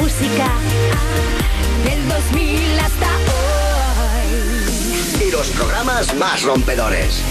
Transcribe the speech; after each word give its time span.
música 0.00 0.48
del 1.84 2.08
2000 2.08 2.78
hasta 2.80 3.06
hoy. 3.32 5.26
Y 5.28 5.30
los 5.30 5.48
programas 5.50 6.14
más 6.16 6.42
rompedores. 6.42 7.22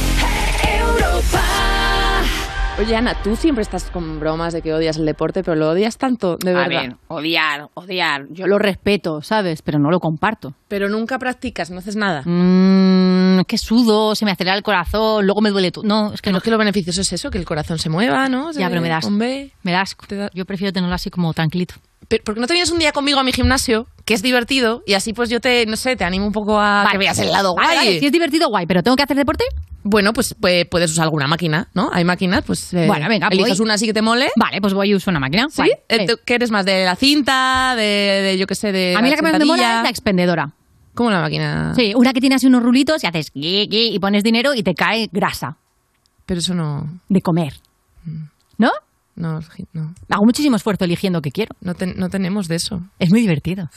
Europa. 0.79 1.41
Oye, 2.77 2.93
Ana, 2.93 3.15
tú 3.23 3.37
siempre 3.37 3.61
estás 3.61 3.85
con 3.85 4.19
bromas 4.19 4.51
de 4.51 4.61
que 4.61 4.73
odias 4.73 4.97
el 4.97 5.05
deporte, 5.05 5.43
pero 5.45 5.55
lo 5.55 5.69
odias 5.69 5.97
tanto, 5.97 6.35
de 6.35 6.51
A 6.51 6.53
verdad. 6.55 6.67
ver, 6.81 6.95
odiar, 7.07 7.69
odiar. 7.73 8.25
Yo 8.31 8.47
lo 8.47 8.59
respeto, 8.59 9.21
¿sabes? 9.21 9.61
Pero 9.61 9.79
no 9.79 9.89
lo 9.91 10.01
comparto. 10.01 10.55
Pero 10.67 10.89
nunca 10.89 11.17
practicas, 11.17 11.71
no 11.71 11.77
haces 11.79 11.95
nada. 11.95 12.23
Mmm, 12.25 13.43
que 13.47 13.57
sudo, 13.57 14.13
se 14.13 14.25
me 14.25 14.31
acelera 14.31 14.57
el 14.57 14.63
corazón, 14.63 15.25
luego 15.25 15.39
me 15.39 15.51
duele 15.51 15.71
todo. 15.71 15.85
No, 15.85 16.07
es 16.13 16.21
que 16.21 16.25
Que 16.27 16.31
no. 16.31 16.39
no, 16.39 16.41
que 16.41 16.51
lo 16.51 16.57
beneficioso 16.57 16.99
es 16.99 17.13
eso, 17.13 17.31
que 17.31 17.37
el 17.37 17.45
corazón 17.45 17.79
se 17.79 17.87
mueva, 17.89 18.27
¿no? 18.27 18.51
Ya, 18.51 18.67
pero 18.67 18.81
me 18.81 18.89
das. 18.89 19.09
Me 19.09 19.51
da 19.63 19.79
asco. 19.79 20.05
Te 20.05 20.17
da- 20.17 20.29
Yo 20.33 20.43
prefiero 20.43 20.73
tenerlo 20.73 20.93
así 20.95 21.09
como 21.09 21.33
tranquilito. 21.33 21.75
Pero, 22.07 22.23
¿Por 22.23 22.35
qué 22.35 22.41
no 22.41 22.47
te 22.47 22.53
vienes 22.53 22.69
un 22.71 22.79
día 22.79 22.91
conmigo 22.91 23.19
a 23.19 23.23
mi 23.23 23.31
gimnasio, 23.33 23.87
que 24.05 24.13
es 24.13 24.21
divertido, 24.21 24.83
y 24.85 24.93
así 24.93 25.13
pues 25.13 25.29
yo 25.29 25.39
te, 25.41 25.65
no 25.65 25.75
sé, 25.75 25.95
te 25.95 26.03
animo 26.03 26.25
un 26.27 26.31
poco 26.33 26.59
a 26.59 26.87
que 26.91 26.97
veas 26.97 27.17
el 27.19 27.31
lado 27.31 27.55
Vale, 27.55 27.67
guay? 27.67 27.77
vale, 27.87 27.99
si 27.99 28.05
es 28.05 28.11
divertido, 28.11 28.49
guay, 28.49 28.65
pero 28.67 28.83
¿tengo 28.83 28.95
que 28.95 29.03
hacer 29.03 29.17
deporte? 29.17 29.45
Bueno, 29.83 30.13
pues, 30.13 30.35
pues, 30.39 30.65
puedes 30.67 30.91
usar 30.91 31.03
alguna 31.03 31.27
máquina, 31.27 31.67
¿no? 31.73 31.89
Hay 31.93 32.03
máquinas, 32.03 32.43
pues 32.45 32.73
eh, 32.73 32.85
Bueno, 32.87 33.07
venga, 33.07 33.27
eliges 33.31 33.57
voy. 33.59 33.65
una 33.65 33.73
así 33.75 33.85
que 33.85 33.93
te 33.93 34.01
mole. 34.01 34.31
Vale, 34.35 34.59
pues 34.61 34.73
voy 34.73 34.89
y 34.89 34.95
uso 34.95 35.09
una 35.11 35.19
máquina. 35.19 35.47
¿Sí? 35.49 35.63
Eh, 35.89 35.99
Sí. 35.99 36.07
¿tú 36.07 36.19
¿Qué 36.25 36.35
eres 36.35 36.49
más? 36.51 36.65
¿De 36.65 36.85
la 36.85 36.95
cinta? 36.95 37.73
¿De, 37.75 37.81
de, 37.83 38.37
yo 38.37 38.47
qué 38.47 38.55
sé, 38.55 38.71
de 38.71 38.95
A 38.97 39.01
mí 39.01 39.09
la 39.09 39.15
que 39.15 39.21
más 39.21 39.37
me 39.37 39.45
mola 39.45 39.77
es 39.77 39.83
la 39.83 39.89
expendedora. 39.89 40.51
¿Cómo 40.95 41.11
la 41.11 41.21
máquina? 41.21 41.73
Sí, 41.75 41.93
una 41.95 42.13
que 42.13 42.21
tiene 42.21 42.35
así 42.35 42.47
unos 42.47 42.63
rulitos 42.63 43.03
y 43.03 43.07
haces 43.07 43.29
y 43.33 43.99
pones 43.99 44.23
dinero 44.23 44.53
y 44.55 44.63
te 44.63 44.73
cae 44.75 45.09
grasa 45.11 45.57
Pero 46.25 46.39
eso 46.39 46.53
no... 46.55 46.87
de 47.09 47.21
comer. 47.21 47.53
¿No? 48.57 48.71
No, 49.15 49.39
no, 49.73 49.95
Hago 50.09 50.25
muchísimo 50.25 50.55
esfuerzo 50.57 50.83
eligiendo 50.85 51.21
qué 51.21 51.31
quiero. 51.31 51.55
no, 51.61 51.73
ten- 51.73 51.93
no 51.97 52.09
tenemos 52.09 52.47
de 52.47 52.55
eso. 52.57 52.81
Es 52.99 53.09
muy 53.09 53.21
divertido. 53.21 53.69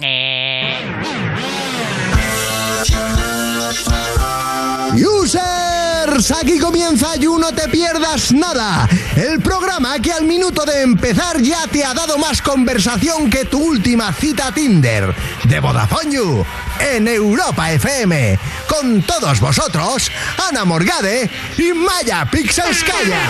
Users, 4.95 6.31
aquí 6.33 6.59
comienza 6.59 7.15
You 7.17 7.39
No 7.39 7.53
Te 7.53 7.69
Pierdas 7.69 8.33
Nada, 8.33 8.89
el 9.15 9.41
programa 9.41 9.99
que 10.01 10.13
al 10.13 10.25
minuto 10.25 10.65
de 10.65 10.83
empezar 10.83 11.41
ya 11.41 11.67
te 11.69 11.85
ha 11.85 11.95
dado 11.95 12.19
más 12.19 12.43
conversación 12.43 13.31
que 13.31 13.45
tu 13.45 13.59
última 13.63 14.13
cita 14.13 14.51
Tinder, 14.53 15.15
de 15.45 15.61
Vodafone 15.61 16.11
You, 16.13 16.45
en 16.81 17.07
Europa 17.07 17.71
FM, 17.73 18.39
con 18.67 19.03
todos 19.03 19.39
vosotros, 19.41 20.11
Ana 20.49 20.65
Morgade 20.65 21.31
y 21.59 21.73
Maya 21.73 22.27
Pixelskaya. 22.31 23.21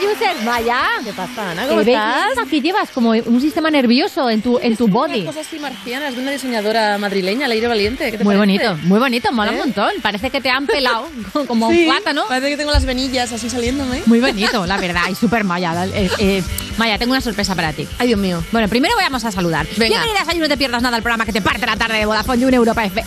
¿Qué 0.00 0.06
pasa, 0.06 0.18
Yusef? 0.32 0.44
Vaya. 0.44 0.82
¿Qué 1.04 1.12
pasa, 1.12 1.50
Ana? 1.50 1.64
Eh, 1.64 1.68
¿Cómo 1.68 1.80
estás? 1.80 2.38
Aquí 2.46 2.60
llevas 2.60 2.90
como 2.90 3.10
un 3.10 3.40
sistema 3.40 3.70
nervioso 3.70 4.28
en 4.30 4.42
tu, 4.42 4.58
en 4.58 4.76
tu 4.76 4.88
body. 4.88 5.24
Cosas 5.24 5.46
así 5.46 5.58
marcianas 5.58 6.14
de 6.14 6.22
una 6.22 6.30
diseñadora 6.30 6.98
madrileña, 6.98 7.48
Leire 7.48 7.68
Valiente. 7.68 8.10
¿Qué 8.10 8.18
te 8.18 8.24
Muy 8.24 8.36
parece? 8.36 8.58
bonito, 8.64 8.86
muy 8.88 8.98
bonito, 8.98 9.32
mola 9.32 9.50
¿Eh? 9.50 9.54
un 9.54 9.58
montón. 9.60 9.90
Parece 10.02 10.30
que 10.30 10.40
te 10.40 10.50
han 10.50 10.66
pelado 10.66 11.08
como 11.46 11.70
Sí, 11.70 11.80
un 11.80 11.92
plátano. 11.92 12.24
Parece 12.28 12.50
que 12.50 12.56
tengo 12.56 12.72
las 12.72 12.84
venillas 12.84 13.32
así 13.32 13.50
saliéndome. 13.50 14.02
Muy 14.06 14.20
bonito, 14.20 14.66
la 14.66 14.76
verdad, 14.78 15.02
y 15.10 15.14
súper 15.14 15.44
Maya. 15.44 15.86
Eh, 15.86 16.10
eh, 16.18 16.42
Maya, 16.76 16.98
tengo 16.98 17.12
una 17.12 17.20
sorpresa 17.20 17.54
para 17.54 17.72
ti. 17.72 17.86
Ay, 17.98 18.08
Dios 18.08 18.20
mío. 18.20 18.42
Bueno, 18.52 18.68
primero 18.68 18.94
vamos 19.00 19.24
a 19.24 19.32
saludar. 19.32 19.66
Venga. 19.76 19.98
Bienvenidas 20.00 20.28
a 20.28 20.32
You 20.32 20.40
No 20.40 20.48
Te 20.48 20.56
Pierdas 20.56 20.82
Nada, 20.82 20.96
el 20.96 21.02
programa 21.02 21.24
que 21.24 21.32
te 21.32 21.40
parte 21.42 21.66
la 21.66 21.76
tarde 21.76 21.98
de 21.98 22.06
Vodafone 22.06 22.40
You 22.40 22.48
en 22.48 22.54
Europa 22.54 22.84
FM. 22.84 23.04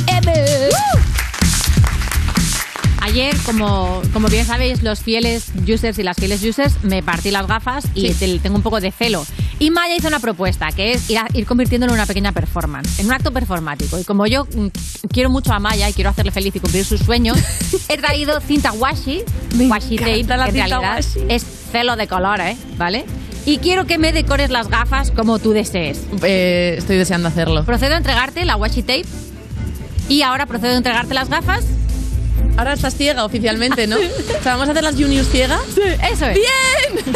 Ayer, 3.02 3.36
como, 3.46 4.02
como 4.14 4.28
bien 4.28 4.46
sabéis, 4.46 4.84
los 4.84 5.00
fieles 5.02 5.52
users 5.68 5.98
y 5.98 6.04
las 6.04 6.16
fieles 6.18 6.44
users, 6.44 6.84
me 6.84 7.02
partí 7.02 7.32
las 7.32 7.48
gafas 7.48 7.86
y 7.96 8.14
te- 8.14 8.40
tengo 8.40 8.56
un 8.58 8.62
poco 8.62 8.80
de 8.80 8.92
celo. 8.92 9.26
Y 9.58 9.70
Maya 9.72 9.96
hizo 9.96 10.08
una 10.08 10.20
propuesta, 10.20 10.70
que 10.72 10.94
es 10.94 11.10
ir, 11.10 11.18
a- 11.18 11.28
ir 11.34 11.46
convirtiéndolo 11.46 11.94
en 11.94 12.00
una 12.00 12.06
pequeña 12.06 12.32
performance, 12.32 13.00
en 13.00 13.08
un 13.08 13.14
acto 13.14 13.32
performático. 13.32 13.98
Y 14.00 14.04
como 14.04 14.28
yo 14.28 14.46
mm, 14.46 14.68
quiero 15.12 15.30
mucho 15.32 15.52
a 15.52 15.60
Maya 15.60 15.90
y 15.90 15.94
quiero 15.94 16.12
hacerle 16.12 16.32
feliz 16.32 16.56
y 16.56 16.60
cumplir 16.60 16.86
sus 16.86 17.02
sueños, 17.02 17.38
he 17.90 17.98
traído 17.98 18.40
cinta 18.40 18.72
washi, 18.72 19.24
Me 19.56 19.68
washi 19.68 19.96
tape, 19.98 20.24
la 20.26 20.44
que 20.46 20.50
en 20.50 20.56
realidad 20.56 20.96
washi. 20.98 21.20
es 21.28 21.44
celo 21.72 21.96
de 21.96 22.08
color, 22.08 22.40
¿eh? 22.42 22.56
¿Vale? 22.78 23.06
Y 23.48 23.58
quiero 23.58 23.86
que 23.88 23.98
me 23.98 24.14
decores 24.14 24.52
las 24.52 24.68
gafas 24.68 25.10
como 25.10 25.40
tú 25.40 25.52
desees. 25.54 26.02
Eh, 26.22 26.76
estoy 26.78 26.98
deseando 26.98 27.30
hacerlo. 27.30 27.66
Procedo 27.66 27.96
a 27.96 27.98
entregarte 27.98 28.46
la 28.46 28.56
washi 28.58 28.84
tape 28.84 29.06
y 30.08 30.22
ahora 30.22 30.46
procedo 30.46 30.74
a 30.74 30.78
entregarte 30.78 31.16
las 31.16 31.30
gafas. 31.30 31.66
Ahora 32.58 32.74
estás 32.74 32.96
ciega 32.96 33.26
oficialmente, 33.26 33.88
¿no? 33.88 33.98
O 34.40 34.44
sea, 34.44 34.54
vamos 34.54 34.68
a 34.68 34.72
hacer 34.72 34.84
las 34.84 34.96
juniors 34.96 35.30
ciegas. 35.30 35.62
Eso 36.12 36.26
es. 36.28 36.36
¡Bien! 36.36 37.16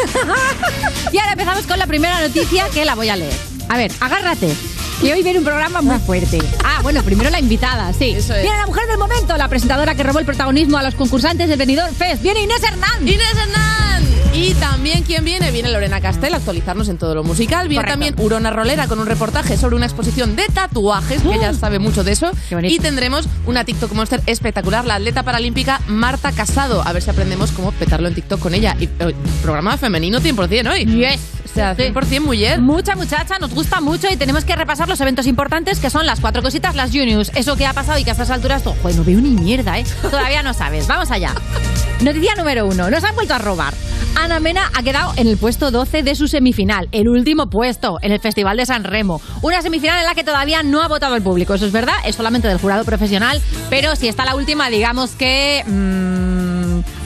y 1.12 1.18
ahora 1.18 1.32
empezamos 1.32 1.66
con 1.66 1.78
la 1.78 1.86
primera 1.86 2.20
noticia 2.20 2.68
que 2.72 2.84
la 2.84 2.94
voy 2.94 3.08
a 3.08 3.16
leer. 3.16 3.55
A 3.68 3.76
ver, 3.76 3.90
agárrate. 4.00 4.54
Que 5.00 5.12
hoy 5.12 5.22
viene 5.22 5.40
un 5.40 5.44
programa 5.44 5.82
muy 5.82 5.98
fuerte. 5.98 6.38
Ah, 6.64 6.80
bueno, 6.82 7.02
primero 7.02 7.28
la 7.28 7.38
invitada, 7.38 7.92
sí. 7.92 8.12
Eso 8.16 8.34
es. 8.34 8.42
Viene 8.42 8.56
la 8.56 8.66
mujer 8.66 8.86
del 8.88 8.96
momento, 8.96 9.36
la 9.36 9.46
presentadora 9.48 9.94
que 9.94 10.02
robó 10.02 10.20
el 10.20 10.24
protagonismo 10.24 10.78
a 10.78 10.82
los 10.82 10.94
concursantes 10.94 11.48
del 11.48 11.58
Benidorm 11.58 11.94
Fest. 11.94 12.22
Viene 12.22 12.40
Inés 12.40 12.62
Hernán. 12.62 13.06
Inés 13.06 13.32
Hernán. 13.36 14.04
Y 14.32 14.54
también, 14.54 15.02
¿quién 15.02 15.24
viene? 15.24 15.50
Viene 15.50 15.70
Lorena 15.70 16.00
Castel 16.00 16.32
a 16.34 16.38
actualizarnos 16.38 16.88
en 16.88 16.98
todo 16.98 17.14
lo 17.14 17.24
musical. 17.24 17.68
Viene 17.68 17.82
Correcto. 17.84 17.92
también 17.92 18.14
Urona 18.26 18.50
Rolera 18.50 18.86
con 18.86 18.98
un 18.98 19.06
reportaje 19.06 19.56
sobre 19.56 19.76
una 19.76 19.86
exposición 19.86 20.36
de 20.36 20.46
tatuajes, 20.46 21.22
que 21.22 21.34
ella 21.34 21.52
sabe 21.54 21.78
mucho 21.78 22.04
de 22.04 22.12
eso. 22.12 22.30
Y 22.62 22.78
tendremos 22.78 23.28
una 23.46 23.64
TikTok 23.64 23.92
Monster 23.92 24.22
espectacular, 24.26 24.84
la 24.84 24.96
atleta 24.96 25.22
paralímpica 25.22 25.80
Marta 25.88 26.32
Casado. 26.32 26.82
A 26.86 26.92
ver 26.92 27.02
si 27.02 27.10
aprendemos 27.10 27.50
cómo 27.52 27.72
petarlo 27.72 28.08
en 28.08 28.14
TikTok 28.14 28.40
con 28.40 28.54
ella. 28.54 28.76
Y, 28.78 28.84
eh, 28.84 29.14
programa 29.42 29.76
femenino 29.78 30.20
100% 30.20 30.70
hoy. 30.70 30.84
Yes. 30.86 31.35
Sí. 31.56 31.82
100% 31.92 32.20
mujer. 32.20 32.60
Mucha 32.60 32.94
muchacha, 32.96 33.38
nos 33.38 33.54
gusta 33.54 33.80
mucho 33.80 34.08
y 34.10 34.16
tenemos 34.16 34.44
que 34.44 34.54
repasar 34.54 34.88
los 34.88 35.00
eventos 35.00 35.26
importantes 35.26 35.78
que 35.80 35.90
son 35.90 36.04
las 36.06 36.20
cuatro 36.20 36.42
cositas, 36.42 36.74
las 36.74 36.90
juniors. 36.90 37.32
Eso 37.34 37.56
que 37.56 37.66
ha 37.66 37.72
pasado 37.72 37.98
y 37.98 38.04
que 38.04 38.10
a 38.10 38.12
estas 38.12 38.30
alturas, 38.30 38.62
todo, 38.62 38.74
joder, 38.82 38.96
no 38.96 39.04
veo 39.04 39.20
ni 39.20 39.30
mierda, 39.30 39.78
¿eh? 39.78 39.84
Todavía 40.02 40.42
no 40.42 40.52
sabes. 40.52 40.86
Vamos 40.86 41.10
allá. 41.10 41.34
Noticia 42.02 42.34
número 42.34 42.66
uno. 42.66 42.90
Nos 42.90 43.02
han 43.04 43.14
vuelto 43.14 43.34
a 43.34 43.38
robar. 43.38 43.72
Ana 44.16 44.40
Mena 44.40 44.70
ha 44.74 44.82
quedado 44.82 45.12
en 45.16 45.26
el 45.28 45.36
puesto 45.36 45.70
12 45.70 46.02
de 46.02 46.14
su 46.14 46.26
semifinal, 46.26 46.88
el 46.92 47.08
último 47.08 47.50
puesto 47.50 47.98
en 48.00 48.12
el 48.12 48.20
Festival 48.20 48.56
de 48.56 48.64
San 48.64 48.84
Remo. 48.84 49.20
Una 49.42 49.60
semifinal 49.60 49.98
en 49.98 50.06
la 50.06 50.14
que 50.14 50.24
todavía 50.24 50.62
no 50.62 50.82
ha 50.82 50.88
votado 50.88 51.16
el 51.16 51.22
público. 51.22 51.54
Eso 51.54 51.66
es 51.66 51.72
verdad, 51.72 51.94
es 52.04 52.16
solamente 52.16 52.48
del 52.48 52.58
jurado 52.58 52.84
profesional, 52.84 53.40
pero 53.68 53.94
si 53.94 54.08
está 54.08 54.24
la 54.24 54.34
última, 54.34 54.70
digamos 54.70 55.10
que 55.12 55.62
mm, 55.66 56.55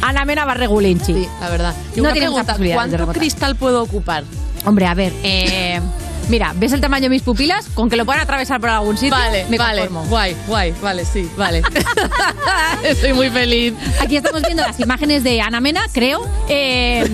Ana 0.03 0.25
Mena 0.25 0.45
va 0.45 0.55
regulinchi. 0.55 1.13
Sí, 1.15 1.29
la 1.41 1.49
verdad. 1.51 1.75
Y 1.95 1.97
No 1.99 2.05
una 2.05 2.13
tiene 2.13 2.29
muchas 2.31 2.45
pregunta, 2.47 2.53
posibilidades 2.53 2.91
de 2.93 2.97
¿cuánto 2.99 3.19
cristal 3.19 3.57
puedo 3.57 3.83
ocupar? 3.83 4.25
Hombre, 4.65 4.87
a 4.87 4.95
ver, 4.95 5.13
eh, 5.23 5.81
mira, 6.29 6.53
¿ves 6.57 6.73
el 6.73 6.81
tamaño 6.81 7.05
de 7.05 7.11
mis 7.11 7.23
pupilas? 7.23 7.67
Con 7.75 7.89
que 7.91 7.97
lo 7.97 8.05
puedan 8.05 8.23
atravesar 8.23 8.61
por 8.61 8.71
algún 8.71 8.97
sitio, 8.97 9.17
Vale, 9.17 9.47
me 9.49 9.59
vale. 9.59 9.83
conformo. 9.83 10.09
Guay, 10.09 10.37
guay, 10.47 10.75
vale, 10.83 11.05
sí, 11.05 11.29
vale. 11.37 11.63
Estoy 12.85 13.13
muy 13.13 13.31
feliz. 13.31 13.75
Aquí 14.01 14.17
estamos 14.17 14.43
viendo 14.43 14.63
las 14.63 14.79
imágenes 14.81 15.25
de 15.25 15.41
Ana 15.41 15.61
Mena, 15.61 15.83
creo. 15.93 16.21
eh, 16.49 17.09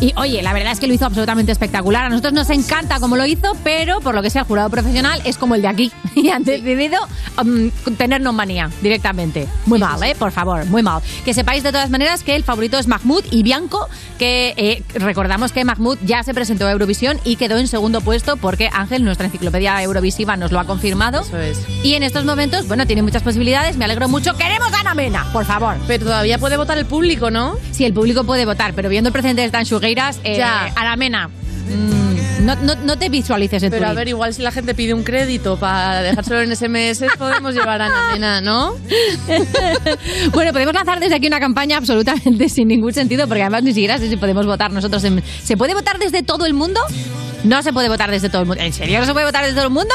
y 0.00 0.14
oye, 0.16 0.40
la 0.42 0.54
verdad 0.54 0.72
es 0.72 0.80
que 0.80 0.86
lo 0.86 0.94
hizo 0.94 1.04
absolutamente 1.04 1.52
espectacular. 1.52 2.06
A 2.06 2.08
nosotros 2.08 2.32
nos 2.32 2.48
encanta 2.48 2.98
cómo 3.00 3.16
lo 3.16 3.26
hizo, 3.26 3.54
pero 3.62 4.00
por 4.00 4.14
lo 4.14 4.22
que 4.22 4.30
sea 4.30 4.42
el 4.42 4.48
jurado 4.48 4.70
profesional 4.70 5.20
es 5.26 5.36
como 5.36 5.54
el 5.54 5.62
de 5.62 5.68
aquí. 5.68 5.92
Y 6.14 6.28
han 6.30 6.42
decidido 6.42 6.98
um, 7.40 7.70
tenernos 7.96 8.34
manía 8.34 8.68
directamente. 8.82 9.46
Muy 9.66 9.78
mal, 9.78 10.02
¿eh? 10.02 10.14
Por 10.18 10.32
favor, 10.32 10.64
muy 10.66 10.82
mal. 10.82 11.00
Que 11.24 11.32
sepáis 11.34 11.62
de 11.62 11.70
todas 11.70 11.88
maneras 11.88 12.24
que 12.24 12.34
el 12.34 12.44
favorito 12.44 12.78
es 12.78 12.88
Mahmoud 12.88 13.24
y 13.30 13.42
Bianco, 13.42 13.88
que 14.18 14.52
eh, 14.56 14.82
recordamos 14.94 15.52
que 15.52 15.64
Mahmoud 15.64 15.98
ya 16.04 16.22
se 16.24 16.34
presentó 16.34 16.66
a 16.66 16.72
Eurovisión 16.72 17.20
y 17.24 17.36
quedó 17.36 17.58
en 17.58 17.68
segundo 17.68 18.00
puesto 18.00 18.36
porque 18.40 18.68
Ángel, 18.72 19.04
nuestra 19.04 19.26
enciclopedia 19.26 19.82
eurovisiva, 19.82 20.36
nos 20.36 20.52
lo 20.52 20.60
ha 20.60 20.64
confirmado. 20.64 21.20
Eso 21.20 21.38
es. 21.38 21.58
Y 21.82 21.94
en 21.94 22.02
estos 22.02 22.24
momentos, 22.24 22.66
bueno, 22.68 22.86
tiene 22.86 23.02
muchas 23.02 23.22
posibilidades. 23.22 23.76
Me 23.76 23.84
alegro 23.84 24.08
mucho. 24.08 24.34
¡Queremos 24.36 24.72
a 24.72 24.80
Ana 24.80 24.94
Mena! 24.94 25.26
Por 25.32 25.44
favor. 25.44 25.76
Pero 25.86 26.04
todavía 26.04 26.38
puede 26.38 26.56
votar 26.56 26.78
el 26.78 26.86
público, 26.86 27.30
¿no? 27.30 27.56
Sí, 27.70 27.84
el 27.84 27.92
público 27.92 28.24
puede 28.24 28.44
votar, 28.44 28.74
pero 28.74 28.88
viendo 28.88 29.08
el 29.08 29.12
precedente 29.12 29.42
de 29.42 29.46
Stan 29.46 29.66
Sugueiras, 29.66 30.20
eh. 30.24 30.42
Ana 30.42 30.96
Mena, 30.96 31.28
mm, 31.28 32.44
no, 32.44 32.56
no, 32.56 32.74
no 32.74 32.98
te 32.98 33.08
visualices 33.08 33.62
en 33.62 33.70
Pero 33.70 33.86
a 33.86 33.92
ver, 33.92 34.08
igual 34.08 34.32
si 34.34 34.42
la 34.42 34.50
gente 34.50 34.74
pide 34.74 34.94
un 34.94 35.02
crédito 35.02 35.56
para 35.56 36.02
dejárselo 36.02 36.40
en 36.40 36.54
SMS, 36.54 37.04
podemos 37.18 37.54
llevar 37.54 37.82
a 37.82 37.86
Ana 37.86 38.12
Mena, 38.12 38.40
¿no? 38.40 38.74
bueno, 40.32 40.52
podemos 40.52 40.74
lanzar 40.74 41.00
desde 41.00 41.16
aquí 41.16 41.26
una 41.26 41.40
campaña 41.40 41.76
absolutamente 41.76 42.48
sin 42.48 42.68
ningún 42.68 42.92
sentido, 42.92 43.26
porque 43.28 43.42
además 43.42 43.62
ni 43.62 43.72
siquiera 43.72 43.98
sé 43.98 44.08
si 44.08 44.16
podemos 44.16 44.46
votar 44.46 44.72
nosotros. 44.72 45.02
En... 45.04 45.22
¿Se 45.42 45.56
puede 45.56 45.74
votar 45.74 45.98
desde 45.98 46.22
todo 46.22 46.46
el 46.46 46.54
mundo? 46.54 46.80
No 47.44 47.62
se 47.62 47.72
puede 47.72 47.88
votar 47.88 48.10
desde 48.10 48.28
todo 48.28 48.42
el 48.42 48.48
mundo. 48.48 48.62
¿En 48.62 48.72
serio 48.72 49.00
no 49.00 49.06
se 49.06 49.12
puede 49.12 49.26
votar 49.26 49.44
desde 49.44 49.56
todo 49.56 49.66
el 49.66 49.72
mundo? 49.72 49.94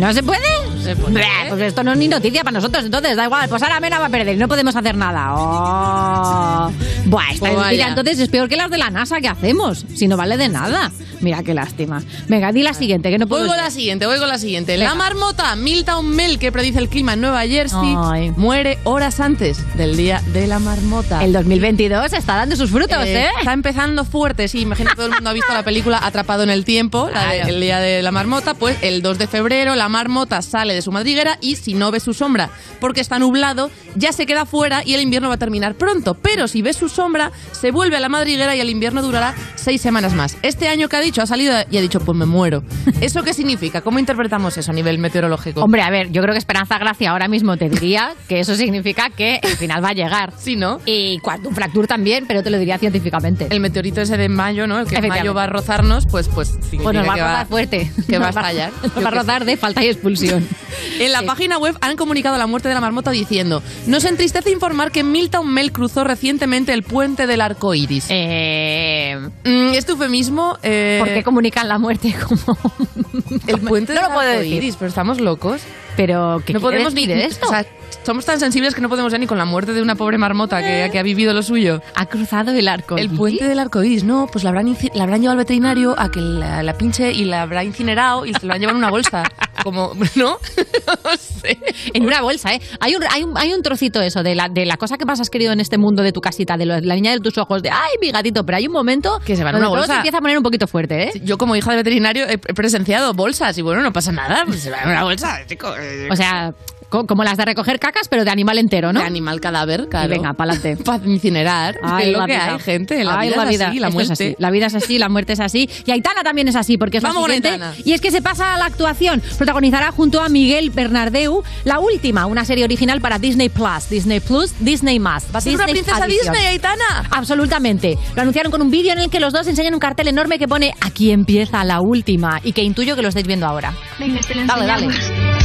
¿No 0.00 0.12
se 0.12 0.22
puede? 0.22 0.40
Se 0.82 0.96
puede. 0.96 1.12
Blah, 1.14 1.26
Pues 1.50 1.60
esto 1.62 1.84
no 1.84 1.92
es 1.92 1.98
ni 1.98 2.08
noticia 2.08 2.42
para 2.42 2.52
nosotros, 2.54 2.84
entonces 2.84 3.16
da 3.16 3.24
igual. 3.24 3.48
Pues 3.48 3.62
ahora 3.62 3.80
Mena 3.80 3.98
va 3.98 4.06
a 4.06 4.10
perder 4.10 4.34
y 4.34 4.38
no 4.38 4.48
podemos 4.48 4.74
hacer 4.74 4.96
nada. 4.96 5.34
Oh. 5.34 6.70
Buah, 7.06 7.30
esta 7.32 7.50
vaya. 7.52 7.70
mira, 7.70 7.88
entonces 7.88 8.18
es 8.18 8.28
peor 8.28 8.48
que 8.48 8.56
las 8.56 8.70
de 8.70 8.78
la 8.78 8.90
NASA. 8.90 9.20
¿Qué 9.20 9.28
hacemos? 9.28 9.84
Si 9.94 10.08
no 10.08 10.16
vale 10.16 10.36
de 10.36 10.48
nada. 10.48 10.90
Mira, 11.20 11.42
qué 11.42 11.52
lástima. 11.52 12.02
Venga, 12.28 12.50
di 12.50 12.62
la 12.62 12.72
siguiente, 12.72 13.10
que 13.10 13.18
no 13.18 13.26
puedo... 13.26 13.42
Voy 13.42 13.50
con 13.50 13.58
la 13.62 13.70
siguiente, 13.70 14.06
voy 14.06 14.18
con 14.18 14.28
la 14.28 14.38
siguiente. 14.38 14.78
La 14.78 14.94
marmota 14.94 15.54
Milton 15.54 16.08
Mel, 16.08 16.38
que 16.38 16.50
predice 16.50 16.78
el 16.78 16.88
clima 16.88 17.12
en 17.12 17.20
Nueva 17.20 17.42
Jersey, 17.42 17.94
Ay. 17.98 18.32
muere 18.38 18.78
horas 18.84 19.20
antes 19.20 19.58
del 19.76 19.98
día 19.98 20.22
de 20.32 20.46
la 20.46 20.58
marmota. 20.58 21.22
El 21.22 21.34
2022 21.34 22.14
está 22.14 22.36
dando 22.36 22.56
sus 22.56 22.70
frutos, 22.70 22.96
Eh, 23.04 23.24
¿eh? 23.24 23.28
Está 23.38 23.52
empezando 23.52 24.06
fuerte, 24.06 24.48
sí. 24.48 24.60
Imagino 24.62 24.88
que 24.90 24.96
todo 24.96 25.06
el 25.06 25.12
mundo 25.12 25.28
ha 25.28 25.32
visto 25.34 25.52
la 25.52 25.62
película 25.62 26.00
Atrapado 26.02 26.42
en 26.42 26.48
el 26.50 26.64
Tiempo, 26.64 27.10
la 27.12 27.32
de- 27.32 27.40
el 27.42 27.60
día 27.60 27.80
de 27.80 28.00
la 28.00 28.12
marmota. 28.12 28.54
Pues 28.54 28.78
el 28.80 29.02
2 29.02 29.18
de 29.18 29.26
febrero 29.26 29.74
la 29.74 29.89
marmota 29.90 30.40
sale 30.40 30.74
de 30.74 30.82
su 30.82 30.90
madriguera 30.92 31.36
y 31.40 31.56
si 31.56 31.74
no 31.74 31.90
ve 31.90 32.00
su 32.00 32.14
sombra 32.14 32.50
porque 32.80 33.00
está 33.00 33.18
nublado, 33.18 33.70
ya 33.94 34.12
se 34.12 34.26
queda 34.26 34.46
fuera 34.46 34.82
y 34.84 34.94
el 34.94 35.00
invierno 35.02 35.28
va 35.28 35.34
a 35.34 35.38
terminar 35.38 35.74
pronto. 35.74 36.14
Pero 36.14 36.48
si 36.48 36.62
ve 36.62 36.72
su 36.72 36.88
sombra, 36.88 37.32
se 37.52 37.70
vuelve 37.70 37.96
a 37.96 38.00
la 38.00 38.08
madriguera 38.08 38.56
y 38.56 38.60
el 38.60 38.70
invierno 38.70 39.02
durará 39.02 39.34
seis 39.56 39.80
semanas 39.80 40.14
más. 40.14 40.36
Este 40.42 40.68
año 40.68 40.88
que 40.88 40.96
ha 40.96 41.00
dicho, 41.00 41.22
ha 41.22 41.26
salido 41.26 41.54
y 41.70 41.76
ha 41.76 41.80
dicho, 41.80 42.00
pues 42.00 42.16
me 42.16 42.26
muero. 42.26 42.62
¿Eso 43.00 43.22
qué 43.22 43.34
significa? 43.34 43.82
¿Cómo 43.82 43.98
interpretamos 43.98 44.56
eso 44.56 44.70
a 44.70 44.74
nivel 44.74 44.98
meteorológico? 44.98 45.62
Hombre, 45.62 45.82
a 45.82 45.90
ver, 45.90 46.10
yo 46.10 46.22
creo 46.22 46.32
que 46.32 46.38
Esperanza 46.38 46.78
Gracia 46.78 47.10
ahora 47.10 47.28
mismo 47.28 47.56
te 47.56 47.68
diría 47.68 48.14
que 48.28 48.40
eso 48.40 48.54
significa 48.54 49.10
que 49.10 49.40
el 49.42 49.56
final 49.56 49.84
va 49.84 49.90
a 49.90 49.94
llegar. 49.94 50.32
Sí, 50.40 50.56
¿no? 50.56 50.80
Y 50.86 51.18
Quantum 51.18 51.54
Fracture 51.54 51.86
también, 51.86 52.24
pero 52.26 52.42
te 52.42 52.48
lo 52.48 52.58
diría 52.58 52.78
científicamente. 52.78 53.46
El 53.50 53.60
meteorito 53.60 54.00
ese 54.00 54.16
de 54.16 54.28
mayo, 54.30 54.66
¿no? 54.66 54.78
El 54.80 54.86
que 54.86 54.96
en 54.96 55.08
mayo 55.08 55.34
va 55.34 55.44
a 55.44 55.46
rozarnos, 55.46 56.06
pues, 56.06 56.28
pues 56.28 56.48
significa 56.48 56.82
Pues 56.84 56.96
nos 56.96 57.06
va 57.06 57.12
a 57.12 57.16
rozar 57.16 57.46
fuerte. 57.46 57.92
Que 58.08 58.18
va 58.18 58.26
a 58.26 58.30
estallar. 58.30 58.72
Va 59.04 59.08
a 59.08 59.10
rozar 59.10 59.44
de 59.44 59.56
falta 59.74 59.84
y 59.84 59.88
expulsión. 59.88 60.46
En 60.98 61.12
la 61.12 61.20
Sí. 61.20 61.26
página 61.26 61.56
web 61.58 61.76
han 61.80 61.96
comunicado 61.96 62.36
la 62.38 62.46
muerte 62.46 62.68
de 62.68 62.74
la 62.74 62.80
marmota 62.80 63.10
diciendo: 63.10 63.62
Nos 63.86 64.04
entristece 64.04 64.50
informar 64.50 64.90
que 64.92 65.02
Milton 65.02 65.50
Mel 65.52 65.72
cruzó 65.72 66.04
recientemente 66.04 66.72
el 66.72 66.82
puente 66.82 67.26
del 67.26 67.40
arco 67.40 67.74
iris. 67.74 68.06
Eh, 68.08 69.18
Mm, 69.44 69.72
¿Es 69.74 69.86
tu 69.86 69.92
eufemismo? 69.92 70.58
Eh, 70.62 70.96
¿Por 71.00 71.08
qué 71.12 71.22
comunican 71.22 71.68
la 71.68 71.78
muerte 71.78 72.14
como.? 72.28 72.58
el 73.46 73.60
puente 73.60 73.94
no 73.94 74.00
del 74.00 74.08
lo 74.08 74.14
puedo 74.14 74.28
arco 74.30 74.40
decir. 74.40 74.54
iris, 74.56 74.76
pero 74.76 74.88
estamos 74.88 75.20
locos. 75.20 75.60
Pero, 75.96 76.42
¿qué 76.46 76.52
no 76.54 76.60
podemos 76.60 76.94
ni. 76.94 77.06
de 77.06 77.24
esto? 77.26 77.46
O 77.46 77.50
sea, 77.50 77.66
somos 78.04 78.24
tan 78.24 78.38
sensibles 78.40 78.74
que 78.74 78.80
no 78.80 78.88
podemos 78.88 79.12
ya 79.12 79.18
ni 79.18 79.26
con 79.26 79.36
la 79.38 79.44
muerte 79.44 79.72
de 79.72 79.82
una 79.82 79.94
pobre 79.96 80.16
marmota 80.18 80.62
que, 80.62 80.88
que 80.90 80.98
ha 80.98 81.02
vivido 81.02 81.32
lo 81.34 81.42
suyo. 81.42 81.82
ha 81.94 82.06
cruzado 82.06 82.52
el 82.52 82.68
arco. 82.68 82.96
El 82.96 83.10
puente 83.10 83.44
del 83.46 83.58
arco 83.58 83.82
iris, 83.82 84.04
no, 84.04 84.26
pues 84.30 84.44
la 84.44 84.50
habrán, 84.50 84.66
inci- 84.68 84.90
la 84.94 85.02
habrán 85.04 85.20
llevado 85.20 85.32
al 85.38 85.44
veterinario 85.44 85.94
a 85.98 86.10
que 86.10 86.20
la, 86.20 86.62
la 86.62 86.74
pinche 86.74 87.12
y 87.12 87.24
la 87.24 87.42
habrá 87.42 87.64
incinerado 87.64 88.24
y 88.24 88.32
se 88.34 88.46
la 88.46 88.54
han 88.54 88.60
llevado 88.60 88.78
en 88.78 88.84
una 88.84 88.90
bolsa. 88.90 89.22
Como, 89.62 89.92
¿no? 90.16 90.38
no 91.04 91.16
sé. 91.16 91.58
En 91.94 92.04
una 92.06 92.20
bolsa, 92.22 92.54
¿eh? 92.54 92.60
Hay 92.80 92.94
un, 92.96 93.02
hay 93.10 93.22
un, 93.24 93.36
hay 93.36 93.52
un 93.52 93.62
trocito 93.62 94.00
eso 94.00 94.22
de 94.22 94.34
la, 94.34 94.48
de 94.48 94.66
la 94.66 94.76
cosa 94.76 94.96
que 94.98 95.04
más 95.04 95.20
has 95.20 95.30
querido 95.30 95.52
en 95.52 95.60
este 95.60 95.78
mundo 95.78 96.02
de 96.02 96.12
tu 96.12 96.20
casita, 96.20 96.56
de 96.56 96.66
lo- 96.66 96.80
la 96.80 96.94
niña 96.94 97.12
de 97.12 97.20
tus 97.20 97.36
ojos, 97.38 97.62
de 97.62 97.70
¡ay, 97.70 97.92
mi 98.00 98.10
gatito! 98.10 98.44
Pero 98.44 98.58
hay 98.58 98.66
un 98.66 98.72
momento 98.72 99.18
Que 99.24 99.36
se 99.36 99.44
va 99.44 99.50
en 99.50 99.56
una 99.56 99.66
todo 99.66 99.76
bolsa. 99.76 99.92
se 99.92 99.96
empieza 99.98 100.18
a 100.18 100.20
poner 100.20 100.36
un 100.36 100.42
poquito 100.42 100.66
fuerte, 100.66 101.04
¿eh? 101.04 101.12
Yo 101.24 101.38
como 101.38 101.56
hija 101.56 101.70
de 101.70 101.76
veterinario 101.78 102.26
he 102.28 102.38
presenciado 102.38 103.14
bolsas 103.14 103.56
y 103.58 103.62
bueno, 103.62 103.82
no 103.82 103.92
pasa 103.92 104.12
nada, 104.12 104.44
pues 104.46 104.60
se 104.60 104.70
va 104.70 104.78
en 104.82 104.90
una 104.90 105.04
bolsa, 105.04 105.38
chico. 105.46 105.74
eh, 105.78 106.08
O 106.10 106.16
sea, 106.16 106.52
co- 106.90 107.06
como 107.06 107.24
las 107.24 107.36
de 107.38 107.44
recoger 107.46 107.78
cacas, 107.80 108.08
pero 108.08 108.24
de 108.24 108.30
animal 108.30 108.58
entero, 108.58 108.92
¿no? 108.92 109.00
de 109.00 109.06
animal 109.06 109.40
cadáver, 109.40 109.88
claro. 109.88 110.06
Y 110.06 110.10
venga, 110.18 110.32
pa'lante. 110.34 110.76
Para 110.84 111.06
incinerar, 111.06 111.76
Ay, 111.82 112.08
es 112.08 112.12
lo 112.12 112.18
la 112.18 112.26
que 112.26 112.32
vida. 112.32 112.52
hay, 112.54 112.58
gente. 112.60 113.04
La 113.04 113.18
Ay, 113.18 113.28
vida, 113.28 113.36
la 113.36 113.42
es 113.44 113.48
vida. 113.50 113.68
así, 113.68 113.78
la 113.78 113.86
Esto 113.88 114.00
es 114.00 114.08
muerte. 114.08 114.24
así. 114.24 114.36
La 114.38 114.50
vida 114.50 114.66
es 114.66 114.74
así, 114.74 114.98
la 114.98 115.08
muerte 115.08 115.32
es 115.32 115.40
así. 115.40 115.70
Y 115.86 115.90
Aitana 115.92 116.22
también 116.22 116.48
es 116.48 116.56
así, 116.56 116.76
porque 116.76 116.98
es 116.98 117.02
Vamos 117.02 117.16
la 117.16 117.20
con 117.20 117.26
siguiente. 117.36 117.48
Aitana. 117.50 117.74
Y 117.84 117.92
es 117.92 118.00
que 118.00 118.10
se 118.10 118.20
pasa 118.20 118.54
a 118.54 118.58
la 118.58 118.66
actuación. 118.66 119.22
Protagonizará 119.38 119.92
junto 119.92 120.20
a 120.20 120.28
Miguel 120.28 120.70
Bernardeu 120.70 121.42
la 121.64 121.78
última, 121.78 122.26
una 122.26 122.44
serie 122.44 122.64
original 122.64 123.00
para 123.00 123.18
Disney 123.18 123.48
Plus. 123.48 123.88
Disney 123.88 124.20
Plus, 124.20 124.52
Disney 124.60 124.98
Más. 124.98 125.24
¿Va 125.34 125.38
a 125.38 125.40
ser 125.40 125.54
una 125.54 125.66
princesa. 125.66 126.06
Disney, 126.06 126.44
Aitana? 126.46 127.06
Absolutamente. 127.10 127.96
Lo 128.16 128.22
anunciaron 128.22 128.50
con 128.50 128.60
un 128.62 128.70
vídeo 128.70 128.92
en 128.92 128.98
el 128.98 129.10
que 129.10 129.20
los 129.20 129.32
dos 129.32 129.46
enseñan 129.46 129.74
un 129.74 129.80
cartel 129.80 130.08
enorme 130.08 130.38
que 130.38 130.48
pone 130.48 130.74
Aquí 130.80 131.10
empieza 131.12 131.62
la 131.64 131.80
última 131.80 132.40
y 132.42 132.52
que 132.52 132.62
intuyo 132.62 132.96
que 132.96 133.02
lo 133.02 133.08
estáis 133.08 133.26
viendo 133.26 133.46
ahora. 133.46 133.72
Venga, 133.98 134.20
te 134.20 134.34
lo 134.34 134.46
Dale, 134.46 134.66
dale. 134.66 134.86
enseñamos. 134.86 135.39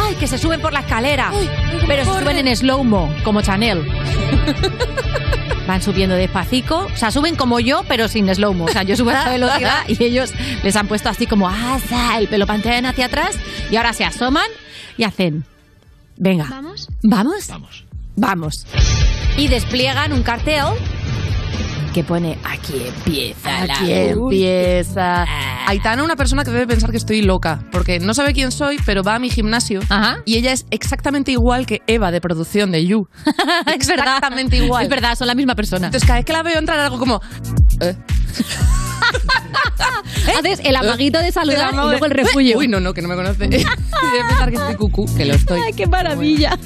¡Ay, 0.00 0.14
que 0.14 0.26
se 0.26 0.38
suben 0.38 0.60
por 0.60 0.72
la 0.72 0.80
escalera! 0.80 1.32
Pero 1.86 2.04
se 2.04 2.20
suben 2.20 2.46
en 2.46 2.56
slow-mo, 2.56 3.14
como 3.24 3.42
Chanel. 3.42 3.86
Van 5.66 5.82
subiendo 5.82 6.16
despacito. 6.16 6.86
O 6.92 6.96
sea, 6.96 7.10
suben 7.10 7.36
como 7.36 7.60
yo, 7.60 7.84
pero 7.86 8.08
sin 8.08 8.32
slow-mo. 8.34 8.64
O 8.64 8.68
sea, 8.68 8.82
yo 8.82 8.96
subo 8.96 9.10
a 9.10 9.18
esta 9.18 9.30
velocidad 9.30 9.82
y 9.88 10.02
ellos 10.02 10.32
les 10.62 10.74
han 10.76 10.88
puesto 10.88 11.08
así 11.08 11.26
como 11.26 11.48
asa, 11.48 12.18
el 12.18 12.28
pelo 12.28 12.46
pantean 12.46 12.86
hacia 12.86 13.06
atrás 13.06 13.36
y 13.70 13.76
ahora 13.76 13.92
se 13.92 14.04
asoman 14.04 14.48
y 14.96 15.04
hacen. 15.04 15.44
Venga. 16.16 16.46
¿Vamos? 16.50 16.88
¿Vamos? 17.02 17.46
Vamos. 17.48 17.84
Vamos. 18.16 18.66
Y 19.36 19.48
despliegan 19.48 20.12
un 20.12 20.22
cartel 20.22 20.64
que 21.92 22.04
pone 22.04 22.38
Aquí 22.44 22.74
empieza 22.86 23.66
la 23.66 23.74
Aquí 23.74 23.92
empieza. 23.92 25.26
Aitana, 25.66 26.02
una 26.04 26.16
persona 26.16 26.44
que 26.44 26.50
debe 26.50 26.66
pensar 26.66 26.90
que 26.90 26.96
estoy 26.96 27.22
loca, 27.22 27.64
porque 27.72 27.98
no 28.00 28.14
sabe 28.14 28.32
quién 28.32 28.52
soy, 28.52 28.78
pero 28.84 29.02
va 29.02 29.16
a 29.16 29.18
mi 29.18 29.30
gimnasio 29.30 29.80
Ajá. 29.88 30.18
y 30.24 30.36
ella 30.36 30.52
es 30.52 30.66
exactamente 30.70 31.32
igual 31.32 31.66
que 31.66 31.82
Eva 31.86 32.10
de 32.10 32.20
producción 32.20 32.70
de 32.70 32.86
You. 32.86 33.08
es 33.26 33.86
verdad. 33.88 34.16
Exactamente 34.16 34.56
igual. 34.56 34.84
Es 34.84 34.88
verdad, 34.88 35.16
son 35.16 35.26
la 35.26 35.34
misma 35.34 35.54
persona. 35.54 35.86
Entonces, 35.86 36.06
cada 36.06 36.18
vez 36.18 36.26
que 36.26 36.32
la 36.32 36.42
veo 36.42 36.58
entrar 36.58 36.78
algo 36.78 36.98
como. 36.98 37.20
eh, 37.80 37.96
Haces 40.38 40.60
el 40.64 40.76
amaguito 40.76 41.18
de 41.18 41.32
saludar 41.32 41.72
y 41.72 41.76
luego 41.76 42.06
el 42.06 42.10
refugio. 42.12 42.58
Uy, 42.58 42.68
no, 42.68 42.80
no, 42.80 42.94
que 42.94 43.02
no 43.02 43.08
me 43.08 43.14
conoce. 43.14 43.48
Debe 43.48 43.64
pensar 44.28 44.50
que 44.50 44.56
estoy 44.56 44.74
cucú, 44.76 45.14
que 45.16 45.24
lo 45.24 45.34
estoy. 45.34 45.60
¡Ay, 45.66 45.72
qué 45.72 45.86
maravilla! 45.86 46.58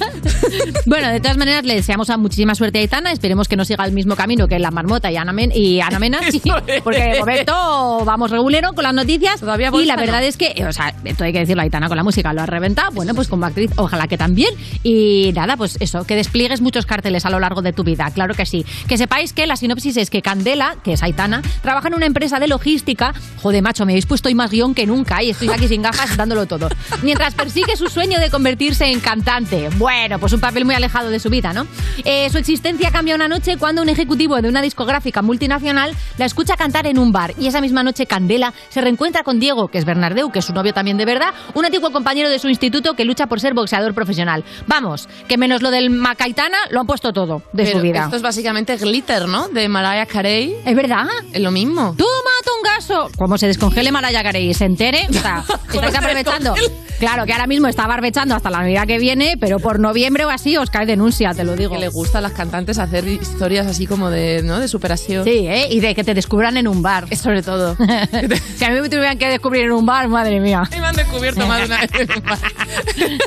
bueno, 0.85 1.09
de 1.09 1.19
todas 1.19 1.37
maneras, 1.37 1.65
le 1.65 1.75
deseamos 1.75 2.09
a 2.09 2.17
muchísima 2.17 2.55
suerte 2.55 2.79
a 2.79 2.81
Aitana. 2.81 3.11
Esperemos 3.11 3.47
que 3.47 3.55
no 3.55 3.65
siga 3.65 3.85
el 3.85 3.91
mismo 3.91 4.15
camino 4.15 4.47
que 4.47 4.59
la 4.59 4.71
marmota 4.71 5.11
y 5.11 5.17
Ana, 5.17 5.33
Men- 5.33 5.51
y 5.53 5.81
Ana 5.81 5.99
Mena, 5.99 6.19
sí, 6.31 6.41
porque 6.83 7.01
de 7.01 7.19
momento 7.19 8.05
vamos 8.05 8.31
regulero 8.31 8.73
con 8.73 8.83
las 8.83 8.93
noticias. 8.93 9.39
Todavía 9.39 9.71
y 9.73 9.85
la 9.85 9.95
verdad 9.95 10.21
no. 10.21 10.25
es 10.25 10.37
que, 10.37 10.65
o 10.67 10.71
sea, 10.71 10.93
esto 11.03 11.23
hay 11.23 11.33
que 11.33 11.39
decirlo, 11.39 11.63
Aitana 11.63 11.87
con 11.87 11.97
la 11.97 12.03
música 12.03 12.33
lo 12.33 12.41
ha 12.41 12.45
reventado. 12.45 12.91
Bueno, 12.91 13.13
pues 13.15 13.27
como 13.27 13.45
actriz, 13.45 13.71
ojalá 13.77 14.07
que 14.07 14.17
también. 14.17 14.53
Y 14.83 15.31
nada, 15.33 15.57
pues 15.57 15.77
eso, 15.79 16.05
que 16.05 16.15
despliegues 16.15 16.61
muchos 16.61 16.85
carteles 16.85 17.25
a 17.25 17.29
lo 17.29 17.39
largo 17.39 17.61
de 17.61 17.73
tu 17.73 17.83
vida, 17.83 18.09
claro 18.13 18.33
que 18.33 18.45
sí. 18.45 18.65
Que 18.87 18.97
sepáis 18.97 19.33
que 19.33 19.45
la 19.47 19.55
sinopsis 19.55 19.97
es 19.97 20.09
que 20.09 20.21
Candela, 20.21 20.75
que 20.83 20.93
es 20.93 21.03
Aitana, 21.03 21.41
trabaja 21.61 21.87
en 21.87 21.95
una 21.95 22.05
empresa 22.05 22.24
de 22.25 22.47
logística. 22.47 23.13
Joder, 23.41 23.61
macho, 23.61 23.85
me 23.85 23.93
habéis 23.93 24.07
puesto 24.07 24.27
hoy 24.29 24.35
más 24.35 24.49
guion 24.49 24.73
que 24.73 24.87
nunca 24.87 25.21
y 25.21 25.29
estoy 25.29 25.49
aquí 25.49 25.67
sin 25.67 25.81
gafas 25.83 26.17
dándolo 26.17 26.47
todo. 26.47 26.69
Mientras 27.03 27.35
persigue 27.35 27.77
su 27.77 27.87
sueño 27.87 28.19
de 28.19 28.31
convertirse 28.31 28.85
en 28.85 28.99
cantante. 28.99 29.69
Bueno, 29.77 30.19
pues 30.19 30.33
un 30.33 30.39
papel 30.39 30.65
muy 30.65 30.73
alejado 30.73 31.09
de 31.09 31.19
su 31.19 31.29
vida, 31.29 31.53
¿no? 31.53 31.67
Eh, 32.03 32.27
su 32.31 32.39
existencia 32.39 32.89
cambia 32.91 33.15
una 33.15 33.27
noche 33.27 33.57
cuando 33.57 33.83
un 33.83 33.89
ejecutivo 33.89 34.41
de 34.41 34.49
una 34.49 34.61
discográfica 34.61 35.21
multinacional 35.21 35.95
la 36.17 36.25
escucha 36.25 36.57
cantar 36.57 36.87
en 36.87 36.97
un 36.97 37.11
bar 37.11 37.33
y 37.39 37.47
esa 37.47 37.61
misma 37.61 37.83
noche 37.83 38.07
Candela 38.07 38.53
se 38.69 38.81
reencuentra 38.81 39.23
con 39.23 39.39
Diego, 39.39 39.67
que 39.67 39.77
es 39.77 39.85
Bernardeu, 39.85 40.31
que 40.31 40.39
es 40.39 40.45
su 40.45 40.53
novio 40.53 40.73
también 40.73 40.97
de 40.97 41.05
verdad, 41.05 41.33
un 41.53 41.65
antiguo 41.65 41.91
compañero 41.91 42.29
de 42.29 42.39
su 42.39 42.49
instituto 42.49 42.95
que 42.95 43.05
lucha 43.05 43.27
por 43.27 43.39
ser 43.39 43.53
boxeador 43.53 43.93
profesional. 43.93 44.43
Vamos, 44.67 45.07
que 45.27 45.37
menos 45.37 45.61
lo 45.61 45.71
del 45.71 45.89
Macaitana 45.89 46.57
lo 46.71 46.79
han 46.79 46.87
puesto 46.87 47.13
todo 47.13 47.43
de 47.53 47.63
Pero 47.63 47.77
su 47.77 47.83
vida. 47.83 48.03
Esto 48.05 48.15
es 48.15 48.21
básicamente 48.21 48.75
Glitter, 48.77 49.27
¿no? 49.27 49.49
De 49.49 49.67
Mariah 49.69 50.05
Carey. 50.05 50.55
¿Es 50.65 50.75
verdad? 50.75 51.05
Es 51.31 51.41
lo 51.41 51.51
mismo. 51.51 51.95
¡Tú 51.97 52.05
mata 52.23 52.51
un 52.57 52.63
gaso! 52.63 53.09
Como 53.17 53.37
se 53.37 53.47
descongele 53.47 53.91
Mariah 53.91 54.23
Carey 54.23 54.49
y 54.49 54.53
se 54.53 54.65
entere, 54.65 55.07
o 55.09 55.13
sea, 55.13 55.43
estáis 55.73 55.95
aprovechando. 55.95 56.55
Claro 56.99 57.25
que 57.25 57.33
ahora 57.33 57.45
mismo 57.47 57.67
está 57.67 57.87
barbechando 57.87 58.35
hasta 58.35 58.49
la 58.49 58.59
Navidad 58.59 58.87
que 58.87 58.99
viene, 58.99 59.35
pero 59.39 59.59
por 59.59 59.79
noviembre 59.79 60.23
o 60.25 60.29
así 60.29 60.55
os 60.55 60.69
cae 60.69 60.85
denuncia, 60.85 61.33
te 61.33 61.43
lo 61.43 61.55
digo. 61.55 61.73
Que 61.73 61.79
le 61.79 61.89
gusta 61.89 62.19
a 62.19 62.21
las 62.21 62.31
cantantes 62.31 62.79
hacer 62.79 63.05
historias 63.07 63.67
así 63.67 63.85
como 63.85 64.09
de, 64.09 64.41
¿no? 64.43 64.59
de 64.59 64.67
superación. 64.67 65.25
Sí, 65.25 65.45
¿eh? 65.47 65.67
Y 65.69 65.81
de 65.81 65.93
que 65.93 66.03
te 66.05 66.13
descubran 66.13 66.55
en 66.55 66.67
un 66.67 66.81
bar. 66.81 67.05
Es 67.09 67.19
sobre 67.19 67.43
todo. 67.43 67.75
si 68.55 68.63
a 68.63 68.69
mí 68.69 68.79
me 68.79 68.89
tuvieran 68.89 69.17
que 69.17 69.27
descubrir 69.27 69.65
en 69.65 69.73
un 69.73 69.85
bar, 69.85 70.07
madre 70.07 70.39
mía. 70.39 70.63
Y 70.75 70.79
me 70.79 70.87
han 70.87 70.95
descubierto 70.95 71.45
más 71.45 71.59
de 71.59 71.65
una 71.65 71.81
vez. 71.81 71.91
¿Cuál 71.91 72.39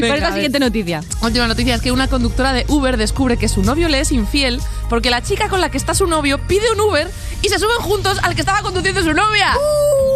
Venga, 0.00 0.14
es 0.14 0.20
la 0.20 0.26
a 0.26 0.30
ver. 0.30 0.32
siguiente 0.32 0.58
noticia? 0.58 1.00
Última 1.22 1.46
noticia 1.46 1.76
es 1.76 1.80
que 1.82 1.92
una 1.92 2.08
conductora 2.08 2.52
de 2.52 2.64
Uber 2.68 2.96
descubre 2.96 3.36
que 3.36 3.48
su 3.48 3.62
novio 3.62 3.88
le 3.88 4.00
es 4.00 4.10
infiel 4.12 4.60
porque 4.88 5.10
la 5.10 5.22
chica 5.22 5.48
con 5.48 5.60
la 5.60 5.70
que 5.70 5.78
está 5.78 5.94
su 5.94 6.06
novio 6.06 6.38
pide 6.46 6.70
un 6.72 6.80
Uber 6.80 7.08
y 7.40 7.48
se 7.52 7.58
suben 7.58 7.76
juntos 7.80 8.18
al 8.22 8.34
que 8.34 8.40
estaba 8.40 8.62
conduciendo 8.62 9.02
su 9.02 9.12
novia. 9.12 9.48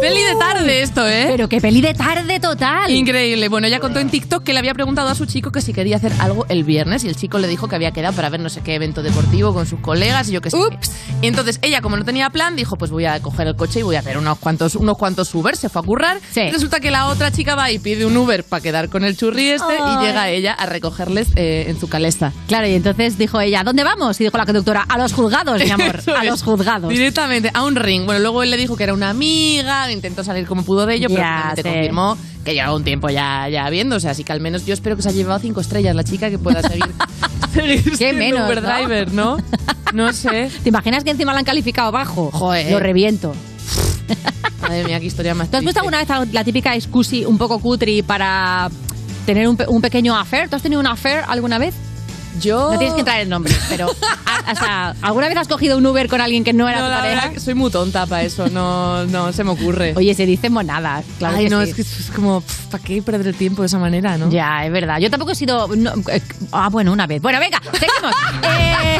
Peli 0.01 0.23
de 0.23 0.35
tarde 0.35 0.81
esto, 0.81 1.07
¿eh? 1.07 1.25
Pero 1.29 1.47
qué 1.49 1.61
peli 1.61 1.81
de 1.81 1.93
tarde 1.93 2.39
total. 2.39 2.89
Increíble. 2.89 3.47
Bueno, 3.47 3.67
ella 3.67 3.79
contó 3.79 3.99
en 3.99 4.09
TikTok 4.09 4.43
que 4.43 4.53
le 4.53 4.59
había 4.59 4.73
preguntado 4.73 5.09
a 5.09 5.15
su 5.15 5.25
chico 5.27 5.51
que 5.51 5.61
si 5.61 5.71
quería 5.71 5.97
hacer 5.97 6.13
algo 6.19 6.45
el 6.49 6.63
viernes 6.63 7.03
y 7.03 7.07
el 7.09 7.15
chico 7.15 7.37
le 7.37 7.47
dijo 7.47 7.67
que 7.67 7.75
había 7.75 7.91
quedado 7.91 8.15
para 8.15 8.29
ver 8.29 8.39
no 8.39 8.49
sé 8.49 8.61
qué 8.61 8.73
evento 8.75 9.03
deportivo 9.03 9.53
con 9.53 9.67
sus 9.67 9.79
colegas 9.79 10.29
y 10.29 10.31
yo 10.31 10.41
qué 10.41 10.49
sé. 10.49 10.57
qué. 10.69 10.77
Y 11.21 11.27
entonces 11.27 11.59
ella, 11.61 11.81
como 11.81 11.95
no 11.97 12.05
tenía 12.05 12.29
plan, 12.31 12.55
dijo, 12.55 12.75
pues 12.75 12.89
voy 12.89 13.05
a 13.05 13.19
coger 13.21 13.47
el 13.47 13.55
coche 13.55 13.81
y 13.81 13.83
voy 13.83 13.95
a 13.97 13.99
hacer 13.99 14.17
unos 14.17 14.39
cuantos, 14.39 14.75
unos 14.75 14.97
cuantos 14.97 15.33
Uber. 15.35 15.55
Se 15.55 15.69
fue 15.69 15.81
a 15.81 15.85
currar. 15.85 16.19
Sí. 16.31 16.41
Y 16.41 16.51
resulta 16.51 16.79
que 16.79 16.89
la 16.89 17.07
otra 17.07 17.31
chica 17.31 17.53
va 17.55 17.69
y 17.71 17.77
pide 17.79 18.05
un 18.05 18.17
Uber 18.17 18.43
para 18.43 18.61
quedar 18.61 18.89
con 18.89 19.03
el 19.03 19.15
churri 19.15 19.49
este 19.49 19.77
Ay. 19.79 19.95
y 20.01 20.05
llega 20.05 20.29
ella 20.29 20.53
a 20.53 20.65
recogerles 20.65 21.27
eh, 21.35 21.65
en 21.69 21.79
su 21.79 21.87
calesta. 21.89 22.33
Claro, 22.47 22.67
y 22.67 22.73
entonces 22.73 23.17
dijo 23.17 23.39
ella, 23.41 23.63
¿dónde 23.63 23.83
vamos? 23.83 24.19
Y 24.21 24.23
dijo 24.25 24.37
la 24.37 24.45
conductora, 24.45 24.85
a 24.87 24.97
los 24.97 25.13
juzgados, 25.13 25.63
mi 25.63 25.69
amor, 25.69 25.95
Eso 25.99 26.15
a 26.15 26.23
es. 26.23 26.29
los 26.29 26.43
juzgados. 26.43 26.89
Directamente, 26.89 27.26
a 27.53 27.63
un 27.63 27.75
ring. 27.75 28.05
Bueno, 28.05 28.19
luego 28.21 28.43
él 28.43 28.51
le 28.51 28.57
dijo 28.57 28.75
que 28.75 28.83
era 28.83 28.93
una 28.93 29.09
amiga, 29.09 29.91
intentó 29.91 30.23
salir 30.23 30.45
como 30.47 30.63
pudo 30.63 30.85
de 30.85 30.95
ello, 30.95 31.07
pero 31.09 31.19
Ya 31.21 31.27
finalmente 31.53 31.61
sé. 31.63 31.69
confirmó 31.69 32.17
que 32.43 32.53
lleva 32.53 32.73
un 32.73 32.83
tiempo 32.83 33.09
ya, 33.09 33.49
ya 33.49 33.69
viéndose, 33.69 34.07
así 34.09 34.23
que 34.23 34.31
al 34.31 34.39
menos 34.41 34.65
yo 34.65 34.73
espero 34.73 34.95
que 34.95 35.01
se 35.01 35.09
haya 35.09 35.17
llevado 35.17 35.39
cinco 35.39 35.59
estrellas 35.61 35.95
la 35.95 36.03
chica 36.03 36.29
que 36.29 36.39
pueda 36.39 36.61
seguir, 36.61 36.87
seguir 37.53 37.95
siendo 37.97 38.19
menos, 38.23 38.45
Uber 38.47 38.61
¿no? 38.63 38.69
driver, 38.69 39.13
¿no? 39.13 39.37
No 39.93 40.13
sé. 40.13 40.49
¿Te 40.63 40.69
imaginas 40.69 41.03
que 41.03 41.11
encima 41.11 41.33
la 41.33 41.39
han 41.39 41.45
calificado 41.45 41.91
bajo? 41.91 42.29
Joder. 42.31 42.71
Lo 42.71 42.79
reviento. 42.79 43.33
Madre 44.61 44.83
mía, 44.85 44.99
qué 44.99 45.05
historia 45.05 45.33
más 45.35 45.49
¿Tú 45.49 45.57
has 45.57 45.63
puesto 45.63 45.79
alguna 45.81 45.99
vez 46.03 46.33
la 46.33 46.43
típica 46.43 46.75
excusi 46.75 47.25
un 47.25 47.37
poco 47.37 47.59
cutri 47.59 48.01
para 48.01 48.69
tener 49.25 49.47
un, 49.47 49.57
un 49.67 49.81
pequeño 49.81 50.15
affair? 50.17 50.49
¿Tú 50.49 50.55
has 50.55 50.61
tenido 50.61 50.79
un 50.79 50.87
affair 50.87 51.23
alguna 51.27 51.57
vez? 51.57 51.73
Yo... 52.39 52.71
No 52.71 52.77
tienes 52.77 52.93
que 52.93 52.99
entrar 53.01 53.19
en 53.21 53.29
nombre, 53.29 53.53
pero 53.69 53.87
a- 54.25 54.51
o 54.51 54.55
sea, 54.55 54.95
¿alguna 55.01 55.27
vez 55.27 55.37
has 55.37 55.47
cogido 55.47 55.77
un 55.77 55.85
Uber 55.85 56.07
con 56.07 56.21
alguien 56.21 56.43
que 56.43 56.53
no 56.53 56.67
era 56.69 56.79
No, 56.79 56.85
tu 56.85 56.91
la 56.91 56.99
pareja? 56.99 57.29
que 57.31 57.39
soy 57.39 57.53
muy 57.53 57.71
tonta 57.71 58.05
para 58.05 58.23
eso, 58.23 58.47
no, 58.49 59.05
no 59.05 59.31
se 59.33 59.43
me 59.43 59.51
ocurre. 59.51 59.93
Oye, 59.95 60.13
se 60.13 60.25
dicen 60.25 60.53
monadas, 60.53 61.05
claro 61.17 61.37
Ay, 61.37 61.45
que 61.45 61.49
no, 61.49 61.63
sí. 61.63 61.69
es 61.71 61.75
que 61.75 61.81
es 61.81 62.11
como, 62.15 62.41
¿para 62.71 62.83
qué 62.83 63.01
perder 63.01 63.27
el 63.27 63.35
tiempo 63.35 63.61
de 63.61 63.67
esa 63.67 63.79
manera, 63.79 64.17
no? 64.17 64.29
Ya, 64.29 64.65
es 64.65 64.71
verdad. 64.71 64.99
Yo 64.99 65.09
tampoco 65.09 65.31
he 65.31 65.35
sido... 65.35 65.67
no, 65.75 65.91
eh, 66.11 66.21
ah, 66.51 66.69
bueno, 66.69 66.91
una 66.91 67.07
vez. 67.07 67.21
Bueno, 67.21 67.39
venga, 67.39 67.61
seguimos. 67.73 68.15
Eh, 68.79 68.99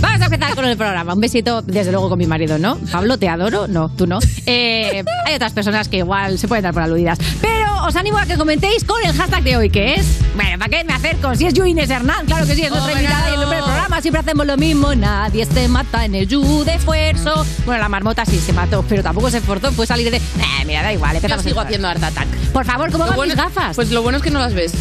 vamos 0.00 0.20
a 0.20 0.24
empezar 0.26 0.54
con 0.54 0.64
el 0.64 0.76
programa. 0.76 1.14
Un 1.14 1.20
besito, 1.20 1.62
desde 1.62 1.90
luego, 1.90 2.08
con 2.08 2.18
mi 2.18 2.26
marido, 2.26 2.58
¿no? 2.58 2.76
Pablo, 2.92 3.18
te 3.18 3.28
adoro. 3.28 3.66
No, 3.66 3.88
tú 3.88 4.06
no. 4.06 4.18
Eh, 4.46 5.02
hay 5.26 5.34
otras 5.34 5.52
personas 5.52 5.88
que 5.88 5.98
igual 5.98 6.38
se 6.38 6.46
pueden 6.48 6.62
dar 6.62 6.72
por 6.74 6.82
aludidas. 6.82 7.18
Pero 7.40 7.84
os 7.86 7.96
animo 7.96 8.18
a 8.18 8.26
que 8.26 8.36
comentéis 8.36 8.84
con 8.84 9.02
el 9.04 9.12
hashtag 9.12 9.42
de 9.42 9.56
hoy, 9.56 9.70
que 9.70 9.94
es... 9.94 10.06
Bueno, 10.34 10.58
¿para 10.58 10.68
qué 10.70 10.84
me 10.84 10.92
acerco? 10.92 11.34
Si 11.34 11.46
es 11.46 11.54
Inés 11.56 11.90
Hernán, 11.90 12.26
claro 12.26 12.46
que 12.46 12.54
sí, 12.54 12.62
es 12.66 12.72
nuestra 12.72 12.92
invitada 12.92 13.30
y 13.30 13.34
el 13.34 13.40
nombre 13.40 13.56
del 13.56 13.64
programa. 13.64 14.00
Siempre 14.00 14.20
hacemos 14.20 14.46
lo 14.46 14.56
mismo. 14.56 14.94
Nadie 14.94 15.46
se 15.46 15.68
mata 15.68 16.04
en 16.04 16.14
el 16.14 16.26
Yu 16.28 16.64
de 16.64 16.74
esfuerzo. 16.74 17.44
Bueno, 17.64 17.80
la 17.82 17.88
marmota 17.88 18.24
sí 18.24 18.38
se 18.38 18.52
mató, 18.52 18.84
pero 18.88 19.02
tampoco 19.02 19.30
se 19.30 19.38
esforzó. 19.38 19.72
Fue 19.72 19.86
salir 19.86 20.10
de... 20.10 20.16
Eh, 20.18 20.64
mira, 20.66 20.82
da 20.82 20.92
igual. 20.92 21.12
Yo 21.12 21.16
empezamos 21.16 21.44
sigo 21.44 21.60
haciendo 21.60 21.88
Art 21.88 22.02
Attack. 22.02 22.28
Por 22.52 22.64
favor, 22.64 22.90
¿cómo 22.90 23.04
Lo 23.04 23.10
van 23.10 23.16
bueno 23.16 23.34
mis 23.34 23.42
es- 23.44 23.54
gafas? 23.54 23.76
Pues 23.76 23.90
lo 23.90 24.02
bueno 24.02 24.18
es 24.18 24.24
que 24.24 24.30
no 24.30 24.38
las 24.40 24.54
ves. 24.54 24.72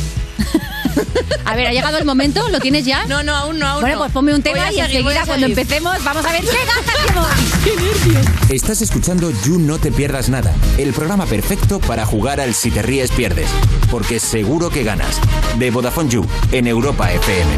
A 1.46 1.56
ver, 1.56 1.68
¿ha 1.68 1.72
llegado 1.74 1.98
el 1.98 2.06
momento? 2.06 2.48
¿Lo 2.50 2.60
tienes 2.60 2.86
ya? 2.86 3.06
No, 3.06 3.22
no, 3.24 3.36
aún 3.36 3.60
no, 3.60 3.68
aún 3.68 3.82
Bueno, 3.82 3.96
no. 3.96 4.02
pues 4.02 4.12
ponme 4.14 4.34
un 4.34 4.42
tema 4.42 4.72
y 4.72 4.80
a 4.80 4.86
seguir, 4.86 5.00
enseguida 5.02 5.26
cuando 5.26 5.46
empecemos 5.46 6.04
vamos 6.04 6.26
a 6.26 6.32
ver 6.32 6.42
qué 6.42 6.58
gafas 6.66 6.96
llevo. 7.66 8.26
Estás 8.50 8.82
escuchando 8.82 9.32
You 9.46 9.60
No 9.60 9.78
Te 9.78 9.92
Pierdas 9.92 10.30
Nada, 10.30 10.54
el 10.78 10.94
programa 10.94 11.26
perfecto 11.26 11.80
para 11.80 12.06
jugar 12.06 12.40
al 12.40 12.54
Si 12.54 12.72
Te 12.72 12.82
Ríes 12.82 13.12
Pierdes, 13.12 13.50
porque 13.92 14.20
seguro 14.20 14.70
que 14.70 14.84
ganas. 14.84 15.20
De 15.60 15.72
Vodafone 15.72 16.10
You, 16.10 16.26
en 16.52 16.68
Europa 16.68 17.12
FM. 17.12 17.50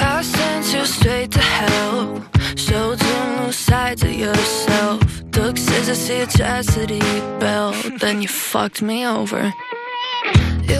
I 0.00 0.22
sent 0.24 0.72
you 0.74 0.84
straight 0.84 1.30
to 1.32 1.40
hell. 1.40 2.22
Showed 2.56 2.98
you 3.00 3.42
new 3.44 3.52
sides 3.52 4.02
of 4.02 4.10
yourself. 4.10 5.00
Took 5.32 5.56
scissors 5.56 6.06
to 6.06 6.16
your 6.18 6.26
chastity 6.26 7.00
belt. 7.40 7.74
Then 8.00 8.20
you 8.22 8.28
fucked 8.28 8.82
me 8.82 9.06
over. 9.06 9.52
You 10.68 10.78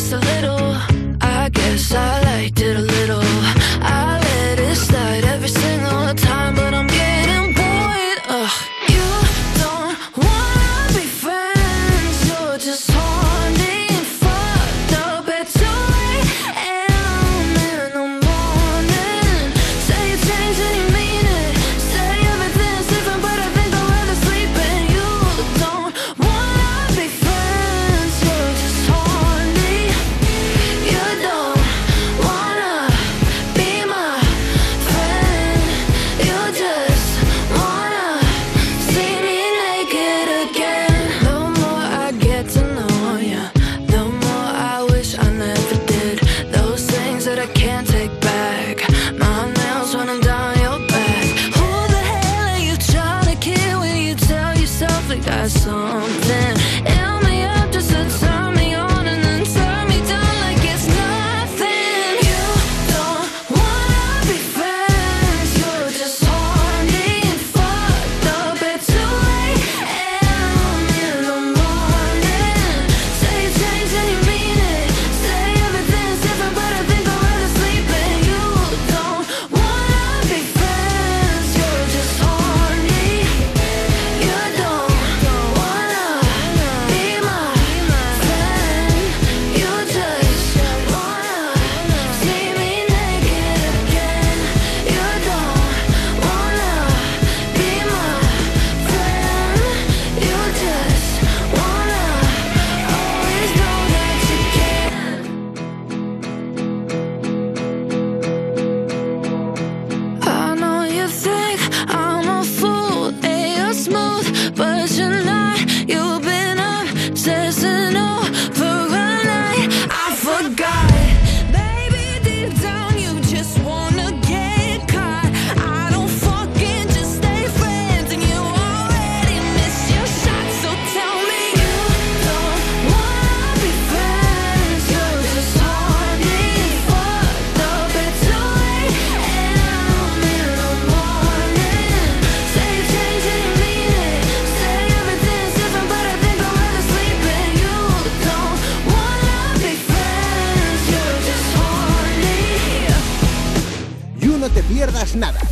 just 0.00 0.12
a 0.12 0.18
little. 0.18 0.76
I 1.20 1.50
guess 1.52 1.92
I 1.92 2.22
liked 2.22 2.60
it 2.60 2.76
a 2.76 2.80
little. 2.80 3.20
I 3.82 4.18
let 4.22 4.58
it 4.58 4.76
slide 4.76 5.24
every 5.24 5.48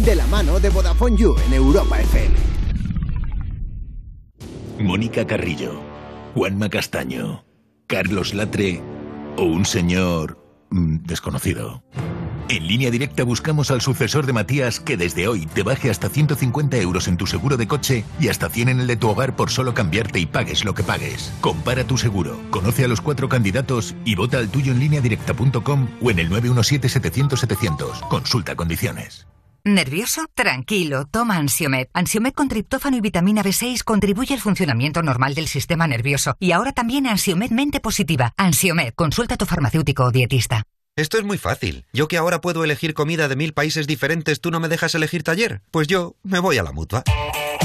de 0.08 0.16
la 0.16 0.26
mano 0.28 0.58
de 0.58 0.70
Vodafone 0.70 1.18
You 1.18 1.36
en 1.46 1.52
Europa 1.52 2.00
FM. 2.00 2.34
Mónica 4.80 5.26
Carrillo, 5.26 5.82
Juanma 6.34 6.70
Castaño, 6.70 7.44
Carlos 7.86 8.32
Latre 8.32 8.82
o 9.36 9.42
un 9.42 9.66
señor 9.66 10.42
mm, 10.70 11.04
desconocido. 11.04 11.82
En 12.48 12.66
línea 12.66 12.90
directa 12.90 13.22
buscamos 13.22 13.70
al 13.70 13.82
sucesor 13.82 14.24
de 14.24 14.32
Matías 14.32 14.80
que 14.80 14.96
desde 14.96 15.28
hoy 15.28 15.44
te 15.44 15.62
baje 15.62 15.90
hasta 15.90 16.08
150 16.08 16.78
euros 16.78 17.06
en 17.06 17.18
tu 17.18 17.26
seguro 17.26 17.58
de 17.58 17.68
coche 17.68 18.06
y 18.18 18.28
hasta 18.28 18.48
100 18.48 18.70
en 18.70 18.80
el 18.80 18.86
de 18.86 18.96
tu 18.96 19.10
hogar 19.10 19.36
por 19.36 19.50
solo 19.50 19.74
cambiarte 19.74 20.20
y 20.20 20.24
pagues 20.24 20.64
lo 20.64 20.72
que 20.72 20.84
pagues. 20.84 21.34
Compara 21.42 21.84
tu 21.84 21.98
seguro, 21.98 22.40
conoce 22.48 22.82
a 22.82 22.88
los 22.88 23.02
cuatro 23.02 23.28
candidatos 23.28 23.94
y 24.06 24.14
vota 24.14 24.38
al 24.38 24.48
tuyo 24.48 24.72
en 24.72 24.80
línea 24.80 25.02
directa.com 25.02 25.88
o 26.00 26.10
en 26.10 26.18
el 26.18 26.30
917-700-700. 26.30 28.08
Consulta 28.08 28.56
condiciones. 28.56 29.26
¿Nervioso? 29.64 30.26
Tranquilo, 30.34 31.06
toma 31.06 31.36
Ansiomed. 31.36 31.88
Ansiomed 31.92 32.32
con 32.32 32.48
triptófano 32.48 32.96
y 32.96 33.00
vitamina 33.00 33.42
B6 33.42 33.82
contribuye 33.84 34.34
al 34.34 34.40
funcionamiento 34.40 35.02
normal 35.02 35.34
del 35.34 35.48
sistema 35.48 35.86
nervioso. 35.86 36.36
Y 36.38 36.52
ahora 36.52 36.72
también 36.72 37.06
Ansiomed 37.06 37.50
Mente 37.50 37.80
Positiva. 37.80 38.32
Ansiomed, 38.36 38.94
consulta 38.94 39.34
a 39.34 39.38
tu 39.38 39.46
farmacéutico 39.46 40.04
o 40.04 40.10
dietista. 40.10 40.62
Esto 40.96 41.16
es 41.16 41.24
muy 41.24 41.38
fácil. 41.38 41.86
Yo 41.92 42.08
que 42.08 42.16
ahora 42.16 42.40
puedo 42.40 42.64
elegir 42.64 42.92
comida 42.92 43.28
de 43.28 43.36
mil 43.36 43.52
países 43.52 43.86
diferentes, 43.86 44.40
¿tú 44.40 44.50
no 44.50 44.58
me 44.58 44.68
dejas 44.68 44.96
elegir 44.96 45.22
taller? 45.22 45.62
Pues 45.70 45.86
yo 45.86 46.16
me 46.24 46.40
voy 46.40 46.58
a 46.58 46.64
la 46.64 46.72
mutua. 46.72 47.04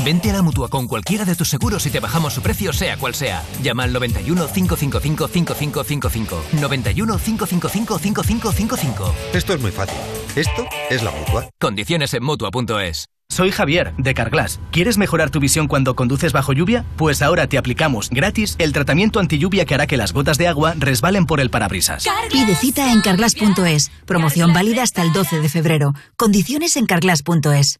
Vente 0.04 0.30
a 0.30 0.34
la 0.34 0.42
mutua 0.42 0.70
con 0.70 0.88
cualquiera 0.88 1.26
de 1.26 1.36
tus 1.36 1.50
seguros 1.50 1.86
y 1.86 1.90
te 1.90 2.00
bajamos 2.00 2.34
su 2.34 2.42
precio, 2.42 2.74
sea 2.74 2.98
cual 2.98 3.16
sea. 3.16 3.44
Llama 3.62 3.84
al 3.84 3.94
91 3.94 4.48
555 4.48 5.28
5555. 5.28 6.44
91 6.60 7.18
555 7.18 8.00
5555. 8.00 9.16
Esto 9.34 9.54
es 9.54 9.62
muy 9.62 9.72
fácil. 9.72 9.98
Esto 10.36 10.66
es 10.90 11.04
la 11.04 11.12
mutua. 11.12 11.50
Condiciones 11.60 12.14
en 12.14 12.24
mutua.es. 12.24 13.08
Soy 13.30 13.50
Javier, 13.52 13.96
de 13.98 14.14
Carglass. 14.14 14.60
¿Quieres 14.72 15.00
mejorar 15.00 15.32
tu 15.32 15.40
visión 15.40 15.68
cuando 15.68 15.96
conduces 15.96 16.34
bajo 16.34 16.54
lluvia? 16.54 16.86
Pues 16.98 17.24
ahora 17.24 17.48
te 17.48 17.58
aplicamos 17.58 18.12
gratis 18.12 18.56
el 18.60 18.74
tratamiento 18.74 19.20
anti 19.20 19.40
lluvia 19.40 19.66
que 19.66 19.74
hará 19.74 19.88
que 19.88 19.98
las 19.98 20.14
gotas 20.14 20.38
de 20.38 20.48
agua 20.48 20.76
resbalen 20.78 21.26
por 21.26 21.40
el 21.40 21.50
parabrisas. 21.50 22.06
Pide 22.32 22.54
cita 22.56 22.94
en 22.94 23.02
carglass.es. 23.02 23.92
Promoción 24.06 24.54
válida 24.54 24.84
hasta 24.84 25.02
el 25.02 25.14
12 25.14 25.40
de 25.40 25.50
febrero. 25.50 25.94
Condiciones 26.16 26.76
en 26.76 26.86
carglass.es. 26.86 27.80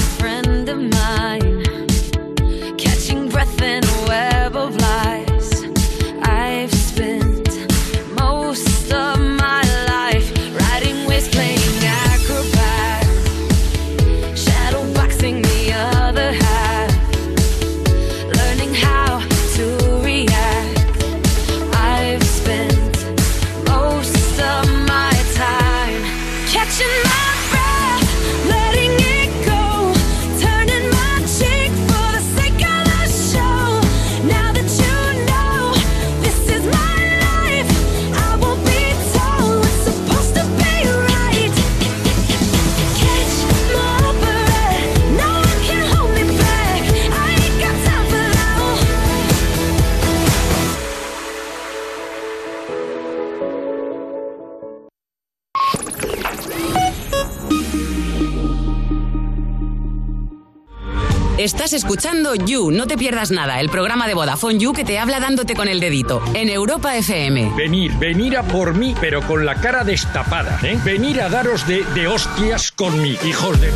Estás 61.41 61.73
escuchando 61.73 62.35
You, 62.35 62.69
no 62.69 62.85
te 62.85 62.99
pierdas 62.99 63.31
nada, 63.31 63.59
el 63.61 63.69
programa 63.69 64.07
de 64.07 64.13
Vodafone 64.13 64.59
You 64.59 64.73
que 64.73 64.85
te 64.85 64.99
habla 64.99 65.19
dándote 65.19 65.55
con 65.55 65.67
el 65.67 65.79
dedito 65.79 66.21
en 66.35 66.49
Europa 66.49 66.95
FM. 66.95 67.53
Venir, 67.57 67.91
venir 67.97 68.37
a 68.37 68.43
por 68.43 68.75
mí, 68.75 68.93
pero 69.01 69.23
con 69.23 69.43
la 69.43 69.55
cara 69.55 69.83
destapada, 69.83 70.59
¿eh? 70.61 70.77
Venir 70.85 71.19
a 71.19 71.29
daros 71.29 71.65
de, 71.65 71.83
de 71.95 72.07
hostias 72.07 72.71
con 72.71 73.01
mí, 73.01 73.17
hijos 73.25 73.59
de... 73.59 73.71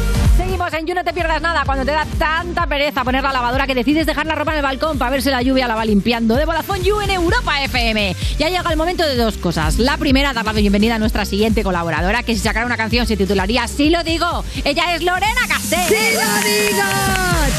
Seguimos 0.56 0.74
en 0.74 0.88
You 0.88 0.96
No 0.96 1.04
Te 1.04 1.12
Pierdas 1.12 1.42
Nada 1.42 1.64
cuando 1.66 1.84
te 1.84 1.92
da 1.92 2.06
tanta 2.18 2.66
pereza 2.66 3.04
poner 3.04 3.22
la 3.22 3.34
lavadora 3.34 3.68
que 3.68 3.76
decides 3.76 4.06
dejar 4.06 4.26
la 4.26 4.36
ropa 4.36 4.52
en 4.52 4.60
el 4.60 4.64
balcón 4.64 4.98
para 4.98 5.12
ver 5.12 5.22
si 5.22 5.30
la 5.30 5.42
lluvia 5.42 5.68
la 5.68 5.76
va 5.76 5.84
limpiando. 5.84 6.38
De 6.38 6.46
Vodafone 6.46 6.82
You 6.82 7.02
en 7.02 7.10
Europa 7.10 7.62
FM. 7.62 8.16
Ya 8.40 8.48
llega 8.48 8.70
el 8.72 8.78
momento 8.78 9.04
de 9.06 9.18
dos 9.18 9.36
cosas. 9.36 9.80
La 9.80 9.98
primera, 9.98 10.32
dar 10.32 10.46
la 10.46 10.54
bienvenida 10.54 10.96
a 10.96 11.00
nuestra 11.00 11.26
siguiente 11.26 11.62
colaboradora 11.62 12.24
que 12.24 12.36
si 12.36 12.40
sacara 12.40 12.66
una 12.66 12.78
canción 12.78 13.06
se 13.06 13.18
titularía 13.18 13.68
Sí 13.68 13.90
lo 13.90 14.02
digo. 14.06 14.46
Ella 14.64 14.96
es 14.96 15.04
Lorena 15.04 15.42
Castell. 15.46 15.90
¡Sí 15.90 16.14
lo 16.14 16.48
digo! 16.48 16.86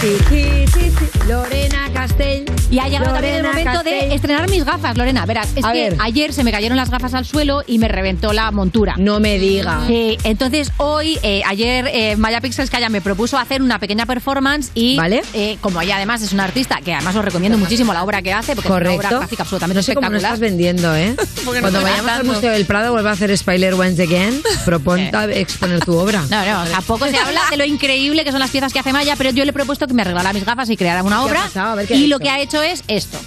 Tiji, 0.00 0.65
tiji. 0.73 1.29
Lorena 1.29 1.91
Castell. 1.93 2.45
Y 2.71 2.79
ha 2.79 2.88
llegado 2.88 3.12
también 3.12 3.35
el 3.37 3.43
Lorena 3.43 3.65
momento 3.65 3.83
de 3.83 3.91
Castell. 3.97 4.12
estrenar 4.12 4.50
mis 4.50 4.65
gafas, 4.65 4.97
Lorena. 4.97 5.26
Verás, 5.26 5.49
es 5.55 5.65
A 5.65 5.73
que 5.73 5.91
ver. 5.91 5.97
ayer 6.00 6.33
se 6.33 6.45
me 6.45 6.50
cayeron 6.53 6.76
las 6.76 6.91
gafas 6.91 7.12
al 7.15 7.25
suelo 7.26 7.62
y 7.67 7.79
me 7.79 7.88
reventó 7.88 8.33
la 8.33 8.50
montura. 8.53 8.95
No 8.97 9.21
me 9.21 9.38
diga. 9.38 9.83
Sí, 9.87 10.17
entonces 10.25 10.73
hoy, 10.79 11.19
eh, 11.23 11.43
ayer, 11.47 11.88
eh, 11.93 12.17
Maya 12.17 12.41
Pixels 12.41 12.71
Me 12.88 13.00
propuso 13.00 13.38
hacer 13.38 13.62
una 13.62 13.78
pequeña 13.78 14.07
performance 14.07 14.71
y 14.75 14.99
eh, 15.35 15.59
como 15.61 15.81
ella 15.81 15.97
además 15.97 16.23
es 16.23 16.33
una 16.33 16.45
artista, 16.45 16.81
que 16.85 16.95
además 16.95 17.16
os 17.16 17.25
recomiendo 17.25 17.59
muchísimo 17.59 17.93
la 17.93 18.04
obra 18.04 18.23
que 18.23 18.32
hace, 18.32 18.54
porque 18.54 18.69
es 18.69 18.71
una 18.71 18.80
Correcto. 18.80 19.06
obra 19.08 19.19
gráfica 19.19 19.43
absolutamente 19.43 19.78
no 19.78 19.82
sé 19.82 19.95
cómo 19.95 20.08
lo 20.08 20.17
espectacular. 20.17 20.34
estás 20.34 20.41
vendiendo, 20.41 20.95
¿eh? 20.97 21.17
No 21.45 21.60
Cuando 21.60 21.82
vayamos 21.82 22.10
al. 22.10 22.25
Museo 22.25 22.52
del 22.52 22.67
Prado 22.67 22.93
vuelva 22.93 23.10
a 23.10 23.13
hacer 23.15 23.30
Spider 23.30 23.75
Once 23.75 24.02
Again, 24.02 24.43
proponta 24.65 25.25
exponer 25.32 25.84
tu 25.84 25.97
obra. 25.97 26.23
No, 26.30 26.45
no, 26.45 26.63
o 26.63 26.67
sea, 26.67 26.80
poco 26.82 27.06
se 27.08 27.17
habla 27.17 27.43
de 27.50 27.56
lo 27.56 27.65
increíble 27.65 28.25
que 28.25 28.30
son 28.30 28.41
las 28.41 28.50
piezas 28.50 28.73
que 28.73 28.78
hace 28.78 28.93
Maya, 28.93 29.15
pero 29.17 29.30
yo 29.30 29.45
le 29.45 29.50
he 29.50 29.54
propuesto 29.54 29.87
que 29.87 29.95
me 29.95 30.04
regalara 30.04 30.32
mis 30.32 30.45
gafas 30.45 30.69
y 30.71 30.76
creara 30.76 31.02
una 31.02 31.17
¿Qué 31.52 31.58
ha 31.58 31.73
obra. 31.75 31.84
y 31.91 32.06
lo 32.06 32.19
que 32.19 32.30
ha 32.30 32.41
hecho 32.41 32.63
es 32.63 32.82
esto. 32.89 33.19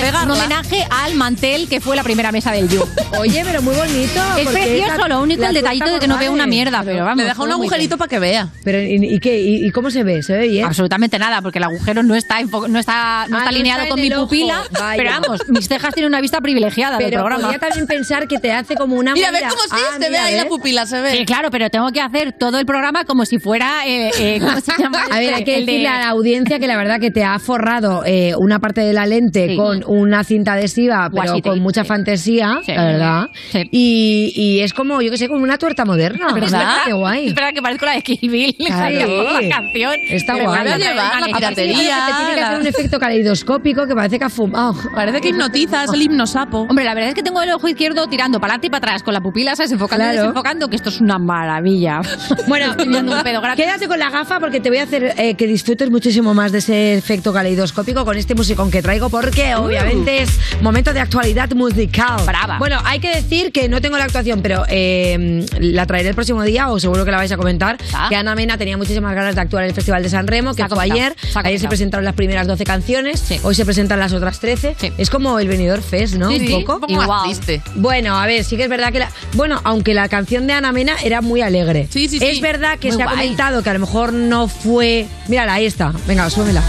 Un 0.00 0.30
homenaje 0.30 0.86
al 0.90 1.14
mantel 1.14 1.68
que 1.68 1.80
fue 1.80 1.94
la 1.94 2.02
primera 2.02 2.32
mesa 2.32 2.52
del 2.52 2.68
You. 2.68 2.82
Oye, 3.18 3.42
pero 3.44 3.60
muy 3.60 3.74
bonito. 3.74 4.20
Es 4.38 4.48
precioso, 4.48 5.08
lo 5.08 5.20
único 5.20 5.44
el 5.44 5.54
detallito 5.54 5.90
de 5.92 5.98
que 5.98 6.08
no 6.08 6.16
veo 6.18 6.32
una 6.32 6.46
mierda, 6.46 6.82
pero 6.84 7.04
vamos. 7.04 7.18
Le 7.18 7.24
deja 7.24 7.42
un 7.42 7.52
agujerito 7.52 7.98
para 7.98 8.08
que 8.08 8.18
vea. 8.18 8.48
Pero, 8.64 8.80
¿y, 8.80 8.96
y 9.14 9.18
qué? 9.20 9.38
¿Y, 9.40 9.66
y 9.66 9.70
cómo 9.70 9.90
se 9.90 10.02
ve? 10.02 10.22
¿Se 10.22 10.36
ve 10.36 10.48
bien? 10.48 10.64
Absolutamente 10.64 11.18
nada, 11.18 11.42
porque 11.42 11.58
el 11.58 11.64
agujero 11.64 12.02
no 12.02 12.14
está 12.14 12.40
no 12.42 12.78
está, 12.78 13.26
no 13.28 13.36
Ah, 13.36 13.40
está 13.40 13.42
no 13.42 13.48
alineado 13.48 13.82
está 13.82 13.90
con 13.90 14.00
mi 14.00 14.10
pupila. 14.10 14.62
Vaya. 14.72 14.94
Pero 14.96 15.10
vamos, 15.20 15.40
mis 15.48 15.68
cejas 15.68 15.92
tienen 15.94 16.08
una 16.10 16.20
vista 16.20 16.40
privilegiada 16.40 16.96
del 16.98 17.10
Pero 17.10 17.20
programa. 17.20 17.42
podría 17.42 17.58
también 17.58 17.86
pensar 17.86 18.26
que 18.26 18.38
te 18.38 18.52
hace 18.52 18.74
como 18.76 18.96
una 18.96 19.12
Mira, 19.12 19.30
¿ves 19.30 19.42
movida. 19.42 19.50
cómo 19.50 19.62
sí? 19.78 19.84
Ah, 19.86 19.92
se 19.94 19.98
ve 20.04 20.08
mira, 20.10 20.24
ahí 20.24 20.34
la 20.36 20.42
¿ves? 20.44 20.50
pupila, 20.50 20.86
se 20.86 21.00
ve. 21.00 21.10
Sí, 21.12 21.24
claro, 21.26 21.50
pero 21.50 21.68
tengo 21.70 21.90
que 21.92 22.00
hacer 22.00 22.32
todo 22.38 22.58
el 22.58 22.66
programa 22.66 23.04
como 23.04 23.24
si 23.26 23.38
fuera. 23.38 23.86
Eh, 23.86 24.10
eh, 24.18 24.40
¿Cómo 24.40 24.60
se 24.60 24.72
llama? 24.78 25.02
A 25.10 25.18
ver, 25.18 25.34
hay 25.34 25.44
que 25.44 25.52
de- 25.52 25.60
decirle 25.60 25.88
a 25.88 25.98
la 25.98 26.08
audiencia 26.10 26.58
que 26.58 26.66
la 26.66 26.76
verdad 26.76 27.00
que 27.00 27.10
te 27.10 27.24
ha 27.24 27.38
forrado 27.38 28.02
eh, 28.06 28.32
una 28.38 28.58
parte 28.60 28.80
de 28.80 28.92
la 28.92 29.06
lente 29.06 29.48
Sí. 29.48 29.56
con 29.56 29.82
una 29.90 30.22
cinta 30.24 30.52
adhesiva, 30.52 31.08
pero 31.10 31.22
Washi 31.32 31.42
con 31.42 31.52
tape, 31.54 31.60
mucha 31.60 31.82
sí. 31.82 31.88
fantasía, 31.88 32.60
Sí. 32.64 32.72
la 32.72 32.84
verdad. 32.84 33.28
Sí. 33.52 33.68
Y, 33.72 34.32
y 34.36 34.60
es 34.60 34.72
como, 34.72 35.00
yo 35.02 35.10
que 35.10 35.18
sé, 35.18 35.28
como 35.28 35.42
una 35.42 35.58
tuerta 35.58 35.84
moderna. 35.84 36.32
¿Verdad? 36.32 36.76
Qué 36.86 36.92
guay. 36.92 37.26
Espera, 37.28 37.52
que 37.52 37.60
parezco 37.60 37.86
la 37.86 37.92
de 37.92 38.02
Kill 38.02 38.30
Bill. 38.30 38.54
Claro. 38.66 39.40
la 39.40 39.48
canción. 39.48 39.92
Está 40.10 40.34
Me 40.34 40.42
guay. 40.44 40.58
van 40.58 40.68
a 40.68 40.78
llevar 40.78 40.94
la 40.96 41.10
Aparte, 41.18 41.34
piratería. 41.34 41.74
creo 41.74 42.06
que 42.06 42.12
te 42.12 42.18
tiene 42.18 42.34
que 42.34 42.40
hacer 42.42 42.60
un 42.60 42.66
efecto 42.66 42.98
caleidoscópico 43.00 43.86
que 43.86 43.94
parece 43.94 44.18
que 44.18 44.24
ha 44.24 44.30
fumado. 44.30 44.74
Parece 44.94 45.20
que 45.20 45.28
hipnotiza, 45.30 45.84
es 45.84 45.92
el 45.92 46.02
hipnosapo. 46.02 46.60
Hombre, 46.68 46.84
la 46.84 46.94
verdad 46.94 47.08
es 47.10 47.14
que 47.14 47.22
tengo 47.22 47.42
el 47.42 47.50
ojo 47.50 47.68
izquierdo 47.68 48.06
tirando 48.06 48.40
para 48.40 48.52
adelante 48.54 48.68
y 48.68 48.70
para 48.70 48.86
atrás, 48.86 49.02
con 49.02 49.12
la 49.14 49.20
pupila, 49.20 49.56
¿sabes? 49.56 49.72
Enfocando 49.72 50.04
y 50.04 50.06
Claro. 50.10 50.20
desenfocando, 50.22 50.68
que 50.68 50.76
esto 50.76 50.88
es 50.88 51.00
una 51.00 51.18
maravilla. 51.18 52.00
Bueno, 52.46 52.70
Estoy 52.70 52.88
viendo 52.88 53.12
un 53.12 53.22
pedo 53.22 53.40
gratis. 53.42 53.64
quédate 53.64 53.88
con 53.88 53.98
la 53.98 54.10
gafa 54.10 54.38
porque 54.40 54.60
te 54.60 54.68
voy 54.70 54.78
a 54.78 54.84
hacer 54.84 55.14
eh, 55.18 55.34
que 55.34 55.46
disfrutes 55.46 55.90
muchísimo 55.90 56.32
más 56.34 56.52
de 56.52 56.58
ese 56.58 56.94
efecto 56.94 57.32
caleidoscópico 57.32 58.04
con 58.04 58.16
este 58.16 58.34
musicón 58.34 58.70
que 58.70 58.82
traigo 58.82 59.08
porque 59.10 59.54
obviamente 59.54 59.79
es 59.86 60.38
momento 60.60 60.92
de 60.92 61.00
actualidad 61.00 61.50
musical. 61.52 62.20
Brava. 62.26 62.58
Bueno, 62.58 62.78
hay 62.84 63.00
que 63.00 63.14
decir 63.14 63.52
que 63.52 63.68
no 63.68 63.80
tengo 63.80 63.96
la 63.98 64.04
actuación, 64.04 64.42
pero 64.42 64.64
eh, 64.68 65.46
la 65.60 65.86
traeré 65.86 66.10
el 66.10 66.14
próximo 66.14 66.42
día 66.42 66.68
o 66.68 66.78
seguro 66.78 67.04
que 67.04 67.10
la 67.10 67.16
vais 67.16 67.32
a 67.32 67.36
comentar. 67.36 67.78
Ah. 67.94 68.06
Que 68.08 68.16
Ana 68.16 68.34
Mena 68.34 68.58
tenía 68.58 68.76
muchísimas 68.76 69.14
ganas 69.14 69.34
de 69.34 69.40
actuar 69.40 69.64
en 69.64 69.70
el 69.70 69.74
Festival 69.74 70.02
de 70.02 70.08
San 70.10 70.26
Remo, 70.26 70.54
que 70.54 70.66
fue 70.68 70.82
ayer. 70.82 71.14
Ayer 71.34 71.60
se 71.60 71.68
presentaron 71.68 72.04
las 72.04 72.14
primeras 72.14 72.46
12 72.46 72.64
canciones, 72.64 73.20
Sí. 73.20 73.40
hoy 73.42 73.54
se 73.54 73.64
presentan 73.64 73.98
las 73.98 74.12
otras 74.12 74.40
13. 74.40 74.76
Sí. 74.78 74.92
Es 74.98 75.10
como 75.10 75.38
el 75.38 75.48
venidor 75.48 75.82
Fest, 75.82 76.14
¿no? 76.14 76.30
Sí, 76.30 76.52
un 76.52 76.64
poco. 76.64 76.86
Igual. 76.88 77.30
Bueno, 77.76 78.18
a 78.18 78.26
ver, 78.26 78.44
sí 78.44 78.56
que 78.56 78.64
es 78.64 78.68
verdad 78.68 78.92
que 78.92 78.98
la. 79.00 79.10
Bueno, 79.34 79.60
aunque 79.64 79.94
la 79.94 80.08
canción 80.08 80.46
de 80.46 80.52
Ana 80.52 80.72
Mena 80.72 80.96
era 81.02 81.20
muy 81.20 81.40
alegre. 81.40 81.88
Sí, 81.90 82.08
sí, 82.08 82.18
Es 82.20 82.40
verdad 82.40 82.78
que 82.78 82.88
Muy 82.88 82.96
se 82.96 83.02
ha 83.02 83.06
comentado 83.06 83.62
que 83.62 83.70
a 83.70 83.74
lo 83.74 83.80
mejor 83.80 84.12
no 84.12 84.48
fue. 84.48 85.06
Mírala, 85.28 85.54
ahí 85.54 85.66
está. 85.66 85.92
Venga, 86.06 86.28
súbela. 86.30 86.62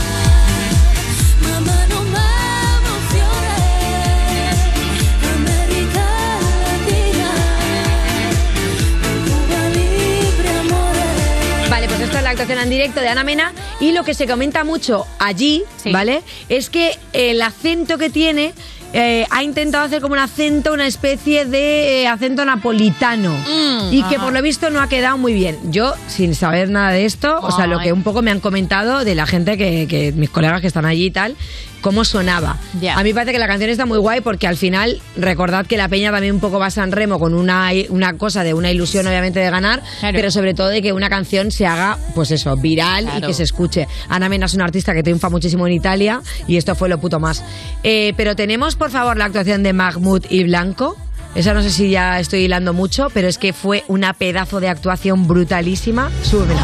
Actuación 12.41 12.63
en 12.63 12.69
directo 12.69 12.99
de 13.01 13.08
Ana 13.08 13.23
Mena. 13.23 13.54
Y 13.80 13.91
lo 13.91 14.04
que 14.04 14.13
se 14.13 14.27
comenta 14.27 14.63
mucho 14.63 15.06
allí, 15.19 15.63
Sí. 15.77 15.91
¿vale? 15.91 16.21
Es 16.49 16.69
que 16.69 16.97
el 17.13 17.41
acento 17.41 17.97
que 17.97 18.10
tiene 18.10 18.54
eh, 18.93 19.25
ha 19.30 19.41
intentado 19.41 19.86
hacer 19.86 20.01
como 20.01 20.13
un 20.13 20.19
acento, 20.19 20.73
una 20.73 20.86
especie 20.86 21.45
de 21.45 22.01
eh, 22.04 22.08
acento 22.08 22.43
napolitano. 22.43 23.34
Mm, 23.34 23.93
y 23.93 24.04
que 24.04 24.19
por 24.19 24.34
lo 24.34 24.41
visto 24.41 24.69
no 24.69 24.82
ha 24.82 24.89
quedado 24.89 25.17
muy 25.17 25.34
bien. 25.34 25.58
Yo, 25.71 25.93
sin 26.08 26.36
saber 26.36 26.69
nada 26.69 26.91
de 26.91 27.06
esto, 27.06 27.39
o 27.41 27.51
sea, 27.51 27.67
lo 27.67 27.80
que 27.80 27.93
un 27.93 28.04
poco 28.04 28.21
me 28.21 28.32
han 28.32 28.41
comentado 28.41 29.06
de 29.06 29.15
la 29.15 29.25
gente 29.25 29.58
que, 29.58 29.88
que 29.89 30.12
mis 30.12 30.30
colegas 30.30 30.60
que 30.60 30.67
están 30.67 30.86
allí 30.86 31.06
y 31.06 31.12
tal, 31.12 31.38
cómo 31.82 32.06
sonaba. 32.06 32.58
Ya. 32.80 32.94
A 32.98 33.04
mí 33.04 33.10
me 33.10 33.15
parece 33.15 33.32
que 33.34 33.39
la 33.39 33.48
canción 33.48 33.70
está 33.70 33.86
muy 33.86 33.98
guay 33.98 34.22
porque 34.22 34.48
al 34.48 34.56
final, 34.58 35.02
recordad 35.17 35.65
que 35.65 35.78
la 35.78 35.89
peña 35.89 36.12
también 36.12 36.34
un 36.36 36.39
poco 36.41 36.60
va 36.60 36.67
a 36.67 36.72
San 36.72 36.91
Remo 36.91 37.20
con 37.20 37.34
una, 37.34 37.70
una 37.89 38.13
cosa 38.17 38.44
de 38.44 38.54
una 38.54 38.72
ilusión 38.72 39.06
obviamente 39.08 39.39
de 39.39 39.50
ganar, 39.50 39.82
Claro. 40.00 40.15
pero 40.15 40.32
sobre 40.32 40.54
todo 40.54 40.67
de 40.70 40.82
que 40.82 40.94
una 40.94 41.10
canción 41.10 41.52
se 41.52 41.65
haga, 41.65 41.98
pues 42.15 42.32
eso, 42.32 42.56
viral 42.56 43.04
y 43.06 43.08
Claro. 43.08 43.28
que 43.28 43.34
se 43.34 43.44
escuche. 43.44 43.88
Ana 44.10 44.30
Mena 44.30 44.46
es 44.46 44.54
una 44.54 44.65
artista 44.65 44.94
que 44.94 45.04
triunfa 45.04 45.30
muchísimo 45.30 45.67
en 45.67 45.74
Italia 45.74 46.22
y 46.48 46.58
esto 46.58 46.76
fue 46.76 46.88
lo 46.89 47.00
puto 47.00 47.20
más. 47.20 47.44
Eh, 47.84 48.13
pero 48.15 48.36
tenemos, 48.36 48.76
por 48.76 48.91
favor, 48.91 49.17
la 49.17 49.26
actuación 49.26 49.63
de 49.63 49.74
Mahmoud 49.74 50.26
y 50.30 50.44
Blanco. 50.44 50.96
Esa 51.34 51.54
no 51.54 51.63
sé 51.63 51.70
si 51.70 51.89
ya 51.89 52.20
estoy 52.20 52.41
hilando 52.41 52.74
mucho, 52.74 53.08
pero 53.13 53.28
es 53.30 53.38
que 53.38 53.54
fue 53.54 53.84
una 53.88 54.13
pedazo 54.13 54.60
de 54.60 54.67
actuación 54.67 55.28
brutalísima. 55.28 56.12
Súbemela. 56.24 56.62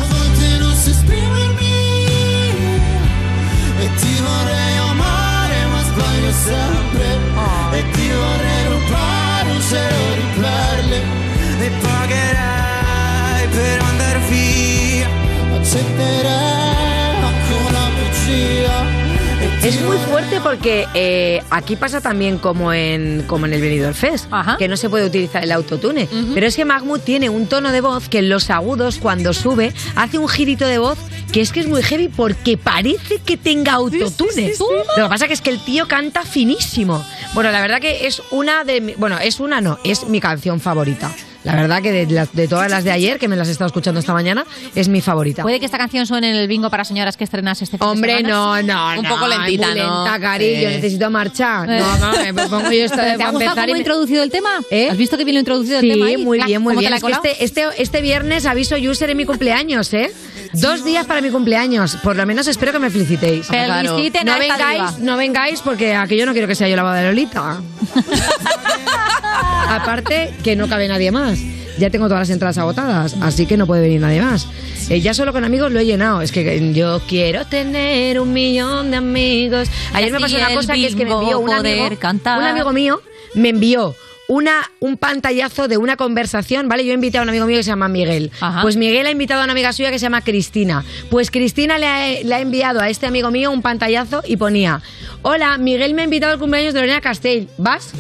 Es 19.64 19.82
muy 19.82 19.98
fuerte 19.98 20.40
porque 20.42 20.88
eh, 20.94 21.42
aquí 21.50 21.76
pasa 21.76 22.00
también 22.00 22.38
como 22.38 22.72
en, 22.72 23.24
como 23.28 23.46
en 23.48 23.54
el 23.54 23.62
Benidorm 23.62 23.94
Fest, 23.94 24.28
que 24.58 24.68
no 24.68 24.78
se 24.78 24.90
puede 24.90 25.06
utilizar 25.06 25.44
el 25.44 25.52
autotune. 25.52 26.08
Pero 26.34 26.48
es 26.48 26.56
que 26.56 26.64
Mahmoud 26.64 27.00
tiene 27.02 27.30
un 27.30 27.48
tono 27.48 27.72
de 27.72 27.82
voz 27.82 28.08
que 28.08 28.20
en 28.20 28.30
los 28.30 28.50
agudos, 28.50 28.98
cuando 29.00 29.34
sube, 29.34 29.74
hace 29.96 30.18
un 30.18 30.28
girito 30.30 30.66
de 30.66 30.78
voz 30.78 30.98
que 31.34 31.42
es 31.42 31.52
que 31.52 31.60
es 31.60 31.68
muy 31.68 31.84
heavy 31.84 32.08
porque 32.08 32.58
parece 32.58 33.20
que 33.20 33.36
tenga 33.36 33.74
autotune. 33.74 34.54
Lo 34.96 35.04
que 35.06 35.10
pasa 35.10 35.28
que 35.28 35.34
es 35.34 35.42
que 35.42 35.50
el 35.50 35.60
tío 35.60 35.88
canta 35.88 36.24
finísimo. 36.24 37.04
Bueno, 37.34 37.52
la 37.52 37.60
verdad 37.62 37.82
que 37.82 38.08
es 38.08 38.22
una 38.32 38.64
de... 38.64 38.80
mi- 38.80 38.94
Bueno, 38.94 39.18
es 39.20 39.40
una 39.42 39.60
no, 39.60 39.78
es 39.84 40.08
mi 40.08 40.22
canción 40.22 40.62
favorita. 40.62 41.12
La 41.56 41.62
verdad 41.62 41.82
que 41.82 41.92
de, 41.92 42.06
las- 42.14 42.34
de 42.34 42.48
todas 42.48 42.70
las 42.70 42.84
de 42.84 42.92
ayer, 42.92 43.18
que 43.20 43.28
me 43.28 43.36
las 43.36 43.48
he 43.48 43.52
estado 43.52 43.68
escuchando 43.68 44.00
esta 44.00 44.14
mañana, 44.14 44.46
es 44.76 44.88
mi 44.90 45.02
favorita. 45.02 45.42
¿Puede 45.44 45.60
que 45.60 45.66
esta 45.66 45.78
canción 45.78 46.06
suene 46.06 46.30
en 46.30 46.36
el 46.36 46.48
bingo 46.48 46.70
para 46.70 46.84
señoras 46.84 47.18
que 47.18 47.24
estrenas 47.24 47.62
este 47.62 47.78
fin 47.78 47.86
de 47.88 47.92
Hombre, 47.92 48.18
semana? 48.18 48.30
no, 48.34 48.62
no, 48.64 49.00
Un 49.00 49.04
no, 49.04 49.10
poco 49.10 49.28
lentita, 49.28 49.68
muy 49.72 49.80
¿no? 49.80 50.04
lenta, 50.06 50.20
cariño, 50.20 50.60
Sí. 50.70 50.76
necesito 50.76 51.10
marchar. 51.10 51.68
No, 51.70 51.98
no, 51.98 52.12
me 52.24 52.34
pongo 52.50 52.72
yo 52.72 52.86
esto 52.86 52.98
de 53.02 53.18
¿Te 53.18 53.24
ha 53.24 53.32
gustado 53.32 53.56
cómo 53.56 53.74
me- 53.74 53.78
introducido 53.80 54.24
el 54.24 54.30
tema? 54.32 54.50
¿Eh? 54.70 54.90
¿Has 54.92 54.98
visto 54.98 55.18
que 55.18 55.24
ha 55.24 55.30
introducido 55.30 55.80
Sí, 55.80 55.88
el 55.90 55.94
tema 55.94 56.08
ahí? 56.08 56.18
muy 56.18 56.40
bien, 56.44 56.62
muy 56.62 56.76
¿cómo 56.76 56.82
te 56.82 56.88
bien. 56.88 56.94
Es 56.94 57.22
que 57.22 57.30
este, 57.30 57.44
este, 57.44 57.82
este 57.82 58.02
viernes 58.02 58.46
aviso 58.46 58.76
user 58.76 59.10
en 59.10 59.18
mi 59.18 59.26
cumpleaños, 59.26 59.94
¿eh? 59.94 60.12
Dos 60.54 60.84
días 60.84 61.06
para 61.06 61.22
mi 61.22 61.30
cumpleaños. 61.30 61.98
Por 61.98 62.16
lo 62.16 62.26
menos 62.26 62.48
espero 62.48 62.72
que 62.72 62.80
me 62.80 62.90
felicitéis. 62.90 63.48
Feliciten 63.48 64.26
no 64.26 64.40
vengáis, 64.40 65.00
no 65.00 65.18
vengáis 65.18 65.62
porque 65.62 65.96
aquello 65.96 66.26
no 66.26 66.34
quiero 66.34 66.48
que 66.48 66.56
sea 66.56 66.68
yo 66.68 66.76
la 66.76 66.84
boda 66.84 66.96
de 66.96 67.08
Lolita. 67.08 67.62
Aparte 69.70 70.34
que 70.44 70.56
no 70.56 70.68
cabe 70.68 70.88
nadie 70.88 71.12
más. 71.12 71.40
Ya 71.78 71.92
tengo 71.92 72.08
todas 72.08 72.22
las 72.22 72.30
entradas 72.32 72.58
agotadas, 72.58 73.16
así 73.22 73.46
que 73.46 73.56
no 73.56 73.68
puede 73.68 73.82
venir 73.84 74.02
nadie 74.02 74.22
más. 74.22 74.48
Eh, 74.90 75.00
ya 75.00 75.14
solo 75.14 75.32
con 75.32 75.44
amigos 75.44 75.72
lo 75.72 75.80
he 75.80 75.86
llenado. 75.86 76.22
Es 76.22 76.32
que 76.32 76.56
eh, 76.56 76.74
yo 76.74 77.02
quiero 77.08 77.46
tener 77.46 78.20
un 78.20 78.34
millón 78.34 78.90
de 78.90 78.98
amigos. 78.98 79.70
Ayer 79.94 80.12
me 80.12 80.20
pasó 80.20 80.38
una 80.38 80.54
cosa 80.54 80.74
que 80.74 80.88
es 80.88 80.96
que 80.96 81.06
me 81.06 81.12
envió 81.12 81.40
un 81.40 81.52
amigo, 81.52 81.90
cantar. 82.00 82.40
un 82.40 82.46
amigo 82.46 82.74
mío 82.74 83.02
me 83.36 83.50
envió 83.50 83.96
una, 84.28 84.70
un 84.80 84.98
pantallazo 84.98 85.68
de 85.68 85.78
una 85.78 85.96
conversación, 85.96 86.68
¿vale? 86.68 86.86
Yo 86.86 86.92
he 86.92 86.96
invitado 86.96 87.22
a 87.22 87.24
un 87.24 87.30
amigo 87.30 87.46
mío 87.46 87.58
que 87.58 87.64
se 87.64 87.70
llama 87.70 87.88
Miguel. 87.88 88.32
Ajá. 88.40 88.62
Pues 88.62 88.76
Miguel 88.76 89.06
ha 89.06 89.12
invitado 89.12 89.42
a 89.42 89.44
una 89.46 89.54
amiga 89.54 89.72
suya 89.74 89.90
que 89.92 90.00
se 90.00 90.04
llama 90.04 90.22
Cristina. 90.22 90.84
Pues 91.10 91.32
Cristina 91.32 91.78
le 91.78 91.88
ha, 91.88 92.24
le 92.24 92.36
ha 92.36 92.40
enviado 92.40 92.82
a 92.82 92.90
este 92.90 93.08
amigo 93.08 93.32
mío 93.32 93.52
un 93.52 93.62
pantallazo 93.62 94.22
y 94.26 94.38
ponía, 94.38 94.82
hola, 95.22 95.58
Miguel 95.58 95.94
me 95.94 96.02
ha 96.02 96.06
invitado 96.06 96.34
al 96.34 96.40
cumpleaños 96.40 96.74
de 96.74 96.82
Lorena 96.82 97.02
Castell, 97.02 97.48
¿vas? 97.58 97.92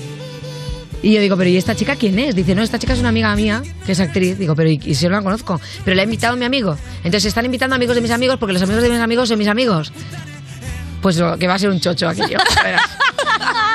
Y 1.04 1.14
yo 1.14 1.22
digo, 1.22 1.38
pero 1.38 1.50
¿y 1.50 1.58
esta 1.58 1.76
chica 1.76 1.96
quién 1.96 2.18
es? 2.20 2.36
Dice, 2.36 2.56
no, 2.56 2.64
esta 2.64 2.80
chica 2.80 2.94
es 2.94 3.00
una 3.00 3.10
amiga 3.10 3.34
mía, 3.36 3.62
que 3.86 3.92
es 3.92 4.00
actriz. 4.00 4.38
Digo, 4.38 4.56
pero 4.56 4.70
¿y, 4.70 4.82
y 4.84 4.96
si 4.96 5.04
yo 5.04 5.10
no 5.10 5.18
la 5.18 5.22
conozco? 5.22 5.62
Pero 5.86 5.96
la 5.96 6.02
ha 6.02 6.06
invitado 6.06 6.36
mi 6.36 6.46
amigo. 6.46 6.76
Entonces 7.04 7.26
están 7.26 7.46
invitando 7.46 7.76
amigos 7.76 7.96
de 7.96 8.02
mis 8.02 8.12
amigos 8.12 8.38
porque 8.38 8.54
los 8.54 8.62
amigos 8.64 8.82
de 8.84 8.90
mis 8.90 9.00
amigos 9.00 9.30
son 9.30 9.38
mis 9.38 9.48
amigos. 9.48 9.94
Pues 11.02 11.18
lo 11.18 11.38
que 11.38 11.48
va 11.48 11.54
a 11.54 11.60
ser 11.60 11.70
un 11.70 11.80
chocho 11.80 12.10
aquello. 12.10 12.40
Verás. 12.64 12.82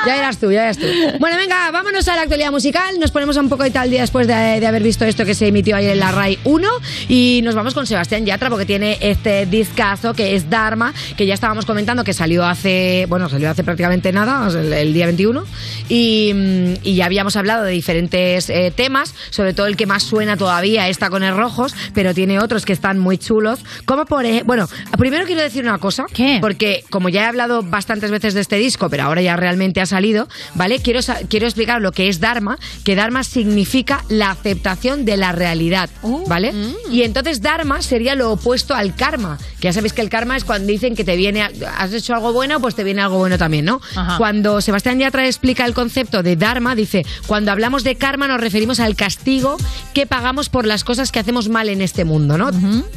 Ya 0.07 0.17
eras 0.17 0.39
tú, 0.39 0.51
ya 0.51 0.65
eras 0.65 0.79
tú. 0.79 0.87
Bueno, 1.21 1.37
venga, 1.37 1.71
vámonos 1.71 2.07
a 2.09 2.17
la 2.17 2.23
actualidad 2.23 2.51
musical. 2.51 2.99
Nos 2.99 3.11
ponemos 3.11 3.37
un 3.37 3.49
poco 3.49 3.65
y 3.67 3.71
tal 3.71 3.91
día 3.91 4.01
después 4.01 4.27
de, 4.27 4.35
de 4.61 4.67
haber 4.67 4.83
visto 4.83 5.05
esto 5.05 5.25
que 5.25 5.35
se 5.35 5.47
emitió 5.49 5.77
ayer 5.77 5.93
en 5.93 5.99
la 6.01 6.11
RAI 6.13 6.39
1. 6.45 6.69
Y 7.09 7.41
nos 7.45 7.55
vamos 7.55 7.75
con 7.75 7.87
Sebastián 7.87 8.27
Yatra 8.27 8.49
porque 8.51 8.67
tiene 8.67 8.99
este 9.01 9.47
discazo 9.47 10.15
que 10.15 10.35
es 10.35 10.51
Dharma, 10.51 10.93
que 11.17 11.27
ya 11.27 11.35
estábamos 11.35 11.65
comentando 11.67 12.05
que 12.05 12.13
salió 12.13 12.45
hace, 12.45 13.07
bueno, 13.09 13.29
salió 13.29 13.51
hace 13.51 13.63
prácticamente 13.65 14.13
nada, 14.13 14.49
el, 14.49 14.73
el 14.73 14.93
día 14.93 15.07
21. 15.07 15.45
Y, 15.89 16.33
mm, 16.35 16.75
y 16.83 16.95
ya 16.97 17.07
habíamos 17.07 17.37
hablado 17.37 17.65
de 17.65 17.73
diferentes 17.73 18.49
eh, 18.51 18.73
temas, 18.75 19.15
sobre 19.31 19.55
todo 19.55 19.67
el 19.67 19.77
que 19.77 19.87
más 19.87 20.03
suena 20.03 20.37
todavía 20.37 20.89
está 20.89 21.11
con 21.11 21.23
el 21.23 21.37
rojos, 21.37 21.75
pero 21.95 22.15
tiene 22.15 22.39
otros 22.41 22.65
que 22.65 22.73
están 22.73 22.99
muy 22.99 23.19
chulos. 23.19 23.61
Como 23.85 24.05
por 24.07 24.25
ej- 24.27 24.43
bueno, 24.45 24.69
primero 24.99 25.27
quiero 25.27 25.43
decir 25.43 25.63
una 25.65 25.79
cosa, 25.79 26.07
porque 26.41 26.85
como 26.91 27.09
ya 27.09 27.23
he 27.23 27.27
hablado 27.27 27.63
bastantes 27.63 28.11
veces 28.11 28.35
de 28.35 28.41
este 28.41 28.57
disco, 28.57 28.89
pero 28.91 29.05
ahora 29.05 29.23
ya 29.23 29.37
realmente 29.37 29.62
ha 29.81 29.87
salido, 29.87 30.29
¿vale? 30.55 30.81
Quiero, 30.81 31.01
quiero 31.29 31.47
explicar 31.47 31.81
lo 31.81 31.93
que 31.93 32.09
es 32.09 32.21
Dharma, 32.21 32.59
que 32.85 32.97
Dharma 32.97 33.25
significa 33.25 34.05
la 34.09 34.31
aceptación 34.31 35.05
de 35.05 35.17
la 35.17 35.33
realidad, 35.33 35.91
¿vale? 36.27 36.53
Y 36.91 37.03
entonces 37.03 37.41
Dharma 37.41 37.83
sería 37.83 38.15
lo 38.15 38.33
opuesto 38.33 38.75
al 38.75 38.95
karma, 38.95 39.39
que 39.61 39.69
ya 39.69 39.73
sabéis 39.73 39.93
que 39.93 40.03
el 40.03 40.09
karma 40.09 40.37
es 40.37 40.45
cuando 40.45 40.69
dicen 40.69 40.95
que 40.97 41.05
te 41.05 41.17
viene, 41.17 41.43
has 41.43 41.93
hecho 41.93 42.15
algo 42.15 42.33
bueno, 42.33 42.61
pues 42.61 42.75
te 42.75 42.85
viene 42.85 43.03
algo 43.03 43.19
bueno 43.19 43.39
también, 43.39 43.65
¿no? 43.65 43.81
Ajá. 43.95 44.17
Cuando 44.19 44.61
Sebastián 44.61 44.99
Yatra 44.99 45.27
explica 45.27 45.65
el 45.65 45.75
concepto 45.75 46.23
de 46.23 46.37
Dharma, 46.37 46.75
dice, 46.75 47.05
cuando 47.27 47.53
hablamos 47.53 47.85
de 47.85 47.97
karma 47.97 48.29
nos 48.29 48.41
referimos 48.41 48.81
al 48.81 48.97
castigo 48.97 49.57
que 49.95 50.07
pagamos 50.07 50.49
por 50.49 50.67
las 50.67 50.85
cosas 50.85 51.13
que 51.13 51.19
hacemos 51.19 51.49
mal 51.49 51.69
en 51.69 51.81
este 51.81 52.05
mundo, 52.05 52.39
¿no? 52.39 52.51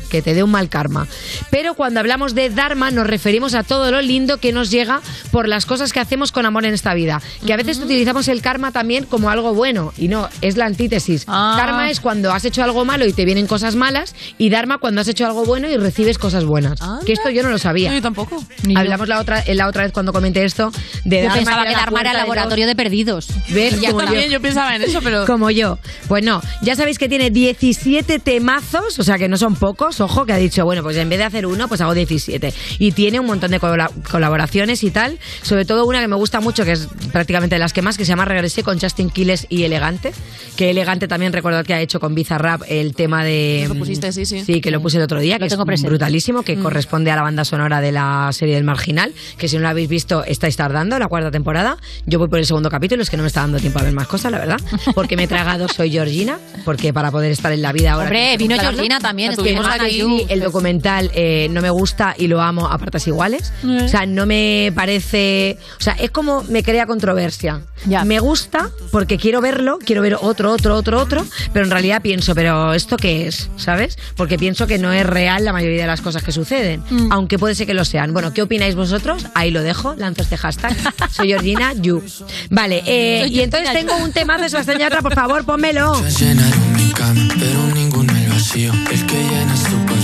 Que 0.10 0.21
te 0.21 0.34
dé 0.34 0.43
un 0.43 0.51
mal 0.51 0.69
karma. 0.69 1.08
Pero 1.51 1.73
cuando 1.73 1.99
hablamos 1.99 2.36
de 2.36 2.49
Dharma 2.49 2.91
nos 2.91 3.08
referimos 3.08 3.54
a 3.54 3.63
todo 3.63 3.91
lo 3.91 4.01
lindo 4.01 4.38
que 4.38 4.51
nos 4.51 4.71
llega 4.71 5.01
por 5.32 5.47
las 5.47 5.65
cosas 5.65 5.93
que 5.93 5.99
hacemos 5.99 6.32
con 6.32 6.45
amor 6.45 6.54
en 6.63 6.73
esta 6.73 6.93
vida. 6.93 7.21
Que 7.45 7.51
a 7.53 7.57
veces 7.57 7.79
utilizamos 7.79 8.27
el 8.29 8.41
karma 8.41 8.71
también 8.71 9.05
como 9.05 9.29
algo 9.29 9.53
bueno 9.53 9.91
y 9.97 10.07
no, 10.07 10.29
es 10.41 10.55
la 10.55 10.65
antítesis. 10.65 11.25
Ah. 11.27 11.55
Karma 11.57 11.89
es 11.89 11.99
cuando 11.99 12.31
has 12.31 12.45
hecho 12.45 12.63
algo 12.63 12.85
malo 12.85 13.05
y 13.05 13.11
te 13.13 13.25
vienen 13.25 13.47
cosas 13.47 13.75
malas 13.75 14.15
y 14.37 14.49
Dharma 14.49 14.77
cuando 14.77 15.01
has 15.01 15.07
hecho 15.07 15.25
algo 15.25 15.43
bueno 15.45 15.69
y 15.69 15.75
recibes 15.77 16.17
cosas 16.17 16.45
buenas. 16.45 16.79
Que 17.05 17.13
esto 17.13 17.29
yo 17.29 17.43
no 17.43 17.49
lo 17.49 17.57
sabía. 17.57 17.89
No, 17.89 17.95
yo 17.95 18.01
tampoco. 18.01 18.41
Hablamos 18.75 19.07
la 19.07 19.19
otra, 19.19 19.43
la 19.47 19.67
otra 19.67 19.83
vez 19.83 19.91
cuando 19.91 20.13
comenté 20.13 20.45
esto 20.45 20.71
de 21.03 21.17
Yo 21.17 21.23
Dharma. 21.23 21.35
pensaba 21.35 21.63
que 21.65 21.71
Dharma 21.73 22.01
era 22.01 22.11
de 22.11 22.17
laboratorio 22.19 22.67
de 22.67 22.75
perdidos. 22.75 23.27
¿Ves? 23.49 23.81
Yo 23.81 23.91
Como 23.91 24.03
también, 24.05 24.29
yo 24.29 24.39
pensaba 24.39 24.75
en 24.75 24.83
eso, 24.83 24.99
pero... 25.03 25.25
Como 25.25 25.49
yo. 25.49 25.77
Pues 26.07 26.23
no, 26.23 26.41
ya 26.61 26.75
sabéis 26.75 26.97
que 26.99 27.09
tiene 27.09 27.29
17 27.29 28.19
temazos, 28.19 28.99
o 28.99 29.03
sea 29.03 29.17
que 29.17 29.27
no 29.27 29.37
son 29.37 29.55
pocos, 29.55 29.99
ojo, 30.01 30.25
que 30.25 30.33
ha 30.33 30.37
dicho, 30.37 30.63
bueno, 30.65 30.83
pues 30.83 30.97
en 30.97 31.09
vez 31.09 31.19
de 31.19 31.25
hacer 31.25 31.45
uno, 31.45 31.67
pues 31.67 31.81
hago 31.81 31.93
17. 31.93 32.53
Y 32.79 32.91
tiene 32.91 33.19
un 33.19 33.25
montón 33.25 33.51
de 33.51 33.59
cola- 33.59 33.89
colaboraciones 34.11 34.83
y 34.83 34.91
tal, 34.91 35.17
sobre 35.41 35.65
todo 35.65 35.85
una 35.85 35.99
que 36.01 36.07
me 36.07 36.15
gusta 36.15 36.39
mucho, 36.41 36.44
que 36.53 36.71
es 36.73 36.88
prácticamente 37.12 37.55
de 37.55 37.60
las 37.60 37.73
que 37.73 37.81
más, 37.81 37.97
que 37.97 38.05
se 38.05 38.10
llama 38.10 38.25
Regresé 38.25 38.62
con 38.63 38.79
Justin 38.79 39.10
Quiles 39.10 39.47
y 39.49 39.63
Elegante, 39.63 40.12
que 40.55 40.69
Elegante 40.69 41.08
también 41.08 41.34
recordad 41.34 41.65
que 41.65 41.73
ha 41.73 41.81
hecho 41.81 41.99
con 41.99 42.13
Bizarrap 42.13 42.62
el 42.67 42.93
tema 42.95 43.23
de... 43.23 43.65
Lo 43.67 43.75
pusiste, 43.75 44.12
sí, 44.12 44.25
sí. 44.25 44.43
Sí, 44.45 44.62
que 44.62 44.69
lo 44.71 44.81
puse 44.81 44.97
el 44.97 45.03
otro 45.03 45.19
día, 45.19 45.36
Lo 45.36 45.39
que 45.39 45.45
es 45.45 45.51
tengo 45.53 45.65
presente. 45.65 45.89
brutalísimo, 45.89 46.43
que 46.43 46.55
Mm. 46.55 46.62
corresponde 46.63 47.12
a 47.12 47.15
la 47.15 47.23
banda 47.23 47.43
sonora 47.45 47.81
de 47.81 47.91
la 47.91 48.29
serie 48.31 48.55
del 48.55 48.63
Marginal, 48.63 49.13
que 49.38 49.47
si 49.47 49.55
no 49.58 49.63
la 49.63 49.69
habéis 49.71 49.89
visto, 49.89 50.23
estáis 50.23 50.55
tardando, 50.55 50.97
la 50.99 51.08
cuarta 51.08 51.31
temporada. 51.31 51.77
Yo 52.05 52.19
voy 52.19 52.27
por 52.29 52.39
el 52.39 52.45
segundo 52.45 52.69
capítulo, 52.69 53.01
es 53.01 53.10
que 53.10 53.17
no 53.17 53.23
me 53.23 53.27
está 53.27 53.41
dando 53.41 53.60
tiempo 53.60 53.79
a 53.79 53.84
ver 53.84 53.93
más 53.93 54.08
cosas, 54.08 54.31
la 54.31 54.39
verdad. 54.39 54.60
Porque 54.93 55.17
me 55.17 55.23
he 55.23 55.27
tragado 55.27 55.67
Soy 55.67 55.89
Georgina, 55.91 56.38
porque 56.63 56.93
para 56.93 57.12
poder 57.12 57.31
estar 57.31 57.51
en 57.51 57.62
la 57.62 57.71
vida 57.73 57.93
ahora... 57.93 58.05
Hombre, 58.05 58.38
vino. 58.38 58.55
Georgina 58.60 58.99
también, 58.99 59.27
La 59.29 59.34
es 59.34 59.38
que 59.38 59.43
tuvimos 59.43 59.65
además 59.67 59.88
aquí, 59.88 60.01
sí, 60.01 60.25
el 60.29 60.39
documental 60.39 61.12
eh, 61.13 61.47
no 61.51 61.62
me 61.62 61.69
gusta 61.69 62.15
y 62.17 62.27
lo 62.27 62.41
amo 62.41 62.67
a 62.67 62.77
partes 62.77 63.08
iguales. 63.08 63.51
Eh. 63.63 63.81
O 63.84 63.88
sea, 63.88 64.05
no 64.05 64.25
me 64.25 64.71
parece... 64.75 65.58
O 65.79 65.84
sea, 65.84 65.93
es 65.93 66.12
como 66.12 66.24
me 66.49 66.63
crea 66.63 66.85
controversia. 66.85 67.61
Me 68.05 68.19
gusta 68.19 68.69
porque 68.91 69.17
quiero 69.17 69.41
verlo, 69.41 69.77
quiero 69.83 70.01
ver 70.01 70.17
otro, 70.19 70.51
otro, 70.51 70.75
otro, 70.75 70.99
otro, 70.99 71.25
pero 71.53 71.65
en 71.65 71.71
realidad 71.71 72.01
pienso, 72.01 72.33
¿pero 72.35 72.73
esto 72.73 72.97
qué 72.97 73.27
es? 73.27 73.49
¿Sabes? 73.57 73.97
Porque 74.15 74.38
pienso 74.38 74.65
que 74.67 74.77
no 74.77 74.91
es 74.91 75.05
real 75.05 75.45
la 75.45 75.53
mayoría 75.53 75.81
de 75.81 75.88
las 75.88 76.01
cosas 76.01 76.23
que 76.23 76.31
suceden, 76.31 76.83
Mm. 76.89 77.11
aunque 77.11 77.38
puede 77.38 77.55
ser 77.55 77.67
que 77.67 77.73
lo 77.73 77.85
sean. 77.85 78.13
Bueno, 78.13 78.33
¿qué 78.33 78.41
opináis 78.41 78.75
vosotros? 78.75 79.25
Ahí 79.35 79.51
lo 79.51 79.61
dejo, 79.61 79.95
lanzo 79.95 80.21
este 80.23 80.38
hashtag. 80.38 80.75
Soy 81.11 81.27
Georgina 81.27 81.73
You. 81.73 82.03
Vale, 82.49 82.83
eh, 82.85 83.27
y 83.29 83.41
entonces 83.41 83.71
tengo 83.73 83.95
un 83.97 84.11
tema 84.11 84.38
de 84.38 84.49
Sebastián 84.49 84.79
Yatra, 84.79 85.01
por 85.01 85.13
favor, 85.15 85.45
pónmelo. 85.45 85.93
Pero 87.39 87.67
ninguno 87.73 88.11
el 88.15 88.29
vacío. 88.29 88.71
El 88.91 89.05
que 89.05 89.15
llena 89.15 89.25
su 89.29 89.34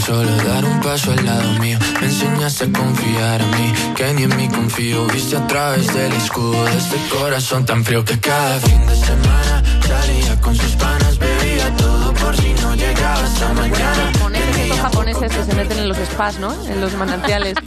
solo 0.01 0.35
dar 0.43 0.65
un 0.65 0.79
paso 0.81 1.11
al 1.11 1.25
lado 1.25 1.53
mío. 1.59 1.77
Me 1.99 2.07
enseñaste 2.07 2.65
a 2.65 2.71
confiar 2.71 3.41
en 3.41 3.51
mí, 3.51 3.73
que 3.95 4.13
ni 4.13 4.23
en 4.23 4.35
mí 4.35 4.49
confío. 4.49 5.05
Viste 5.07 5.37
a 5.37 5.45
través 5.47 5.93
del 5.93 6.11
escudo 6.13 6.63
de 6.65 6.77
este 6.77 6.97
corazón 7.09 7.65
tan 7.65 7.83
frío 7.85 8.03
que 8.03 8.19
cada 8.19 8.59
fin 8.59 8.85
de 8.87 8.95
semana 8.95 9.63
salía 9.87 10.41
con 10.41 10.55
sus 10.55 10.71
panas, 10.75 11.17
bebía 11.19 11.75
todo 11.77 12.13
por 12.15 12.35
si 12.35 12.53
no 12.53 12.75
llegaba 12.75 13.23
hasta 13.23 13.53
mañana. 13.53 14.11
Japoneses, 14.13 14.57
estos 14.57 14.79
japoneses 14.79 15.31
que 15.31 15.43
se 15.43 15.55
meten 15.55 15.77
en 15.79 15.89
los 15.89 15.97
spas, 15.97 16.39
¿no? 16.39 16.51
En 16.67 16.81
los 16.81 16.93
manantiales. 16.95 17.55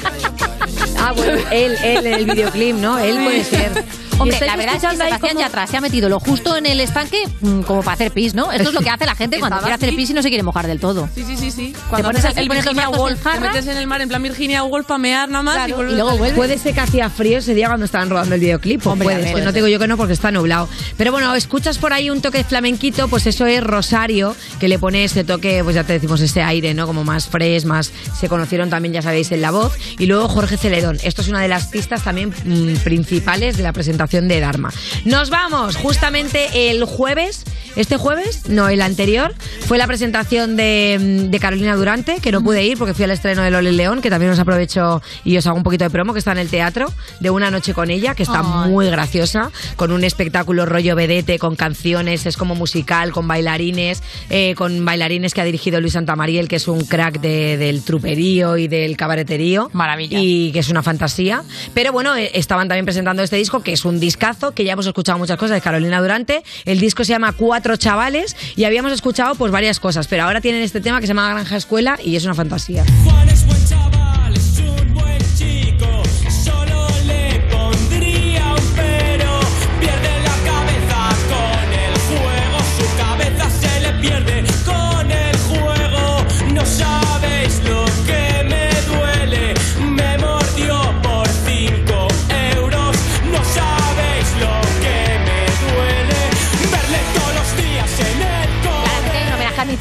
Ah, 0.96 1.12
bueno, 1.12 1.38
él, 1.50 1.76
él 1.84 2.06
el 2.06 2.24
videoclip, 2.24 2.76
¿no? 2.76 2.98
Él 2.98 3.18
puede 3.22 3.44
ser. 3.44 3.84
Hombre, 4.18 4.38
la 4.46 4.56
verdad 4.56 4.76
es 4.76 4.82
que 4.82 4.96
Sebastián 4.96 5.20
como- 5.20 5.40
Yatra 5.40 5.66
se 5.66 5.76
ha 5.76 5.80
metido 5.80 6.08
lo 6.08 6.20
justo 6.20 6.56
en 6.56 6.66
el 6.66 6.80
estanque 6.80 7.18
mm, 7.40 7.60
como 7.62 7.82
para 7.82 7.94
hacer 7.94 8.12
pis, 8.12 8.34
¿no? 8.34 8.52
Esto 8.52 8.68
es 8.68 8.74
lo 8.74 8.80
que 8.80 8.90
hace 8.90 9.06
la 9.06 9.14
gente 9.14 9.38
cuando 9.38 9.58
quiere 9.58 9.74
hacer 9.74 9.94
pis 9.94 10.10
y 10.10 10.14
no 10.14 10.22
se 10.22 10.28
quiere 10.28 10.42
mojar 10.42 10.66
del 10.66 10.80
todo. 10.80 11.08
Sí, 11.14 11.24
sí, 11.24 11.36
sí, 11.36 11.50
sí. 11.50 11.72
Te 11.72 11.78
Cuando 11.90 12.08
pones 12.08 12.24
el 12.24 12.32
pones 12.46 12.64
los 12.64 12.74
Virginia 12.74 12.88
Woolf, 12.90 13.22
te 13.22 13.40
metes 13.40 13.66
en 13.66 13.76
el 13.76 13.86
mar 13.86 14.00
en 14.00 14.08
plan 14.08 14.22
Virginia 14.22 14.62
Woolf 14.64 14.86
para 14.86 14.98
mear 14.98 15.28
nada 15.28 15.42
más 15.42 15.68
y, 15.68 15.72
vuelves 15.72 16.00
a- 16.00 16.34
Puede 16.34 16.58
ser 16.58 16.74
que 16.74 16.80
hacía 16.80 17.10
frío 17.10 17.38
ese 17.38 17.54
día 17.54 17.66
cuando 17.68 17.84
estaban 17.86 18.08
rodando 18.10 18.34
el 18.34 18.40
videoclip. 18.40 18.86
Hombre, 18.86 19.04
puede 19.06 19.18
ver, 19.22 19.32
puede 19.32 19.44
no 19.44 19.50
te 19.52 19.56
digo 19.58 19.68
yo 19.68 19.78
que 19.78 19.88
no 19.88 19.96
porque 19.96 20.12
está 20.12 20.30
nublado. 20.30 20.68
Pero 20.96 21.10
bueno, 21.12 21.34
escuchas 21.34 21.78
por 21.78 21.92
ahí 21.92 22.10
un 22.10 22.20
toque 22.22 22.44
flamenquito, 22.44 23.08
pues 23.08 23.26
eso 23.26 23.46
es 23.46 23.62
Rosario, 23.62 24.36
que 24.60 24.68
le 24.68 24.78
pone 24.78 25.04
ese 25.04 25.24
toque, 25.24 25.62
pues 25.64 25.74
ya 25.74 25.84
te 25.84 25.92
decimos, 25.94 26.20
ese 26.20 26.42
aire, 26.42 26.72
¿no? 26.74 26.86
Como 26.86 27.04
más 27.04 27.26
fresh, 27.26 27.64
más. 27.64 27.90
Se 28.18 28.28
conocieron 28.28 28.70
también, 28.70 28.92
ya 28.94 29.02
sabéis, 29.02 29.32
en 29.32 29.40
la 29.40 29.50
voz. 29.50 29.72
Y 29.98 30.06
luego 30.06 30.28
Jorge 30.28 30.56
Celedón. 30.56 30.98
Esto 31.02 31.22
es 31.22 31.28
una 31.28 31.40
de 31.40 31.48
las 31.48 31.66
pistas 31.66 32.02
también 32.04 32.30
mm, 32.44 32.76
principales 32.84 33.56
de 33.56 33.62
la 33.62 33.72
presentación 33.72 34.03
de 34.08 34.40
Dharma. 34.40 34.72
Nos 35.04 35.30
vamos 35.30 35.76
justamente 35.76 36.70
el 36.70 36.84
jueves. 36.84 37.44
Este 37.76 37.96
jueves, 37.96 38.48
no, 38.48 38.68
el 38.68 38.80
anterior, 38.82 39.34
fue 39.66 39.78
la 39.78 39.88
presentación 39.88 40.54
de, 40.56 40.96
mm, 41.26 41.30
de 41.30 41.40
Carolina 41.40 41.74
Durante, 41.74 42.20
que 42.20 42.30
no 42.30 42.40
pude 42.40 42.62
ir 42.64 42.78
porque 42.78 42.94
fui 42.94 43.02
al 43.04 43.10
estreno 43.10 43.42
de 43.42 43.50
Loli 43.50 43.72
León, 43.72 44.00
que 44.00 44.10
también 44.10 44.30
os 44.30 44.38
aprovecho 44.38 45.02
y 45.24 45.36
os 45.36 45.46
hago 45.48 45.56
un 45.56 45.64
poquito 45.64 45.82
de 45.82 45.90
promo, 45.90 46.12
que 46.12 46.20
está 46.20 46.30
en 46.32 46.38
el 46.38 46.48
teatro, 46.48 46.92
de 47.18 47.30
Una 47.30 47.50
Noche 47.50 47.74
con 47.74 47.90
ella, 47.90 48.14
que 48.14 48.22
está 48.22 48.42
muy 48.44 48.86
graciosa, 48.90 49.50
con 49.74 49.90
un 49.90 50.04
espectáculo 50.04 50.66
rollo 50.66 50.94
vedete, 50.94 51.40
con 51.40 51.56
canciones, 51.56 52.26
es 52.26 52.36
como 52.36 52.54
musical, 52.54 53.10
con 53.10 53.26
bailarines, 53.26 54.04
eh, 54.30 54.54
con 54.54 54.84
bailarines 54.84 55.34
que 55.34 55.40
ha 55.40 55.44
dirigido 55.44 55.80
Luis 55.80 55.94
Santamariel, 55.94 56.46
que 56.46 56.56
es 56.56 56.68
un 56.68 56.84
crack 56.84 57.20
de- 57.20 57.56
del 57.56 57.82
truperío 57.82 58.56
y 58.56 58.68
del 58.68 58.96
cabareterío. 58.96 59.70
Maravilla. 59.72 60.18
Y 60.20 60.52
que 60.52 60.60
es 60.60 60.68
una 60.68 60.84
fantasía. 60.84 61.42
Pero 61.74 61.90
bueno, 61.92 62.14
eh, 62.14 62.30
estaban 62.34 62.68
también 62.68 62.84
presentando 62.84 63.22
este 63.24 63.34
disco, 63.36 63.64
que 63.64 63.72
es 63.72 63.84
un 63.84 63.93
discazo, 64.00 64.52
que 64.52 64.64
ya 64.64 64.72
hemos 64.72 64.86
escuchado 64.86 65.18
muchas 65.18 65.36
cosas 65.36 65.54
de 65.54 65.60
Carolina 65.60 66.00
Durante. 66.00 66.42
El 66.64 66.80
disco 66.80 67.04
se 67.04 67.12
llama 67.12 67.32
Cuatro 67.32 67.76
Chavales 67.76 68.36
y 68.56 68.64
habíamos 68.64 68.92
escuchado 68.92 69.34
pues 69.34 69.52
varias 69.52 69.80
cosas, 69.80 70.06
pero 70.06 70.24
ahora 70.24 70.40
tienen 70.40 70.62
este 70.62 70.80
tema 70.80 71.00
que 71.00 71.06
se 71.06 71.10
llama 71.12 71.28
Granja 71.30 71.56
Escuela 71.56 71.98
y 72.02 72.16
es 72.16 72.24
una 72.24 72.34
fantasía. 72.34 72.84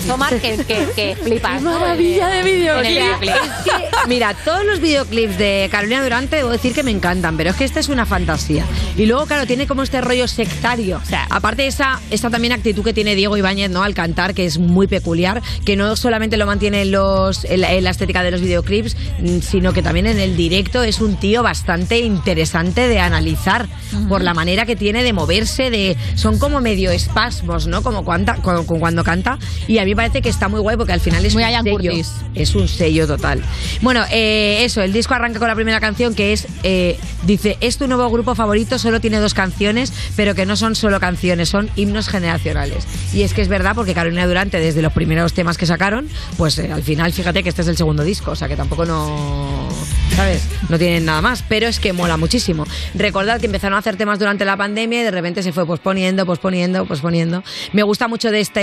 Midsommar, 0.04 0.42
que, 0.42 0.58
que, 0.58 0.88
que 0.96 1.16
flipas. 1.16 1.62
¿no? 1.62 1.80
maravilla 1.80 2.28
de 2.28 2.44
videoclip. 2.44 3.24
Es 3.24 3.64
que, 3.64 4.08
mira, 4.08 4.34
todos 4.34 4.66
los 4.66 4.80
videoclips 4.80 5.38
de 5.38 5.70
Carolina 5.72 6.04
Durante 6.04 6.38
debo 6.38 6.50
decir 6.50 6.74
que 6.74 6.84
me 6.84 6.92
encantan, 6.92 7.38
pero 7.38 7.52
es 7.52 7.56
que 7.56 7.64
esta 7.64 7.80
es 7.80 7.90
una 7.90 8.06
fantasía. 8.06 8.66
Y 8.98 9.06
luego, 9.06 9.26
claro, 9.26 9.48
tiene 9.48 9.66
como 9.66 9.84
este 9.84 10.02
rollo 10.02 10.28
sectario. 10.28 11.02
Aparte 11.30 11.64
de 11.64 11.68
esa, 11.70 12.02
esta 12.12 12.30
también 12.30 12.54
actitud 12.54 12.84
que 12.84 12.94
tiene 12.94 13.16
Diego 13.16 13.38
Ibáñez, 13.38 13.70
¿no? 13.72 13.84
Al 13.84 13.94
cantar, 13.94 14.34
que 14.34 14.46
es 14.46 14.58
muy 14.60 14.88
peculiar, 14.88 15.42
que 15.66 15.76
no 15.76 15.96
solamente 15.96 16.38
lo 16.38 16.46
mantiene 16.46 16.82
en, 16.82 16.92
los, 16.92 17.46
en, 17.46 17.62
la, 17.62 17.74
en 17.74 17.84
la 17.84 17.92
estética 17.92 18.24
de 18.24 18.32
los 18.32 18.42
videoclips, 18.42 18.98
mm, 19.20 19.40
sino 19.40 19.74
que 19.74 19.82
también 19.82 20.08
en 20.08 20.20
el 20.20 20.36
directo 20.36 20.84
es 20.84 21.00
un 21.00 21.16
tío 21.16 21.44
bastante 21.44 22.00
interesante 22.00 22.88
de 22.88 23.00
analizar 23.00 23.68
por 24.10 24.22
la 24.22 24.34
manera 24.34 24.66
que 24.66 24.76
tiene 24.76 25.04
de 25.04 25.14
moverse, 25.14 25.70
de 25.70 25.96
son 26.16 26.40
como 26.40 26.62
medio 26.62 26.92
espasmos, 26.92 27.68
¿no? 27.68 27.84
Como 27.84 28.04
cuando, 28.04 28.34
cuando, 28.42 28.66
cuando 28.66 29.04
canta. 29.04 29.38
Y 29.68 29.78
a 29.78 29.86
mí 29.86 29.93
me 29.94 29.98
parece 29.98 30.24
que 30.24 30.30
está 30.30 30.50
muy 30.50 30.60
guay 30.60 30.76
porque 30.76 30.94
al 30.94 31.00
final 31.00 31.24
es 31.24 31.36
Muy 31.36 31.44
un 31.44 31.50
sello. 31.52 31.72
Curtis. 31.72 32.12
Es 32.34 32.56
un 32.56 32.68
sello 32.68 33.06
total. 33.06 33.44
Bueno, 33.82 34.04
eh, 34.12 34.64
eso, 34.64 34.82
el 34.82 34.92
disco 34.92 35.14
arranca 35.14 35.38
con 35.38 35.48
la 35.48 35.56
primera 35.56 35.80
canción 35.80 36.16
que 36.16 36.34
es, 36.34 36.48
eh, 36.64 36.98
dice, 37.24 37.58
es 37.62 37.78
tu 37.78 37.88
nuevo 37.88 38.10
grupo 38.10 38.34
favorito, 38.34 38.80
solo 38.80 39.00
tiene 39.00 39.20
dos 39.20 39.36
canciones, 39.36 39.94
pero 40.16 40.34
que 40.34 40.48
no 40.48 40.56
son 40.56 40.76
solo 40.76 41.00
canciones, 41.00 41.50
son 41.50 41.70
himnos 41.76 42.08
generacionales. 42.08 42.88
Y 43.14 43.22
es 43.22 43.36
que 43.36 43.42
es 43.42 43.48
verdad 43.48 43.74
porque 43.76 43.94
Carolina 43.94 44.26
Durante, 44.26 44.60
desde 44.60 44.82
los 44.82 44.94
primeros 44.94 45.34
temas 45.34 45.58
que 45.58 45.68
sacaron, 45.68 46.10
pues 46.38 46.58
eh, 46.58 46.72
al 46.72 46.82
final, 46.82 47.14
fíjate 47.14 47.44
que 47.44 47.50
este 47.50 47.62
es 47.62 47.68
el 47.68 47.78
segundo 47.78 48.04
disco, 48.04 48.32
o 48.32 48.36
sea 48.36 48.48
que 48.48 48.56
tampoco 48.56 48.86
no, 48.86 49.70
¿sabes? 50.16 50.44
No 50.70 50.78
tienen 50.78 51.06
nada 51.06 51.22
más, 51.22 51.44
pero 51.48 51.68
es 51.68 51.80
que 51.80 51.94
mola 51.94 52.18
muchísimo. 52.18 52.66
Recordad 52.94 53.40
que 53.40 53.46
empezaron 53.48 53.76
a 53.76 53.80
hacer 53.80 53.96
temas 53.98 54.20
durante 54.20 54.46
la 54.46 54.56
pandemia 54.58 55.02
y 55.02 55.04
de 55.04 55.12
repente 55.12 55.44
se 55.44 55.52
fue 55.52 55.66
posponiendo, 55.66 56.26
posponiendo, 56.26 56.86
posponiendo. 56.86 57.44
Me 57.74 57.84
gusta 57.84 58.08
mucho 58.08 58.32
de 58.32 58.40
este, 58.40 58.60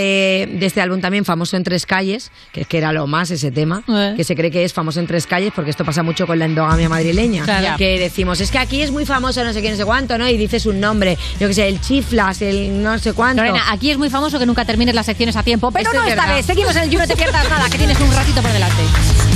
de 0.51 0.67
este 0.67 0.81
álbum 0.81 1.01
también, 1.01 1.25
Famoso 1.25 1.57
en 1.57 1.65
Tres 1.65 1.87
Calles, 1.87 2.31
que 2.53 2.65
que 2.65 2.79
era 2.79 2.93
lo 2.93 3.07
más 3.09 3.31
ese 3.33 3.51
tema, 3.51 3.83
Eh. 3.89 4.15
que 4.17 4.23
se 4.25 4.37
cree 4.37 4.51
que 4.51 4.65
es 4.65 4.73
famoso 4.73 5.01
en 5.01 5.07
tres 5.09 5.27
calles, 5.27 5.53
porque 5.55 5.71
esto 5.71 5.85
pasa 5.85 6.03
mucho 6.05 6.27
con 6.27 6.39
la 6.39 6.45
endogamia 6.45 6.89
madrileña. 6.89 7.45
Claro. 7.45 7.77
Que 7.77 7.99
decimos, 7.99 8.41
es 8.41 8.51
que 8.51 8.59
aquí 8.59 8.81
es 8.83 8.91
muy 8.93 9.05
famoso 9.05 9.43
no 9.43 9.53
sé 9.53 9.61
quién, 9.61 9.73
no 9.73 9.77
sé 9.79 9.85
cuánto, 9.85 10.17
¿no? 10.19 10.29
Y 10.29 10.37
dices 10.37 10.67
un 10.67 10.79
nombre, 10.79 11.19
yo 11.41 11.49
que 11.49 11.55
sé, 11.55 11.67
el 11.69 11.81
chiflas, 11.81 12.41
el 12.43 12.83
no 12.83 12.99
sé 12.99 13.13
cuánto. 13.13 13.43
Lorena, 13.43 13.65
aquí 13.73 13.91
es 13.91 13.99
muy 13.99 14.09
famoso 14.09 14.39
que 14.39 14.47
nunca 14.47 14.65
termines 14.65 14.95
las 14.95 15.07
secciones 15.07 15.35
a 15.37 15.43
tiempo, 15.43 15.71
pero 15.73 15.89
Esto 15.91 15.99
no 16.01 16.07
es 16.07 16.13
esta 16.13 16.27
vez. 16.33 16.47
Seguimos 16.47 16.77
en 16.77 16.83
el 16.85 16.91
You, 16.91 16.99
no 17.01 17.07
te 17.09 17.17
pierdas 17.17 17.49
nada, 17.51 17.69
que 17.69 17.79
tienes 17.79 17.99
un 17.99 18.13
ratito 18.15 18.41
por 18.41 18.53
delante. 18.53 19.30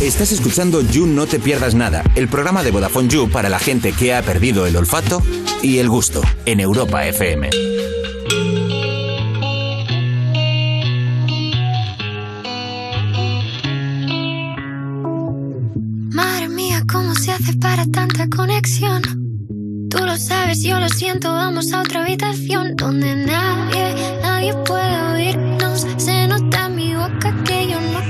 Estás 0.00 0.32
escuchando 0.32 0.80
You 0.80 1.06
No 1.06 1.26
Te 1.26 1.38
Pierdas 1.38 1.74
Nada, 1.74 2.02
el 2.14 2.26
programa 2.26 2.62
de 2.62 2.70
Vodafone 2.70 3.06
You 3.08 3.28
para 3.28 3.50
la 3.50 3.58
gente 3.58 3.92
que 3.92 4.14
ha 4.14 4.22
perdido 4.22 4.64
el 4.66 4.74
olfato 4.76 5.22
y 5.60 5.76
el 5.76 5.90
gusto 5.90 6.22
en 6.46 6.60
Europa 6.60 7.06
FM. 7.06 7.50
Madre 16.14 16.48
mía, 16.48 16.82
¿cómo 16.90 17.14
se 17.14 17.32
hace 17.32 17.52
para 17.58 17.84
tanta 17.84 18.26
conexión? 18.34 19.02
Tú 19.90 19.98
lo 19.98 20.16
sabes, 20.16 20.62
yo 20.62 20.80
lo 20.80 20.88
siento, 20.88 21.30
vamos 21.30 21.74
a 21.74 21.82
otra 21.82 22.04
habitación 22.04 22.74
donde 22.74 23.16
nadie, 23.16 24.18
nadie 24.22 24.54
puede 24.64 25.02
oírnos. 25.12 25.86
Se 25.98 26.26
nota 26.26 26.68
en 26.68 26.74
mi 26.74 26.94
boca 26.94 27.34
que 27.44 27.68
yo 27.68 27.78
no 27.78 28.09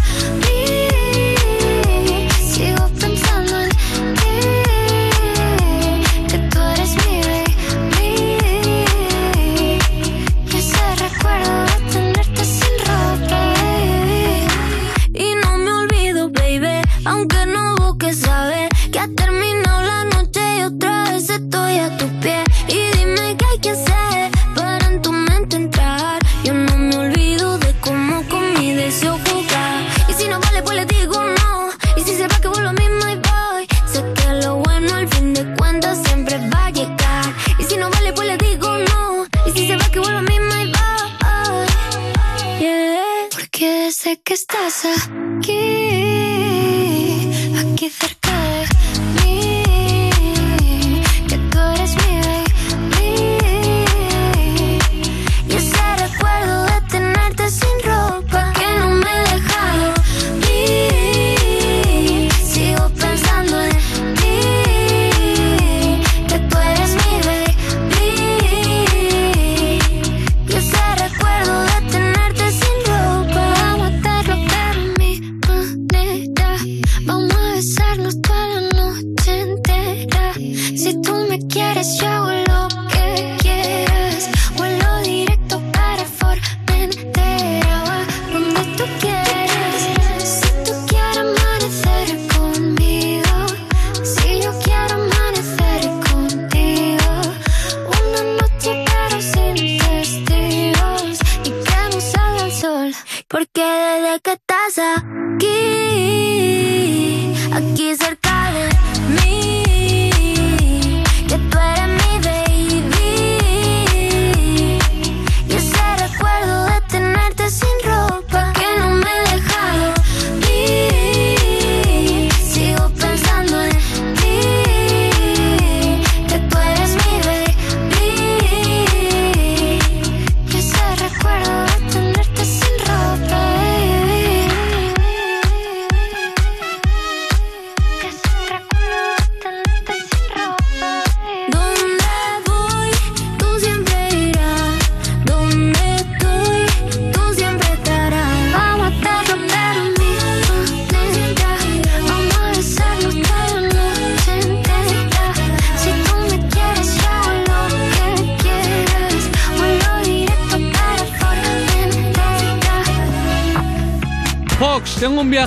que 44.71 45.30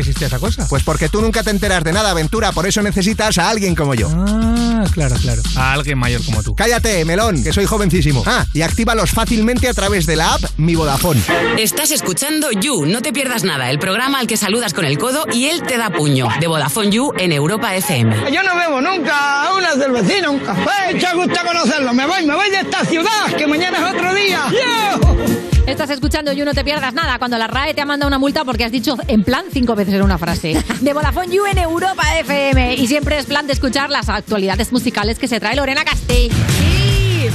existía 0.00 0.26
esa 0.26 0.38
cosa? 0.38 0.66
Pues 0.68 0.82
porque 0.82 1.08
tú 1.08 1.20
nunca 1.20 1.42
te 1.42 1.50
enteras 1.50 1.84
de 1.84 1.92
nada, 1.92 2.10
aventura, 2.10 2.52
por 2.52 2.66
eso 2.66 2.82
necesitas 2.82 3.38
a 3.38 3.48
alguien 3.48 3.74
como 3.74 3.94
yo. 3.94 4.08
Ah, 4.12 4.84
claro, 4.92 5.16
claro. 5.16 5.42
A 5.56 5.72
alguien 5.72 5.98
mayor 5.98 6.24
como 6.24 6.42
tú. 6.42 6.54
Cállate, 6.54 7.04
melón, 7.04 7.42
que 7.42 7.52
soy 7.52 7.66
jovencísimo. 7.66 8.22
Ah, 8.26 8.44
y 8.52 8.62
actívalos 8.62 9.10
fácilmente 9.10 9.68
a 9.68 9.74
través 9.74 10.06
de 10.06 10.16
la 10.16 10.34
app 10.34 10.42
Mi 10.56 10.74
Vodafone. 10.74 11.20
Estás 11.58 11.90
escuchando 11.90 12.50
You, 12.50 12.86
no 12.86 13.02
te 13.02 13.12
pierdas 13.12 13.44
nada, 13.44 13.70
el 13.70 13.78
programa 13.78 14.18
al 14.20 14.26
que 14.26 14.36
saludas 14.36 14.74
con 14.74 14.84
el 14.84 14.98
codo 14.98 15.24
y 15.32 15.46
él 15.46 15.62
te 15.62 15.76
da 15.76 15.90
puño, 15.90 16.28
de 16.40 16.46
Vodafone 16.46 16.90
You 16.90 17.12
en 17.18 17.32
Europa 17.32 17.74
FM. 17.74 18.32
Yo 18.32 18.42
no 18.42 18.56
bebo 18.56 18.80
nunca 18.80 19.50
una 19.56 19.72
cervecina, 19.72 20.30
un 20.30 20.40
café. 20.40 20.96
Echa 20.96 21.14
gusto 21.14 21.38
conocerlo. 21.46 21.92
Me 21.92 22.06
voy, 22.06 22.24
me 22.26 22.34
voy 22.34 22.50
de 22.50 22.60
esta 22.60 22.84
ciudad, 22.84 23.26
que 23.36 23.46
mañana 23.46 23.78
es 23.78 23.94
otro 23.94 24.14
día. 24.14 25.49
Estás 25.70 25.90
escuchando 25.90 26.32
You 26.32 26.44
No 26.44 26.52
Te 26.52 26.64
Pierdas 26.64 26.92
Nada 26.94 27.18
cuando 27.18 27.38
la 27.38 27.46
RAE 27.46 27.74
te 27.74 27.80
ha 27.80 27.86
mandado 27.86 28.08
una 28.08 28.18
multa 28.18 28.44
porque 28.44 28.64
has 28.64 28.72
dicho 28.72 28.96
en 29.06 29.22
plan 29.24 29.44
cinco 29.52 29.74
veces 29.74 29.94
en 29.94 30.02
una 30.02 30.18
frase. 30.18 30.62
De 30.80 30.92
Vodafone 30.92 31.34
You 31.34 31.46
en 31.46 31.58
Europa 31.58 32.02
FM. 32.18 32.74
Y 32.74 32.86
siempre 32.86 33.18
es 33.18 33.26
plan 33.26 33.46
de 33.46 33.52
escuchar 33.52 33.88
las 33.90 34.08
actualidades 34.08 34.72
musicales 34.72 35.18
que 35.18 35.28
se 35.28 35.38
trae 35.40 35.54
Lorena 35.56 35.84
Castell. 35.84 36.30
Sí. 36.58 37.26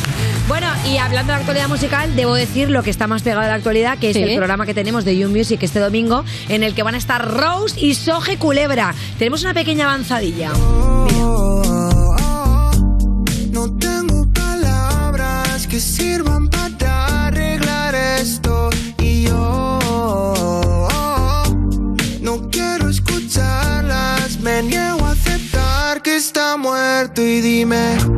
Bueno, 0.47 0.67
y 0.85 0.97
hablando 0.97 1.33
de 1.33 1.39
actualidad 1.39 1.67
musical, 1.69 2.15
debo 2.15 2.35
decir 2.35 2.69
lo 2.69 2.83
que 2.83 2.91
está 2.91 3.07
más 3.07 3.23
pegado 3.23 3.41
de 3.41 3.47
la 3.47 3.55
actualidad, 3.55 3.97
que 3.97 4.11
es 4.11 4.15
Sí. 4.17 4.21
el 4.21 4.35
programa 4.35 4.65
que 4.67 4.73
tenemos 4.75 5.03
de 5.05 5.17
You 5.17 5.27
Music 5.29 5.63
este 5.63 5.79
domingo, 5.79 6.23
en 6.49 6.61
el 6.63 6.75
que 6.75 6.83
van 6.83 6.93
a 6.93 6.97
estar 6.99 7.25
Rose 7.27 7.79
y 7.79 7.95
Soje 7.95 8.37
Culebra. 8.37 8.93
Tenemos 9.17 9.41
una 9.43 9.53
pequeña 9.55 9.85
avanzadilla. 9.85 10.49
No 13.51 13.73
tengo 13.79 14.27
palabras 14.33 15.65
que 15.67 15.79
sirvan 15.79 16.24
me 27.65 28.14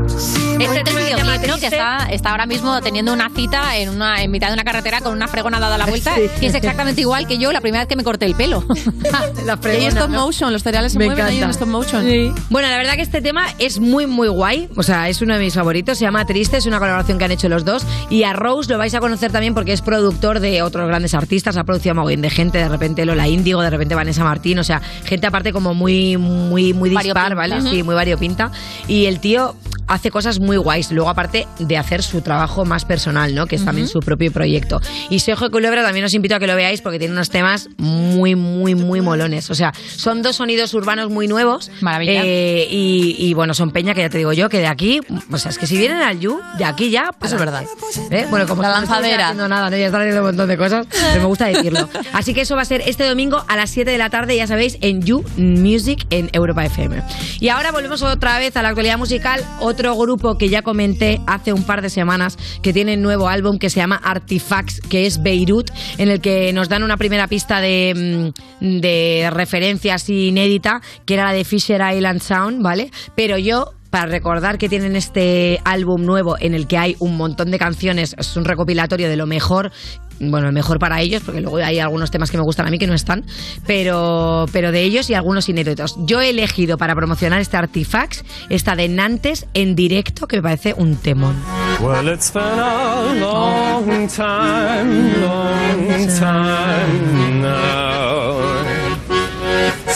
Este 0.65 0.79
es 0.79 1.47
¿no? 1.47 1.57
Que 1.57 1.67
está, 1.67 2.07
está 2.11 2.31
ahora 2.31 2.45
mismo 2.45 2.81
teniendo 2.81 3.13
una 3.13 3.29
cita 3.29 3.77
en, 3.77 3.89
una, 3.89 4.21
en 4.21 4.31
mitad 4.31 4.47
de 4.47 4.53
una 4.53 4.63
carretera 4.63 5.01
con 5.01 5.13
una 5.13 5.27
fregona 5.27 5.59
dada 5.59 5.77
la 5.77 5.85
vuelta, 5.85 6.15
Sí. 6.15 6.21
que 6.39 6.47
es 6.47 6.55
exactamente 6.55 7.01
igual 7.01 7.27
que 7.27 7.37
yo 7.37 7.51
la 7.51 7.61
primera 7.61 7.83
vez 7.83 7.87
que 7.87 7.95
me 7.95 8.03
corté 8.03 8.25
el 8.25 8.35
pelo. 8.35 8.63
la 9.45 9.59
Y 9.63 9.67
hay 9.67 9.85
stop 9.87 10.09
motion, 10.09 10.51
los 10.53 10.63
cereales 10.63 10.93
se 10.93 10.99
Me 10.99 11.05
mueven 11.05 11.25
ahí 11.25 11.37
en 11.37 11.43
encanta. 11.43 11.53
stop 11.53 11.67
motion. 11.69 12.05
Bueno, 12.49 12.69
la 12.69 12.77
verdad 12.77 12.95
que 12.95 13.01
este 13.01 13.21
tema 13.21 13.45
es 13.59 13.79
muy, 13.79 14.07
muy 14.07 14.27
guay. 14.27 14.69
O 14.75 14.83
sea, 14.83 15.09
es 15.09 15.21
uno 15.21 15.33
de 15.35 15.39
mis 15.39 15.53
favoritos. 15.53 15.97
Se 15.97 16.05
llama 16.05 16.25
Triste, 16.25 16.57
es 16.57 16.65
una 16.65 16.79
colaboración 16.79 17.17
que 17.17 17.25
han 17.25 17.31
hecho 17.31 17.49
los 17.49 17.65
dos. 17.65 17.85
Y 18.09 18.23
a 18.23 18.33
Rose 18.33 18.71
lo 18.71 18.77
vais 18.77 18.93
a 18.93 18.99
conocer 18.99 19.31
también 19.31 19.53
porque 19.53 19.73
es 19.73 19.81
productor 19.81 20.39
de 20.39 20.61
otros 20.61 20.87
grandes 20.87 21.13
artistas. 21.13 21.57
Ha 21.57 21.63
producido 21.63 21.99
a 22.01 22.05
de 22.07 22.29
gente. 22.29 22.57
De 22.57 22.69
repente 22.69 23.05
Lola 23.05 23.27
Índigo, 23.27 23.61
de 23.61 23.69
repente 23.69 23.95
Vanessa 23.95 24.23
Martín. 24.23 24.59
O 24.59 24.63
sea, 24.63 24.81
gente 25.03 25.27
aparte 25.27 25.53
como 25.53 25.73
muy, 25.73 26.17
muy, 26.17 26.73
muy 26.73 26.89
dispar, 26.89 27.35
Variopinta. 27.35 27.35
¿vale? 27.35 27.57
Ujú. 27.59 27.69
Sí, 27.69 27.83
muy 27.83 27.95
variopinta. 27.95 28.51
Y 28.87 29.05
el 29.05 29.19
tío 29.19 29.55
hace 29.87 30.11
cosas 30.11 30.39
muy 30.39 30.56
guays. 30.61 30.91
Luego, 30.91 31.09
aparte 31.09 31.47
de 31.59 31.77
hacer 31.77 32.03
su 32.03 32.21
trabajo 32.21 32.65
más 32.65 32.85
personal, 32.85 33.33
¿no? 33.35 33.45
Que 33.45 33.55
es 33.55 33.65
también 33.65 33.87
su 33.87 33.99
propio 33.99 34.31
proyecto. 34.31 34.81
Y 35.09 35.19
Sejo 35.19 35.49
Culebra 35.51 35.83
también 35.83 36.05
os 36.05 36.13
invito 36.13 36.35
a 36.35 36.39
que 36.39 36.47
lo 36.47 36.55
veáis 36.55 36.81
porque 36.81 36.99
tiene 36.99 37.13
unos 37.13 37.29
temas 37.29 37.69
muy, 37.77 38.35
muy, 38.35 38.75
muy 38.75 39.01
molones. 39.01 39.49
O 39.49 39.55
sea, 39.55 39.73
son 39.95 40.21
dos 40.21 40.37
sonidos 40.37 40.73
urbanos 40.73 41.09
muy 41.09 41.27
nuevos. 41.27 41.71
Maravilla. 41.81 42.21
Eh, 42.23 42.67
y, 42.69 43.15
y, 43.17 43.33
bueno, 43.33 43.53
son 43.53 43.71
peña 43.71 43.93
que 43.93 44.01
ya 44.01 44.09
te 44.09 44.17
digo 44.17 44.33
yo, 44.33 44.49
que 44.49 44.59
de 44.59 44.67
aquí, 44.67 44.99
o 45.31 45.37
sea, 45.37 45.51
es 45.51 45.57
que 45.57 45.67
si 45.67 45.77
vienen 45.77 46.01
al 46.01 46.19
You, 46.19 46.39
de 46.57 46.65
aquí 46.65 46.89
ya. 46.89 47.11
Eso 47.23 47.35
es 47.35 47.39
verdad. 47.39 47.63
¿Eh? 48.11 48.27
Bueno, 48.29 48.47
como 48.47 48.61
La 48.61 48.69
no 48.69 48.73
lanzadera. 48.75 49.25
haciendo 49.27 49.47
nada, 49.47 49.69
¿no? 49.69 49.77
Ya 49.77 49.85
están 49.87 50.01
haciendo 50.01 50.21
un 50.21 50.27
montón 50.27 50.47
de 50.49 50.57
cosas, 50.57 50.87
pero 50.89 51.21
me 51.21 51.27
gusta 51.27 51.45
decirlo. 51.47 51.89
Así 52.13 52.33
que 52.33 52.41
eso 52.41 52.55
va 52.55 52.61
a 52.61 52.65
ser 52.65 52.81
este 52.85 53.07
domingo 53.07 53.43
a 53.47 53.55
las 53.55 53.69
7 53.69 53.89
de 53.89 53.97
la 53.97 54.09
tarde, 54.09 54.35
ya 54.35 54.47
sabéis, 54.47 54.77
en 54.81 55.01
You 55.01 55.23
Music 55.37 56.05
en 56.09 56.29
Europa 56.33 56.65
FM. 56.65 57.01
Y 57.39 57.49
ahora 57.49 57.71
volvemos 57.71 58.01
otra 58.01 58.37
vez 58.39 58.55
a 58.57 58.61
la 58.61 58.69
actualidad 58.69 58.97
musical, 58.97 59.43
otro 59.59 59.95
grupo 59.95 60.36
que 60.37 60.49
ya 60.49 60.61
comenté 60.61 61.21
hace 61.27 61.53
un 61.53 61.63
par 61.63 61.81
de 61.81 61.89
semanas 61.89 62.37
que 62.61 62.73
tiene 62.73 62.97
nuevo 62.97 63.27
álbum 63.27 63.57
que 63.57 63.69
se 63.69 63.79
llama 63.79 63.95
Artifacts, 64.03 64.81
que 64.81 65.05
es 65.05 65.21
Beirut, 65.21 65.71
en 65.97 66.09
el 66.09 66.21
que 66.21 66.53
nos 66.53 66.69
dan 66.69 66.83
una 66.83 66.97
primera 66.97 67.27
pista 67.27 67.61
de, 67.61 68.33
mm, 68.61 68.79
de 68.79 69.29
referencia 69.31 69.95
así 69.95 70.27
inédita, 70.27 70.81
que 71.05 71.15
era 71.15 71.25
la 71.25 71.33
de 71.33 71.43
Fisher 71.43 71.81
Island 71.93 72.21
Sound, 72.21 72.61
¿vale? 72.61 72.91
Pero 73.15 73.37
yo 73.37 73.73
para 73.89 74.05
recordar 74.05 74.57
que 74.57 74.69
tienen 74.69 74.95
este 74.95 75.59
álbum 75.63 76.03
nuevo 76.05 76.35
en 76.39 76.53
el 76.53 76.67
que 76.67 76.77
hay 76.77 76.95
un 76.99 77.17
montón 77.17 77.51
de 77.51 77.57
canciones, 77.57 78.15
es 78.17 78.35
un 78.35 78.45
recopilatorio 78.45 79.09
de 79.09 79.15
lo 79.15 79.25
mejor, 79.25 79.71
bueno, 80.19 80.51
mejor 80.51 80.79
para 80.79 81.01
ellos, 81.01 81.21
porque 81.25 81.41
luego 81.41 81.57
hay 81.57 81.79
algunos 81.79 82.11
temas 82.11 82.31
que 82.31 82.37
me 82.37 82.43
gustan 82.43 82.67
a 82.67 82.69
mí 82.69 82.77
que 82.77 82.87
no 82.87 82.93
están, 82.93 83.23
pero, 83.65 84.45
pero 84.51 84.71
de 84.71 84.83
ellos 84.83 85.09
y 85.09 85.13
algunos 85.13 85.49
inéditos. 85.49 85.95
Yo 86.05 86.21
he 86.21 86.29
elegido 86.29 86.77
para 86.77 86.95
promocionar 86.95 87.39
este 87.39 87.57
Artifacts, 87.57 88.23
esta 88.49 88.75
de 88.75 88.89
Nantes 88.89 89.47
en 89.53 89.75
directo, 89.75 90.27
que 90.27 90.37
me 90.37 90.43
parece 90.43 90.73
un 90.77 90.95
temón. 90.95 91.35
Well, 91.81 92.07
it's 92.07 92.31
been 92.31 92.43
a 92.43 93.13
long 93.19 94.07
time, 94.07 95.21
long 95.21 96.07
time 96.07 97.41
now 97.41 98.67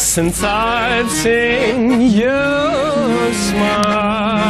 since 0.01 0.43
I've 0.43 1.09
seen 1.09 2.01
you 2.11 3.33
smile, 3.33 4.41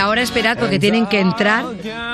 ahora 0.00 0.22
esperad 0.22 0.58
porque 0.58 0.78
tienen 0.78 1.06
que 1.06 1.20
entrar 1.20 1.64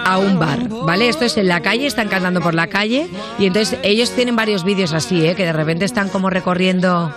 a 0.05 0.19
un 0.19 0.39
bar, 0.39 0.69
¿vale? 0.69 1.09
Esto 1.09 1.25
es 1.25 1.37
en 1.37 1.49
la 1.49 1.61
calle, 1.61 1.87
están 1.87 2.09
cantando 2.09 2.41
por 2.41 2.55
la 2.55 2.67
calle 2.67 3.09
y 3.39 3.47
entonces 3.47 3.79
ellos 3.83 4.11
tienen 4.11 4.37
varios 4.37 4.65
vídeos 4.65 4.93
así, 4.93 5.27
¿eh? 5.27 5.35
Que 5.35 5.45
de 5.45 5.53
repente 5.53 5.85
están 5.85 6.09
como 6.09 6.29
recorriendo... 6.29 7.15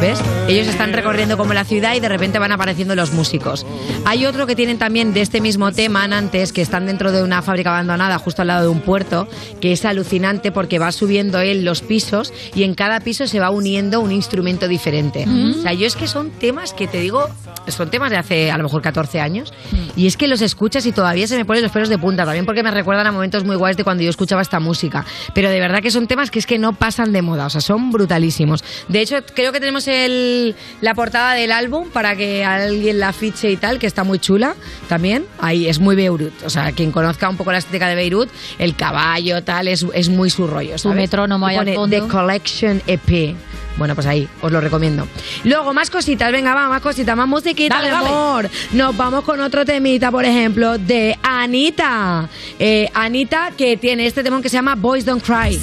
¿Ves? 0.00 0.20
Ellos 0.46 0.66
están 0.66 0.92
recorriendo 0.92 1.38
como 1.38 1.54
la 1.54 1.64
ciudad 1.64 1.94
y 1.94 2.00
de 2.00 2.08
repente 2.08 2.38
van 2.38 2.52
apareciendo 2.52 2.94
los 2.94 3.12
músicos. 3.12 3.66
Hay 4.04 4.26
otro 4.26 4.46
que 4.46 4.54
tienen 4.54 4.78
también 4.78 5.14
de 5.14 5.22
este 5.22 5.40
mismo 5.40 5.72
tema, 5.72 6.04
antes, 6.04 6.52
que 6.52 6.60
están 6.60 6.86
dentro 6.86 7.12
de 7.12 7.22
una 7.22 7.40
fábrica 7.40 7.70
abandonada 7.70 8.18
justo 8.18 8.42
al 8.42 8.48
lado 8.48 8.62
de 8.64 8.68
un 8.68 8.80
puerto, 8.80 9.26
que 9.60 9.72
es 9.72 9.84
alucinante 9.86 10.52
porque 10.52 10.78
va 10.78 10.92
subiendo 10.92 11.40
él 11.40 11.64
los 11.64 11.80
pisos 11.80 12.32
y 12.54 12.64
en 12.64 12.74
cada 12.74 13.00
piso 13.00 13.26
se 13.26 13.40
va 13.40 13.50
uniendo 13.50 14.00
un 14.00 14.12
instrumento 14.12 14.68
diferente. 14.68 15.24
Mm. 15.26 15.58
O 15.58 15.62
sea, 15.62 15.72
yo 15.72 15.86
es 15.86 15.96
que 15.96 16.06
son 16.06 16.30
temas 16.30 16.74
que 16.74 16.86
te 16.86 17.00
digo, 17.00 17.28
son 17.68 17.90
temas 17.90 18.10
de 18.10 18.18
hace 18.18 18.50
a 18.50 18.58
lo 18.58 18.64
mejor 18.64 18.82
14 18.82 19.20
años 19.20 19.52
y 19.96 20.06
es 20.06 20.16
que 20.16 20.28
los 20.28 20.42
escuchas 20.42 20.84
y 20.86 20.92
todavía 20.92 21.26
se 21.26 21.36
me 21.36 21.44
ponen 21.44 21.62
los 21.62 21.72
pelos 21.72 21.88
de 21.88 21.98
punta, 21.98 22.24
también 22.24 22.44
porque 22.44 22.62
me 22.62 22.70
recuerdan 22.70 23.06
a 23.06 23.12
momentos 23.12 23.44
muy 23.44 23.56
guays 23.56 23.76
de 23.76 23.84
cuando 23.84 24.02
yo 24.02 24.10
escuchaba 24.10 24.42
esta 24.42 24.60
música. 24.60 25.04
Pero 25.34 25.48
de 25.48 25.58
verdad 25.58 25.80
que 25.80 25.90
son 25.90 26.06
temas 26.06 26.30
que 26.30 26.38
es 26.38 26.46
que 26.46 26.58
no 26.58 26.74
pasan 26.74 27.12
de 27.12 27.22
moda, 27.22 27.46
o 27.46 27.50
sea, 27.50 27.60
son 27.60 27.90
brutalísimos. 27.90 28.62
De 28.88 29.00
hecho, 29.00 29.16
creo 29.34 29.52
que 29.52 29.60
tenemos 29.60 29.85
el, 29.88 30.54
la 30.80 30.94
portada 30.94 31.34
del 31.34 31.52
álbum 31.52 31.88
para 31.90 32.16
que 32.16 32.44
alguien 32.44 32.98
la 32.98 33.12
fiche 33.12 33.50
y 33.50 33.56
tal, 33.56 33.78
que 33.78 33.86
está 33.86 34.04
muy 34.04 34.18
chula 34.18 34.54
también. 34.88 35.24
Ahí 35.40 35.68
es 35.68 35.78
muy 35.78 35.96
Beirut, 35.96 36.32
o 36.44 36.50
sea, 36.50 36.72
quien 36.72 36.92
conozca 36.92 37.28
un 37.28 37.36
poco 37.36 37.52
la 37.52 37.58
estética 37.58 37.88
de 37.88 37.94
Beirut, 37.94 38.28
el 38.58 38.74
caballo, 38.76 39.42
tal, 39.42 39.68
es, 39.68 39.86
es 39.94 40.08
muy 40.08 40.30
su 40.30 40.46
rollo. 40.46 40.78
Su 40.78 40.88
¿sabes? 40.88 40.96
metrónomo 40.96 41.46
ahí 41.46 41.56
al 41.56 41.74
fondo. 41.74 41.96
The 41.96 42.08
Collection 42.08 42.82
EP. 42.86 43.36
Bueno, 43.76 43.94
pues 43.94 44.06
ahí, 44.06 44.26
os 44.40 44.50
lo 44.50 44.60
recomiendo. 44.60 45.06
Luego, 45.44 45.74
más 45.74 45.90
cositas, 45.90 46.32
venga, 46.32 46.54
va, 46.54 46.68
más 46.68 46.80
cositas, 46.80 47.14
más 47.14 47.28
musiquita 47.28 47.74
Dale, 47.76 47.88
de 47.88 47.92
dale. 47.92 48.08
amor. 48.08 48.50
Nos 48.72 48.96
vamos 48.96 49.22
con 49.22 49.38
otro 49.40 49.66
temita, 49.66 50.10
por 50.10 50.24
ejemplo, 50.24 50.78
de 50.78 51.18
Anita. 51.22 52.26
Eh, 52.58 52.88
Anita, 52.94 53.52
que 53.56 53.76
tiene 53.76 54.06
este 54.06 54.22
temón 54.22 54.40
que 54.40 54.48
se 54.48 54.56
llama 54.56 54.76
Boys 54.76 55.04
Don't 55.04 55.22
Cry. 55.22 55.60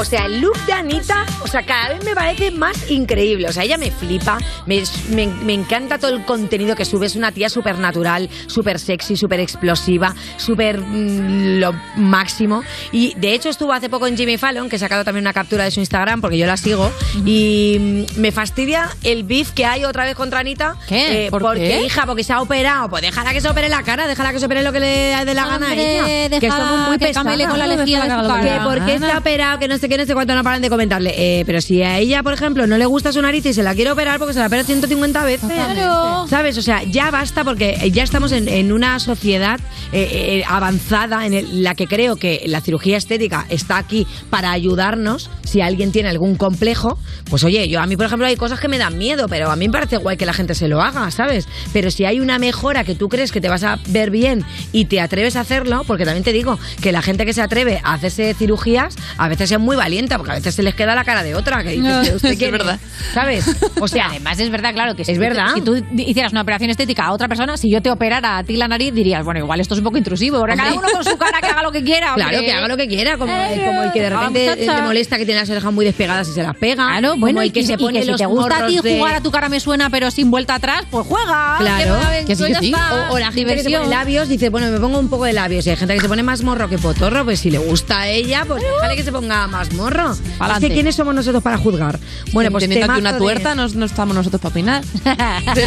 O 0.00 0.04
sea, 0.06 0.24
el 0.24 0.40
look 0.40 0.56
de 0.64 0.72
Anita, 0.72 1.26
o 1.42 1.46
sea, 1.46 1.62
cada 1.62 1.90
vez 1.90 2.02
me 2.04 2.14
parece 2.14 2.50
más 2.50 2.90
increíble. 2.90 3.48
O 3.48 3.52
sea, 3.52 3.64
ella 3.64 3.76
me 3.76 3.90
flipa, 3.90 4.38
me, 4.64 4.82
me- 5.10 5.26
me 5.26 5.52
encanta 5.52 5.98
todo 5.98 6.10
el 6.16 6.24
contenido 6.24 6.74
que 6.74 6.86
sube. 6.86 7.06
Es 7.06 7.16
una 7.16 7.32
tía 7.32 7.50
súper 7.50 7.78
natural, 7.78 8.30
súper 8.46 8.78
sexy, 8.78 9.16
súper 9.16 9.40
explosiva, 9.40 10.14
súper 10.38 10.78
mm, 10.80 11.58
lo 11.60 11.74
máximo. 11.96 12.64
Y 12.92 13.12
de 13.18 13.34
hecho 13.34 13.50
estuvo 13.50 13.74
hace 13.74 13.90
poco 13.90 14.06
en 14.06 14.16
Jimmy 14.16 14.38
Fallon, 14.38 14.70
que 14.70 14.76
he 14.76 14.78
sacado 14.78 15.04
también 15.04 15.24
una 15.24 15.34
captura 15.34 15.64
de 15.64 15.70
su 15.70 15.80
Instagram, 15.80 16.22
porque 16.22 16.38
yo 16.38 16.46
la 16.46 16.56
sigo. 16.56 16.90
Y 17.26 18.06
mm, 18.16 18.20
me 18.20 18.32
fastidia 18.32 18.88
el 19.02 19.24
beef 19.24 19.50
que 19.50 19.66
hay 19.66 19.84
otra 19.84 20.04
vez 20.04 20.14
contra 20.14 20.40
Anita. 20.40 20.76
¿Qué? 20.88 21.26
eh, 21.26 21.30
¿Por 21.30 21.42
porque, 21.42 21.60
qué? 21.60 21.82
hija, 21.84 22.06
porque 22.06 22.24
se 22.24 22.32
ha 22.32 22.40
operado. 22.40 22.88
Pues 22.88 23.02
déjala 23.02 23.34
que 23.34 23.42
se 23.42 23.48
opere 23.50 23.68
la 23.68 23.82
cara, 23.82 24.06
déjala 24.08 24.32
que 24.32 24.40
se 24.40 24.46
opere 24.46 24.62
lo 24.62 24.72
que 24.72 24.80
le 24.80 25.24
dé 25.26 25.34
la 25.34 25.46
gana 25.46 25.68
a 25.68 25.74
ella. 25.74 26.40
Que 26.40 26.50
somos 26.50 26.88
muy 26.88 26.98
que 26.98 27.06
pesadas. 27.08 27.24
camele 27.24 27.46
con 27.46 27.58
la 27.58 27.66
lejía 27.66 28.00
de 28.04 28.10
su 28.10 28.28
cara. 28.28 28.40
Que 28.42 28.64
por 28.64 28.86
qué 28.86 28.98
se 28.98 29.12
ha 29.12 29.18
operado, 29.18 29.58
que 29.58 29.68
no 29.68 29.76
sé 29.76 29.89
qué, 29.90 29.98
no 29.98 30.06
sé 30.06 30.14
cuánto, 30.14 30.34
no 30.34 30.42
paran 30.42 30.62
de 30.62 30.70
comentarle. 30.70 31.12
Eh, 31.16 31.44
pero 31.44 31.60
si 31.60 31.82
a 31.82 31.98
ella, 31.98 32.22
por 32.22 32.32
ejemplo, 32.32 32.66
no 32.66 32.78
le 32.78 32.86
gusta 32.86 33.12
su 33.12 33.20
nariz 33.20 33.44
y 33.44 33.52
se 33.52 33.62
la 33.62 33.74
quiere 33.74 33.90
operar 33.90 34.18
porque 34.18 34.32
se 34.32 34.40
la 34.40 34.46
opera 34.46 34.64
150 34.64 35.24
veces. 35.24 35.50
Claro. 35.52 36.26
¿Sabes? 36.28 36.56
O 36.56 36.62
sea, 36.62 36.82
ya 36.84 37.10
basta 37.10 37.44
porque 37.44 37.90
ya 37.92 38.02
estamos 38.02 38.32
en, 38.32 38.48
en 38.48 38.72
una 38.72 38.98
sociedad 39.00 39.60
eh, 39.92 40.38
eh, 40.40 40.44
avanzada 40.48 41.26
en 41.26 41.34
el- 41.34 41.62
la 41.62 41.74
que 41.74 41.86
creo 41.86 42.16
que 42.16 42.42
la 42.46 42.60
cirugía 42.62 42.96
estética 42.96 43.44
está 43.50 43.76
aquí 43.76 44.06
para 44.30 44.52
ayudarnos. 44.52 45.28
Si 45.44 45.60
alguien 45.60 45.90
tiene 45.92 46.08
algún 46.08 46.36
complejo, 46.36 46.96
pues 47.28 47.42
oye, 47.44 47.68
yo 47.68 47.80
a 47.80 47.86
mí, 47.86 47.96
por 47.96 48.06
ejemplo, 48.06 48.26
hay 48.26 48.36
cosas 48.36 48.60
que 48.60 48.68
me 48.68 48.78
dan 48.78 48.96
miedo, 48.98 49.26
pero 49.28 49.50
a 49.50 49.56
mí 49.56 49.66
me 49.66 49.72
parece 49.72 49.96
guay 49.96 50.16
que 50.16 50.24
la 50.26 50.32
gente 50.32 50.54
se 50.54 50.68
lo 50.68 50.80
haga, 50.80 51.10
¿sabes? 51.10 51.48
Pero 51.72 51.90
si 51.90 52.04
hay 52.04 52.20
una 52.20 52.38
mejora 52.38 52.84
que 52.84 52.94
tú 52.94 53.08
crees 53.08 53.32
que 53.32 53.40
te 53.40 53.48
vas 53.48 53.64
a 53.64 53.78
ver 53.88 54.10
bien 54.10 54.44
y 54.72 54.84
te 54.84 55.00
atreves 55.00 55.34
a 55.36 55.40
hacerlo, 55.40 55.82
porque 55.86 56.04
también 56.04 56.22
te 56.22 56.32
digo 56.32 56.58
que 56.80 56.92
la 56.92 57.02
gente 57.02 57.26
que 57.26 57.32
se 57.32 57.42
atreve 57.42 57.80
a 57.82 57.94
hacerse 57.94 58.32
cirugías 58.34 58.94
a 59.18 59.28
veces 59.28 59.50
es 59.50 59.58
muy 59.58 59.76
valiente, 59.80 60.16
porque 60.16 60.32
a 60.32 60.34
veces 60.36 60.54
se 60.54 60.62
les 60.62 60.74
queda 60.74 60.94
la 60.94 61.04
cara 61.04 61.22
de 61.22 61.34
otra. 61.34 61.62
Que 61.64 61.70
dices, 61.70 61.96
"¿Pero 62.04 62.16
usted 62.16 62.30
Es 62.42 62.50
verdad. 62.52 62.78
¿Sabes? 63.14 63.44
O 63.80 63.88
sea, 63.88 64.06
además 64.10 64.38
es 64.38 64.50
verdad, 64.50 64.72
claro, 64.74 64.94
que 64.94 65.04
si 65.04 65.12
Es 65.12 65.18
tú 65.18 65.22
te- 65.22 65.28
verdad. 65.28 65.46
si 65.54 65.60
tú 65.62 65.84
hicieras 65.96 66.32
una 66.32 66.42
operación 66.42 66.70
estética 66.70 67.04
a 67.06 67.12
otra 67.12 67.26
persona, 67.28 67.56
si 67.56 67.70
yo 67.70 67.80
te 67.82 67.90
operara 67.90 68.38
a 68.38 68.44
ti 68.44 68.56
la 68.56 68.68
nariz, 68.68 68.92
dirías, 68.94 69.24
bueno, 69.24 69.40
igual 69.40 69.60
esto 69.60 69.74
es 69.74 69.78
un 69.78 69.84
poco 69.84 69.98
intrusivo. 69.98 70.36
Ahora 70.36 70.54
cada 70.56 70.72
uno 70.74 70.86
con 70.92 71.04
su 71.04 71.16
cara 71.16 71.40
que 71.40 71.46
haga 71.48 71.62
lo 71.62 71.72
que 71.72 71.82
quiera. 71.82 72.12
Claro, 72.14 72.40
que 72.40 72.52
haga 72.52 72.68
lo 72.68 72.76
que 72.76 72.86
quiera, 72.88 73.16
como, 73.18 73.32
Eh, 73.32 73.62
como 73.66 73.82
el 73.82 73.92
que 73.92 74.00
de 74.02 74.10
repente 74.10 74.50
muchacha. 74.50 74.76
le 74.76 74.82
molesta 74.82 75.16
que 75.18 75.24
tiene 75.24 75.40
las 75.40 75.50
orejas 75.50 75.72
muy 75.72 75.84
despegadas 75.84 76.28
y 76.28 76.32
se 76.32 76.42
las 76.42 76.54
pega. 76.56 76.86
Claro, 76.86 77.10
como 77.10 77.20
bueno, 77.22 77.42
el 77.42 77.52
que 77.52 77.60
que, 77.60 77.66
se 77.66 77.72
y 77.74 77.76
pone 77.76 78.00
que 78.00 78.06
si 78.06 78.14
te 78.16 78.26
gusta 78.26 78.64
a 78.64 78.66
ti 78.66 78.78
de- 78.82 78.98
jugar 78.98 79.14
a 79.14 79.20
tu 79.20 79.30
cara 79.30 79.48
me 79.48 79.60
suena, 79.60 79.88
pero 79.90 80.10
sin 80.10 80.30
vuelta 80.30 80.54
atrás, 80.56 80.84
pues 80.90 81.06
juega. 81.06 81.56
Claro, 81.58 81.98
que, 82.26 82.36
pues 82.36 82.50
ya 82.50 82.58
está. 82.58 83.08
O, 83.10 83.14
o 83.14 83.18
la 83.18 83.32
gente 83.32 83.54
que 83.54 83.62
se 83.62 83.68
Diversión. 83.68 83.82
pone 83.84 83.94
labios 83.96 84.28
dice, 84.28 84.48
bueno, 84.50 84.68
me 84.70 84.78
pongo 84.78 84.98
un 84.98 85.08
poco 85.08 85.24
de 85.24 85.32
labios. 85.32 85.66
Y 85.66 85.70
hay 85.70 85.76
gente 85.76 85.94
que 85.94 86.00
se 86.00 86.08
pone 86.08 86.22
más 86.22 86.42
morro 86.42 86.68
que 86.68 86.78
potorro, 86.78 87.24
pues 87.24 87.40
si 87.40 87.50
le 87.50 87.58
gusta 87.58 88.00
a 88.00 88.08
ella, 88.08 88.44
pues 88.46 88.62
déjale 88.62 88.96
que 88.96 89.02
se 89.02 89.12
ponga 89.12 89.46
más 89.46 89.69
morro. 89.74 90.12
Es 90.12 90.58
que 90.60 90.68
¿quiénes 90.70 90.94
somos 90.94 91.14
nosotros 91.14 91.42
para 91.42 91.56
juzgar? 91.58 91.98
Bueno, 92.32 92.50
pues 92.50 92.62
Teniendo 92.64 92.90
aquí 92.92 93.00
una 93.00 93.12
de- 93.12 93.18
tuerta, 93.18 93.54
no, 93.54 93.66
no 93.68 93.84
estamos 93.86 94.14
nosotros 94.14 94.40
para 94.40 94.50
opinar. 94.50 94.84
Te- 95.54 95.64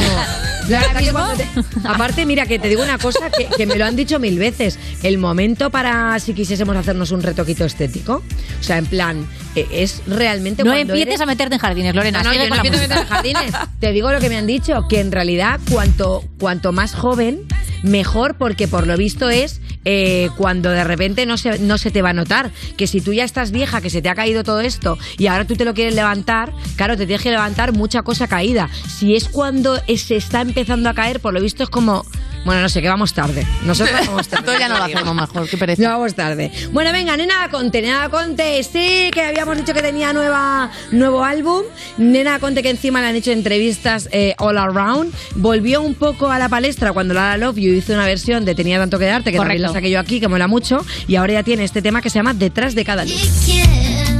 aparte, 1.83 2.25
mira, 2.25 2.45
que 2.45 2.59
te 2.59 2.69
digo 2.69 2.83
una 2.83 2.97
cosa 2.97 3.29
que, 3.29 3.47
que 3.47 3.65
me 3.65 3.75
lo 3.75 3.85
han 3.85 3.95
dicho 3.95 4.19
mil 4.19 4.39
veces. 4.39 4.79
El 5.03 5.17
momento 5.17 5.69
para 5.69 6.17
si 6.19 6.33
quisiésemos 6.33 6.75
hacernos 6.75 7.11
un 7.11 7.21
retoquito 7.21 7.65
estético, 7.65 8.23
o 8.59 8.63
sea, 8.63 8.77
en 8.77 8.85
plan, 8.85 9.27
eh, 9.55 9.67
es 9.71 10.01
realmente 10.07 10.63
No 10.63 10.73
empieces 10.73 11.07
eres- 11.15 11.21
a 11.21 11.25
meterte 11.25 11.55
en 11.55 11.61
jardines, 11.61 11.95
Lorena. 11.95 12.23
No, 12.23 12.29
no, 12.29 12.31
sigue 12.31 12.43
yo 12.45 12.49
no 12.49 12.55
con 12.55 12.63
la 12.63 12.69
empiezo 12.69 12.77
a 12.85 12.87
meter 12.87 13.03
en 13.03 13.07
jardines. 13.09 13.53
Te 13.79 13.91
digo 13.91 14.11
lo 14.11 14.19
que 14.19 14.29
me 14.29 14.37
han 14.37 14.47
dicho, 14.47 14.87
que 14.87 14.99
en 14.99 15.11
realidad 15.11 15.59
cuanto, 15.69 16.23
cuanto 16.39 16.71
más 16.71 16.93
joven, 16.95 17.41
mejor, 17.83 18.35
porque 18.37 18.67
por 18.67 18.87
lo 18.87 18.95
visto 18.97 19.29
es 19.29 19.59
eh, 19.85 20.29
cuando 20.37 20.69
de 20.69 20.83
repente 20.83 21.25
no 21.25 21.37
se, 21.37 21.59
no 21.59 21.77
se 21.77 21.91
te 21.91 22.01
va 22.01 22.09
a 22.09 22.13
notar. 22.13 22.51
Que 22.77 22.87
si 22.87 23.01
tú 23.01 23.13
ya 23.13 23.23
estás 23.23 23.51
vieja, 23.51 23.81
que 23.81 23.89
se 23.89 24.01
te 24.01 24.09
ha 24.09 24.15
caído 24.15 24.43
todo 24.43 24.61
esto 24.61 24.97
y 25.17 25.27
ahora 25.27 25.45
tú 25.45 25.55
te 25.55 25.65
lo 25.65 25.73
quieres 25.73 25.95
levantar, 25.95 26.53
claro, 26.75 26.97
te 26.97 27.05
tienes 27.05 27.23
que 27.23 27.31
levantar 27.31 27.73
mucha 27.73 28.01
cosa 28.03 28.27
caída. 28.27 28.69
Si 28.87 29.15
es 29.15 29.27
cuando 29.27 29.79
se 29.95 30.15
está 30.15 30.41
empezando 30.41 30.89
a 30.89 30.93
caer, 30.93 31.19
por 31.19 31.33
lo 31.33 31.41
visto 31.41 31.63
es 31.63 31.69
como... 31.69 32.05
Bueno, 32.45 32.61
no 32.61 32.67
sé, 32.67 32.81
que 32.81 32.89
vamos 32.89 33.13
tarde. 33.13 33.47
Nosotros 33.63 33.95
vamos 34.07 34.27
tarde. 34.27 34.51
Esto 34.51 34.59
ya 34.59 34.67
no 34.67 34.77
lo 34.77 34.83
hacemos 34.83 35.15
mejor, 35.15 35.47
qué 35.47 35.57
pereza. 35.57 35.81
No 35.83 35.89
vamos 35.91 36.13
tarde. 36.13 36.51
Bueno, 36.73 36.91
venga, 36.91 37.15
Nena 37.15 37.47
Conte, 37.49 37.81
Nena 37.81 38.09
Conte, 38.09 38.61
sí, 38.63 39.09
que 39.13 39.21
habíamos 39.21 39.55
dicho 39.55 39.73
que 39.73 39.81
tenía 39.81 40.11
nueva, 40.11 40.69
nuevo 40.91 41.23
álbum. 41.23 41.63
Nena 41.97 42.39
Conte, 42.39 42.61
que 42.61 42.69
encima 42.69 42.99
le 42.99 43.07
han 43.07 43.15
hecho 43.15 43.31
entrevistas 43.31 44.09
eh, 44.11 44.35
all 44.39 44.57
around. 44.57 45.13
Volvió 45.35 45.81
un 45.81 45.95
poco 45.95 46.31
a 46.31 46.37
la 46.37 46.49
palestra 46.49 46.91
cuando 46.91 47.13
Lara 47.13 47.37
Love 47.37 47.55
You 47.55 47.73
hizo 47.75 47.93
una 47.93 48.05
versión 48.05 48.43
de 48.43 48.55
Tenía 48.55 48.77
tanto 48.77 48.99
que 48.99 49.05
darte, 49.05 49.31
que 49.31 49.37
también 49.37 49.61
Correcto. 49.61 49.72
la 49.72 49.72
yo 49.81 49.99
aquí, 49.99 50.19
que 50.19 50.27
mola 50.27 50.47
mucho. 50.47 50.85
Y 51.07 51.15
ahora 51.15 51.33
ya 51.33 51.43
tiene 51.43 51.63
este 51.63 51.81
tema 51.81 52.01
que 52.01 52.09
se 52.09 52.19
llama 52.19 52.33
Detrás 52.33 52.75
de 52.75 52.85
cada 52.85 53.05
luz. 53.05 54.12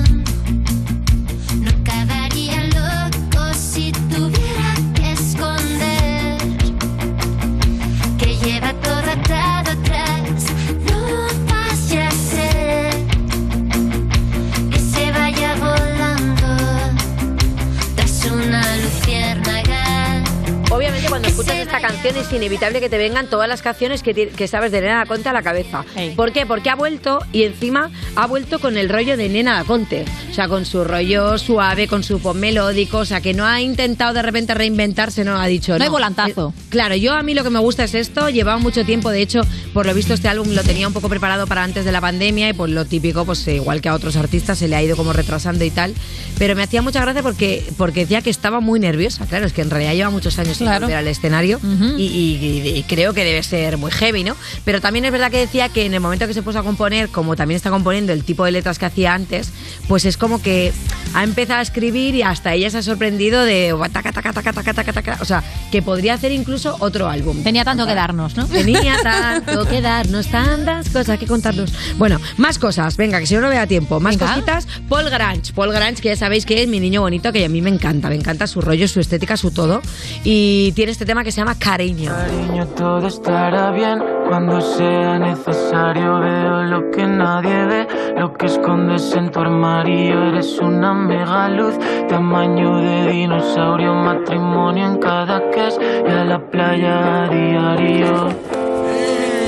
Canción 21.83 22.15
es 22.15 22.31
inevitable 22.31 22.79
que 22.79 22.87
te 22.87 22.97
vengan 22.97 23.27
todas 23.27 23.49
las 23.49 23.61
canciones 23.61 24.01
que, 24.03 24.13
que 24.29 24.47
sabes 24.47 24.71
de 24.71 24.79
Nena 24.79 24.99
da 24.99 25.05
Conte 25.05 25.27
a 25.27 25.33
la 25.33 25.41
cabeza. 25.43 25.83
¿Por 26.15 26.31
qué? 26.31 26.45
Porque 26.45 26.69
ha 26.69 26.75
vuelto 26.75 27.19
y 27.33 27.43
encima 27.43 27.91
ha 28.15 28.25
vuelto 28.25 28.59
con 28.59 28.77
el 28.77 28.87
rollo 28.87 29.17
de 29.17 29.27
Nena 29.27 29.57
da 29.57 29.63
Conte. 29.65 30.05
O 30.31 30.33
sea, 30.33 30.47
con 30.47 30.65
su 30.65 30.85
rollo 30.85 31.37
suave, 31.37 31.89
con 31.89 32.01
su 32.03 32.19
pop 32.21 32.37
melódico, 32.37 32.99
o 32.99 33.05
sea, 33.05 33.19
que 33.19 33.33
no 33.33 33.45
ha 33.45 33.59
intentado 33.59 34.13
de 34.13 34.21
repente 34.21 34.53
reinventarse, 34.53 35.25
no 35.25 35.37
ha 35.37 35.45
dicho. 35.47 35.77
No 35.77 35.83
hay 35.83 35.89
volantazo. 35.89 36.53
Eh, 36.57 36.61
Claro, 36.69 36.95
yo 36.95 37.13
a 37.13 37.21
mí 37.21 37.33
lo 37.33 37.43
que 37.43 37.49
me 37.49 37.59
gusta 37.59 37.83
es 37.83 37.93
esto, 37.93 38.29
llevaba 38.29 38.57
mucho 38.59 38.83
tiempo, 38.85 39.11
de 39.11 39.21
hecho, 39.21 39.41
por 39.73 39.85
lo 39.85 39.93
visto 39.93 40.13
este 40.13 40.27
álbum 40.29 40.53
lo 40.53 40.63
tenía 40.63 40.87
un 40.87 40.93
poco 40.93 41.09
preparado 41.09 41.45
para 41.47 41.63
antes 41.63 41.83
de 41.85 41.91
la 41.91 42.01
pandemia 42.01 42.49
y 42.49 42.53
pues 42.53 42.71
lo 42.71 42.85
típico, 42.85 43.25
pues 43.25 43.45
eh, 43.47 43.55
igual 43.55 43.81
que 43.81 43.89
a 43.89 43.93
otros 43.93 44.15
artistas 44.15 44.57
se 44.57 44.67
le 44.67 44.75
ha 44.75 44.81
ido 44.81 44.95
como 44.95 45.13
retrasando 45.13 45.63
y 45.65 45.69
tal, 45.69 45.93
pero 46.39 46.55
me 46.55 46.63
hacía 46.63 46.81
mucha 46.81 47.01
gracia 47.01 47.21
porque, 47.21 47.63
porque 47.77 48.01
decía 48.01 48.21
que 48.21 48.29
estaba 48.31 48.59
muy 48.61 48.79
nerviosa, 48.79 49.25
claro, 49.27 49.45
es 49.45 49.53
que 49.53 49.61
en 49.61 49.69
realidad 49.69 49.93
lleva 49.93 50.09
muchos 50.09 50.39
años 50.39 50.57
Claro. 50.57 50.85
volver 50.87 50.97
al 50.97 51.07
escenario 51.07 51.59
y, 51.97 52.03
y- 52.03 52.69
y 52.77 52.83
creo 52.83 53.13
que 53.13 53.23
debe 53.23 53.43
ser 53.43 53.77
muy 53.77 53.91
heavy, 53.91 54.23
¿no? 54.23 54.35
Pero 54.65 54.81
también 54.81 55.05
es 55.05 55.11
verdad 55.11 55.31
que 55.31 55.37
decía 55.37 55.69
que 55.69 55.85
en 55.85 55.93
el 55.93 55.99
momento 55.99 56.27
que 56.27 56.33
se 56.33 56.41
puso 56.43 56.59
a 56.59 56.63
componer, 56.63 57.09
como 57.09 57.35
también 57.35 57.55
está 57.55 57.69
componiendo 57.69 58.13
el 58.13 58.23
tipo 58.23 58.45
de 58.45 58.51
letras 58.51 58.79
que 58.79 58.85
hacía 58.85 59.13
antes, 59.13 59.51
pues 59.87 60.05
es 60.05 60.17
como 60.17 60.41
que 60.41 60.71
ha 61.13 61.23
empezado 61.23 61.59
a 61.59 61.61
escribir 61.63 62.15
y 62.15 62.21
hasta 62.23 62.53
ella 62.53 62.69
se 62.69 62.77
ha 62.79 62.81
sorprendido 62.83 63.43
de 63.43 63.73
taca, 63.91 64.11
taca, 64.11 64.33
taca, 64.33 64.53
taca, 64.53 64.73
taca, 64.73 64.93
taca. 64.93 65.17
o 65.21 65.25
sea, 65.25 65.43
que 65.71 65.81
podría 65.81 66.13
hacer 66.15 66.31
incluso 66.31 66.75
otro 66.79 67.07
álbum. 67.09 67.43
Tenía 67.43 67.63
tanto 67.63 67.85
que 67.85 67.95
darnos, 67.95 68.35
¿no? 68.35 68.45
Tenía 68.47 68.97
tanto 69.03 69.65
que 69.67 69.81
darnos, 69.81 70.27
tantas 70.27 70.89
cosas 70.89 71.19
que 71.19 71.27
contarnos. 71.27 71.71
Bueno, 71.97 72.19
más 72.37 72.57
cosas, 72.59 72.97
venga, 72.97 73.19
que 73.19 73.25
si 73.27 73.35
no 73.35 73.41
no 73.41 73.49
vea 73.49 73.67
tiempo. 73.67 73.99
Más 73.99 74.17
Venga. 74.17 74.33
cositas. 74.33 74.67
Paul 74.89 75.09
Grange. 75.09 75.53
Paul 75.53 75.71
Grange, 75.71 76.01
que 76.01 76.09
ya 76.09 76.15
sabéis 76.15 76.45
que 76.45 76.61
es 76.63 76.67
mi 76.67 76.79
niño 76.79 77.01
bonito, 77.01 77.31
que 77.33 77.45
a 77.45 77.49
mí 77.49 77.61
me 77.61 77.69
encanta. 77.69 78.09
Me 78.09 78.15
encanta 78.15 78.47
su 78.47 78.61
rollo, 78.61 78.87
su 78.87 78.99
estética, 78.99 79.37
su 79.37 79.51
todo. 79.51 79.81
Y 80.23 80.71
tiene 80.73 80.91
este 80.91 81.05
tema 81.05 81.23
que 81.23 81.31
se 81.31 81.37
llama 81.41 81.55
Cariño. 81.63 82.11
Cariño, 82.11 82.67
todo 82.75 83.07
estará 83.07 83.71
bien 83.71 84.03
cuando 84.27 84.59
sea 84.59 85.17
necesario. 85.17 86.19
Veo 86.19 86.63
lo 86.63 86.91
que 86.91 87.07
nadie 87.07 87.65
ve, 87.65 87.87
lo 88.17 88.33
que 88.33 88.47
escondes 88.47 89.15
en 89.15 89.31
tu 89.31 89.39
armario. 89.39 90.27
Eres 90.27 90.59
una 90.59 90.93
mega 90.93 91.47
luz, 91.47 91.75
tamaño 92.09 92.81
de 92.81 93.11
dinosaurio. 93.13 93.93
Matrimonio 93.93 94.87
en 94.87 94.97
cada 94.97 95.49
que 95.51 95.67
es 95.67 95.79
y 95.79 96.11
a 96.11 96.25
la 96.25 96.39
playa 96.39 97.23
a 97.23 97.27
diario. 97.29 98.29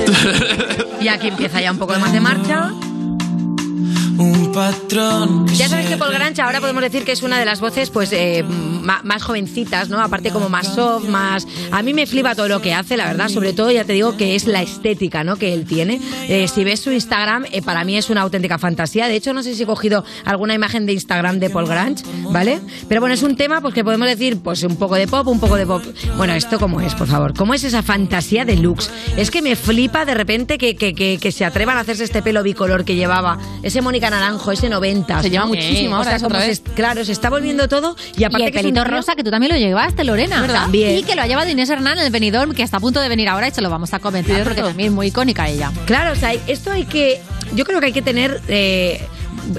Y 0.98 1.08
aquí 1.08 1.28
empieza 1.28 1.60
ya 1.60 1.70
un 1.70 1.78
poco 1.78 1.96
más 2.00 2.12
de 2.12 2.20
marcha. 2.20 2.72
Un 4.18 4.52
patrón. 4.52 5.46
Ya 5.48 5.68
sabes 5.68 5.86
que 5.86 5.96
Paul 5.96 6.12
Grange 6.12 6.40
ahora 6.40 6.60
podemos 6.60 6.82
decir 6.82 7.04
que 7.04 7.12
es 7.12 7.22
una 7.22 7.38
de 7.38 7.44
las 7.44 7.60
voces 7.60 7.90
pues 7.90 8.12
eh, 8.12 8.42
más, 8.44 9.22
jovencitas, 9.22 9.88
¿no? 9.88 10.00
Aparte 10.00 10.30
como 10.30 10.48
más 10.48 10.74
soft, 10.74 11.08
más... 11.08 11.46
A 11.70 11.82
mí 11.82 11.92
me 11.92 12.06
flipa 12.06 12.34
todo 12.34 12.48
lo 12.48 12.62
que 12.62 12.72
hace, 12.72 12.96
la 12.96 13.06
verdad. 13.06 13.28
Sobre 13.28 13.52
todo 13.52 13.70
ya 13.70 13.84
te 13.84 13.92
digo 13.92 14.16
que 14.16 14.34
es 14.34 14.46
la 14.46 14.62
estética, 14.62 15.22
¿no? 15.22 15.36
Que 15.36 15.52
él 15.52 15.66
tiene. 15.66 16.00
Eh, 16.28 16.48
si 16.48 16.64
ves 16.64 16.80
su 16.80 16.92
Instagram, 16.92 17.44
eh, 17.52 17.60
para 17.60 17.84
mí 17.84 17.96
es 17.96 18.08
una 18.08 18.22
auténtica 18.22 18.58
fantasía. 18.58 19.06
De 19.08 19.16
hecho, 19.16 19.34
no 19.34 19.42
sé 19.42 19.54
si 19.54 19.64
he 19.64 19.66
cogido 19.66 20.04
alguna 20.24 20.54
imagen 20.54 20.86
de 20.86 20.94
Instagram 20.94 21.38
de 21.38 21.50
Paul 21.50 21.66
Grange, 21.66 22.04
¿vale? 22.30 22.60
Pero 22.88 23.00
bueno, 23.00 23.14
es 23.14 23.22
un 23.22 23.36
tema 23.36 23.60
pues 23.60 23.74
que 23.74 23.84
podemos 23.84 24.08
decir 24.08 24.38
pues 24.42 24.62
un 24.62 24.76
poco 24.76 24.94
de 24.94 25.06
pop, 25.06 25.26
un 25.26 25.40
poco 25.40 25.56
de 25.56 25.66
pop. 25.66 25.82
Bueno, 26.16 26.32
¿esto 26.32 26.58
cómo 26.58 26.80
es, 26.80 26.94
por 26.94 27.06
favor? 27.06 27.34
¿Cómo 27.34 27.52
es 27.52 27.64
esa 27.64 27.82
fantasía 27.82 28.44
de 28.44 28.56
looks? 28.56 28.90
Es 29.16 29.30
que 29.30 29.42
me 29.42 29.56
flipa 29.56 30.04
de 30.06 30.14
repente 30.14 30.56
que, 30.56 30.74
que, 30.76 30.94
que, 30.94 31.18
que 31.18 31.32
se 31.32 31.44
atrevan 31.44 31.76
a 31.76 31.80
hacerse 31.80 32.04
este 32.04 32.22
pelo 32.22 32.42
bicolor 32.42 32.84
que 32.84 32.94
llevaba, 32.94 33.38
ese 33.62 33.82
Mónica 33.82 34.05
Naranjo, 34.10 34.52
ese 34.52 34.68
90. 34.68 35.22
Se 35.22 35.30
lleva 35.30 35.46
muchísimo 35.46 35.96
ahora, 35.96 36.18
claro, 36.74 37.04
se 37.04 37.12
está 37.12 37.30
volviendo 37.30 37.68
todo 37.68 37.96
y 38.16 38.24
aparte 38.24 38.42
y 38.44 38.46
el 38.46 38.52
que 38.52 38.58
pelito 38.60 38.82
tío- 38.82 38.90
rosa 38.90 39.14
que 39.14 39.24
tú 39.24 39.30
también 39.30 39.52
lo 39.52 39.58
llevaste, 39.58 40.04
Lorena. 40.04 40.40
¿Verdad? 40.40 40.62
También. 40.62 40.96
Y 40.98 41.02
que 41.02 41.14
lo 41.14 41.22
ha 41.22 41.26
llevado 41.26 41.48
Inés 41.50 41.68
Hernán 41.70 41.98
en 41.98 42.04
el 42.06 42.10
Benidorm, 42.10 42.52
que 42.54 42.62
está 42.62 42.76
a 42.78 42.80
punto 42.80 43.00
de 43.00 43.08
venir 43.08 43.28
ahora 43.28 43.48
y 43.48 43.50
se 43.50 43.60
lo 43.62 43.70
vamos 43.70 43.92
a 43.94 43.98
comentar 43.98 44.42
porque 44.44 44.62
también 44.62 44.88
es 44.88 44.94
muy 44.94 45.06
icónica 45.08 45.48
ella. 45.48 45.72
Claro, 45.86 46.12
o 46.12 46.16
sea, 46.16 46.32
esto 46.46 46.70
hay 46.72 46.84
que. 46.84 47.20
Yo 47.54 47.64
creo 47.64 47.80
que 47.80 47.86
hay 47.86 47.92
que 47.92 48.02
tener. 48.02 48.40
eh, 48.48 49.06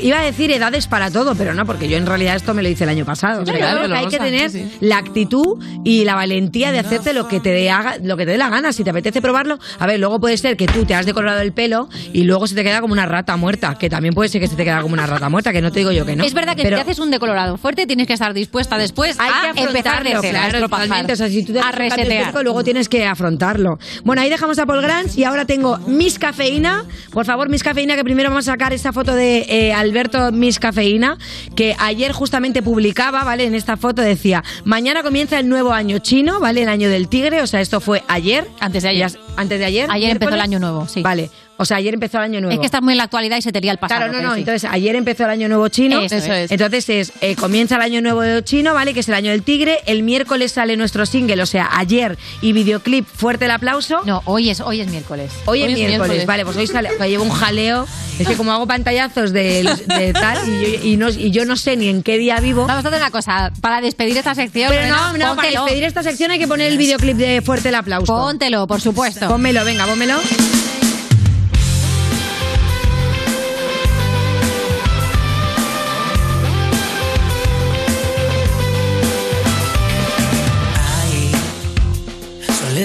iba 0.02 0.20
a 0.20 0.24
decir 0.24 0.52
edades 0.52 0.88
para 0.88 1.12
todo, 1.12 1.36
pero 1.36 1.54
no, 1.54 1.66
porque 1.66 1.90
yo 1.90 1.98
en 1.98 2.06
realidad 2.06 2.36
esto 2.36 2.54
me 2.54 2.64
lo 2.64 2.70
hice 2.70 2.84
el 2.84 2.90
año 2.90 3.06
pasado. 3.06 3.44
Verdad, 3.44 3.72
creo 3.72 3.82
pelo 3.82 3.94
que 3.94 4.00
hay 4.00 4.08
que 4.08 4.20
tener 4.20 4.50
sí, 4.50 4.60
sí. 4.70 4.78
la 4.82 4.98
actitud 4.98 5.64
y 5.84 6.04
la 6.04 6.16
valentía 6.16 6.72
de 6.72 6.80
hacerte 6.80 7.14
lo 7.14 7.28
que 7.28 7.40
te 7.40 7.50
dé 7.50 7.72
lo 8.04 8.18
que 8.18 8.26
te 8.26 8.32
dé 8.32 8.38
la 8.38 8.50
gana. 8.50 8.74
Si 8.74 8.84
te 8.84 8.90
apetece 8.90 9.22
probarlo, 9.22 9.60
a 9.80 9.88
ver, 9.88 10.00
luego 10.00 10.20
puede 10.20 10.38
ser 10.38 10.58
que 10.58 10.68
tú 10.68 10.86
te 10.86 10.96
has 10.96 11.06
decolorado 11.06 11.42
el 11.42 11.52
pelo 11.54 11.90
y 12.14 12.24
luego 12.24 12.48
se 12.48 12.56
te 12.56 12.64
queda 12.64 12.82
como 12.82 12.94
una 12.94 13.06
rata 13.06 13.36
muerta, 13.38 13.76
que 13.78 13.90
también 13.90 14.14
puede 14.14 14.30
ser 14.30 14.42
que 14.42 14.48
se 14.48 14.56
te 14.56 14.64
quede 14.64 14.82
como 14.82 14.94
una 14.94 15.06
rata 15.06 15.30
muerta, 15.30 15.52
que 15.52 15.62
no 15.62 15.72
te 15.72 15.80
digo 15.80 15.92
yo 15.92 16.06
que 16.06 16.16
no. 16.16 16.24
Es 16.24 16.34
verdad 16.34 16.56
que 16.56 16.64
Pero- 16.64 16.78
si 16.78 16.84
te 16.84 16.92
haces 16.92 17.00
un 17.00 17.12
decolorado 17.12 17.58
fuerte, 17.58 17.86
tienes 17.86 18.08
que 18.08 18.14
estar 18.14 18.34
dispuesta 18.34 18.78
después 18.78 19.18
hay 19.20 19.30
a 19.30 19.54
que 19.54 19.62
empezar 19.62 20.04
de 20.04 20.10
cero, 20.10 20.20
a 20.20 20.50
claro, 20.50 20.60
totalmente. 20.62 21.14
O 21.14 21.16
sea, 21.16 21.30
si 21.30 21.44
tú 21.44 21.54
te 21.54 21.60
a 21.60 21.72
resetear. 21.72 22.34
luego 22.44 22.64
tienes 22.64 22.90
que 22.90 23.06
afrontarlo. 23.06 23.80
Bueno, 24.04 24.22
ahí 24.22 24.30
dejamos 24.30 24.60
a 24.60 24.66
Paul 24.66 24.82
Grange 24.82 25.20
y 25.20 25.24
ahora 25.24 25.46
tengo 25.46 25.78
Miss 25.88 26.20
Cafeína. 26.20 26.86
Por 27.12 27.26
favor, 27.26 27.50
Miss 27.50 27.64
Cafeína, 27.64 27.96
que 27.96 28.04
primero 28.04 28.30
vamos 28.30 28.48
a 28.48 28.52
sacar 28.52 28.74
esta 28.74 28.94
foto 28.94 29.14
de 29.14 29.46
eh, 29.48 29.74
Alberto 29.80 30.32
Miss 30.32 30.60
Cafeína, 30.60 31.18
que 31.56 31.76
ayer 31.80 32.12
justamente 32.12 32.62
publicaba, 32.62 33.24
¿vale? 33.24 33.46
En 33.46 33.56
esta 33.56 33.78
foto 33.78 34.02
decía, 34.02 34.44
mañana 34.64 35.04
comienza 35.04 35.40
el 35.40 35.50
nuevo 35.50 35.74
año 35.74 36.00
chino, 36.00 36.40
¿vale? 36.40 36.64
El 36.64 36.70
año 36.70 36.90
del 36.90 37.08
tigre, 37.08 37.42
o 37.42 37.48
sea, 37.48 37.62
esto 37.62 37.80
fue 37.80 38.04
ayer. 38.08 38.48
Antes 38.60 38.84
de 38.84 38.90
ayer. 38.90 39.12
Antes 39.36 39.60
de 39.60 39.66
ayer. 39.66 39.90
Ayer 39.92 40.12
empezó 40.12 40.34
el 40.34 40.42
año 40.42 40.60
nuevo, 40.60 40.88
sí. 40.88 41.02
Vale, 41.02 41.30
o 41.58 41.66
sea, 41.66 41.78
ayer 41.78 41.94
empezó 41.94 42.18
el 42.18 42.24
año 42.24 42.42
nuevo. 42.42 42.54
Es 42.54 42.60
que 42.60 42.66
estás 42.66 42.82
muy 42.82 42.94
en 42.94 42.98
la 42.98 43.04
actualidad 43.04 43.38
y 43.38 43.42
se 43.42 43.52
te 43.52 43.60
lía 43.62 43.72
el 43.72 43.78
pasado. 43.78 44.02
Claro, 44.02 44.14
no, 44.14 44.22
no. 44.30 44.34
sí. 44.36 44.42
Entonces, 44.42 44.70
ayer 44.72 44.96
empezó 44.96 45.24
el 45.26 45.32
año 45.32 45.48
nuevo 45.48 45.68
chino. 45.70 46.00
Eso 46.02 46.16
Eso 46.16 46.34
es. 46.34 46.52
Entonces, 46.52 46.90
es, 46.90 47.14
eh, 47.22 47.36
comienza 47.36 47.76
el 47.76 47.82
año 47.82 48.02
nuevo 48.02 48.42
chino, 48.42 48.74
¿vale? 48.74 48.94
Que 48.94 49.00
es 49.02 49.08
el 49.10 49.16
año 49.16 49.32
del 49.32 49.44
tigre. 49.44 49.80
El 49.86 50.04
miércoles 50.04 50.52
sale 50.52 50.78
nuestro 50.78 51.06
single, 51.06 51.42
o 51.42 51.46
sea, 51.46 51.70
ayer, 51.74 52.18
y 52.42 52.54
videoclip, 52.54 53.06
fuerte 53.06 53.46
el 53.46 53.52
aplauso. 53.52 54.02
No, 54.06 54.22
hoy 54.26 54.50
es, 54.50 54.60
hoy 54.62 54.82
es 54.82 54.88
miércoles. 54.88 55.32
Hoy, 55.46 55.62
Hoy 55.64 55.66
es 55.66 55.72
es 55.72 55.78
miércoles. 55.78 56.00
miércoles. 56.00 56.26
Vale, 56.26 56.46
pues 56.46 56.58
hoy 56.58 56.68
sale, 56.68 56.90
que 56.98 57.10
llevo 57.10 57.24
un 57.24 57.32
jaleo. 57.32 57.88
Es 58.20 58.28
que 58.28 58.36
como 58.36 58.52
hago 58.52 58.66
pantallazos 58.66 59.32
de, 59.32 59.64
de 59.86 60.14
tal, 60.14 60.38
y 60.48 60.62
yo, 60.62 60.84
y 60.84 60.98
no, 60.98 61.10
y 61.10 61.30
yo 61.32 61.46
no 61.46 61.56
sé 61.56 61.76
ni 61.78 61.88
en 61.88 62.02
qué 62.02 62.18
día 62.18 62.40
vivo. 62.40 62.66
Vamos 62.66 62.84
a 62.84 62.88
hacer 62.88 63.00
una 63.00 63.12
cosa, 63.12 63.52
para 63.62 63.80
despedir 63.82 64.18
esta 64.18 64.34
sección. 64.34 64.70
Pero 64.70 64.88
no, 64.88 65.08
Lorena, 65.08 65.28
no, 65.30 65.36
para 65.36 65.50
despedir 65.50 65.84
esta 65.84 66.02
sección 66.02 66.32
hay 66.32 66.40
que 66.40 66.48
poner 66.48 66.72
el 66.72 66.78
videoclip 66.78 67.16
de 67.18 67.42
Fuerte 67.42 67.70
el 67.70 67.76
Aplauso. 67.76 68.16
Póntelo, 68.16 68.66
por 68.66 68.82
supuesto. 68.82 69.28
Pónmelo, 69.28 69.64
venga, 69.66 69.86
pónmelo. 69.86 70.16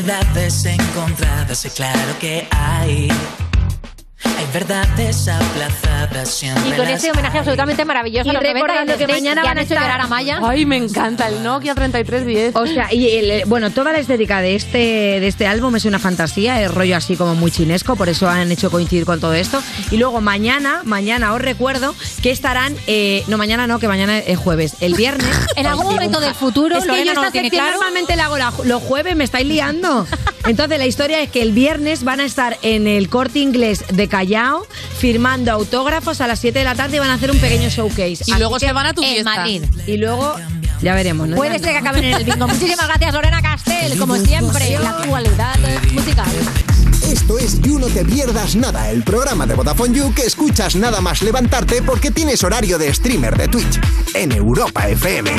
Soledades 0.03 0.64
encontradas 0.64 1.64
y 1.64 1.70
claro 1.70 2.18
que 2.18 2.48
hay. 2.50 3.09
Hay 4.24 4.46
verdades 4.52 5.28
aplazadas 5.28 6.28
siempre. 6.30 6.68
Y 6.70 6.72
con 6.72 6.88
ese 6.88 7.10
homenaje 7.10 7.38
absolutamente 7.38 7.84
maravilloso 7.84 8.26
Y 8.26 8.30
a 8.30 8.32
los 8.34 8.42
90 8.42 8.60
recordando 8.66 8.96
que 8.98 9.06
mañana 9.06 9.42
van 9.42 9.52
han 9.52 9.58
a 9.58 9.62
hecho 9.62 9.74
estar- 9.74 9.84
llorar 9.84 10.00
a 10.00 10.06
Maya. 10.06 10.38
Ay, 10.42 10.66
me 10.66 10.76
encanta 10.76 11.28
el 11.28 11.42
Nokia 11.42 11.74
3310. 11.74 12.54
O 12.56 12.66
sea, 12.66 12.92
y 12.92 13.08
el- 13.08 13.44
bueno, 13.46 13.70
toda 13.70 13.92
la 13.92 13.98
estética 13.98 14.40
de 14.40 14.54
este, 14.54 14.78
de 14.78 15.26
este 15.26 15.46
álbum 15.46 15.74
es 15.76 15.84
una 15.84 15.98
fantasía, 15.98 16.60
es 16.62 16.72
rollo 16.72 16.96
así 16.96 17.16
como 17.16 17.34
muy 17.34 17.50
chinesco, 17.50 17.96
por 17.96 18.08
eso 18.08 18.28
han 18.28 18.50
hecho 18.52 18.70
coincidir 18.70 19.04
con 19.04 19.20
todo 19.20 19.34
esto. 19.34 19.62
Y 19.90 19.96
luego 19.96 20.20
mañana, 20.20 20.82
mañana 20.84 21.32
os 21.34 21.40
recuerdo 21.40 21.94
que 22.22 22.30
estarán, 22.30 22.74
eh, 22.86 23.24
no 23.28 23.38
mañana 23.38 23.66
no, 23.66 23.78
que 23.78 23.88
mañana 23.88 24.18
es 24.18 24.38
jueves, 24.38 24.74
el 24.80 24.94
viernes. 24.94 25.28
En 25.56 25.66
algún 25.66 25.84
momento 25.86 26.18
del 26.20 26.34
futuro, 26.34 26.76
es 26.76 26.82
que 26.82 26.88
Lorena 26.88 27.12
yo 27.12 27.14
no 27.14 27.24
lo 27.26 27.30
tiene 27.30 27.50
claro. 27.50 27.72
normalmente 27.72 28.16
la 28.16 28.24
hago 28.26 28.38
la- 28.38 28.52
los 28.64 28.82
jueves, 28.82 29.14
me 29.16 29.24
estáis 29.24 29.46
liando. 29.46 30.06
Entonces 30.46 30.78
la 30.78 30.86
historia 30.86 31.20
es 31.20 31.30
que 31.30 31.40
el 31.42 31.52
viernes 31.52 32.02
van 32.04 32.18
a 32.20 32.24
estar 32.24 32.58
en 32.62 32.88
el 32.88 33.08
corte 33.08 33.38
inglés 33.38 33.84
de 33.92 34.08
Callao 34.12 34.66
firmando 34.98 35.50
autógrafos 35.52 36.20
a 36.20 36.26
las 36.26 36.38
7 36.38 36.58
de 36.58 36.64
la 36.66 36.74
tarde 36.74 36.96
y 36.96 36.98
van 37.00 37.08
a 37.08 37.14
hacer 37.14 37.30
un 37.30 37.38
pequeño 37.38 37.70
showcase. 37.70 38.10
Y 38.26 38.32
Así 38.32 38.32
luego 38.36 38.58
que- 38.58 38.66
se 38.66 38.72
van 38.74 38.84
a 38.84 38.92
tu 38.92 39.02
En 39.02 39.08
fiesta. 39.08 39.34
Madrid. 39.36 39.62
Y 39.86 39.96
luego 39.96 40.36
ya 40.82 40.94
veremos, 40.94 41.28
¿no? 41.28 41.36
Puede 41.36 41.58
ser 41.58 41.70
que 41.70 41.78
acaben 41.78 42.04
en 42.04 42.12
el 42.12 42.24
bingo. 42.24 42.46
Muchísimas 42.46 42.86
gracias, 42.88 43.14
Lorena 43.14 43.40
Castel. 43.40 43.98
Como 43.98 44.16
siempre, 44.16 44.78
la 44.78 44.90
actualidad 44.90 45.56
musical. 45.92 46.26
Esto 47.10 47.38
es 47.38 47.58
You 47.62 47.78
No 47.78 47.86
Te 47.86 48.04
Pierdas 48.04 48.54
Nada, 48.54 48.90
el 48.90 49.02
programa 49.02 49.46
de 49.46 49.54
Vodafone 49.54 49.96
You 49.96 50.12
que 50.14 50.22
escuchas 50.26 50.76
nada 50.76 51.00
más 51.00 51.22
levantarte 51.22 51.80
porque 51.82 52.10
tienes 52.10 52.44
horario 52.44 52.76
de 52.76 52.92
streamer 52.92 53.34
de 53.38 53.48
Twitch 53.48 53.80
en 54.14 54.32
Europa 54.32 54.88
FM. 54.88 55.30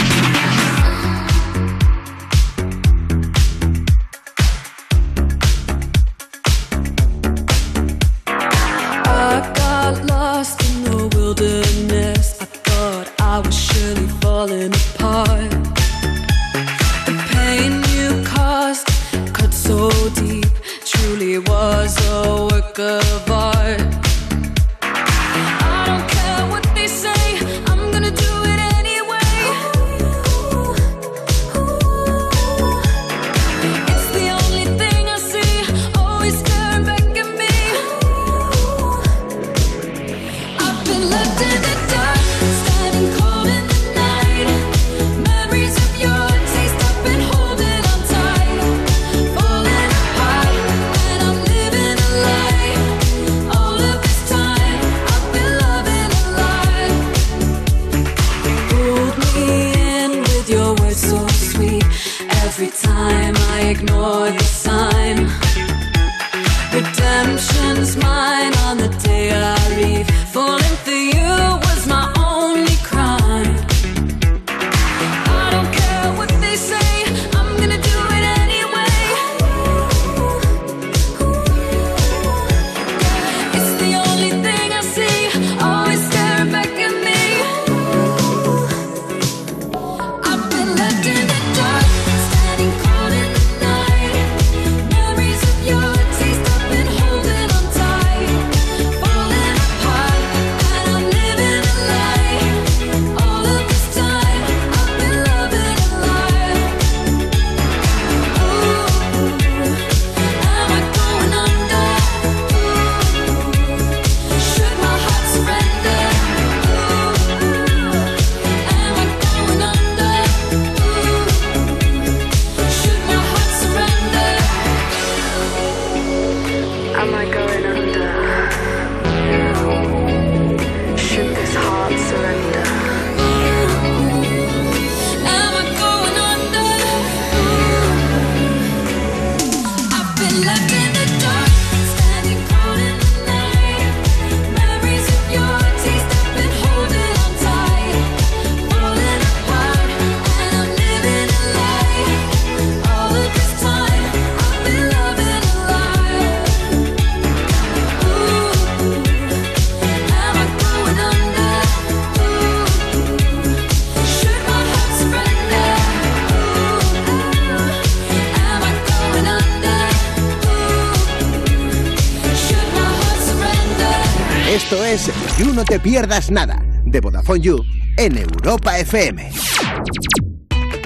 Te 175.74 175.80
Pierdas 175.80 176.30
Nada, 176.30 176.63
de 176.86 177.01
Vodafone 177.01 177.39
You, 177.39 177.65
en 177.97 178.15
Europa 178.15 178.78
FM. 178.78 179.32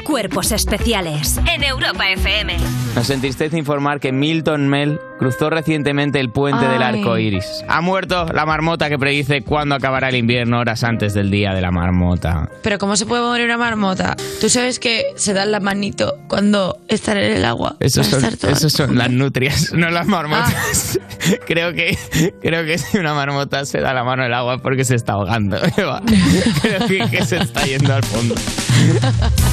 Cuerpos 0.05 0.53
especiales 0.53 1.37
en 1.53 1.65
Europa 1.65 2.09
FM. 2.09 2.55
Nos 2.95 3.09
entristece 3.09 3.57
informar 3.57 3.99
que 3.99 4.13
Milton 4.13 4.69
Mel 4.69 5.01
cruzó 5.19 5.49
recientemente 5.49 6.21
el 6.21 6.31
puente 6.31 6.65
del 6.69 6.81
Ay. 6.81 6.99
arco 6.99 7.17
iris. 7.17 7.65
Ha 7.67 7.81
muerto 7.81 8.27
la 8.31 8.45
marmota 8.45 8.87
que 8.87 8.97
predice 8.97 9.41
cuándo 9.41 9.75
acabará 9.75 10.07
el 10.07 10.15
invierno 10.15 10.57
horas 10.59 10.85
antes 10.85 11.13
del 11.13 11.31
día 11.31 11.53
de 11.53 11.59
la 11.59 11.71
marmota. 11.71 12.49
Pero 12.63 12.77
¿cómo 12.77 12.95
se 12.95 13.05
puede 13.05 13.23
morir 13.23 13.43
una 13.43 13.57
marmota? 13.57 14.15
Tú 14.39 14.47
sabes 14.47 14.79
que 14.79 15.03
se 15.17 15.33
dan 15.33 15.51
la 15.51 15.59
manito 15.59 16.17
cuando 16.29 16.79
están 16.87 17.17
en 17.17 17.33
el 17.33 17.43
agua. 17.43 17.75
Esos 17.81 18.07
para 18.07 18.55
son, 18.55 18.69
son 18.69 18.97
las 18.97 19.11
nutrias, 19.11 19.73
no 19.73 19.89
las 19.89 20.07
marmotas. 20.07 20.97
Ah. 21.01 21.06
creo, 21.45 21.73
que, 21.73 21.97
creo 22.41 22.65
que 22.65 22.77
si 22.77 22.97
una 22.97 23.13
marmota 23.13 23.65
se 23.65 23.79
da 23.79 23.93
la 23.93 24.03
mano 24.03 24.23
al 24.23 24.33
agua 24.33 24.57
porque 24.59 24.83
se 24.85 24.95
está 24.95 25.13
ahogando. 25.13 25.57
Eva. 25.77 26.01
creo 26.61 26.87
que, 26.87 27.09
que 27.09 27.25
se 27.25 27.37
está 27.37 27.65
yendo 27.65 27.93
al 27.93 28.03
fondo. 28.03 28.35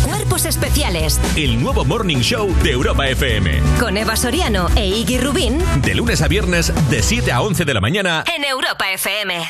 Cuerpos 0.05 0.45
especiales 0.45 1.19
El 1.37 1.61
nuevo 1.63 1.85
Morning 1.85 2.19
Show 2.19 2.55
de 2.63 2.73
Europa 2.73 3.09
FM. 3.09 3.61
con 3.81 3.97
Eva 3.97 4.17
Soriano 4.17 4.69
e 4.77 4.87
Iggy 4.87 5.19
Rubín 5.19 5.59
De 5.83 5.95
lunes 5.95 6.21
a 6.23 6.29
viernes, 6.29 6.73
de 6.91 7.03
7 7.03 7.33
a 7.33 7.41
11 7.41 7.65
de 7.65 7.75
la 7.75 7.81
mañana. 7.81 8.25
en 8.37 8.45
Europa 8.45 8.91
FM. 8.93 9.43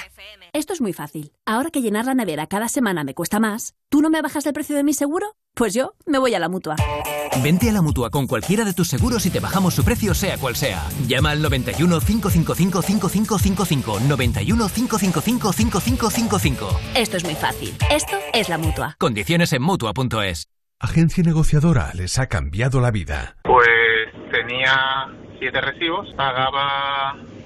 Esto 0.53 0.73
es 0.73 0.81
muy 0.81 0.93
fácil. 0.93 1.33
Ahora 1.47 1.71
que 1.71 1.83
llenar 1.83 2.05
la 2.05 2.15
nevera 2.15 2.47
cada 2.47 2.69
semana 2.69 3.03
me 3.03 3.15
cuesta 3.15 3.41
más, 3.41 3.75
¿tú 3.89 4.01
no 4.01 4.09
me 4.11 4.23
bajas 4.23 4.47
el 4.47 4.53
precio 4.53 4.77
de 4.77 4.85
mi 4.85 4.95
seguro? 4.95 5.35
Pues 5.55 5.73
yo 5.73 5.95
me 6.07 6.19
voy 6.19 6.35
a 6.35 6.41
la 6.41 6.49
mutua. 6.49 6.75
Vente 7.41 7.71
a 7.71 7.73
la 7.73 7.81
mutua 7.81 8.11
con 8.11 8.27
cualquiera 8.27 8.65
de 8.65 8.73
tus 8.73 8.89
seguros 8.89 9.25
y 9.27 9.31
te 9.31 9.39
bajamos 9.39 9.75
su 9.75 9.85
precio, 9.85 10.13
sea 10.13 10.37
cual 10.37 10.57
sea. 10.57 10.83
Llama 11.07 11.31
al 11.31 11.43
91 11.43 12.01
555 12.01 12.83
5555. 12.83 14.01
91 14.01 14.69
555 14.69 15.53
5555. 15.53 16.81
Esto 16.97 17.17
es 17.17 17.25
muy 17.25 17.37
fácil. 17.37 17.73
Esto 17.89 18.17
es 18.33 18.49
la 18.49 18.59
mutua. 18.59 18.97
Condiciones 18.99 19.53
en 19.53 19.63
mutua.es. 19.63 20.49
Agencia 20.81 21.23
negociadora 21.23 21.93
les 21.95 22.19
ha 22.19 22.27
cambiado 22.27 22.81
la 22.81 22.91
vida. 22.91 23.37
Pues 23.45 23.69
tenía 24.33 25.07
siete 25.39 25.61
recibos, 25.61 26.09
pagaba 26.17 27.17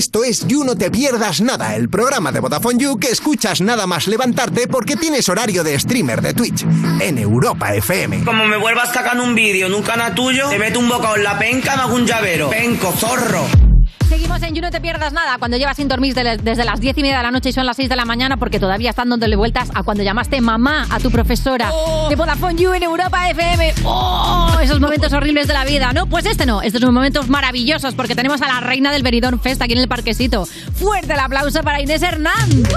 Esto 0.00 0.24
es 0.24 0.46
You 0.46 0.64
No 0.64 0.76
Te 0.76 0.90
Pierdas 0.90 1.42
Nada, 1.42 1.76
el 1.76 1.90
programa 1.90 2.32
de 2.32 2.40
Vodafone 2.40 2.78
You 2.78 2.98
que 2.98 3.10
escuchas 3.10 3.60
nada 3.60 3.86
más 3.86 4.06
levantarte 4.06 4.66
porque 4.66 4.96
tienes 4.96 5.28
horario 5.28 5.62
de 5.62 5.78
streamer 5.78 6.22
de 6.22 6.32
Twitch 6.32 6.64
en 7.00 7.18
Europa 7.18 7.74
FM. 7.74 8.24
Como 8.24 8.46
me 8.46 8.56
vuelvas 8.56 8.94
sacando 8.94 9.22
un 9.22 9.34
vídeo 9.34 9.66
en 9.66 9.74
un 9.74 9.82
canal 9.82 10.14
tuyo, 10.14 10.48
te 10.48 10.58
meto 10.58 10.78
un 10.78 10.88
bocado 10.88 11.16
en 11.16 11.24
la 11.24 11.38
penca, 11.38 11.76
me 11.76 11.82
hago 11.82 11.96
un 11.96 12.06
llavero. 12.06 12.48
Penco, 12.48 12.92
zorro. 12.92 13.69
Seguimos 14.10 14.42
en 14.42 14.56
You 14.56 14.60
No 14.60 14.70
Te 14.72 14.80
Pierdas 14.80 15.12
Nada, 15.12 15.38
cuando 15.38 15.56
llevas 15.56 15.76
sin 15.76 15.86
dormir 15.86 16.14
de- 16.14 16.36
desde 16.36 16.64
las 16.64 16.80
10 16.80 16.98
y 16.98 17.02
media 17.02 17.18
de 17.18 17.22
la 17.22 17.30
noche 17.30 17.50
y 17.50 17.52
son 17.52 17.64
las 17.64 17.76
6 17.76 17.88
de 17.88 17.94
la 17.94 18.04
mañana 18.04 18.36
porque 18.38 18.58
todavía 18.58 18.90
están 18.90 19.08
dándole 19.08 19.36
vueltas 19.36 19.70
a 19.72 19.84
cuando 19.84 20.02
llamaste 20.02 20.40
mamá 20.40 20.86
a 20.90 20.98
tu 20.98 21.12
profesora 21.12 21.70
de 22.08 22.16
Vodafone 22.16 22.60
You 22.60 22.72
en 22.74 22.82
Europa 22.82 23.30
FM. 23.30 23.72
¡Oh! 23.84 24.50
Esos 24.60 24.80
momentos 24.80 25.12
horribles 25.12 25.46
de 25.46 25.54
la 25.54 25.64
vida, 25.64 25.92
¿no? 25.92 26.06
Pues 26.08 26.26
este 26.26 26.44
no, 26.44 26.60
estos 26.60 26.80
son 26.82 26.92
momentos 26.92 27.28
maravillosos 27.28 27.94
porque 27.94 28.16
tenemos 28.16 28.42
a 28.42 28.48
la 28.48 28.58
reina 28.60 28.90
del 28.90 29.04
Benidorm 29.04 29.38
Fest 29.38 29.62
aquí 29.62 29.74
en 29.74 29.78
el 29.78 29.86
parquecito. 29.88 30.44
Fuerte 30.74 31.12
el 31.12 31.20
aplauso 31.20 31.62
para 31.62 31.80
Inés 31.80 32.02
Hernández. 32.02 32.68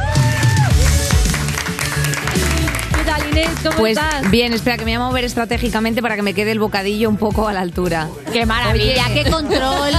¿Cómo 3.64 3.78
Pues 3.78 3.98
estás? 3.98 4.30
bien, 4.30 4.54
espera, 4.54 4.78
que 4.78 4.86
me 4.86 4.96
voy 4.98 5.06
a 5.06 5.10
mover 5.10 5.24
estratégicamente 5.24 6.02
para 6.02 6.16
que 6.16 6.22
me 6.22 6.34
quede 6.34 6.52
el 6.52 6.60
bocadillo 6.60 7.10
un 7.10 7.18
poco 7.18 7.48
a 7.48 7.54
la 7.54 7.62
altura. 7.62 8.08
¡Qué 8.32 8.46
maravilla! 8.46 9.06
¡Qué 9.14 9.30
control! 9.30 9.92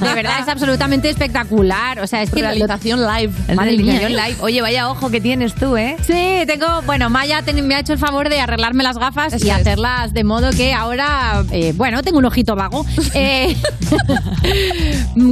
De 0.00 0.14
verdad, 0.14 0.40
es 0.40 0.48
absolutamente 0.48 1.08
espectacular. 1.08 2.00
O 2.00 2.06
sea, 2.06 2.22
es 2.22 2.30
que... 2.30 2.40
Realización 2.40 3.00
live. 3.00 3.32
Madre 3.54 3.72
Realización 3.76 4.12
live. 4.12 4.36
Oye, 4.40 4.62
vaya 4.62 4.88
ojo 4.90 5.10
que 5.10 5.20
tienes 5.20 5.54
tú, 5.54 5.76
¿eh? 5.76 5.96
Sí, 6.06 6.44
tengo, 6.46 6.82
bueno, 6.82 7.10
Maya 7.10 7.42
ten- 7.42 7.66
me 7.66 7.74
ha 7.74 7.80
hecho 7.80 7.92
el 7.94 7.98
favor 7.98 8.28
de 8.28 8.40
arreglarme 8.40 8.82
las 8.84 8.98
gafas 8.98 9.32
y 9.42 9.48
es. 9.48 9.54
hacerlas 9.56 10.12
de 10.12 10.24
modo 10.24 10.50
que 10.50 10.72
ahora, 10.72 11.44
eh, 11.50 11.72
bueno, 11.76 12.02
tengo 12.02 12.18
un 12.18 12.24
ojito 12.26 12.54
vago. 12.56 12.84
Eh, 13.14 13.56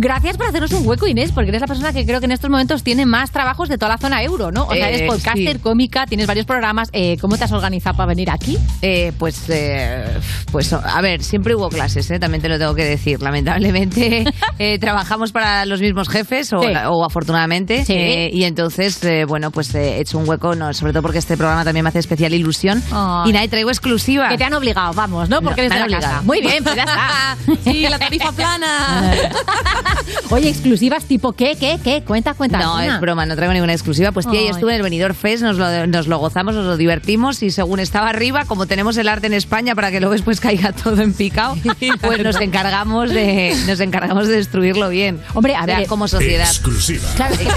gracias 0.01 0.37
por 0.37 0.47
hacernos 0.47 0.73
un 0.73 0.87
hueco, 0.87 1.07
Inés, 1.07 1.33
porque 1.33 1.49
eres 1.51 1.61
la 1.61 1.67
persona 1.67 1.93
que 1.93 2.05
creo 2.07 2.21
que 2.21 2.27
en 2.27 2.33
estos 2.33 2.51
momentos 2.51 2.83
tiene 2.83 3.07
más 3.07 3.31
trabajos 3.31 3.69
de 3.69 3.79
toda 3.79 3.91
la 3.93 3.99
zona 3.99 4.23
euro, 4.23 4.51
¿no? 4.51 4.65
O 4.67 4.75
sea, 4.75 4.89
eres 4.89 5.03
Eh, 5.03 5.07
podcaster, 5.07 5.57
sí. 5.57 5.59
cómica, 5.59 6.07
tienes 6.07 6.27
varios 6.27 6.47
programas. 6.47 6.89
Eh, 6.93 7.17
¿Cómo 7.21 7.37
te 7.37 7.45
has 7.45 7.53
organizado 7.53 7.97
para 7.97 8.09
venir 8.09 8.31
aquí? 8.31 8.59
Eh, 8.83 9.13
pues, 9.19 9.45
eh, 9.49 10.05
pues, 10.53 10.73
a 10.73 11.01
ver, 11.01 11.23
siempre 11.23 11.55
hubo 11.55 11.69
clases, 11.69 12.11
¿eh? 12.11 12.19
también 12.19 12.43
te 12.43 12.49
lo 12.49 12.59
tengo 12.59 12.75
que 12.75 12.85
decir. 12.85 13.21
Lamentablemente 13.23 14.25
trabajamos 14.81 15.33
para 15.33 15.65
los 15.67 15.81
mismos 15.81 16.09
jefes, 16.09 16.53
o, 16.53 16.61
Sí. 16.63 16.69
o 16.89 17.05
afortunadamente, 17.05 17.85
Sí. 17.85 17.95
y 18.33 18.45
entonces, 18.45 19.01
bueno, 19.29 19.51
pues 19.51 19.75
he 19.75 20.01
hecho 20.01 20.19
un 20.19 20.29
hueco, 20.29 20.55
no, 20.55 20.73
sobre 20.75 20.93
todo 20.93 21.03
porque 21.03 21.19
este 21.19 21.37
programa 21.37 21.65
también 21.65 21.85
me 21.85 21.89
hace 21.91 21.99
especial 22.01 22.33
ilusión. 22.35 22.83
Ay. 22.93 23.31
Y 23.31 23.33
nada, 23.33 23.45
y 23.45 23.49
traigo 23.49 23.71
exclusiva. 23.71 24.29
Que 24.29 24.39
te 24.39 24.45
han 24.45 24.55
obligado, 24.55 24.93
vamos, 24.93 25.29
¿no? 25.29 25.41
Porque 25.43 25.63
No, 25.69 25.75
eres 25.75 25.85
de 25.85 25.89
la 25.91 26.01
casa. 26.01 26.23
Muy 26.23 26.41
bien, 26.41 26.63
pues 26.63 26.75
ya 26.77 26.83
está. 26.83 27.37
Sí, 27.65 27.83
la 27.89 27.99
tarifa 27.99 28.31
plana. 28.37 29.11
Oye, 30.31 30.49
exclusivas 30.49 31.05
tipo 31.05 31.33
qué, 31.33 31.57
qué, 31.59 31.79
qué, 31.83 32.03
cuenta, 32.03 32.35
cuenta. 32.35 32.59
No, 32.59 32.77
alguna. 32.77 32.95
es 32.97 33.01
broma, 33.01 33.27
no 33.27 33.37
traigo 33.37 33.53
ninguna 33.53 33.73
exclusiva. 33.73 34.13
Pues 34.13 34.29
tía, 34.29 34.41
Ay. 34.41 34.47
yo 34.49 34.53
estuve 34.55 34.73
en 34.73 34.77
el 34.77 34.83
Benidorm 34.83 35.15
Fest, 35.15 35.43
nos 35.43 35.57
lo, 35.57 35.87
nos 35.87 36.07
lo 36.07 36.19
gozamos, 36.19 36.55
nos 36.55 36.65
lo 36.67 36.77
divertimos 36.77 37.43
y 37.43 37.51
según 37.51 37.81
estaba 37.81 38.09
arriba, 38.11 38.45
como 38.45 38.67
tenemos 38.67 38.97
el 38.97 39.09
arte 39.09 39.27
en 39.27 39.35
España 39.35 39.75
para 39.75 39.91
que 39.91 40.01
luego 40.01 40.13
después 40.13 40.41
caiga 40.41 40.73
todo 40.73 41.01
en 41.03 41.13
picado, 41.13 41.57
pues 42.01 42.23
nos 42.23 42.41
encargamos 42.41 43.11
de 43.11 43.55
nos 43.67 43.81
encargamos 43.81 44.27
de 44.29 44.37
destruirlo 44.37 44.89
bien. 44.89 45.21
Hombre, 45.35 45.55
a 45.55 45.63
O 45.63 45.65
sea, 45.67 45.79
ver, 45.79 45.87
como 45.89 46.09
sociedad. 46.09 46.47
Exclusiva. 46.47 47.05
Claro, 47.17 47.35
es 47.35 47.41
que 47.41 47.47
te- 47.47 47.51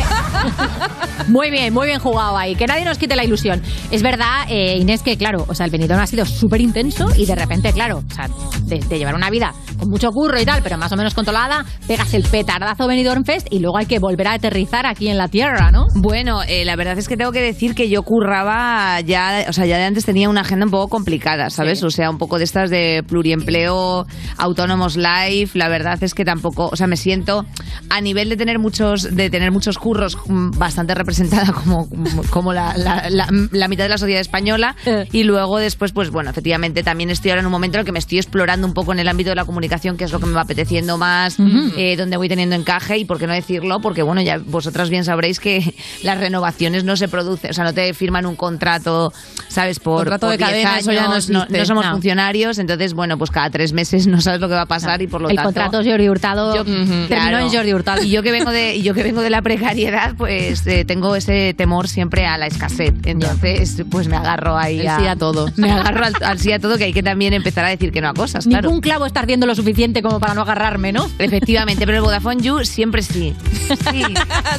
Muy 1.27 1.51
bien, 1.51 1.73
muy 1.73 1.86
bien 1.88 1.99
jugado 1.99 2.38
ahí. 2.38 2.55
Que 2.55 2.65
nadie 2.65 2.86
nos 2.86 2.97
quite 2.97 3.15
la 3.15 3.23
ilusión. 3.23 3.61
Es 3.91 4.01
verdad, 4.01 4.45
eh, 4.49 4.77
Inés, 4.80 5.03
que 5.03 5.17
claro, 5.17 5.45
o 5.47 5.53
sea, 5.53 5.65
el 5.65 5.71
Benidorm 5.71 5.99
ha 6.01 6.07
sido 6.07 6.25
súper 6.25 6.61
intenso 6.61 7.07
y 7.15 7.25
de 7.25 7.36
repente, 7.36 7.71
claro, 7.73 8.03
o 8.09 8.13
sea, 8.15 8.30
de, 8.63 8.80
de 8.80 8.97
llevar 8.97 9.13
una 9.15 9.30
vida 9.30 9.53
con 9.80 9.89
mucho 9.89 10.11
curro 10.11 10.39
y 10.39 10.45
tal, 10.45 10.61
pero 10.61 10.77
más 10.77 10.91
o 10.91 10.95
menos 10.97 11.13
controlada, 11.13 11.65
pegas 11.88 12.13
el 12.13 12.23
petardazo 12.23 12.88
Benidorm 12.88 13.23
Fest 13.25 13.47
y 13.49 13.59
luego 13.59 13.77
hay 13.77 13.86
que 13.86 13.99
volver 13.99 14.27
a 14.27 14.34
aterrizar 14.34 14.86
aquí 14.86 15.07
en 15.09 15.17
la 15.17 15.27
tierra, 15.27 15.71
¿no? 15.71 15.88
Bueno, 15.95 16.41
eh, 16.47 16.65
la 16.65 16.75
verdad 16.75 16.97
es 16.97 17.07
que 17.07 17.17
tengo 17.17 17.32
que 17.32 17.41
decir 17.41 17.75
que 17.75 17.89
yo 17.89 18.03
curraba 18.03 18.99
ya, 19.01 19.45
o 19.49 19.53
sea, 19.53 19.65
ya 19.65 19.77
de 19.77 19.86
antes 19.86 20.05
tenía 20.05 20.30
una 20.30 20.41
agenda 20.41 20.65
un 20.65 20.71
poco 20.71 20.88
complicada, 20.89 21.49
¿sabes? 21.49 21.80
Sí. 21.80 21.86
O 21.86 21.89
sea, 21.91 22.09
un 22.09 22.17
poco 22.17 22.38
de 22.38 22.43
estas 22.43 22.69
de 22.69 23.03
pluriempleo, 23.07 24.05
autónomos 24.38 24.97
live. 24.97 25.49
La 25.53 25.69
verdad 25.69 26.01
es 26.03 26.13
que 26.13 26.25
tampoco, 26.25 26.69
o 26.71 26.75
sea, 26.75 26.88
me 26.88 26.97
siento 26.97 27.45
a 27.89 28.01
nivel 28.01 28.30
de 28.30 28.38
tener 28.38 28.59
muchos, 28.59 29.15
de 29.15 29.30
tener 29.30 29.51
muchos 29.51 29.77
curros 29.77 30.17
mm, 30.27 30.51
bastante 30.57 30.93
representada 30.95 31.53
como, 31.53 31.88
como 32.30 32.53
la, 32.53 32.75
la- 32.77 33.09
la- 33.09 33.27
la 33.51 33.67
mitad 33.67 33.84
de 33.86 33.89
la 33.89 33.97
sociedad 33.97 34.21
española. 34.21 34.75
Eh. 34.86 35.07
Y 35.11 35.23
luego 35.23 35.57
después, 35.57 35.91
pues 35.91 36.09
bueno, 36.09 36.30
efectivamente 36.30 36.84
también 36.84 37.09
estoy 37.09 37.32
ahora 37.32 37.41
en 37.41 37.45
un 37.47 37.51
momento 37.51 37.77
en 37.77 37.82
el 37.82 37.86
que 37.86 37.91
me 37.91 37.99
estoy 37.99 38.17
explorando 38.17 38.67
un 38.67 38.73
poco 38.73 38.91
en 38.93 38.99
el 38.99 39.07
ámbito 39.07 39.30
de 39.30 39.36
la 39.36 39.45
comunicación, 39.45 39.68
que 39.70 40.03
es 40.03 40.11
lo 40.11 40.20
que 40.20 40.26
me 40.26 40.34
va 40.34 40.41
apeteciendo 40.41 40.97
más, 40.97 41.38
eh, 41.78 41.95
donde 41.97 42.17
voy 42.17 42.28
teniendo 42.28 42.55
encaje 42.55 42.97
y 42.97 43.05
por 43.05 43.20
qué 43.20 43.28
no 43.28 43.34
decirlo, 43.34 43.80
porque 43.82 44.01
bueno, 44.01 44.22
ya 44.22 44.38
vosotras 44.39 44.89
bien 44.89 45.03
sabréis 45.05 45.39
que 45.39 45.74
las 46.03 46.17
renovaciones 46.20 46.84
no 46.84 46.95
se 46.97 47.07
producen, 47.07 47.51
o 47.51 47.53
sea, 47.53 47.63
no 47.63 47.74
te 47.74 47.93
firman 47.93 48.26
un 48.26 48.36
contrato, 48.36 49.13
¿sabes? 49.47 49.80
Por, 49.80 49.99
Contrato 50.09 50.28
por 50.28 50.32
de 50.32 50.38
10 50.38 50.49
cadena, 50.49 50.70
años, 50.72 50.82
eso 50.82 50.91
ya 50.91 51.03
no 51.03 51.09
no, 51.09 51.15
existe. 51.17 51.57
no 51.59 51.65
somos 51.65 51.86
No. 51.86 51.91
funcionarios, 51.93 52.57
entonces 52.59 52.93
bueno, 52.93 53.17
pues 53.17 53.32
cada 53.32 53.49
tres 53.49 53.74
meses 53.74 54.07
no 54.07 54.22
sabes 54.22 54.39
lo 54.41 54.47
que 54.49 54.55
va 54.55 54.61
a 54.61 54.65
pasar 54.67 55.01
y 55.01 55.07
por 55.07 55.22
lo 55.22 55.30
el 55.30 55.36
tanto... 55.36 55.47
contrato 55.53 55.82
Jordi 55.84 56.09
Hurtado 56.09 56.55
Yo- 56.55 56.65
terminó 56.65 57.07
claro. 57.07 57.39
en 57.39 57.49
Jordi 57.51 57.74
Hurtado. 57.74 58.03
Y 58.03 58.09
yo 58.09 58.24
que 58.24 58.32
vengo 58.32 58.51
de, 58.51 58.82
yo 58.82 58.93
que 58.93 59.03
vengo 59.03 59.22
de 59.22 59.30
la 59.30 59.41
precariedad, 59.41 60.15
pues 60.17 60.65
eh, 60.67 60.86
tengo 60.86 61.15
ese 61.15 61.53
temor 61.53 61.88
siempre 61.88 62.26
a 62.26 62.38
la 62.38 62.47
escasez. 62.47 62.93
Entonces, 63.05 63.84
pues 63.89 64.07
me 64.07 64.15
agarro 64.17 64.57
ahí 64.57 64.80
El 64.80 64.88
sí 64.99 65.07
a 65.07 65.15
todo. 65.15 65.49
Me 65.57 65.72
agarro 65.72 66.05
al, 66.05 66.13
al 66.24 66.39
sí 66.39 66.51
a 66.51 66.59
todo, 66.59 66.78
que 66.78 66.86
hay 66.86 66.93
que 66.93 67.03
también 67.03 67.34
empezar 67.34 67.65
a 67.65 67.70
decir 67.70 67.91
que 67.91 68.01
no 68.01 68.09
a 68.09 68.13
cosas, 68.13 68.45
claro. 68.47 68.67
Ningún 68.70 68.82
clavo 68.82 69.05
está 69.05 69.20
ardiendo 69.20 69.45
lo 69.45 69.55
suficiente 69.60 70.01
como 70.01 70.20
para 70.20 70.34
no 70.34 70.41
agarrarme, 70.41 70.91
¿no? 70.91 71.10
Efectivamente, 71.20 71.86
pero 71.86 71.97
el 71.97 72.03
Vodafone 72.03 72.41
You 72.41 72.64
siempre 72.64 73.01
sí. 73.01 73.36
Sí, 73.68 73.76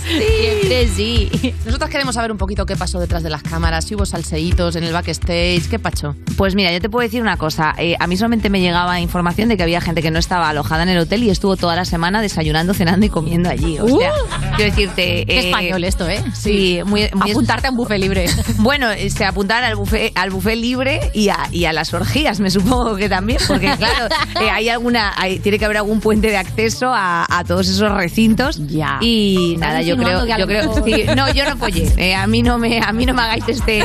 siempre 0.07 0.89
sí. 0.89 1.55
Nosotros 1.65 1.91
queremos 1.91 2.15
saber 2.15 2.31
un 2.31 2.39
poquito 2.39 2.67
qué 2.67 2.77
pasó 2.77 3.01
detrás 3.01 3.23
de 3.23 3.31
las 3.31 3.43
cámaras, 3.43 3.87
si 3.87 3.95
hubo 3.95 4.05
salseitos 4.05 4.77
en 4.77 4.85
el 4.85 4.93
backstage, 4.93 5.69
qué 5.69 5.79
pacho. 5.79 6.15
Pues 6.37 6.55
mira, 6.55 6.73
yo 6.73 6.81
te 6.81 6.89
puedo 6.89 7.03
decir 7.03 7.23
una 7.23 7.37
cosa. 7.37 7.75
Eh, 7.79 7.97
a 7.99 8.07
mí 8.07 8.17
solamente 8.17 8.51
me 8.51 8.61
llegaba 8.61 9.01
información 9.01 9.49
de 9.49 9.57
que 9.57 9.63
había 9.63 9.81
gente 9.81 10.03
que 10.03 10.11
no 10.11 10.19
estaba 10.19 10.49
alojada 10.49 10.83
en 10.83 10.91
el 10.91 10.99
hotel 10.99 11.23
y 11.25 11.31
estuvo 11.31 11.57
toda 11.57 11.77
la 11.77 11.85
semana 11.85 12.21
desayunando, 12.21 12.75
cenando 12.75 13.07
y 13.07 13.09
comiendo 13.09 13.49
allí. 13.49 13.79
O 13.79 13.89
sea, 13.89 14.13
quiero 14.57 14.71
decirte... 14.71 15.25
Qué 15.27 15.41
eh, 15.41 15.49
español 15.49 15.85
esto, 15.85 16.09
¿eh? 16.09 16.23
Sí, 16.35 16.81
muy, 16.85 17.09
muy 17.15 17.31
Apuntarte 17.31 17.69
a 17.69 17.71
un 17.71 17.77
buffet 17.77 17.99
libre. 17.99 18.27
Bueno, 18.59 18.91
eh, 18.91 19.09
se 19.11 19.25
apuntaban 19.25 19.65
al 19.65 19.77
buffet, 19.77 20.13
al 20.17 20.31
buffet 20.31 20.57
libre 20.57 21.11
y 21.15 21.29
a, 21.29 21.39
y 21.51 21.65
a 21.65 21.73
las 21.73 21.95
orgías, 21.95 22.41
me 22.41 22.51
supongo 22.51 22.97
que 22.97 23.09
también, 23.09 23.39
porque 23.47 23.75
claro, 23.77 24.07
eh, 24.41 24.51
hay 24.51 24.69
alguna, 24.91 25.13
hay- 25.17 25.39
tiene 25.39 25.59
que 25.59 25.65
haber 25.65 25.77
algún 25.79 26.01
puente 26.01 26.29
de 26.29 26.37
acceso 26.37 26.93
a, 26.93 27.27
a 27.29 27.45
todos 27.45 27.69
esos 27.69 27.91
recintos. 27.93 28.67
Ya. 28.69 28.99
Y 29.01 29.55
¿Estás 29.55 29.69
nada, 29.69 29.83
yo 29.83 29.97
creo, 29.97 30.27
yo 30.27 30.47
creo, 30.47 30.75
sí, 30.85 31.05
no, 31.17 31.33
yo 31.33 31.45
no 31.49 31.57
follé. 31.57 31.91
Eh, 31.97 32.15
a 32.15 32.27
mí 32.27 32.43
no 32.43 32.59
me, 32.59 32.81
a 32.81 32.93
mí 32.93 33.07
no 33.07 33.15
me 33.15 33.23
hagáis 33.23 33.45
este, 33.49 33.83
a 33.83 33.85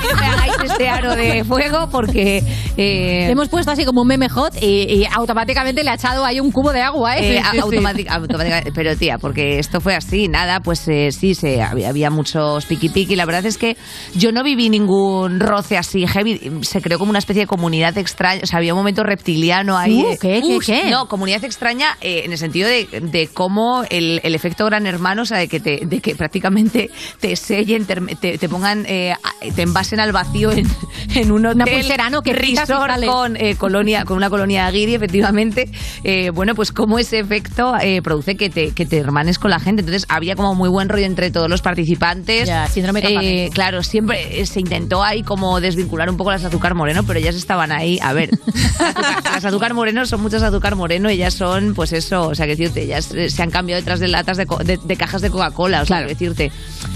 mí 0.00 0.06
no 0.12 0.16
me 0.20 0.26
hagáis 0.26 0.52
este 0.64 0.88
aro 0.88 1.14
de 1.16 1.44
fuego 1.44 1.88
porque 1.90 2.38
eh, 2.76 3.24
Le 3.26 3.30
hemos 3.30 3.48
puesto 3.48 3.70
así 3.72 3.84
como 3.84 4.02
un 4.02 4.08
meme 4.08 4.28
hot 4.28 4.54
y, 4.62 4.66
y 4.66 5.06
automáticamente 5.12 5.82
le 5.82 5.90
ha 5.90 5.94
echado 5.94 6.24
ahí 6.24 6.40
un 6.40 6.50
cubo 6.52 6.72
de 6.72 6.80
agua, 6.82 7.16
¿eh? 7.18 7.36
Eh, 7.36 7.38
a- 7.40 7.52
automátic- 7.54 8.08
automática- 8.08 8.70
pero 8.74 8.96
tía, 8.96 9.18
porque 9.18 9.58
esto 9.58 9.80
fue 9.80 9.94
así, 9.96 10.28
nada, 10.28 10.60
pues 10.60 10.86
eh, 10.88 11.10
sí, 11.12 11.34
se, 11.34 11.62
había, 11.62 11.88
había 11.88 12.10
muchos 12.10 12.64
piqui 12.66 12.88
piqui. 12.88 13.16
La 13.16 13.24
verdad 13.26 13.44
es 13.46 13.58
que 13.58 13.76
yo 14.14 14.30
no 14.32 14.42
viví 14.44 14.68
ningún 14.68 15.40
roce 15.40 15.76
así 15.76 16.06
heavy. 16.06 16.40
Se 16.62 16.80
creó 16.80 16.98
como 16.98 17.10
una 17.10 17.18
especie 17.18 17.42
de 17.42 17.46
comunidad 17.46 17.96
extraña. 17.98 18.40
O 18.44 18.46
sea, 18.46 18.58
había 18.58 18.74
un 18.74 18.78
momento 18.80 19.02
reptiliano 19.02 19.76
ahí. 19.76 20.02
Uh. 20.04 20.16
¿qué, 20.20 20.40
qué? 20.64 20.90
No, 20.90 21.08
comunidad 21.08 21.44
extraña 21.44 21.96
eh, 22.00 22.22
en 22.24 22.32
el 22.32 22.38
sentido 22.38 22.68
de, 22.68 22.86
de 23.02 23.28
cómo 23.28 23.84
el, 23.90 24.20
el 24.22 24.34
efecto 24.34 24.64
gran 24.66 24.86
hermano, 24.86 25.22
o 25.22 25.26
sea, 25.26 25.38
de 25.38 25.48
que, 25.48 25.60
te, 25.60 25.80
de 25.84 26.00
que 26.00 26.14
prácticamente 26.14 26.90
te 27.20 27.36
sellen, 27.36 27.86
te, 27.86 28.38
te- 28.38 28.48
pongan, 28.48 28.84
eh, 28.88 29.14
te 29.54 29.62
envasen 29.62 30.00
al 30.00 30.12
vacío 30.12 30.52
en, 30.52 30.66
en 31.14 31.30
un 31.32 31.46
hotel. 31.46 31.56
Una 31.62 31.66
pulsera, 31.66 32.10
¿no? 32.10 32.22
Que 32.22 32.32
resort 32.32 33.04
con 33.06 33.36
eh, 33.36 33.56
colonia, 33.56 34.04
con 34.04 34.16
una 34.16 34.30
colonia 34.30 34.70
guiri, 34.70 34.94
efectivamente, 34.94 35.70
eh, 36.02 36.30
bueno, 36.30 36.54
pues 36.54 36.72
cómo 36.72 36.98
ese 36.98 37.18
efecto 37.18 37.74
produce 38.02 38.36
que 38.36 38.50
te, 38.50 38.72
que 38.72 38.86
te 38.86 38.98
hermanes 38.98 39.38
con 39.38 39.50
la 39.50 39.60
gente. 39.60 39.80
Entonces 39.80 40.06
había 40.08 40.36
como 40.36 40.54
muy 40.54 40.68
buen 40.68 40.88
rollo 40.88 41.06
entre 41.06 41.30
todos 41.30 41.48
los 41.48 41.62
participantes. 41.62 42.46
Ya, 42.48 42.66
síndrome 42.68 43.00
de 43.00 43.50
claro, 43.52 43.82
siempre 43.82 44.44
se 44.46 44.60
intentó 44.60 45.02
ahí 45.02 45.22
como 45.22 45.60
desvincular 45.60 46.08
un 46.10 46.16
poco 46.16 46.30
las 46.30 46.44
azúcar 46.44 46.74
moreno, 46.74 47.02
pero 47.06 47.18
ellas 47.18 47.34
estaban 47.34 47.72
ahí. 47.72 47.98
A 48.02 48.12
ver, 48.12 48.30
las 49.24 49.44
azúcar 49.44 49.74
moreno 49.74 50.06
son 50.06 50.20
muchas 50.24 50.42
azúcar 50.42 50.74
moreno, 50.74 51.08
ellas 51.08 51.34
son, 51.34 51.74
pues 51.74 51.92
eso, 51.92 52.28
o 52.28 52.34
sea, 52.34 52.46
que 52.46 52.56
decirte, 52.56 52.82
ellas 52.82 53.08
se 53.28 53.42
han 53.42 53.50
cambiado 53.50 53.80
detrás 53.80 54.00
de 54.00 54.08
latas 54.08 54.36
de, 54.36 54.46
co- 54.46 54.58
de- 54.64 54.78
de 54.82 54.96
cajas 54.96 55.22
de 55.22 55.30
Coca-Cola, 55.30 55.82
o 55.82 55.86
sea, 55.86 56.00
que 56.02 56.08
decirte. 56.08 56.50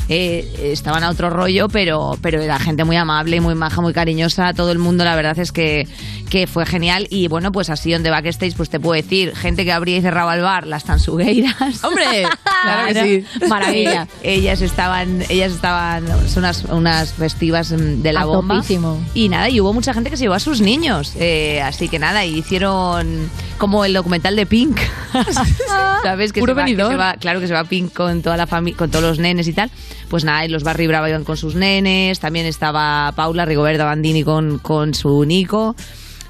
Eh, 0.08 0.70
estaban 0.72 1.04
a 1.04 1.10
otro 1.10 1.30
rollo, 1.30 1.68
pero, 1.68 2.16
pero 2.22 2.40
era 2.40 2.58
gente 2.58 2.84
muy 2.84 2.96
amable, 2.96 3.40
muy 3.40 3.54
maja, 3.54 3.80
muy 3.80 3.92
cariñosa. 3.92 4.54
Todo 4.54 4.72
el 4.72 4.78
mundo, 4.78 5.04
la 5.04 5.14
verdad 5.16 5.38
es 5.38 5.52
que, 5.52 5.86
que 6.30 6.46
fue 6.46 6.64
genial. 6.66 7.06
Y 7.10 7.28
bueno, 7.28 7.52
pues 7.52 7.70
así 7.70 7.92
donde 7.92 8.10
backstage, 8.10 8.54
pues 8.56 8.70
te 8.70 8.80
puedo 8.80 8.94
decir, 9.00 9.34
gente 9.36 9.64
que 9.64 9.72
abría 9.72 9.96
y 9.98 10.00
cerraba 10.02 10.34
el 10.34 10.42
bar, 10.42 10.66
las 10.66 10.84
tansugueiras. 10.84 11.84
¡Hombre! 11.84 12.26
Claro 12.60 12.92
que 12.92 13.24
sí. 13.38 13.46
Maravilla. 13.48 14.08
ellas 14.24 14.60
estaban, 14.62 15.22
ellas 15.28 15.52
estaban, 15.52 16.04
son 16.28 16.42
unas, 16.42 16.64
unas 16.64 17.12
festivas 17.12 17.70
mm, 17.70 18.02
de 18.02 18.12
la 18.12 18.22
A 18.22 18.24
bomba. 18.24 18.56
topísimo. 18.56 19.00
Y 19.14 19.28
nada, 19.28 19.48
y 19.48 19.60
hubo 19.60 19.72
mucha 19.72 19.94
gente 19.94 20.10
que 20.10 20.16
se 20.16 20.24
llevó 20.24 20.34
a 20.34 20.40
sus 20.40 20.60
niños. 20.60 21.12
Eh, 21.20 21.62
así 21.62 21.88
que 21.88 22.00
nada, 22.00 22.24
y 22.24 22.36
hicieron 22.38 23.30
como 23.58 23.84
el 23.84 23.92
documental 23.92 24.34
de 24.34 24.44
Pink. 24.44 24.76
¿Sabes? 26.02 26.32
Que 26.32 26.40
Puro 26.40 26.54
se 26.54 26.60
va, 26.60 26.64
que 26.66 26.76
se 26.76 26.96
va- 26.96 27.14
claro 27.14 27.40
que 27.40 27.46
se 27.46 27.54
va 27.54 27.64
Pink 27.64 27.92
con 27.92 28.22
toda 28.22 28.36
la 28.36 28.46
familia, 28.48 28.76
con 28.76 28.90
todos 28.90 29.04
los 29.04 29.18
nenes 29.18 29.46
y 29.48 29.52
tal. 29.52 29.70
Pues 30.08 30.24
nada, 30.24 30.46
los 30.48 30.64
Barry 30.64 30.86
Brava 30.86 31.08
iban 31.08 31.24
con 31.24 31.36
sus 31.36 31.54
nenes. 31.54 32.18
También 32.20 32.46
estaba 32.46 33.12
Paula 33.14 33.44
Rigoberta 33.44 33.84
Bandini 33.84 34.24
con, 34.24 34.58
con 34.58 34.94
su 34.94 35.24
Nico. 35.24 35.74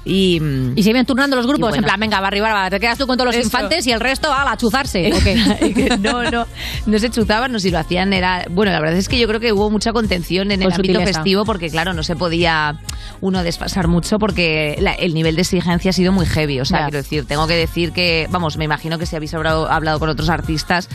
Y, 0.05 0.41
Y 0.75 0.83
se 0.83 0.89
iban 0.91 1.05
turnando 1.05 1.35
los 1.35 1.45
grupos, 1.45 1.69
bueno. 1.69 1.77
en 1.77 1.83
plan, 1.83 1.99
venga, 1.99 2.19
Barry 2.21 2.39
Barba, 2.39 2.69
te 2.69 2.79
quedas 2.79 2.97
tú 2.97 3.05
con 3.05 3.17
todos 3.17 3.27
los 3.27 3.35
Eso. 3.35 3.45
infantes 3.45 3.85
y 3.85 3.91
el 3.91 3.99
resto, 3.99 4.31
a 4.33 4.43
la 4.45 4.57
chuzarse. 4.57 5.09
no, 5.99 6.23
no, 6.31 6.47
no 6.85 6.99
se 6.99 7.09
chuzaban, 7.09 7.51
no 7.51 7.59
si 7.59 7.69
lo 7.69 7.79
hacían 7.79 8.13
era... 8.13 8.45
Bueno, 8.49 8.71
la 8.71 8.79
verdad 8.79 8.97
es 8.97 9.09
que 9.09 9.19
yo 9.19 9.27
creo 9.27 9.39
que 9.39 9.51
hubo 9.53 9.69
mucha 9.69 9.91
contención 9.91 10.51
en 10.51 10.61
el 10.61 10.69
Con 10.69 10.75
ámbito 10.75 10.93
sutileza. 10.99 11.19
festivo 11.19 11.45
porque, 11.45 11.69
claro, 11.69 11.93
no 11.93 12.03
se 12.03 12.15
podía 12.15 12.79
uno 13.21 13.43
desfasar 13.43 13.87
mucho 13.87 14.17
porque 14.19 14.77
la- 14.79 14.93
el 14.93 15.13
nivel 15.13 15.35
de 15.35 15.41
exigencia 15.41 15.89
ha 15.89 15.93
sido 15.93 16.11
muy 16.11 16.25
heavy. 16.25 16.59
O 16.59 16.65
sea, 16.65 16.79
Ya. 16.79 16.85
quiero 16.85 16.97
decir, 16.99 17.25
tengo 17.25 17.45
que 17.47 17.55
decir 17.55 17.91
que, 17.91 18.27
vamos, 18.31 18.57
me 18.57 18.65
imagino 18.65 18.97
que 18.97 19.05
si 19.05 19.15
habéis 19.15 19.33
hablado, 19.33 19.69
hablado 19.69 19.99
con 19.99 20.09
otros 20.09 20.29
artistas, 20.29 20.89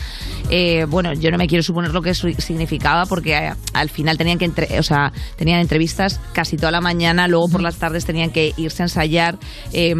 eh, 0.49 0.85
bueno, 0.89 1.13
yo 1.13 1.31
no 1.31 1.37
me 1.37 1.47
quiero 1.47 1.63
suponer 1.63 1.91
lo 1.93 2.01
que 2.01 2.13
significaba 2.15 3.05
porque 3.05 3.33
eh, 3.37 3.53
al 3.73 3.89
final 3.89 4.17
tenían 4.17 4.37
que, 4.39 4.45
entre- 4.45 4.79
o 4.79 4.83
sea, 4.83 5.13
tenían 5.37 5.59
entrevistas 5.59 6.19
casi 6.33 6.57
toda 6.57 6.71
la 6.71 6.81
mañana, 6.81 7.27
luego 7.27 7.49
por 7.49 7.61
las 7.61 7.75
tardes 7.75 8.05
tenían 8.05 8.31
que 8.31 8.53
irse 8.57 8.83
a 8.83 8.87
ensayar, 8.95 9.37
eh, 9.73 9.93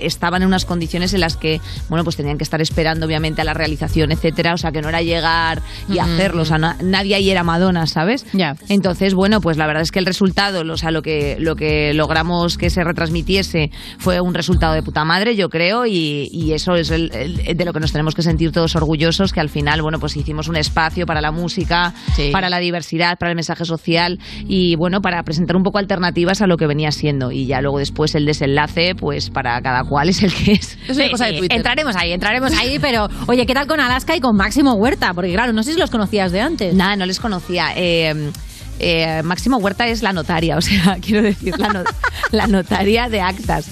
estaban 0.00 0.42
en 0.42 0.48
unas 0.48 0.64
condiciones 0.64 1.12
en 1.14 1.20
las 1.20 1.36
que, 1.36 1.60
bueno, 1.88 2.04
pues 2.04 2.16
tenían 2.16 2.38
que 2.38 2.44
estar 2.44 2.60
esperando 2.60 3.06
obviamente 3.06 3.40
a 3.40 3.44
la 3.44 3.54
realización, 3.54 4.12
etcétera, 4.12 4.54
o 4.54 4.58
sea, 4.58 4.70
que 4.72 4.80
no 4.82 4.88
era 4.88 5.02
llegar 5.02 5.60
y 5.88 5.92
Ujú. 5.98 6.00
hacerlo, 6.02 6.42
o 6.42 6.44
sea, 6.44 6.58
na- 6.58 6.76
nadie 6.82 7.14
ahí 7.16 7.28
era 7.30 7.42
Madonna, 7.42 7.86
¿sabes? 7.86 8.24
Ya. 8.32 8.56
Entonces, 8.68 9.14
bueno, 9.14 9.40
pues 9.40 9.56
la 9.56 9.66
verdad 9.66 9.82
es 9.82 9.90
que 9.90 9.98
el 9.98 10.06
resultado, 10.06 10.60
o 10.72 10.76
sea, 10.76 10.90
lo 10.92 11.02
que, 11.02 11.36
lo 11.40 11.56
que 11.56 11.92
logramos 11.94 12.56
que 12.56 12.70
se 12.70 12.84
retransmitiese 12.84 13.70
fue 13.98 14.20
un 14.20 14.34
resultado 14.34 14.74
de 14.74 14.82
puta 14.82 15.04
madre, 15.04 15.34
yo 15.36 15.48
creo, 15.48 15.86
y, 15.86 16.28
y 16.32 16.52
eso 16.52 16.76
es 16.76 16.90
el- 16.90 17.10
el- 17.14 17.56
de 17.56 17.64
lo 17.64 17.72
que 17.72 17.80
nos 17.80 17.90
tenemos 17.92 18.14
que 18.14 18.22
sentir 18.22 18.52
todos 18.52 18.76
orgullosos, 18.76 19.32
que 19.32 19.40
al 19.40 19.48
final, 19.50 19.82
bueno, 19.82 19.98
pues 19.98 20.16
hicimos 20.16 20.48
un 20.48 20.56
espacio 20.56 21.04
para 21.06 21.20
la 21.20 21.32
música, 21.32 21.94
Sí. 22.14 22.30
para 22.32 22.48
la 22.48 22.58
diversidad, 22.58 23.18
para 23.18 23.30
el 23.30 23.36
mensaje 23.36 23.64
social 23.64 24.18
y, 24.46 24.76
bueno, 24.76 25.00
para 25.02 25.22
presentar 25.24 25.56
un 25.56 25.62
poco 25.62 25.78
alternativas 25.78 26.42
a 26.42 26.46
lo 26.46 26.56
que 26.56 26.66
venía 26.66 26.92
siendo. 26.92 27.32
Y 27.32 27.46
ya 27.46 27.60
luego 27.60 27.78
después 27.78 28.14
el 28.14 28.24
desenlace, 28.36 28.94
pues 28.94 29.30
para 29.30 29.60
cada 29.62 29.84
cual 29.84 30.08
es 30.10 30.22
el 30.22 30.32
que 30.32 30.52
es. 30.52 30.78
Es 30.88 30.96
una 30.96 31.04
Sí, 31.06 31.10
cosa 31.10 31.24
de 31.26 31.32
sí, 31.32 31.38
Twitter. 31.38 31.56
Entraremos 31.56 31.96
ahí, 31.96 32.12
entraremos 32.12 32.52
ahí, 32.56 32.78
pero 32.80 33.08
oye, 33.26 33.46
¿qué 33.46 33.54
tal 33.54 33.66
con 33.66 33.80
Alaska 33.80 34.14
y 34.16 34.20
con 34.20 34.36
Máximo 34.36 34.74
Huerta? 34.74 35.14
Porque 35.14 35.32
claro, 35.32 35.52
no 35.52 35.62
sé 35.62 35.72
si 35.72 35.78
los 35.78 35.90
conocías 35.90 36.32
de 36.32 36.40
antes. 36.40 36.74
Nada, 36.74 36.96
no 36.96 37.06
les 37.06 37.18
conocía. 37.20 37.72
Eh, 37.76 38.30
eh, 38.78 39.22
Huerta 39.58 39.86
es 39.88 40.02
la 40.02 40.12
notaria, 40.12 40.56
o 40.56 40.60
sea, 40.60 40.98
quiero 41.02 41.22
decir, 41.22 41.58
la, 41.58 41.68
no- 41.68 41.84
la 42.30 42.46
notaria 42.46 43.08
de 43.08 43.20
actas. 43.20 43.66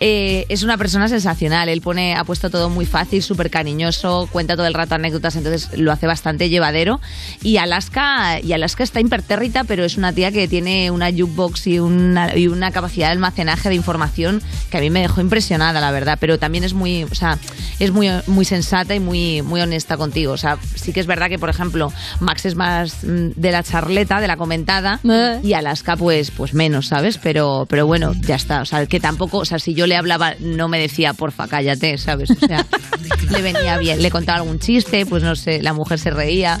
Eh, 0.00 0.44
es 0.48 0.62
una 0.62 0.76
persona 0.76 1.08
sensacional. 1.08 1.68
Él 1.68 1.80
pone, 1.80 2.14
ha 2.14 2.24
puesto 2.24 2.50
todo 2.50 2.68
muy 2.68 2.86
fácil, 2.86 3.22
súper 3.22 3.50
cariñoso, 3.50 4.28
cuenta 4.32 4.56
todo 4.56 4.66
el 4.66 4.74
rato 4.74 4.94
anécdotas, 4.94 5.36
entonces 5.36 5.70
lo 5.78 5.92
hace 5.92 6.06
bastante 6.06 6.48
llevadero. 6.48 7.00
Y 7.42 7.56
Alaska, 7.56 8.40
y 8.40 8.52
Alaska 8.52 8.82
está 8.84 9.00
impertérrita, 9.00 9.64
pero 9.64 9.84
es 9.84 9.96
una 9.96 10.12
tía 10.12 10.30
que 10.32 10.48
tiene 10.48 10.90
una 10.90 11.10
jukebox 11.10 11.66
y 11.66 11.78
una, 11.78 12.36
y 12.36 12.48
una 12.48 12.70
capacidad 12.70 13.06
de 13.08 13.12
almacenaje 13.12 13.68
de 13.68 13.74
información 13.74 14.42
que 14.70 14.78
a 14.78 14.80
mí 14.80 14.90
me 14.90 15.00
dejó 15.00 15.20
impresionada, 15.20 15.80
la 15.80 15.90
verdad. 15.90 16.18
Pero 16.20 16.38
también 16.38 16.64
es 16.64 16.74
muy, 16.74 17.04
o 17.04 17.14
sea, 17.14 17.38
es 17.78 17.90
muy, 17.92 18.08
muy 18.26 18.44
sensata 18.44 18.94
y 18.94 19.00
muy, 19.00 19.42
muy 19.42 19.60
honesta 19.60 19.96
contigo. 19.96 20.32
O 20.32 20.36
sea, 20.38 20.58
sí 20.74 20.92
que 20.92 21.00
es 21.00 21.06
verdad 21.06 21.28
que, 21.28 21.38
por 21.38 21.50
ejemplo, 21.50 21.92
Max 22.20 22.44
es 22.46 22.54
más 22.54 23.04
mm, 23.04 23.30
de 23.36 23.52
la 23.52 23.62
charleta, 23.62 24.20
de 24.20 24.28
la 24.28 24.36
comentada, 24.50 24.98
y 25.44 25.52
Alaska, 25.52 25.96
pues, 25.96 26.32
pues 26.32 26.54
menos, 26.54 26.88
¿sabes? 26.88 27.18
Pero, 27.18 27.66
pero 27.68 27.86
bueno, 27.86 28.12
ya 28.14 28.34
está. 28.34 28.62
O 28.62 28.64
sea, 28.64 28.84
que 28.86 28.98
tampoco, 28.98 29.38
o 29.38 29.44
sea, 29.44 29.60
si 29.60 29.74
yo 29.74 29.86
le 29.86 29.94
hablaba, 29.94 30.34
no 30.40 30.66
me 30.66 30.80
decía, 30.80 31.14
porfa, 31.14 31.46
cállate, 31.46 31.96
¿sabes? 31.98 32.32
O 32.32 32.46
sea, 32.46 32.66
le 33.30 33.42
venía 33.42 33.78
bien. 33.78 34.02
Le 34.02 34.10
contaba 34.10 34.38
algún 34.38 34.58
chiste, 34.58 35.06
pues 35.06 35.22
no 35.22 35.36
sé, 35.36 35.62
la 35.62 35.72
mujer 35.72 36.00
se 36.00 36.10
reía. 36.10 36.58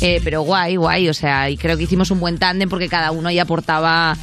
Eh, 0.00 0.20
pero 0.22 0.42
guay, 0.42 0.76
guay, 0.76 1.08
o 1.08 1.14
sea, 1.14 1.50
y 1.50 1.56
creo 1.56 1.76
que 1.76 1.82
hicimos 1.82 2.12
un 2.12 2.20
buen 2.20 2.38
tándem 2.38 2.68
porque 2.68 2.88
cada 2.88 3.10
uno 3.10 3.28
ahí 3.28 3.40
aportaba 3.40 4.16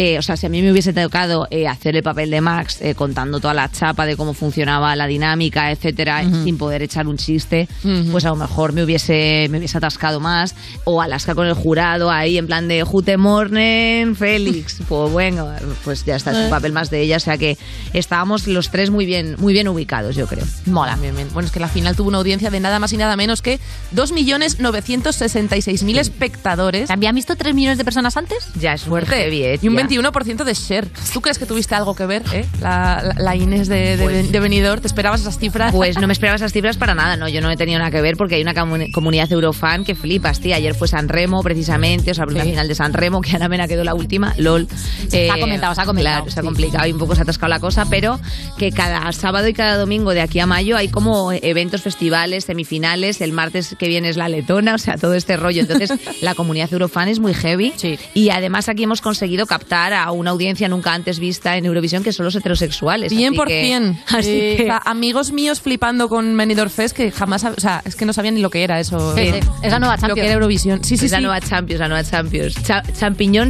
eh, 0.00 0.18
o 0.18 0.22
sea, 0.22 0.36
si 0.36 0.46
a 0.46 0.48
mí 0.48 0.62
me 0.62 0.70
hubiese 0.72 0.92
tocado 0.92 1.46
eh, 1.50 1.66
hacer 1.68 1.96
el 1.96 2.02
papel 2.02 2.30
de 2.30 2.40
Max 2.40 2.78
eh, 2.80 2.94
contando 2.94 3.40
toda 3.40 3.52
la 3.52 3.70
chapa 3.70 4.06
de 4.06 4.16
cómo 4.16 4.32
funcionaba 4.32 4.94
la 4.96 5.06
dinámica, 5.06 5.70
etcétera, 5.72 6.22
sin 6.44 6.56
poder 6.56 6.82
echar 6.82 7.06
un 7.08 7.16
chiste, 7.16 7.68
pues 8.12 8.24
a 8.24 8.28
lo 8.28 8.36
mejor 8.36 8.72
me 8.72 8.84
hubiese, 8.84 9.48
me 9.50 9.58
hubiese 9.58 9.76
atascado 9.76 10.20
más. 10.20 10.54
O 10.84 11.02
Alaska 11.02 11.34
con 11.34 11.46
el 11.46 11.54
jurado 11.54 12.10
ahí 12.10 12.38
en 12.38 12.46
plan 12.46 12.68
de 12.68 12.82
Jute 12.84 13.16
Morning, 13.16 14.14
Félix. 14.14 14.78
Pues 14.88 15.12
bueno, 15.12 15.48
pues 15.84 16.04
ya 16.04 16.16
está, 16.16 16.30
es 16.30 16.36
un 16.38 16.44
Eh. 16.44 16.50
papel 16.50 16.72
más 16.72 16.88
de 16.90 17.02
ella. 17.02 17.16
O 17.16 17.20
sea 17.20 17.36
que 17.36 17.58
estábamos 17.92 18.46
los 18.46 18.70
tres 18.70 18.90
muy 18.90 19.04
bien, 19.04 19.34
muy 19.38 19.52
bien 19.52 19.68
ubicados, 19.68 20.16
yo 20.16 20.26
creo. 20.26 20.44
Mola, 20.66 20.96
bien, 20.96 21.14
bien. 21.14 21.28
Bueno, 21.34 21.46
es 21.46 21.52
que 21.52 21.60
la 21.60 21.68
final 21.68 21.94
tuvo 21.96 22.08
una 22.08 22.18
audiencia 22.18 22.50
de 22.50 22.60
nada 22.60 22.78
más 22.78 22.92
y 22.92 22.96
nada 22.96 23.16
menos 23.16 23.42
que 23.42 23.58
2.966.000 23.94 25.98
espectadores. 25.98 26.90
¿Habían 26.90 27.14
visto 27.14 27.36
3 27.36 27.54
millones 27.54 27.78
de 27.78 27.84
personas 27.84 28.16
antes? 28.16 28.38
Ya 28.58 28.72
es 28.74 28.82
Fuerte. 28.82 29.28
eh, 29.54 29.58
y 29.60 29.68
un. 29.68 29.74
21% 29.88 30.44
de 30.44 30.54
share. 30.54 30.88
¿Tú 31.12 31.20
crees 31.20 31.38
que 31.38 31.46
tuviste 31.46 31.74
algo 31.74 31.94
que 31.94 32.06
ver, 32.06 32.22
eh? 32.32 32.44
La, 32.60 33.02
la- 33.02 33.22
la 33.22 33.36
Inés 33.36 33.68
de, 33.68 33.96
de, 33.96 34.04
Pues- 34.04 34.32
de 34.32 34.40
Benidorm, 34.40 34.80
¿te 34.80 34.86
esperabas 34.86 35.20
esas 35.20 35.38
cifras? 35.38 35.72
Pues 35.72 35.98
no 35.98 36.06
me 36.06 36.12
esperaba 36.12 36.36
esas 36.36 36.52
cifras 36.52 36.76
para 36.76 36.94
nada, 36.94 37.16
no, 37.16 37.28
yo 37.28 37.40
no 37.40 37.50
he 37.50 37.56
tenido 37.56 37.78
nada 37.78 37.90
que 37.90 38.00
ver 38.00 38.16
porque 38.16 38.36
hay 38.36 38.42
una 38.42 38.54
comu- 38.54 38.90
comunidad 38.92 39.30
eurofan 39.32 39.84
que 39.84 39.94
flipas, 39.94 40.40
tía. 40.40 40.56
Ayer 40.56 40.74
fue 40.74 40.88
San 40.88 41.08
Remo, 41.08 41.42
precisamente, 41.42 42.10
o 42.10 42.14
sea, 42.14 42.26
la 42.26 42.42
Sí. 42.44 42.50
final 42.50 42.68
de 42.68 42.74
San 42.74 42.92
Remo, 42.92 43.20
que 43.20 43.34
Ana 43.36 43.48
Mena 43.48 43.66
quedó 43.68 43.84
la 43.84 43.94
última, 43.94 44.34
LOL. 44.38 44.68
Se 45.08 45.30
ha 45.30 45.38
comentado, 45.38 45.74
se 45.74 45.80
ha 45.80 45.84
comentado, 45.86 46.16
Claro, 46.24 46.30
se 46.32 46.40
ha 46.40 46.42
sí. 46.42 46.46
complicado 46.46 46.86
y 46.86 46.92
un 46.92 46.98
poco 46.98 47.14
se 47.14 47.20
ha 47.20 47.24
atascado 47.24 47.48
la 47.50 47.60
cosa, 47.60 47.86
pero 47.88 48.18
que 48.58 48.72
cada 48.72 49.10
sábado 49.12 49.48
y 49.48 49.52
cada 49.54 49.76
domingo 49.76 50.12
de 50.14 50.20
aquí 50.20 50.40
a 50.40 50.46
mayo 50.46 50.76
hay 50.76 50.88
como 50.88 51.32
eventos, 51.32 51.82
festivales, 51.82 52.44
semifinales. 52.44 53.20
El 53.20 53.32
martes 53.32 53.76
que 53.78 53.88
viene 53.88 54.08
es 54.08 54.16
la 54.16 54.28
letona, 54.28 54.74
o 54.74 54.78
sea, 54.78 54.96
todo 54.96 55.14
este 55.14 55.36
rollo. 55.36 55.60
Entonces, 55.62 55.92
la 56.22 56.34
comunidad 56.34 56.72
eurofan 56.72 57.08
es 57.08 57.18
muy 57.20 57.34
heavy. 57.34 57.72
Y 58.14 58.30
además 58.30 58.68
aquí 58.68 58.82
hemos 58.84 59.00
conseguido 59.00 59.46
captar 59.46 59.77
a 59.92 60.10
una 60.12 60.30
audiencia 60.30 60.68
nunca 60.68 60.92
antes 60.92 61.18
vista 61.18 61.56
en 61.56 61.64
Eurovisión, 61.66 62.02
que 62.02 62.12
son 62.12 62.24
los 62.24 62.34
heterosexuales. 62.34 63.12
100%. 63.12 63.46
que- 63.46 63.94
Así 64.18 64.30
Eh, 64.30 64.68
amigos 64.84 65.32
míos 65.32 65.60
flipando 65.60 66.08
con 66.08 66.36
Benidorm 66.36 66.70
Fest 66.70 66.96
que 66.96 67.10
jamás, 67.10 67.44
o 67.44 67.60
sea, 67.60 67.82
es 67.84 67.94
que 67.96 68.04
no 68.04 68.12
sabían 68.12 68.34
ni 68.34 68.40
lo 68.40 68.50
que 68.50 68.62
era 68.64 68.80
eso. 68.80 69.14
Sí, 69.16 69.30
sí. 69.32 69.40
Es 69.62 69.70
la 69.72 69.78
nueva 69.78 69.94
Lo 69.96 70.00
Champions. 70.00 70.14
que 70.20 70.24
era 70.26 70.34
Eurovisión. 70.34 70.84
Sí, 70.84 70.96
sí, 70.96 71.06
es 71.06 71.12
la 71.12 71.18
sí. 71.18 71.24
nueva 71.24 71.40
Champions, 71.40 71.80
la 71.80 71.88
nueva 71.88 72.04
Champions. 72.04 72.54
Cha- 72.62 72.82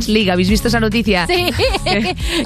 League, 0.08 0.30
¿habéis 0.30 0.48
visto 0.50 0.68
esa 0.68 0.80
noticia? 0.80 1.26
Sí. 1.26 1.46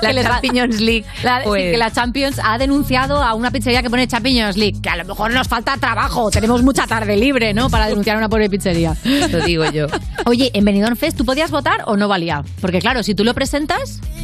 la 0.03 0.13
Que 0.15 0.23
Champions 0.23 0.81
League. 0.81 1.05
La- 1.23 1.39
sí, 1.41 1.45
Pues- 1.49 1.73
que 1.73 1.77
la 1.79 1.91
Champions 1.91 2.41
ha 2.43 2.59
denunciado 2.59 3.23
a 3.23 3.35
una 3.35 3.51
pizzería 3.51 3.83
que 3.83 3.91
pone 3.91 4.07
Champions 4.07 4.57
League, 4.57 4.77
que 4.83 4.89
a 4.91 4.97
lo 4.97 5.05
mejor 5.05 5.33
nos 5.33 5.49
falta 5.49 5.77
trabajo, 5.77 6.31
tenemos 6.31 6.63
mucha 6.63 6.87
tarde 6.87 7.17
libre, 7.17 7.53
¿no? 7.55 7.69
Para 7.71 7.87
denunciar 7.89 8.17
a 8.17 8.19
una 8.19 8.29
pobre 8.29 8.49
pizzería. 8.51 8.97
Lo 9.05 9.41
digo 9.41 9.65
yo. 9.71 9.87
Oye, 10.27 10.51
en 10.55 10.65
Benidorm 10.65 10.97
Fest, 10.97 11.17
¿tú 11.17 11.25
podías 11.25 11.51
votar 11.51 11.83
o 11.87 11.97
no 11.97 12.09
valía? 12.09 12.43
Porque 12.61 12.81
claro, 12.81 13.03
si 13.03 13.15
tú 13.15 13.25
lo 13.25 13.35
presentas... 13.35 13.72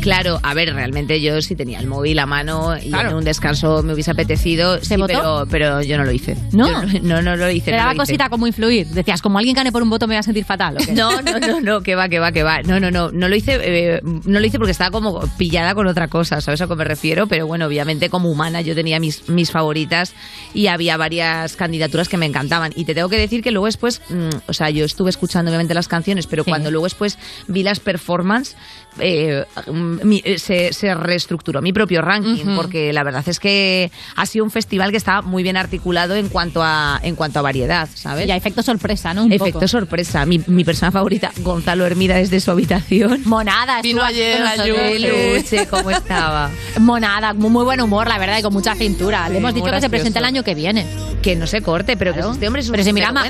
Claro, 0.00 0.38
a 0.44 0.54
ver, 0.54 0.72
realmente 0.72 1.20
yo 1.20 1.42
sí 1.42 1.56
tenía 1.56 1.80
el 1.80 1.88
móvil 1.88 2.18
a 2.20 2.26
mano 2.26 2.76
y 2.80 2.88
Claro. 2.88 3.10
en 3.10 3.16
un 3.16 3.24
descanso 3.24 3.82
me 3.82 3.92
hubiese 3.94 4.12
apetecido, 4.12 4.78
sí, 4.80 4.94
pero, 5.06 5.44
pero 5.50 5.82
yo 5.82 5.98
no 5.98 6.04
lo 6.04 6.12
hice. 6.12 6.36
¿No? 6.52 6.68
Yo 6.86 7.00
no, 7.02 7.20
no, 7.20 7.22
no 7.22 7.36
lo 7.36 7.50
hice. 7.50 7.66
¿Te 7.66 7.70
no 7.72 7.78
daba 7.78 7.92
hice. 7.92 7.98
cosita 7.98 8.28
como 8.28 8.46
influir? 8.46 8.86
Decías, 8.86 9.20
como 9.20 9.38
alguien 9.38 9.56
gane 9.56 9.72
por 9.72 9.82
un 9.82 9.90
voto 9.90 10.06
me 10.06 10.14
voy 10.14 10.20
a 10.20 10.22
sentir 10.22 10.44
fatal. 10.44 10.76
¿o 10.76 10.78
qué? 10.78 10.92
No, 10.98 11.20
no, 11.20 11.38
no, 11.40 11.60
no, 11.60 11.80
que 11.82 11.96
va, 11.96 12.08
que 12.08 12.20
va, 12.20 12.30
que 12.30 12.44
va. 12.44 12.62
No, 12.62 12.78
no, 12.78 12.90
no, 12.92 13.10
no 13.10 13.28
lo 13.28 13.34
hice, 13.34 13.58
eh, 13.60 14.00
no 14.02 14.38
lo 14.38 14.46
hice 14.46 14.58
porque 14.58 14.70
estaba 14.70 14.90
como 14.92 15.20
pillada 15.36 15.74
con 15.74 15.86
otra 15.88 16.06
cosa, 16.06 16.40
¿sabes 16.40 16.60
a 16.60 16.68
qué 16.68 16.76
me 16.76 16.84
refiero? 16.84 17.26
Pero 17.26 17.46
bueno, 17.48 17.66
obviamente 17.66 18.08
como 18.08 18.30
humana 18.30 18.60
yo 18.60 18.76
tenía 18.76 19.00
mis, 19.00 19.28
mis 19.28 19.50
favoritas 19.50 20.14
y 20.54 20.68
había 20.68 20.96
varias 20.96 21.56
candidaturas 21.56 22.08
que 22.08 22.16
me 22.16 22.26
encantaban. 22.26 22.72
Y 22.76 22.84
te 22.84 22.94
tengo 22.94 23.08
que 23.08 23.18
decir 23.18 23.42
que 23.42 23.50
luego 23.50 23.66
después, 23.66 24.00
mm, 24.08 24.28
o 24.46 24.52
sea, 24.52 24.70
yo 24.70 24.84
estuve 24.84 25.10
escuchando 25.10 25.50
obviamente 25.50 25.74
las 25.74 25.88
canciones, 25.88 26.28
pero 26.28 26.44
cuando 26.44 26.70
luego 26.70 26.86
después 26.86 27.18
vi 27.48 27.64
las 27.64 27.80
performances, 27.80 28.56
eh, 28.98 29.44
mm, 29.66 29.98
mi- 30.04 30.22
eh, 30.24 30.38
se, 30.38 30.72
se 30.72 30.94
reestructuró 30.94 31.62
mi 31.62 31.72
propio 31.72 32.02
ranking, 32.02 32.44
Ujú. 32.46 32.56
porque 32.56 32.92
la 32.92 33.02
verdad 33.04 33.22
es 33.26 33.38
que 33.40 33.90
ha 34.16 34.26
sido 34.26 34.44
un 34.44 34.50
festival 34.50 34.90
que 34.90 34.96
estaba 34.96 35.22
muy 35.22 35.42
bien 35.42 35.56
articulado 35.56 36.14
en 36.16 36.28
cuanto 36.28 36.62
a, 36.62 36.98
en 37.02 37.14
cuanto 37.14 37.38
a 37.38 37.42
variedad, 37.42 37.88
¿sabes? 37.94 38.26
Y 38.26 38.30
a 38.30 38.36
efecto 38.36 38.62
sorpresa, 38.62 39.14
¿no? 39.14 39.24
Un 39.24 39.32
Efecto 39.32 39.54
poco. 39.60 39.68
sorpresa. 39.68 40.24
Mi, 40.26 40.40
mi 40.46 40.64
persona 40.64 40.90
favorita, 40.90 41.30
Gonzalo 41.38 41.86
Hermida, 41.86 42.16
desde 42.16 42.40
su 42.40 42.50
habitación. 42.50 43.22
Monada, 43.24 43.80
Vino 43.82 44.02
ayer 44.02 44.42
aquí 44.42 44.58
con 44.58 44.60
a 44.60 44.66
nosotros. 44.66 44.90
Peluche, 44.90 45.66
¿cómo 45.68 45.90
estaba? 45.90 46.50
Monada, 46.80 47.34
muy, 47.34 47.50
muy 47.50 47.64
buen 47.64 47.80
humor, 47.80 48.08
la 48.08 48.18
verdad, 48.18 48.38
y 48.38 48.42
con 48.42 48.52
mucha 48.52 48.74
cintura. 48.74 49.28
Le 49.28 49.34
Sí, 49.34 49.38
hemos 49.38 49.52
muy 49.52 49.60
dicho 49.60 49.64
que 49.64 49.70
se 49.70 49.70
gracioso. 49.72 49.90
presenta 49.90 50.18
el 50.18 50.24
año 50.24 50.42
que 50.42 50.54
viene. 50.54 50.86
que 51.22 51.34
no 51.36 51.46
se 51.48 51.62
corte, 51.62 51.96
pero 51.96 52.12
que 52.12 52.18
Claro. 52.18 52.32
este 52.32 52.46
hombre 52.46 52.62
es 52.62 52.68
un 52.68 52.72
Pero 52.72 52.84
si 52.84 52.92
mira 52.92 53.08
hombre, 53.10 53.22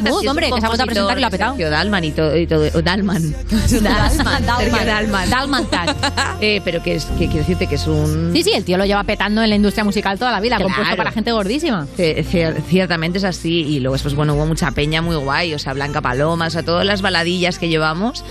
que 0.51 0.61
se 0.61 0.67
ha 0.67 0.69
vuelto 0.69 0.83
a 0.83 0.87
presentar 0.87 1.17
y 1.19 1.21
lo 1.23 1.27
ha 1.27 1.31
petado. 1.31 1.57
Dalman 1.59 2.05
y 2.05 2.13
todo. 2.13 2.37
Y 2.37 2.47
todo 2.47 2.69
Dalman. 2.83 3.35
Dalman, 3.83 4.47
Dalman. 4.47 4.87
Dalman. 4.87 5.31
Tag. 5.71 5.97
Eh, 6.41 6.61
pero 6.65 6.83
que, 6.83 6.95
es, 6.95 7.05
que 7.07 7.27
quiero 7.27 7.39
decirte 7.39 7.67
que 7.67 7.75
es 7.75 7.87
un... 7.87 8.31
Sí, 8.33 8.43
sí, 8.43 8.53
el 8.55 8.65
tío 8.65 8.77
lo 8.79 8.85
lleva 8.85 9.03
petando 9.05 9.43
en 9.43 9.51
la 9.51 9.57
industria 9.57 9.85
musical 9.85 10.19
toda 10.19 10.31
la 10.31 10.41
vida, 10.41 10.57
Claro. 10.57 10.69
compuesto 10.73 10.97
para 10.97 11.11
gente 11.11 11.33
gordísima. 11.33 11.87
Eh, 11.99 12.25
cier- 12.31 12.63
Ciertamente 12.69 13.19
es 13.19 13.25
así. 13.25 13.63
Y 13.67 13.81
luego 13.81 13.95
después, 13.95 14.15
bueno, 14.15 14.35
hubo 14.35 14.47
mucha 14.47 14.71
peña 14.71 15.03
muy 15.03 15.17
guay. 15.17 15.55
O 15.55 15.59
sea, 15.59 15.73
Blanca 15.73 16.01
Paloma, 16.01 16.47
o 16.47 16.51
sea, 16.51 16.63
todas 16.63 16.87
las 16.87 17.03
baladillas 17.03 17.59
que 17.59 17.69
llevamos 17.69 18.25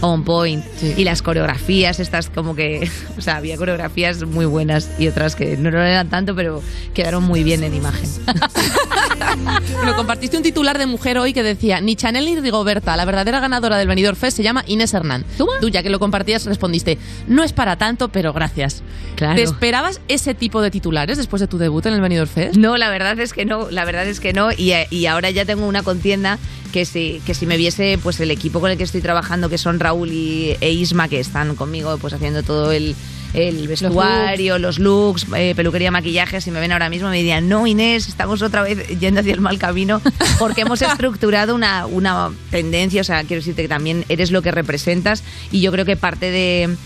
on 0.00 0.24
point. 0.24 0.64
Y 0.96 1.04
las 1.04 1.22
coreografías, 1.22 2.00
estas 2.00 2.30
como 2.30 2.54
que... 2.54 2.90
O 3.16 3.20
sea, 3.20 3.36
había 3.36 3.56
coreografías 3.56 4.24
muy 4.24 4.44
buenas 4.44 4.90
y 4.98 5.06
otras 5.06 5.36
que 5.36 5.56
no 5.56 5.70
lo 5.70 5.80
eran 5.80 6.08
tanto, 6.08 6.34
pero 6.34 6.62
quedaron 6.94 7.22
muy 7.22 7.44
bien 7.44 7.62
en 7.62 7.74
imagen. 7.74 8.10
Lo 9.84 9.94
compartiste 9.96 10.36
un 10.36 10.42
titular 10.42 10.78
de 10.78 10.86
mujer 10.86 11.18
hoy 11.18 11.32
que 11.32 11.42
decía 11.42 11.80
ni 11.80 11.96
Chanel 11.96 12.24
ni 12.24 12.36
Rigoberta, 12.40 12.96
la 12.96 13.04
verdadera 13.04 13.40
ganadora 13.40 13.76
del 13.76 13.88
Benidorm 13.88 14.16
Fest 14.16 14.36
se 14.36 14.42
llama 14.42 14.64
Inés 14.66 14.94
Hernán. 14.94 15.24
Tú 15.36 15.68
ya 15.68 15.82
que 15.82 15.90
lo 15.90 15.98
compartías 15.98 16.44
respondiste, 16.46 16.98
no 17.26 17.42
es 17.42 17.52
para 17.52 17.76
tanto, 17.76 18.08
pero 18.08 18.32
gracias. 18.32 18.82
Claro. 19.16 19.36
¿Te 19.36 19.42
esperabas 19.42 20.00
ese 20.08 20.34
tipo 20.34 20.60
de 20.60 20.70
titulares 20.70 21.16
después 21.16 21.40
de 21.40 21.46
tu 21.46 21.58
debut 21.58 21.84
en 21.86 21.94
el 21.94 22.00
Benidorm 22.00 22.28
Fest? 22.28 22.56
No, 22.56 22.76
la 22.76 22.90
verdad 22.90 23.18
es 23.20 23.32
que 23.32 23.44
no, 23.44 23.70
la 23.70 23.84
verdad 23.84 24.06
es 24.06 24.20
que 24.20 24.32
no. 24.32 24.50
Y, 24.52 24.72
eh, 24.72 24.86
y 24.90 25.06
ahora 25.06 25.30
ya 25.30 25.44
tengo 25.44 25.66
una 25.66 25.82
contienda 25.82 26.38
que 26.74 26.84
si, 26.84 27.22
que 27.24 27.34
si 27.34 27.46
me 27.46 27.56
viese 27.56 28.00
pues 28.02 28.18
el 28.18 28.32
equipo 28.32 28.58
con 28.58 28.68
el 28.68 28.76
que 28.76 28.82
estoy 28.82 29.00
trabajando, 29.00 29.48
que 29.48 29.58
son 29.58 29.78
Raúl 29.78 30.10
y, 30.10 30.56
e 30.60 30.72
Isma, 30.72 31.06
que 31.06 31.20
están 31.20 31.54
conmigo 31.54 31.96
pues 31.98 32.12
haciendo 32.14 32.42
todo 32.42 32.72
el, 32.72 32.96
el 33.32 33.68
vestuario, 33.68 34.58
los 34.58 34.80
looks, 34.80 35.24
eh, 35.36 35.54
peluquería, 35.54 35.92
maquillaje, 35.92 36.40
si 36.40 36.50
me 36.50 36.58
ven 36.58 36.72
ahora 36.72 36.90
mismo 36.90 37.10
me 37.10 37.18
dirían, 37.18 37.48
no 37.48 37.68
Inés, 37.68 38.08
estamos 38.08 38.42
otra 38.42 38.62
vez 38.62 38.88
yendo 38.98 39.20
hacia 39.20 39.34
el 39.34 39.40
mal 39.40 39.56
camino 39.56 40.02
porque 40.40 40.62
hemos 40.62 40.82
estructurado 40.82 41.54
una, 41.54 41.86
una 41.86 42.32
tendencia, 42.50 43.02
o 43.02 43.04
sea, 43.04 43.20
quiero 43.22 43.38
decirte 43.40 43.62
que 43.62 43.68
también 43.68 44.04
eres 44.08 44.32
lo 44.32 44.42
que 44.42 44.50
representas 44.50 45.22
y 45.52 45.60
yo 45.60 45.70
creo 45.70 45.84
que 45.84 45.96
parte 45.96 46.32
de 46.32 46.76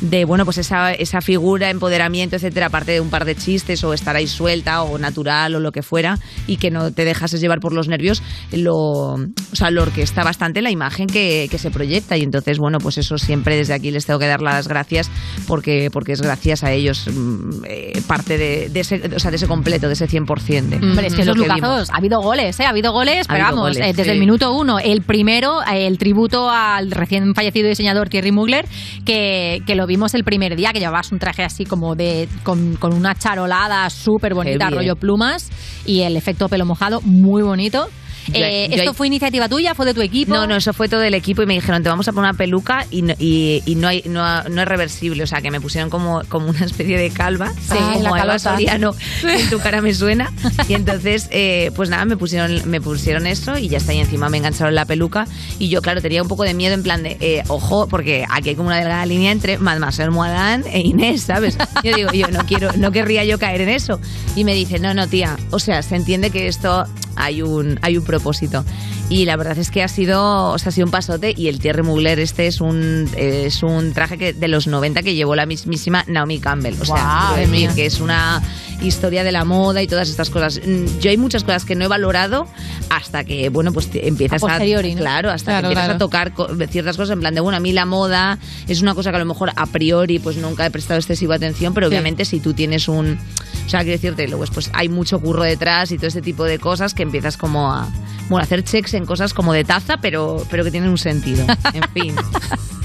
de 0.00 0.24
bueno 0.24 0.44
pues 0.44 0.58
esa, 0.58 0.92
esa 0.92 1.20
figura, 1.20 1.70
empoderamiento, 1.70 2.36
etcétera, 2.36 2.66
aparte 2.66 2.92
de 2.92 3.00
un 3.00 3.10
par 3.10 3.24
de 3.24 3.34
chistes 3.34 3.82
o 3.84 3.92
estar 3.92 4.16
ahí 4.16 4.26
suelta 4.26 4.82
o 4.82 4.98
natural 4.98 5.54
o 5.54 5.60
lo 5.60 5.72
que 5.72 5.82
fuera 5.82 6.18
y 6.46 6.56
que 6.56 6.70
no 6.70 6.92
te 6.92 7.04
dejases 7.04 7.40
llevar 7.40 7.60
por 7.60 7.72
los 7.72 7.88
nervios, 7.88 8.22
lo, 8.52 8.74
o 9.14 9.18
sea, 9.52 9.70
lo 9.70 9.82
orquesta 9.82 10.24
bastante 10.24 10.62
la 10.62 10.70
imagen 10.70 11.06
que, 11.06 11.48
que 11.50 11.58
se 11.58 11.70
proyecta 11.70 12.16
y 12.16 12.22
entonces 12.22 12.58
bueno 12.58 12.78
pues 12.78 12.98
eso 12.98 13.18
siempre 13.18 13.56
desde 13.56 13.74
aquí 13.74 13.90
les 13.90 14.06
tengo 14.06 14.18
que 14.18 14.26
dar 14.26 14.42
las 14.42 14.68
gracias 14.68 15.10
porque, 15.46 15.90
porque 15.92 16.12
es 16.12 16.22
gracias 16.22 16.64
a 16.64 16.72
ellos 16.72 17.08
mm, 17.12 17.64
eh, 17.64 18.02
parte 18.06 18.38
de, 18.38 18.68
de 18.68 18.80
ese, 18.80 19.02
o 19.14 19.18
sea, 19.18 19.30
de 19.30 19.36
ese 19.36 19.46
completo, 19.46 19.86
de 19.86 19.94
ese 19.94 20.08
100% 20.08 20.68
de 20.68 20.76
Hombre, 20.76 21.06
es 21.06 21.14
que 21.14 21.24
lo 21.24 21.32
esos 21.32 21.36
lucazos, 21.36 21.90
ha 21.90 21.96
habido 21.96 22.20
goles, 22.20 22.58
¿eh? 22.60 22.64
Ha 22.64 22.70
habido 22.70 22.92
goles, 22.92 23.26
Ha 23.28 23.32
pero 23.32 23.44
habido 23.46 23.62
vamos, 23.62 23.76
goles, 23.76 23.88
eh, 23.88 23.92
desde 23.92 24.04
sí. 24.04 24.10
el 24.10 24.18
minuto 24.18 24.52
uno. 24.52 24.78
El 24.78 25.02
primero, 25.02 25.62
el 25.62 25.98
tributo 25.98 26.50
al 26.50 26.90
recién 26.90 27.34
fallecido 27.34 27.68
diseñador 27.68 28.08
Thierry 28.08 28.32
Mugler, 28.32 28.66
que, 29.04 29.62
que 29.66 29.74
lo 29.74 29.85
vimos 29.86 30.14
el 30.14 30.24
primer 30.24 30.56
día, 30.56 30.72
que 30.72 30.80
llevabas 30.80 31.12
un 31.12 31.18
traje 31.18 31.44
así 31.44 31.64
como 31.64 31.94
de 31.94 32.28
con, 32.42 32.76
con 32.76 32.94
una 32.94 33.14
charolada 33.14 33.88
súper 33.90 34.34
bonita, 34.34 34.66
Heavy, 34.66 34.76
rollo 34.76 34.92
eh. 34.92 34.96
plumas, 34.96 35.50
y 35.84 36.02
el 36.02 36.16
efecto 36.16 36.48
pelo 36.48 36.64
mojado, 36.64 37.00
muy 37.02 37.42
bonito. 37.42 37.88
Yo- 38.28 38.34
Eh, 38.36 38.66
yo 38.70 38.76
¿Esto 38.76 38.90
ahí- 38.90 38.96
fue 38.96 39.06
iniciativa 39.06 39.48
tuya? 39.48 39.74
¿Fue 39.74 39.86
de 39.86 39.94
tu 39.94 40.00
equipo? 40.02 40.34
No, 40.34 40.46
no, 40.46 40.56
eso 40.56 40.72
fue 40.72 40.88
todo 40.88 41.00
del 41.00 41.14
equipo 41.14 41.42
y 41.42 41.46
me 41.46 41.54
dijeron, 41.54 41.82
te 41.82 41.88
vamos 41.88 42.06
a 42.08 42.12
poner 42.12 42.30
una 42.30 42.38
peluca 42.38 42.86
y 42.90 43.02
no, 43.02 43.14
y, 43.18 43.62
y 43.66 43.74
no, 43.76 43.88
hay, 43.88 44.02
no, 44.06 44.42
no 44.44 44.62
es 44.62 44.68
reversible. 44.68 45.22
O 45.22 45.26
sea, 45.26 45.40
que 45.40 45.50
me 45.50 45.60
pusieron 45.60 45.90
como, 45.90 46.22
como 46.28 46.48
una 46.50 46.64
especie 46.64 46.98
de 46.98 47.10
calva, 47.10 47.52
Sí, 47.52 47.76
como 47.94 48.16
la 48.16 48.24
Eva. 48.24 48.38
Soriano, 48.38 48.94
en 49.22 49.50
tu 49.50 49.58
cara 49.58 49.80
me 49.80 49.94
suena. 49.94 50.32
Y 50.68 50.74
entonces, 50.74 51.28
eh, 51.30 51.70
pues 51.76 51.90
nada, 51.90 52.04
me 52.04 52.16
pusieron, 52.16 52.60
me 52.68 52.80
pusieron 52.80 53.26
eso 53.26 53.56
y 53.58 53.68
ya 53.68 53.78
está. 53.78 53.92
Y 53.94 54.00
encima 54.00 54.28
me 54.28 54.38
engancharon 54.38 54.74
la 54.74 54.84
peluca. 54.84 55.26
Y 55.58 55.68
yo, 55.68 55.80
claro, 55.82 56.00
tenía 56.02 56.22
un 56.22 56.28
poco 56.28 56.42
de 56.42 56.54
miedo 56.54 56.74
en 56.74 56.82
plan 56.82 57.02
de, 57.02 57.16
eh, 57.20 57.42
ojo, 57.48 57.86
porque 57.88 58.24
aquí 58.28 58.48
hay 58.50 58.54
como 58.56 58.68
una 58.68 58.78
delgada 58.78 59.06
línea 59.06 59.30
entre 59.30 59.58
Mademoiselle 59.58 60.10
Moadán 60.10 60.64
e 60.72 60.80
Inés, 60.80 61.22
¿sabes? 61.22 61.56
Yo 61.84 61.94
digo, 61.94 62.12
yo 62.12 62.28
no 62.28 62.44
quiero, 62.46 62.72
no 62.76 62.90
querría 62.92 63.24
yo 63.24 63.38
caer 63.38 63.60
en 63.62 63.68
eso. 63.68 64.00
Y 64.34 64.44
me 64.44 64.54
dice, 64.54 64.78
no, 64.80 64.92
no, 64.94 65.06
tía, 65.08 65.36
o 65.50 65.58
sea, 65.58 65.82
se 65.82 65.94
entiende 65.96 66.30
que 66.30 66.48
esto 66.48 66.84
hay 67.16 67.42
un, 67.42 67.78
hay 67.82 67.96
un 67.98 68.04
propósito. 68.04 68.64
Y 69.08 69.24
la 69.24 69.36
verdad 69.36 69.56
es 69.58 69.70
que 69.70 69.82
ha 69.82 69.88
sido, 69.88 70.50
o 70.52 70.58
sea, 70.58 70.68
ha 70.70 70.72
sido 70.72 70.86
un 70.86 70.90
pasote 70.90 71.32
y 71.36 71.48
el 71.48 71.60
Thierry 71.60 71.82
Mugler 71.82 72.18
este 72.18 72.46
es 72.48 72.60
un, 72.60 73.08
es 73.16 73.62
un 73.62 73.92
traje 73.92 74.18
que 74.18 74.32
de 74.32 74.48
los 74.48 74.66
90 74.66 75.02
que 75.02 75.14
llevó 75.14 75.36
la 75.36 75.46
mismísima 75.46 76.04
Naomi 76.08 76.40
Campbell. 76.40 76.74
O 76.80 76.84
sea, 76.84 77.32
quiero 77.34 77.50
decir 77.50 77.70
que 77.74 77.86
es 77.86 78.00
una 78.00 78.42
historia 78.82 79.22
de 79.24 79.32
la 79.32 79.44
moda 79.44 79.80
y 79.82 79.86
todas 79.86 80.08
estas 80.08 80.28
cosas. 80.30 80.60
Mm, 80.66 80.98
Yo 81.00 81.10
hay 81.10 81.16
muchas 81.16 81.44
cosas 81.44 81.64
que 81.64 81.74
no 81.76 81.84
he 81.84 81.88
valorado 81.88 82.46
hasta 82.90 83.22
que, 83.24 83.48
bueno, 83.48 83.72
pues 83.72 83.88
empiezas 83.94 84.42
A 84.42 84.46
posteriori, 84.46 84.90
a... 84.92 84.94
¿no? 84.94 85.00
Claro, 85.00 85.30
hasta 85.30 85.52
Claro, 85.52 85.68
que 85.68 85.72
empiezas 85.74 85.96
claro. 85.98 86.34
a 86.34 86.56
tocar 86.58 86.68
ciertas 86.68 86.96
cosas 86.96 87.14
en 87.14 87.20
plan 87.20 87.34
de, 87.34 87.40
bueno, 87.40 87.56
a 87.56 87.60
mí 87.60 87.72
la 87.72 87.86
moda 87.86 88.38
es 88.66 88.82
una 88.82 88.94
cosa 88.94 89.10
que 89.10 89.16
a 89.16 89.20
lo 89.20 89.24
mejor 89.26 89.52
a 89.54 89.66
priori 89.66 90.18
pues 90.18 90.36
nunca 90.36 90.66
he 90.66 90.70
prestado 90.70 90.98
excesiva 90.98 91.36
atención, 91.36 91.72
pero 91.74 91.86
Sí. 91.86 91.92
obviamente 91.94 92.24
si 92.24 92.40
tú 92.40 92.52
tienes 92.54 92.88
un... 92.88 93.18
O 93.66 93.68
sea, 93.68 93.80
quiero 93.80 93.92
decirte, 93.96 94.28
luego 94.28 94.44
pues 94.54 94.70
hay 94.72 94.88
mucho 94.88 95.18
curro 95.18 95.42
detrás 95.42 95.90
y 95.90 95.96
todo 95.96 96.06
este 96.06 96.22
tipo 96.22 96.44
de 96.44 96.58
cosas 96.58 96.94
que 96.94 97.02
empiezas 97.02 97.36
como 97.36 97.72
a... 97.72 97.88
Bueno, 98.28 98.38
a 98.38 98.42
hacer 98.42 98.64
checks 98.64 98.94
en 98.94 99.06
cosas 99.06 99.34
como 99.34 99.52
de 99.52 99.62
taza, 99.64 99.98
pero, 99.98 100.44
pero 100.50 100.64
que 100.64 100.70
tienen 100.72 100.90
un 100.90 100.98
sentido. 100.98 101.44
En 101.74 101.82
fin. 101.92 102.14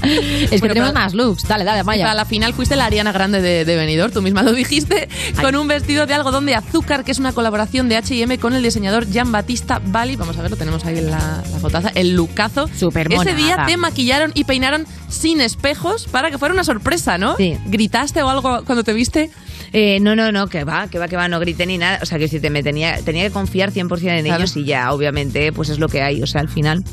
Es 0.04 0.50
que 0.50 0.58
Bueno, 0.58 0.74
tenemos 0.74 0.92
para- 0.92 1.04
más 1.04 1.14
looks. 1.14 1.46
Dale, 1.46 1.64
dale, 1.64 1.84
Para 1.84 1.96
vaya. 1.98 2.14
la 2.14 2.24
final 2.24 2.52
fuiste 2.54 2.74
la 2.74 2.86
Ariana 2.86 3.12
Grande 3.12 3.40
de, 3.40 3.64
de 3.64 3.76
Benidorm, 3.76 4.12
tú 4.12 4.20
misma 4.20 4.42
lo 4.42 4.52
dijiste, 4.52 5.08
con 5.40 5.54
un 5.54 5.68
vestido 5.68 6.06
de 6.06 6.14
algodón 6.14 6.44
de 6.46 6.56
azúcar, 6.56 7.04
que 7.04 7.12
es 7.12 7.18
una 7.20 7.32
colaboración 7.32 7.88
de 7.88 7.96
H&M 7.96 8.36
con 8.38 8.52
el 8.54 8.62
diseñador 8.64 9.08
Jean 9.08 9.30
Batista 9.30 9.80
Bali. 9.84 10.16
Vamos 10.16 10.36
a 10.38 10.42
ver, 10.42 10.50
lo 10.50 10.56
tenemos 10.56 10.84
ahí 10.84 10.98
en 10.98 11.10
la, 11.10 11.42
la 11.52 11.58
fotaza, 11.60 11.90
el 11.94 12.14
lucazo. 12.16 12.68
Súper 12.76 13.12
Ese 13.12 13.34
día 13.34 13.64
te 13.66 13.76
maquillaron 13.76 14.32
y 14.34 14.42
peinaron 14.44 14.86
sin 15.08 15.40
espejos 15.40 16.06
para 16.10 16.30
que 16.32 16.38
fuera 16.38 16.52
una 16.52 16.64
sorpresa, 16.64 17.16
¿no? 17.18 17.36
Sí. 17.36 17.56
¿Gritaste 17.66 18.22
o 18.22 18.28
algo 18.28 18.64
cuando 18.64 18.82
te 18.82 18.92
viste? 18.92 19.30
Eh, 19.72 20.00
no, 20.00 20.14
no, 20.14 20.30
no, 20.32 20.48
que 20.48 20.64
va, 20.64 20.88
que 20.88 20.98
va, 20.98 21.08
que 21.08 21.16
va, 21.16 21.28
no 21.28 21.40
grité 21.40 21.64
ni 21.66 21.78
nada. 21.78 21.98
O 22.02 22.06
sea, 22.06 22.18
que 22.18 22.24
decirte, 22.24 22.50
me 22.50 22.62
tenía, 22.62 22.98
tenía 23.02 23.22
que 23.24 23.30
confiar 23.30 23.72
100% 23.72 24.18
en 24.18 24.24
Claro. 24.24 24.42
ellos 24.42 24.56
y 24.56 24.64
ya, 24.64 24.92
obviamente, 24.92 25.52
pues 25.52 25.68
es 25.70 25.78
lo 25.78 25.88
que 25.88 26.02
hay. 26.02 26.22
O 26.22 26.26
sea, 26.26 26.40
al 26.42 26.48
final. 26.48 26.84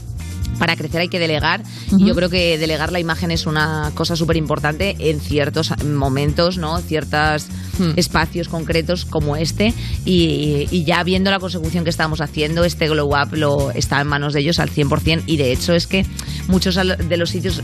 Para 0.58 0.76
crecer 0.76 1.02
hay 1.02 1.10
que 1.10 1.20
delegar 1.20 1.64
y 1.98 2.06
yo 2.06 2.16
creo 2.16 2.30
que 2.30 2.58
delegar 2.58 2.92
la 2.92 3.00
imagen 3.00 3.32
es 3.32 3.46
una 3.46 3.92
cosa 3.96 4.16
súper 4.16 4.38
importante 4.38 4.96
en 5.00 5.22
ciertos 5.22 5.72
momentos, 5.84 6.58
¿no? 6.58 6.80
Ciertos 6.80 7.48
Hmm. 7.80 7.94
espacios 7.96 8.50
concretos 8.50 9.06
como 9.06 9.38
este 9.38 9.74
y, 10.04 10.68
y 10.70 10.84
ya 10.84 11.02
viendo 11.04 11.32
la 11.32 11.40
consecución 11.40 11.86
que 11.86 11.90
estamos 11.90 12.20
haciendo, 12.20 12.66
este 12.66 12.90
glow 12.90 13.16
up 13.16 13.34
lo 13.34 13.72
está 13.72 14.02
en 14.02 14.08
manos 14.08 14.34
de 14.34 14.42
ellos 14.42 14.60
al 14.60 14.70
100% 14.70 15.24
y 15.26 15.38
de 15.38 15.54
hecho 15.54 15.74
es 15.74 15.88
que 15.88 16.06
muchos 16.48 16.76
de 16.76 17.18
los 17.18 17.30
sitios, 17.30 17.62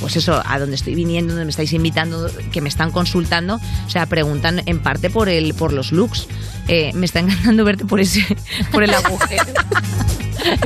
pues 0.00 0.16
eso, 0.16 0.42
a 0.44 0.58
donde 0.58 0.74
estoy 0.74 0.94
viniendo, 0.94 1.32
donde 1.32 1.46
me 1.46 1.50
estáis 1.50 1.72
invitando, 1.72 2.30
que 2.52 2.60
me 2.60 2.68
están 2.68 2.90
consultando, 2.90 3.58
o 3.86 3.90
sea, 3.90 4.06
preguntan 4.06 4.62
en 4.66 4.80
parte 4.80 5.08
por 5.08 5.30
el 5.30 5.54
por 5.54 5.72
los 5.72 5.92
looks. 5.92 6.28
Eh, 6.68 6.92
me 6.94 7.06
está 7.06 7.20
encantando 7.20 7.64
verte 7.64 7.84
por 7.84 8.00
ese 8.00 8.24
por 8.72 8.82
el 8.82 8.94
agujero. 8.94 9.44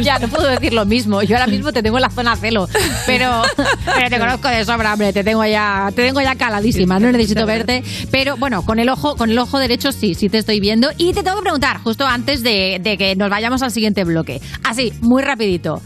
Ya, 0.03 0.19
no 0.19 0.29
puedo 0.29 0.49
decir 0.49 0.73
lo 0.73 0.85
mismo. 0.85 1.23
Yo 1.23 1.37
ahora 1.37 1.47
mismo 1.47 1.73
te 1.73 1.83
tengo 1.83 1.99
en 1.99 2.03
la 2.03 2.11
zona 2.11 2.35
celo, 2.37 2.69
pero, 3.07 3.43
pero 3.85 4.11
te 4.11 4.19
conozco 4.19 4.49
de 4.49 4.65
sobra, 4.65 4.93
hombre. 4.93 5.13
Te 5.13 5.23
tengo 5.23 5.45
ya, 5.45 5.91
te 5.95 6.05
tengo 6.05 6.21
ya 6.21 6.35
caladísima. 6.35 6.99
No 6.99 7.13
necesito 7.13 7.47
verte. 7.47 7.85
Pero 8.11 8.37
bueno, 8.37 8.65
con 8.65 8.79
el 8.79 8.89
ojo, 8.89 9.17
con 9.17 9.31
el 9.31 9.39
ojo 9.39 9.59
derecho 9.59 9.93
sí, 9.93 10.15
sí 10.15 10.29
te 10.29 10.39
estoy 10.39 10.61
viendo. 10.61 10.91
Y 10.97 11.13
te 11.13 11.23
tengo 11.23 11.37
que 11.37 11.43
preguntar, 11.43 11.79
justo 11.83 12.07
antes 12.07 12.43
de, 12.43 12.81
de 12.83 12.99
que 12.99 13.15
nos 13.15 13.31
vayamos 13.31 13.63
al 13.63 13.71
siguiente 13.71 14.05
bloque. 14.05 14.41
Así, 14.65 14.93
muy 15.01 15.23
rapidito. 15.23 15.81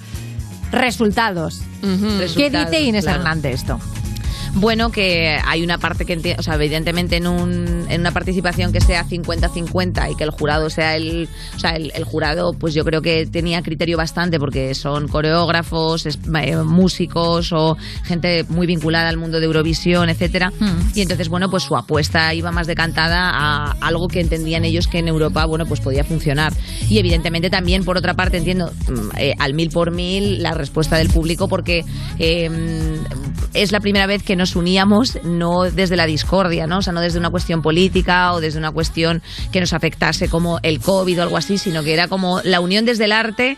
Resultados. 0.70 1.60
¿Qué 1.82 1.88
Resultados, 2.18 2.70
dice 2.70 2.82
Inés 2.82 3.04
claro. 3.04 3.18
Hernández 3.18 3.54
esto? 3.54 3.78
Bueno, 4.54 4.90
que 4.92 5.38
hay 5.44 5.62
una 5.62 5.78
parte 5.78 6.04
que, 6.04 6.36
o 6.38 6.42
sea, 6.42 6.54
evidentemente 6.54 7.16
en, 7.16 7.26
un, 7.26 7.86
en 7.88 8.00
una 8.00 8.10
participación 8.12 8.70
que 8.70 8.80
sea 8.82 9.04
50-50 9.06 10.12
y 10.12 10.14
que 10.14 10.24
el 10.24 10.30
jurado 10.30 10.68
sea 10.68 10.94
el, 10.94 11.28
o 11.56 11.58
sea, 11.58 11.70
el, 11.70 11.90
el 11.94 12.04
jurado, 12.04 12.52
pues 12.52 12.74
yo 12.74 12.84
creo 12.84 13.00
que 13.00 13.26
tenía 13.26 13.62
criterio 13.62 13.96
bastante 13.96 14.38
porque 14.38 14.74
son 14.74 15.08
coreógrafos, 15.08 16.04
es- 16.06 16.18
eh, 16.42 16.56
músicos 16.56 17.50
o 17.52 17.76
gente 18.04 18.44
muy 18.50 18.66
vinculada 18.66 19.08
al 19.08 19.16
mundo 19.16 19.40
de 19.40 19.46
Eurovisión, 19.46 20.10
etcétera. 20.10 20.52
Y 20.94 21.00
entonces, 21.00 21.28
bueno, 21.30 21.50
pues 21.50 21.62
su 21.62 21.74
apuesta 21.74 22.34
iba 22.34 22.52
más 22.52 22.66
decantada 22.66 23.30
a 23.32 23.72
algo 23.80 24.06
que 24.06 24.20
entendían 24.20 24.64
ellos 24.66 24.86
que 24.86 24.98
en 24.98 25.08
Europa, 25.08 25.46
bueno, 25.46 25.64
pues 25.66 25.80
podía 25.80 26.04
funcionar. 26.04 26.52
Y 26.90 26.98
evidentemente 26.98 27.48
también, 27.48 27.84
por 27.84 27.96
otra 27.96 28.14
parte, 28.14 28.36
entiendo 28.36 28.70
mm, 28.88 29.16
eh, 29.18 29.34
al 29.38 29.54
mil 29.54 29.70
por 29.70 29.92
mil 29.92 30.42
la 30.42 30.52
respuesta 30.52 30.96
del 30.98 31.08
público 31.08 31.48
porque 31.48 31.84
eh, 32.18 32.50
es 33.54 33.72
la 33.72 33.80
primera 33.80 34.06
vez 34.06 34.22
que 34.22 34.36
nos 34.42 34.56
uníamos 34.56 35.18
no 35.24 35.62
desde 35.62 35.96
la 35.96 36.06
discordia, 36.06 36.66
¿no? 36.66 36.78
O 36.78 36.82
sea, 36.82 36.92
no 36.92 37.00
desde 37.00 37.18
una 37.18 37.30
cuestión 37.30 37.62
política 37.62 38.32
o 38.32 38.40
desde 38.40 38.58
una 38.58 38.70
cuestión 38.72 39.22
que 39.52 39.60
nos 39.60 39.72
afectase 39.72 40.28
como 40.28 40.58
el 40.62 40.80
COVID 40.80 41.20
o 41.20 41.22
algo 41.22 41.36
así, 41.36 41.58
sino 41.58 41.82
que 41.84 41.92
era 41.94 42.08
como 42.08 42.40
la 42.42 42.60
unión 42.60 42.84
desde 42.84 43.04
el 43.04 43.12
arte 43.12 43.56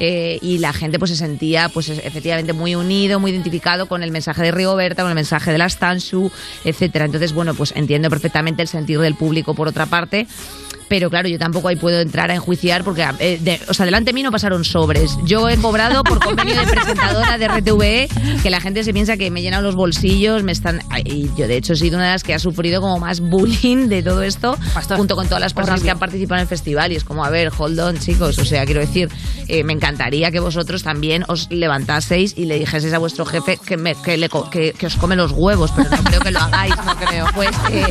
eh, 0.00 0.38
y 0.42 0.58
la 0.58 0.72
gente 0.72 0.98
pues 0.98 1.10
se 1.12 1.16
sentía 1.16 1.68
pues 1.70 1.88
es- 1.88 2.04
efectivamente 2.04 2.52
muy 2.52 2.74
unido, 2.74 3.18
muy 3.20 3.30
identificado 3.30 3.86
con 3.86 4.02
el 4.02 4.10
mensaje 4.10 4.42
de 4.42 4.50
Rigoberta, 4.52 5.02
con 5.02 5.10
el 5.10 5.14
mensaje 5.14 5.50
de 5.50 5.58
las 5.58 5.78
Tanshu, 5.78 6.30
etcétera. 6.64 7.06
Entonces, 7.06 7.32
bueno, 7.32 7.54
pues 7.54 7.72
entiendo 7.74 8.10
perfectamente 8.10 8.60
el 8.62 8.68
sentir 8.68 8.98
del 9.00 9.14
público 9.14 9.54
por 9.54 9.66
otra 9.68 9.86
parte. 9.86 10.26
Pero 10.88 11.10
claro, 11.10 11.28
yo 11.28 11.38
tampoco 11.38 11.68
ahí 11.68 11.76
puedo 11.76 12.00
entrar 12.00 12.30
a 12.30 12.34
enjuiciar 12.34 12.82
porque, 12.84 13.06
eh, 13.18 13.38
de- 13.40 13.60
o 13.68 13.74
sea, 13.74 13.84
delante 13.84 14.08
de 14.10 14.12
mí 14.14 14.22
no 14.22 14.30
pasaron 14.30 14.64
sobres. 14.64 15.16
Yo 15.24 15.48
he 15.48 15.56
cobrado 15.58 16.02
por 16.02 16.18
convenio 16.24 16.54
de 16.58 16.66
presentadora 16.66 17.36
de 17.38 17.46
RTVE 17.48 18.08
que 18.42 18.50
la 18.50 18.60
gente 18.60 18.82
se 18.84 18.92
piensa 18.92 19.16
que 19.16 19.30
me 19.30 19.40
he 19.40 19.42
llenado 19.42 19.62
los 19.62 19.74
bolsillos, 19.74 20.42
me 20.44 20.52
están... 20.52 20.80
Y 21.04 21.28
yo, 21.36 21.46
de 21.46 21.56
hecho, 21.56 21.74
he 21.74 21.76
sido 21.76 21.96
una 21.96 22.06
de 22.06 22.12
las 22.12 22.22
que 22.24 22.32
ha 22.34 22.38
sufrido 22.38 22.80
como 22.80 22.98
más 22.98 23.20
bullying 23.20 23.88
de 23.88 24.02
todo 24.02 24.22
esto, 24.22 24.56
junto 24.96 25.14
con 25.16 25.26
todas 25.26 25.40
las 25.40 25.52
personas 25.54 25.82
que 25.82 25.90
han 25.90 25.98
participado 25.98 26.36
en 26.38 26.42
el 26.42 26.48
festival. 26.48 26.92
Y 26.92 26.96
es 26.96 27.04
como, 27.04 27.24
a 27.24 27.30
ver, 27.30 27.50
hold 27.56 27.78
on, 27.80 27.98
chicos. 27.98 28.38
O 28.38 28.44
sea, 28.44 28.64
quiero 28.64 28.80
decir, 28.80 29.08
eh, 29.48 29.64
me 29.64 29.72
encantaría 29.74 30.30
que 30.30 30.40
vosotros 30.40 30.82
también 30.82 31.24
os 31.28 31.48
levantaseis 31.50 32.32
y 32.36 32.46
le 32.46 32.58
dijeseis 32.58 32.92
a 32.94 32.98
vuestro 32.98 33.26
jefe 33.26 33.58
que, 33.64 33.76
me- 33.76 33.94
que, 33.94 34.16
le 34.16 34.28
que- 34.50 34.72
que 34.72 34.86
os 34.86 34.96
come 34.96 35.16
los 35.16 35.32
huevos, 35.32 35.70
pero 35.76 35.90
no 35.90 36.02
creo 36.04 36.20
que 36.20 36.30
lo 36.30 36.40
hagáis, 36.40 36.74
no 36.84 36.96
creo. 36.96 37.26
Pues, 37.34 37.50
eh, 37.70 37.84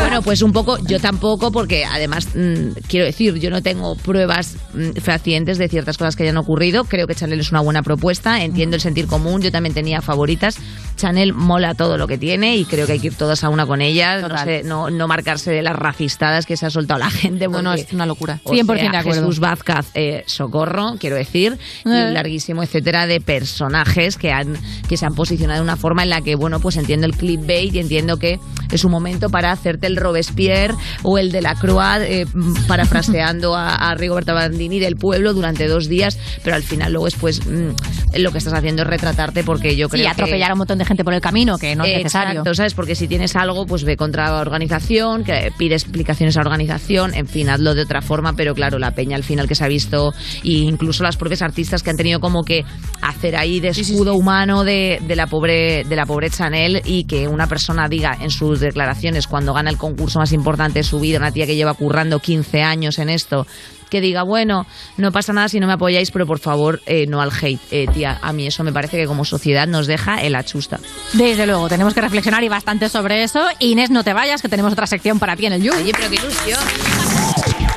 bueno, 0.00 0.22
pues 0.22 0.42
un 0.42 0.52
poco, 0.52 0.78
yo 0.84 0.98
tampoco, 1.00 1.52
porque 1.52 1.84
además, 1.84 2.28
mm, 2.38 2.72
quiero 2.88 3.06
decir, 3.06 3.34
yo 3.34 3.50
no 3.50 3.62
tengo 3.62 3.96
pruebas 3.96 4.56
mm, 4.74 4.92
fehacientes 5.00 5.58
de 5.58 5.68
ciertas 5.68 5.98
cosas 5.98 6.16
que 6.16 6.22
hayan 6.22 6.36
ocurrido. 6.36 6.84
Creo 6.84 7.06
que 7.06 7.14
Chanel 7.14 7.40
es 7.40 7.50
una 7.50 7.60
buena 7.60 7.82
propuesta, 7.82 8.42
entiendo 8.42 8.76
el 8.76 8.80
sentir 8.82 9.06
común, 9.06 9.42
yo 9.42 9.50
también 9.50 9.74
tenía 9.74 10.00
favoritas. 10.00 10.56
Chanel 10.96 11.32
mola 11.32 11.74
todo 11.74 11.96
lo 11.96 12.06
que 12.08 12.18
tiene 12.18 12.56
y 12.56 12.64
creo 12.64 12.86
que 12.86 12.92
hay 12.94 12.98
que 13.00 13.08
ir 13.08 13.14
todas 13.14 13.44
a 13.44 13.48
una 13.50 13.66
con 13.66 13.80
ella, 13.80 14.20
no, 14.20 14.36
sé, 14.38 14.62
no, 14.64 14.90
no 14.90 15.06
marcarse 15.06 15.50
de 15.52 15.62
las 15.62 15.76
racistadas 15.76 16.44
que 16.46 16.56
se 16.56 16.66
ha 16.66 16.70
soltado 16.70 16.98
la 17.00 17.10
gente. 17.10 17.46
No, 17.48 17.62
no, 17.62 17.70
porque- 17.70 17.82
es 17.82 17.92
una 17.92 18.06
locura. 18.06 18.40
o 18.44 18.52
100% 18.52 18.80
sea, 18.80 18.90
de 18.90 18.96
acuerdo. 18.96 19.20
Jesús 19.22 19.38
Vázquez, 19.40 19.86
eh, 19.94 20.24
socorro, 20.26 20.94
quiero 20.98 21.16
decir, 21.16 21.58
y 21.84 21.88
Eh. 21.88 22.06
un 22.08 22.14
larguísimo 22.14 22.62
etcétera 22.62 23.06
de 23.06 23.20
personajes 23.20 24.16
que 24.16 24.32
han 24.32 24.56
que 24.88 24.96
se 24.96 25.06
han 25.06 25.14
posicionado 25.14 25.58
de 25.60 25.64
una 25.64 25.76
forma 25.76 26.02
en 26.02 26.10
la 26.10 26.20
que, 26.22 26.34
bueno, 26.34 26.60
pues 26.60 26.76
entiendo 26.76 27.06
el 27.06 27.14
clickbait 27.16 27.74
y 27.74 27.78
entiendo 27.78 28.16
que 28.18 28.38
es 28.70 28.84
un 28.84 28.90
momento 28.90 29.28
para 29.30 29.52
hacerte 29.52 29.86
el 29.86 29.96
Robespierre 29.96 30.74
o 31.02 31.18
el 31.18 31.30
de 31.32 31.42
la 31.42 31.54
Croix, 31.54 32.00
eh, 32.02 32.26
parafraseando 32.66 33.54
a, 33.54 33.74
a 33.74 33.94
Rigoberta 33.94 34.32
Bandini 34.32 34.78
del 34.78 34.96
pueblo 34.96 35.34
durante 35.34 35.66
dos 35.68 35.88
días, 35.88 36.18
pero 36.42 36.56
al 36.56 36.62
final 36.62 36.92
luego 36.92 37.06
después 37.06 37.44
mm, 37.46 38.18
lo 38.18 38.32
que 38.32 38.38
estás 38.38 38.54
haciendo 38.54 38.82
es 38.82 38.88
retratarte 38.88 39.44
porque 39.44 39.76
yo 39.76 39.88
creo 39.88 39.98
Sí, 39.98 40.04
que 40.04 40.10
atropellar 40.10 40.50
a 40.50 40.54
un 40.54 40.58
montón 40.58 40.78
de 40.78 40.84
gente 40.84 41.04
por 41.04 41.14
el 41.14 41.20
camino, 41.20 41.58
que 41.58 41.74
no 41.76 41.84
es 41.84 41.96
necesario. 41.96 42.30
Exacto, 42.30 42.54
¿sabes? 42.54 42.74
Porque 42.74 42.94
si 42.94 43.08
tienes 43.08 43.36
algo, 43.36 43.66
pues 43.66 43.84
ve 43.84 43.96
contra 43.96 44.30
la 44.30 44.40
organización, 44.40 45.24
que 45.24 45.52
pide 45.56 45.74
explicaciones 45.74 46.36
a 46.36 46.40
la 46.40 46.46
organización, 46.46 47.14
en 47.14 47.26
fin, 47.26 47.48
hazlo 47.48 47.74
de 47.74 47.82
otra 47.82 48.00
forma, 48.00 48.34
pero 48.34 48.54
claro, 48.54 48.78
la 48.78 48.92
peña 48.92 49.16
al 49.16 49.24
final 49.24 49.48
que 49.48 49.54
se 49.54 49.64
ha 49.64 49.68
visto, 49.68 50.12
e 50.44 50.50
incluso 50.50 51.02
las 51.02 51.16
propias 51.16 51.42
artistas 51.42 51.82
que 51.82 51.90
han 51.90 51.96
tenido 51.96 52.20
como 52.20 52.44
que 52.44 52.64
hacer 53.02 53.36
ahí 53.36 53.60
de 53.60 53.68
escudo 53.68 54.14
humano 54.14 54.64
de, 54.64 55.00
de 55.06 55.16
la 55.16 55.26
pobre 55.26 55.84
de 55.84 55.96
la 55.96 56.06
pobre 56.06 56.30
Chanel 56.30 56.82
y 56.84 57.04
que 57.04 57.28
una 57.28 57.46
persona 57.46 57.88
diga 57.88 58.16
en 58.20 58.30
sus 58.30 58.60
declaraciones 58.60 59.26
cuando 59.26 59.52
gana 59.52 59.70
el 59.70 59.76
concurso 59.76 60.18
más 60.18 60.32
importante 60.32 60.80
de 60.80 60.82
su 60.82 61.00
vida, 61.00 61.18
una 61.18 61.32
tía 61.32 61.46
que 61.46 61.56
lleva 61.56 61.74
currando 61.74 62.17
15 62.20 62.62
años 62.62 62.98
en 62.98 63.08
esto, 63.10 63.46
que 63.88 64.00
diga, 64.00 64.22
bueno, 64.22 64.66
no 64.96 65.12
pasa 65.12 65.32
nada 65.32 65.48
si 65.48 65.60
no 65.60 65.66
me 65.66 65.72
apoyáis, 65.74 66.10
pero 66.10 66.26
por 66.26 66.38
favor, 66.38 66.80
eh, 66.86 67.06
no 67.06 67.20
al 67.20 67.30
hate. 67.30 67.60
Eh, 67.70 67.86
tía, 67.92 68.18
a 68.22 68.32
mí 68.32 68.46
eso 68.46 68.62
me 68.64 68.72
parece 68.72 68.96
que 68.96 69.06
como 69.06 69.24
sociedad 69.24 69.66
nos 69.66 69.86
deja 69.86 70.22
en 70.22 70.32
la 70.32 70.44
chusta. 70.44 70.78
Desde 71.14 71.46
luego, 71.46 71.68
tenemos 71.68 71.94
que 71.94 72.00
reflexionar 72.00 72.44
y 72.44 72.48
bastante 72.48 72.88
sobre 72.88 73.22
eso. 73.22 73.40
Inés, 73.58 73.90
no 73.90 74.04
te 74.04 74.12
vayas, 74.12 74.42
que 74.42 74.48
tenemos 74.48 74.72
otra 74.72 74.86
sección 74.86 75.18
para 75.18 75.36
ti 75.36 75.46
en 75.46 75.54
el 75.54 75.62
You. 75.62 75.72
Oye, 75.74 75.92
pero 75.92 76.10
qué 76.10 76.16
ilusión. 76.16 76.60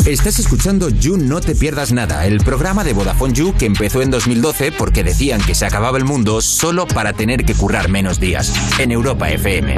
Estás 0.06 0.40
escuchando 0.40 0.90
You 0.90 1.18
No 1.18 1.42
Te 1.42 1.54
Pierdas 1.56 1.92
Nada, 1.92 2.26
el 2.26 2.40
programa 2.40 2.84
de 2.84 2.94
Vodafone 2.94 3.34
You 3.34 3.54
que 3.54 3.68
empezó 3.68 4.02
en 4.02 4.10
2012 4.10 4.72
porque 4.72 5.04
decían 5.04 5.42
que 5.42 5.54
se 5.54 5.66
acababa 5.66 5.98
el 5.98 6.06
mundo 6.06 6.42
solo 6.42 6.88
para 6.88 7.14
tener 7.14 7.46
que 7.46 7.54
currar 7.54 7.88
menos 7.88 8.20
días. 8.20 8.52
En 8.80 8.92
Europa 8.92 9.30
FM. 9.30 9.76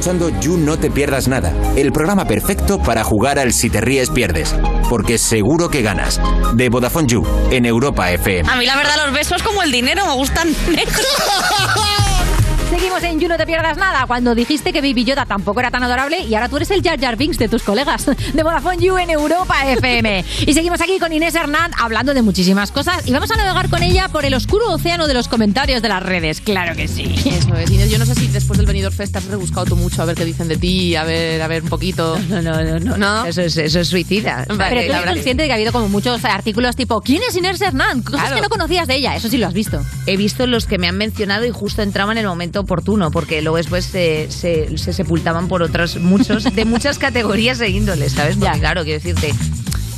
Escuchando 0.00 0.30
You 0.40 0.56
No 0.56 0.78
Te 0.78 0.90
Pierdas 0.90 1.28
Nada, 1.28 1.52
el 1.76 1.92
programa 1.92 2.24
perfecto 2.24 2.78
para 2.78 3.04
jugar 3.04 3.38
al 3.38 3.52
Si 3.52 3.68
Te 3.68 3.82
Ríes 3.82 4.08
Pierdes, 4.08 4.54
porque 4.88 5.18
seguro 5.18 5.68
que 5.68 5.82
ganas. 5.82 6.18
De 6.54 6.70
Vodafone 6.70 7.06
You, 7.06 7.26
en 7.50 7.66
Europa 7.66 8.10
FM. 8.10 8.50
A 8.50 8.56
mí 8.56 8.64
la 8.64 8.76
verdad 8.76 8.94
los 9.04 9.12
besos 9.12 9.42
como 9.42 9.62
el 9.62 9.70
dinero 9.70 10.06
me 10.06 10.14
gustan 10.14 10.48
negros. 10.70 11.06
Seguimos 12.80 13.02
en 13.02 13.20
You 13.20 13.28
No 13.28 13.36
Te 13.36 13.44
Pierdas 13.44 13.76
Nada. 13.76 14.06
Cuando 14.06 14.34
dijiste 14.34 14.72
que 14.72 14.80
Baby 14.80 15.04
Yoda 15.04 15.26
tampoco 15.26 15.60
era 15.60 15.70
tan 15.70 15.82
adorable 15.82 16.20
y 16.20 16.34
ahora 16.34 16.48
tú 16.48 16.56
eres 16.56 16.70
el 16.70 16.82
Jar 16.82 16.98
Jar 16.98 17.14
Binks 17.16 17.36
de 17.36 17.46
tus 17.46 17.62
colegas 17.62 18.06
de 18.32 18.42
Vodafone 18.42 18.78
You 18.82 18.96
en 18.96 19.10
Europa 19.10 19.54
FM. 19.70 20.24
Y 20.46 20.54
seguimos 20.54 20.80
aquí 20.80 20.98
con 20.98 21.12
Inés 21.12 21.34
Hernán 21.34 21.72
hablando 21.78 22.14
de 22.14 22.22
muchísimas 22.22 22.72
cosas 22.72 23.06
y 23.06 23.12
vamos 23.12 23.30
a 23.32 23.36
navegar 23.36 23.68
con 23.68 23.82
ella 23.82 24.08
por 24.08 24.24
el 24.24 24.32
oscuro 24.32 24.70
océano 24.72 25.06
de 25.08 25.12
los 25.12 25.28
comentarios 25.28 25.82
de 25.82 25.90
las 25.90 26.02
redes. 26.02 26.40
Claro 26.40 26.74
que 26.74 26.88
sí. 26.88 27.02
Eso 27.26 27.54
es, 27.54 27.70
Inés. 27.70 27.90
Yo 27.90 27.98
no 27.98 28.06
sé 28.06 28.14
si 28.14 28.28
después 28.28 28.56
del 28.56 28.66
Benidorm 28.66 28.96
Fest 28.96 29.14
has 29.14 29.26
rebuscado 29.26 29.66
tú 29.66 29.76
mucho 29.76 30.00
a 30.00 30.06
ver 30.06 30.16
qué 30.16 30.24
dicen 30.24 30.48
de 30.48 30.56
ti, 30.56 30.96
a 30.96 31.04
ver, 31.04 31.42
a 31.42 31.48
ver 31.48 31.62
un 31.62 31.68
poquito. 31.68 32.18
No, 32.30 32.40
no, 32.40 32.62
no, 32.62 32.78
no. 32.80 32.96
¿No? 32.96 33.26
Eso 33.26 33.42
es, 33.42 33.56
eso 33.58 33.80
es 33.80 33.88
suicida. 33.88 34.46
Pero 34.46 34.56
tú 34.56 34.64
eres 34.92 35.02
consciente 35.02 35.42
de 35.42 35.48
que 35.48 35.52
ha 35.52 35.56
habido 35.56 35.72
como 35.72 35.88
muchos 35.88 36.24
artículos 36.24 36.76
tipo 36.76 37.02
¿Quién 37.02 37.20
es 37.28 37.36
Inés 37.36 37.60
Hernán? 37.60 38.02
Cosas 38.02 38.20
Claro. 38.20 38.36
que 38.36 38.42
no 38.42 38.48
conocías 38.48 38.86
de 38.86 38.94
ella. 38.94 39.16
Eso 39.16 39.28
sí 39.28 39.36
lo 39.36 39.46
has 39.48 39.52
visto. 39.52 39.84
He 40.06 40.16
visto 40.16 40.46
los 40.46 40.64
que 40.66 40.78
me 40.78 40.86
han 40.88 40.96
mencionado 40.96 41.44
y 41.44 41.50
justo 41.50 41.82
entraban 41.82 42.16
en 42.16 42.22
el 42.24 42.28
momento 42.28 42.64
oportuno, 42.70 43.10
porque 43.10 43.42
luego 43.42 43.56
después 43.56 43.84
se, 43.84 44.30
se- 44.30 44.78
se 44.78 44.92
sepultaban 44.92 45.48
por 45.48 45.60
otros 45.62 45.96
muchos, 45.96 46.44
de 46.54 46.64
muchas 46.64 46.98
categorías 47.06 47.60
e 47.60 47.68
índoles, 47.70 48.12
¿sabes? 48.12 48.36
Porque 48.36 48.60
claro, 48.60 48.84
quiero 48.84 49.00
decirte, 49.02 49.34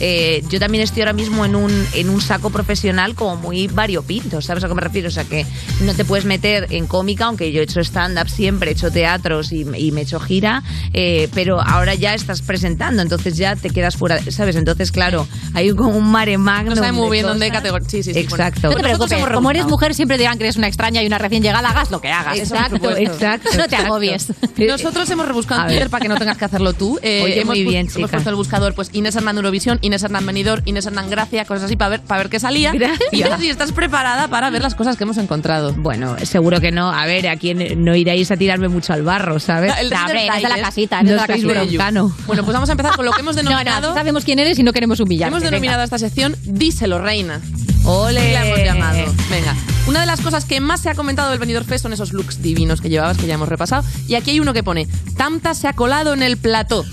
eh, 0.04 0.42
yo 0.50 0.58
también 0.58 0.82
estoy 0.82 1.02
ahora 1.02 1.12
mismo 1.12 1.44
en 1.44 1.54
un, 1.54 1.86
en 1.94 2.10
un 2.10 2.20
saco 2.20 2.50
profesional 2.50 3.14
como 3.14 3.36
muy 3.36 3.68
variopinto, 3.68 4.42
¿sabes 4.42 4.64
a 4.64 4.68
qué 4.68 4.74
me 4.74 4.80
refiero? 4.80 5.06
O 5.06 5.12
sea, 5.12 5.22
que 5.22 5.46
no 5.82 5.94
te 5.94 6.04
puedes 6.04 6.24
meter 6.24 6.66
en 6.70 6.88
cómica, 6.88 7.26
aunque 7.26 7.52
yo 7.52 7.60
he 7.60 7.64
hecho 7.64 7.78
stand-up 7.80 8.28
siempre, 8.28 8.70
he 8.70 8.72
hecho 8.72 8.90
teatros 8.90 9.52
y, 9.52 9.60
y 9.76 9.92
me 9.92 10.00
he 10.00 10.02
hecho 10.02 10.18
gira, 10.18 10.64
eh, 10.92 11.28
pero 11.34 11.60
ahora 11.60 11.94
ya 11.94 12.14
estás 12.14 12.42
presentando, 12.42 13.00
entonces 13.00 13.36
ya 13.36 13.54
te 13.54 13.70
quedas 13.70 13.96
fuera, 13.96 14.18
¿sabes? 14.30 14.56
Entonces, 14.56 14.90
claro, 14.90 15.28
hay 15.54 15.70
como 15.70 15.90
un 15.96 16.10
mare 16.10 16.36
magnum. 16.36 16.70
No 16.70 16.76
sabe 16.76 16.92
muy 16.92 17.10
bien 17.10 17.24
dónde 17.24 17.48
categoría. 17.50 17.88
Sí, 17.88 18.02
sí, 18.02 18.12
sí. 18.12 18.18
Exacto. 18.18 18.70
No 18.70 18.76
te 18.76 18.82
preocupes, 18.82 19.12
hemos 19.12 19.30
como 19.30 19.50
eres 19.50 19.60
rebuscado. 19.62 19.70
mujer 19.70 19.94
siempre 19.94 20.18
dirán 20.18 20.36
que 20.36 20.44
eres 20.44 20.56
una 20.56 20.66
extraña 20.66 21.02
y 21.02 21.06
una 21.06 21.18
recién 21.18 21.42
llegada, 21.44 21.68
hagas 21.70 21.90
lo 21.92 22.00
que 22.00 22.10
hagas. 22.10 22.38
Exacto, 22.38 22.96
exacto, 22.96 23.50
No 23.56 23.68
te 23.68 23.76
agobies. 23.76 24.32
Nosotros 24.56 25.08
hemos 25.10 25.26
rebuscado 25.28 25.62
en. 25.62 25.68
Twitter 25.68 25.90
para 25.90 26.02
que 26.02 26.08
no 26.08 26.16
tengas 26.16 26.36
que 26.38 26.44
hacerlo 26.44 26.72
tú. 26.72 26.98
Eh, 27.02 27.20
Oye, 27.24 27.40
hemos 27.40 27.54
muy 27.54 27.64
bien, 27.64 27.82
Hemos 27.82 27.94
chica. 27.94 28.08
puesto 28.08 28.30
el 28.30 28.36
buscador, 28.36 28.74
pues 28.74 28.90
Inés 28.92 29.14
Hernán 29.16 29.36
Eurovisión, 29.36 29.78
Inés 29.82 29.91
Hernán 30.00 30.24
Benidorm, 30.24 30.62
Inés 30.64 30.86
Hernán 30.86 31.10
Gracia, 31.10 31.44
cosas 31.44 31.64
así, 31.64 31.74
para 31.74 31.88
ver, 31.90 32.00
para 32.02 32.22
ver 32.22 32.30
qué 32.30 32.38
salía. 32.38 32.70
Gracias. 32.72 33.00
Y 33.10 33.22
si 33.42 33.48
estás 33.50 33.72
preparada 33.72 34.28
para 34.28 34.48
ver 34.50 34.62
las 34.62 34.76
cosas 34.76 34.96
que 34.96 35.02
hemos 35.02 35.18
encontrado. 35.18 35.72
Bueno, 35.74 36.14
seguro 36.22 36.60
que 36.60 36.70
no. 36.70 36.92
A 36.92 37.04
ver, 37.06 37.26
aquí 37.28 37.52
no 37.54 37.96
iréis 37.96 38.30
a 38.30 38.36
tirarme 38.36 38.68
mucho 38.68 38.92
al 38.92 39.02
barro, 39.02 39.40
¿sabes? 39.40 39.74
El 39.80 39.90
No, 39.90 39.96
hombre, 40.00 40.20
de 40.20 40.26
la 40.26 40.38
Evil. 40.38 40.62
casita, 40.62 41.02
No 41.02 41.10
de 41.10 41.16
la 41.16 41.26
sois 41.26 41.44
casita. 41.44 41.90
Bueno, 42.26 42.44
pues 42.44 42.54
vamos 42.54 42.68
a 42.68 42.72
empezar 42.72 42.94
con 42.94 43.04
lo 43.04 43.10
que 43.12 43.20
hemos 43.20 43.34
No, 43.42 43.42
no, 43.42 43.48
denominado. 43.48 43.88
aquí 43.90 43.98
sabemos 43.98 44.24
quién 44.24 44.38
eres 44.38 44.58
y 44.58 44.62
no 44.62 44.72
queremos 44.72 45.00
humillarte. 45.00 45.28
hemos 45.34 45.42
denominado 45.42 45.82
esta 45.82 45.98
sección 45.98 46.36
Díselo, 46.44 46.98
reina. 47.00 47.40
¡Ole! 47.84 48.32
La 48.32 48.46
hemos 48.46 48.58
llamado. 48.60 49.12
Venga. 49.28 49.56
Una 49.88 50.00
de 50.00 50.06
las 50.06 50.20
cosas 50.20 50.44
que 50.44 50.60
más 50.60 50.80
se 50.80 50.88
ha 50.90 50.94
comentado 50.94 51.30
del 51.30 51.40
Benidorm 51.40 51.66
Fest 51.66 51.82
son 51.82 51.92
esos 51.92 52.12
looks 52.12 52.40
divinos 52.40 52.80
que 52.80 52.88
llevabas, 52.88 53.16
que 53.18 53.26
ya 53.26 53.34
hemos 53.34 53.48
repasado. 53.48 53.82
Y 54.06 54.14
aquí 54.14 54.30
hay 54.30 54.38
uno 54.40 54.52
que 54.52 54.62
pone: 54.62 54.86
Tamta 55.16 55.54
se 55.54 55.66
ha 55.66 55.72
colado 55.72 56.12
en 56.14 56.22
el 56.22 56.36
plató. 56.36 56.84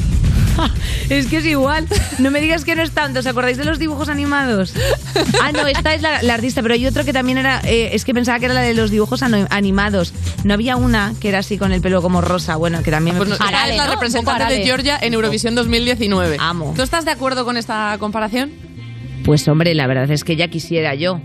Es 1.10 1.26
que 1.27 1.38
es 1.38 1.45
igual. 1.45 1.88
No 2.19 2.30
me 2.31 2.40
digas 2.40 2.64
que 2.65 2.76
no 2.76 2.84
es 2.84 2.91
tanto. 2.91 3.19
¿Os 3.19 3.26
acordáis 3.26 3.57
de 3.57 3.65
los 3.65 3.80
dibujos 3.80 4.10
animados? 4.10 4.73
Ah, 5.41 5.52
no, 5.52 5.65
esta 5.68 5.94
es 5.94 6.02
la, 6.02 6.22
la 6.22 6.34
artista, 6.36 6.61
pero 6.61 6.73
hay 6.73 6.86
otro 6.86 7.03
que 7.06 7.14
también 7.14 7.38
era. 7.38 7.61
eh, 7.64 7.90
es 7.94 8.06
que 8.06 8.14
pensaba 8.14 8.40
que 8.40 8.45
era 8.45 8.53
la 8.53 8.61
de 8.61 8.73
los 8.73 8.91
dibujos 8.91 9.22
animados. 9.23 10.14
No 10.44 10.53
había 10.53 10.76
una 10.76 11.14
que 11.19 11.30
era 11.30 11.40
así 11.40 11.57
con 11.57 11.72
el 11.72 11.81
pelo 11.81 12.02
como 12.02 12.22
rosa. 12.22 12.56
Bueno, 12.56 12.84
que 12.84 12.91
también 12.91 13.15
me 13.15 13.19
Pues 13.19 13.30
no, 13.30 13.36
puso- 13.38 13.45
esta 13.49 13.68
es 13.69 13.77
la 13.77 13.88
representante 13.88 14.40
de 14.44 14.45
Arale. 14.45 14.64
Georgia 14.65 14.98
en 15.02 15.14
Eurovisión 15.14 15.56
2019. 15.56 16.38
Amo. 16.40 16.73
¿Tú 16.76 16.81
estás 16.84 17.06
de 17.06 17.11
acuerdo 17.11 17.45
con 17.45 17.57
esta 17.57 17.95
comparación? 17.99 18.52
Pues 19.30 19.47
hombre, 19.47 19.76
la 19.76 19.85
verdad 19.85 20.10
es 20.10 20.23
que 20.23 20.35
ya 20.35 20.47
quisiera 20.47 20.95
yo. 20.95 21.22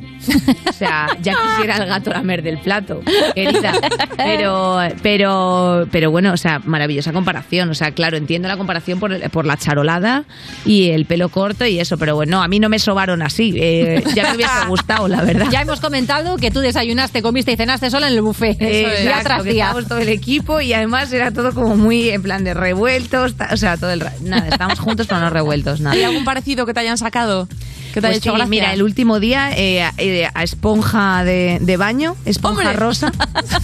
O 0.68 0.72
sea, 0.74 1.06
ya 1.22 1.32
quisiera 1.56 1.78
el 1.78 1.86
gato 1.86 2.10
lamer 2.10 2.42
del 2.42 2.58
plato, 2.58 3.00
querida. 3.34 3.72
Pero, 4.18 4.78
pero, 5.02 5.88
pero 5.90 6.10
bueno, 6.10 6.34
o 6.34 6.36
sea, 6.36 6.58
maravillosa 6.66 7.14
comparación. 7.14 7.70
O 7.70 7.74
sea, 7.74 7.92
claro, 7.92 8.18
entiendo 8.18 8.46
la 8.46 8.58
comparación 8.58 9.00
por, 9.00 9.18
por 9.30 9.46
la 9.46 9.56
charolada 9.56 10.24
y 10.66 10.90
el 10.90 11.06
pelo 11.06 11.30
corto 11.30 11.64
y 11.64 11.80
eso, 11.80 11.96
pero 11.96 12.14
bueno, 12.14 12.42
a 12.42 12.48
mí 12.48 12.60
no 12.60 12.68
me 12.68 12.78
sobaron 12.78 13.22
así. 13.22 13.54
Eh, 13.56 14.04
ya 14.14 14.24
me 14.24 14.36
hubiese 14.36 14.52
gustado, 14.68 15.08
la 15.08 15.22
verdad. 15.22 15.46
Ya 15.50 15.62
hemos 15.62 15.80
comentado 15.80 16.36
que 16.36 16.50
tú 16.50 16.60
desayunaste, 16.60 17.22
comiste 17.22 17.52
y 17.52 17.56
cenaste 17.56 17.90
sola 17.90 18.08
en 18.08 18.12
el 18.16 18.20
buffet. 18.20 18.60
Exacto, 18.60 19.02
día 19.02 19.20
tras 19.22 19.44
día. 19.44 19.74
todo 19.88 19.98
el 20.00 20.10
equipo 20.10 20.60
y 20.60 20.74
además 20.74 21.10
era 21.10 21.30
todo 21.30 21.54
como 21.54 21.74
muy 21.74 22.10
en 22.10 22.20
plan 22.20 22.44
de 22.44 22.52
revueltos, 22.52 23.34
o 23.50 23.56
sea, 23.56 23.78
todo 23.78 23.92
el 23.92 24.04
nada, 24.20 24.48
estábamos 24.48 24.78
juntos 24.78 25.06
pero 25.06 25.22
no 25.22 25.30
revueltos, 25.30 25.80
nada. 25.80 25.96
¿Hay 25.96 26.02
algún 26.02 26.26
parecido 26.26 26.66
que 26.66 26.74
te 26.74 26.80
hayan 26.80 26.98
sacado? 26.98 27.48
Que 27.94 28.00
te 28.00 28.08
Pues 28.08 28.16
hecho 28.18 28.30
sí, 28.32 28.36
gracia? 28.36 28.50
mira, 28.50 28.72
el 28.74 28.82
último 28.82 29.20
día 29.20 29.52
eh, 29.56 29.88
eh, 29.98 30.28
a 30.34 30.42
esponja 30.42 31.22
de, 31.22 31.58
de 31.60 31.76
baño, 31.76 32.16
esponja 32.24 32.62
¡Hombre! 32.62 32.72
rosa. 32.76 33.12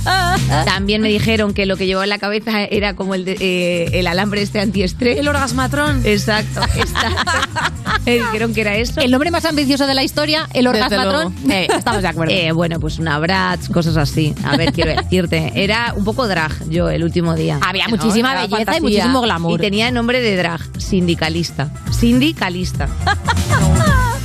También 0.64 1.02
me 1.02 1.08
dijeron 1.08 1.52
que 1.52 1.66
lo 1.66 1.76
que 1.76 1.86
llevaba 1.86 2.04
en 2.04 2.10
la 2.10 2.18
cabeza 2.18 2.62
era 2.62 2.94
como 2.94 3.16
el, 3.16 3.24
de- 3.24 3.36
eh, 3.40 3.90
el 3.98 4.06
alambre 4.06 4.40
este 4.42 4.60
antiestrés. 4.60 5.18
El 5.18 5.26
orgasmatrón. 5.26 6.02
Exacto, 6.04 6.60
exacto. 6.76 7.32
Me 8.06 8.12
dijeron 8.14 8.54
que 8.54 8.60
era 8.62 8.76
eso. 8.76 9.00
El 9.00 9.10
nombre 9.10 9.30
más 9.32 9.44
ambicioso 9.44 9.86
de 9.86 9.94
la 9.94 10.02
historia, 10.04 10.48
el 10.54 10.66
orgasmatrón. 10.68 11.34
estamos 11.50 12.02
de 12.02 12.08
acuerdo. 12.08 12.32
Eh, 12.32 12.52
bueno, 12.52 12.78
pues 12.80 12.98
una 13.00 13.18
bratz, 13.18 13.68
cosas 13.68 13.96
así. 13.96 14.32
A 14.44 14.56
ver, 14.56 14.72
quiero 14.72 14.94
decirte. 14.94 15.52
Era 15.56 15.92
un 15.96 16.04
poco 16.04 16.26
drag 16.28 16.52
yo 16.70 16.88
el 16.88 17.02
último 17.04 17.34
día. 17.34 17.58
Había 17.62 17.88
no, 17.88 17.96
muchísima 17.96 18.34
belleza 18.34 18.56
fantasía. 18.56 18.78
y 18.78 18.82
muchísimo 18.82 19.20
Y 19.22 19.24
glamour. 19.26 19.60
tenía 19.60 19.90
nombre 19.90 20.20
de 20.20 20.36
drag, 20.36 20.60
sindicalista. 20.78 21.70
Sindicalista. 21.90 22.88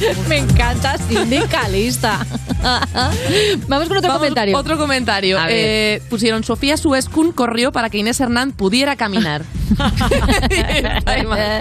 Me 0.30 0.38
encanta, 0.38 0.98
sindicalista. 0.98 2.26
Vamos 3.68 3.88
con 3.88 3.98
otro 3.98 4.10
Vamos, 4.10 4.18
comentario. 4.20 4.58
Otro 4.58 4.78
comentario. 4.78 5.38
Eh, 5.50 6.02
pusieron 6.10 6.44
Sofía 6.44 6.78
Suescun 6.78 7.32
corrió 7.32 7.72
para 7.72 7.90
que 7.90 7.98
Inés 7.98 8.20
Hernán 8.20 8.52
pudiera 8.52 8.96
caminar. 8.96 9.44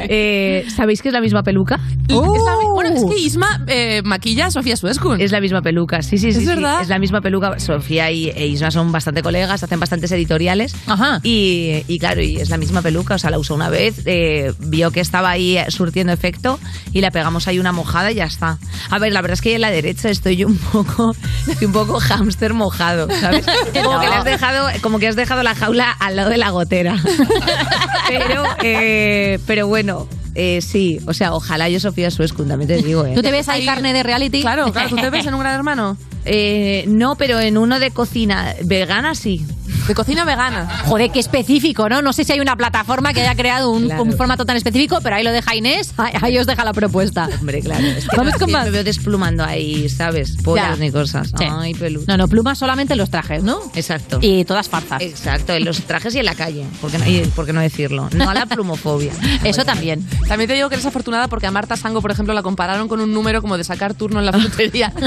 Eh, 0.09 0.67
¿Sabéis 0.75 1.01
que 1.03 1.09
es 1.09 1.15
la 1.15 1.21
misma 1.21 1.43
peluca? 1.43 1.81
Es 2.09 2.15
la- 2.15 2.57
bueno, 2.75 2.95
es 2.97 3.05
que 3.05 3.19
Isma 3.19 3.65
eh, 3.67 4.03
maquilla 4.05 4.47
a 4.47 4.51
Sofía 4.51 4.77
Suescun. 4.77 5.21
Es 5.21 5.33
la 5.33 5.41
misma 5.41 5.63
peluca, 5.63 6.03
sí, 6.03 6.19
sí, 6.19 6.33
sí. 6.33 6.39
¿Es 6.39 6.45
sí. 6.45 6.47
verdad? 6.47 6.83
Es 6.83 6.89
la 6.89 6.99
misma 6.99 7.21
peluca. 7.21 7.59
Sofía 7.59 8.11
y 8.11 8.29
e 8.29 8.47
Isma 8.47 8.71
son 8.71 8.93
bastante 8.93 9.23
colegas, 9.23 9.63
hacen 9.63 9.81
bastantes 9.81 10.13
editoriales. 10.13 10.75
Ajá. 10.87 11.21
Y, 11.23 11.83
y 11.89 11.99
claro, 11.99 12.23
y 12.23 12.37
es 12.37 12.51
la 12.51 12.59
misma 12.59 12.83
peluca, 12.83 13.15
o 13.15 13.19
sea, 13.19 13.31
la 13.31 13.39
usó 13.39 13.55
una 13.55 13.71
vez, 13.71 14.05
vio 14.59 14.91
que 14.91 15.01
estaba 15.01 15.31
ahí 15.31 15.59
surtiendo 15.69 16.13
efecto 16.13 16.59
y 16.93 17.01
la 17.01 17.11
pegamos 17.11 17.49
ahí 17.49 17.59
una 17.59 17.73
mojada 17.73 18.13
y 18.13 18.17
ya 18.17 18.25
está. 18.35 18.59
A 18.91 18.99
ver, 18.99 19.13
la 19.13 19.23
verdad 19.23 19.35
es 19.35 19.41
que 19.41 19.55
en 19.55 19.61
la 19.61 19.71
derecha 19.71 20.11
estoy 20.11 20.45
un 20.45 20.59
poco, 20.59 21.15
estoy 21.49 21.67
un 21.67 21.73
poco 21.73 21.99
hámster 22.01 22.53
mojado, 22.53 23.09
¿sabes? 23.21 23.47
Como, 23.83 24.01
que 24.01 24.09
le 24.09 24.15
has 24.15 24.25
dejado, 24.25 24.69
como 24.83 24.99
que 24.99 25.09
has 25.09 25.17
dejado 25.17 25.43
la 25.43 25.55
jaula 25.55 25.91
al 25.91 26.17
lado 26.17 26.31
de 26.31 26.39
la 26.39 26.51
gotera. 26.51 26.97
Pero, 28.09 28.45
eh, 28.63 29.39
pero 29.47 29.67
bueno, 29.67 30.07
eh, 30.35 30.61
sí, 30.61 31.01
o 31.07 31.15
sea, 31.15 31.33
ojalá 31.33 31.71
yo 31.71 31.81
Sofía 31.81 32.11
Suescun, 32.11 32.47
también 32.47 32.69
te 32.69 32.77
digo, 32.77 33.07
¿eh? 33.07 33.13
¿Tú 33.15 33.23
te 33.23 33.31
ves 33.31 33.49
ahí 33.49 33.65
carne 33.65 33.95
de 33.95 34.03
reality? 34.03 34.43
Claro, 34.43 34.71
claro, 34.73 34.91
¿tú 34.91 34.97
te 34.97 35.09
ves 35.09 35.27
en 35.27 35.33
un 35.33 35.41
gran 35.41 35.55
hermano? 35.55 35.97
Eh, 36.27 36.85
no, 36.89 37.17
pero 37.17 37.39
en 37.41 37.59
uno 37.59 37.79
de 37.79 37.91
cocina 37.91 38.55
vegana 38.65 39.15
sí. 39.15 39.45
De 39.89 39.95
cocina 39.95 40.25
vegana. 40.25 40.83
Joder, 40.87 41.11
qué 41.11 41.21
específico, 41.21 41.89
¿no? 41.91 42.01
No 42.01 42.15
sé 42.15 42.25
si 42.25 42.33
hay 42.33 42.41
una 42.41 42.57
plataforma 42.57 43.13
que 43.13 43.21
haya 43.21 43.35
creado 43.35 43.71
un, 43.71 43.85
Claro. 43.85 44.03
un 44.05 44.13
formato 44.17 44.47
tan 44.47 44.57
específico, 44.57 45.01
pero 45.03 45.17
ahí 45.17 45.25
lo 45.25 45.31
deja 45.33 45.55
Inés, 45.55 45.93
ahí 46.23 46.39
os 46.39 46.47
deja 46.47 46.65
la 46.65 46.73
propuesta. 46.73 47.29
Hombre, 47.39 47.61
claro. 47.61 47.85
Es 47.85 48.09
que 48.09 48.17
Vamos 48.17 48.33
no, 48.35 48.39
con 48.39 48.51
más. 48.53 48.65
me 48.65 48.71
veo 48.71 48.85
desplumando 48.85 49.45
ahí, 49.45 49.87
¿sabes? 49.91 50.37
Pollas 50.43 50.79
ni 50.79 50.91
cosas. 50.91 51.29
Sí. 51.37 51.45
Ay. 51.51 51.75
No, 52.07 52.17
no, 52.17 52.29
plumas 52.29 52.57
solamente 52.59 52.95
en 52.95 52.99
los 52.99 53.11
trajes, 53.11 53.43
¿no? 53.43 53.59
Exacto. 53.75 54.19
Y 54.23 54.45
todas 54.47 54.69
farzas. 54.71 55.03
Exacto, 55.03 55.53
en 55.53 55.67
los 55.67 55.83
trajes 55.83 56.15
y 56.15 56.19
en 56.21 56.25
la 56.27 56.35
calle. 56.35 56.65
¿Por 56.81 56.91
qué 56.91 56.99
no, 56.99 57.07
y 57.07 57.21
por 57.35 57.45
qué 57.45 57.53
no 57.53 57.61
decirlo? 57.61 58.09
No 58.15 58.31
a 58.31 58.35
la 58.35 58.47
plumofobia. 58.47 59.13
Eso 59.45 59.65
también. 59.67 60.07
También 60.29 60.49
te 60.49 60.55
digo 60.55 60.71
que 60.71 60.77
eres 60.77 60.87
afortunada 60.87 61.29
porque 61.29 61.47
a 61.47 61.51
Marta 61.51 61.77
Sango, 61.77 62.01
por 62.01 62.11
ejemplo, 62.11 62.33
la 62.33 62.43
compararon 62.43 62.89
con 62.89 63.01
un 63.01 63.13
número 63.13 63.43
como 63.43 63.59
de 63.59 63.65
sacar 63.65 63.93
turno 63.93 64.21
en 64.21 64.27
la 64.27 64.33
frutería. 64.33 64.93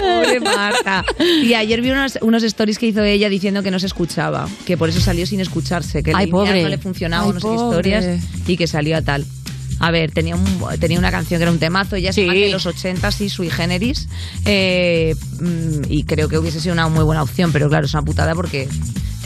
Pobre 0.00 0.40
Marta. 0.40 1.04
Y 1.42 1.54
ayer 1.54 1.80
vi 1.80 1.90
unos, 1.90 2.18
unos 2.20 2.42
stories 2.42 2.78
que 2.78 2.86
hizo 2.86 3.02
ella 3.02 3.28
diciendo 3.28 3.62
que 3.62 3.70
no 3.70 3.78
se 3.78 3.86
escuchaba, 3.86 4.48
que 4.64 4.76
por 4.76 4.88
eso 4.88 5.00
salió 5.00 5.26
sin 5.26 5.40
escucharse, 5.40 6.02
que 6.02 6.12
Ay, 6.14 6.26
pobre. 6.28 6.62
no 6.62 6.68
le 6.68 6.78
funcionaba, 6.78 7.24
Ay, 7.24 7.30
unas 7.30 7.42
pobre. 7.42 7.88
historias, 7.88 8.20
y 8.46 8.56
que 8.56 8.66
salió 8.66 8.96
a 8.96 9.02
tal. 9.02 9.24
A 9.78 9.90
ver, 9.90 10.10
tenía, 10.10 10.36
un, 10.36 10.44
tenía 10.80 10.98
una 10.98 11.10
canción 11.10 11.38
que 11.38 11.42
era 11.42 11.52
un 11.52 11.58
temazo, 11.58 11.96
ella 11.96 12.08
es 12.10 12.18
más 12.18 12.34
de 12.34 12.48
los 12.50 12.64
80 12.64 13.12
sí, 13.12 13.28
sui 13.28 13.50
generis, 13.50 14.08
eh, 14.46 15.14
mm, 15.38 15.82
y 15.90 16.04
creo 16.04 16.28
que 16.30 16.38
hubiese 16.38 16.60
sido 16.60 16.72
una 16.72 16.88
muy 16.88 17.04
buena 17.04 17.22
opción, 17.22 17.52
pero 17.52 17.68
claro, 17.68 17.84
es 17.84 17.92
una 17.92 18.02
putada 18.02 18.34
porque 18.34 18.68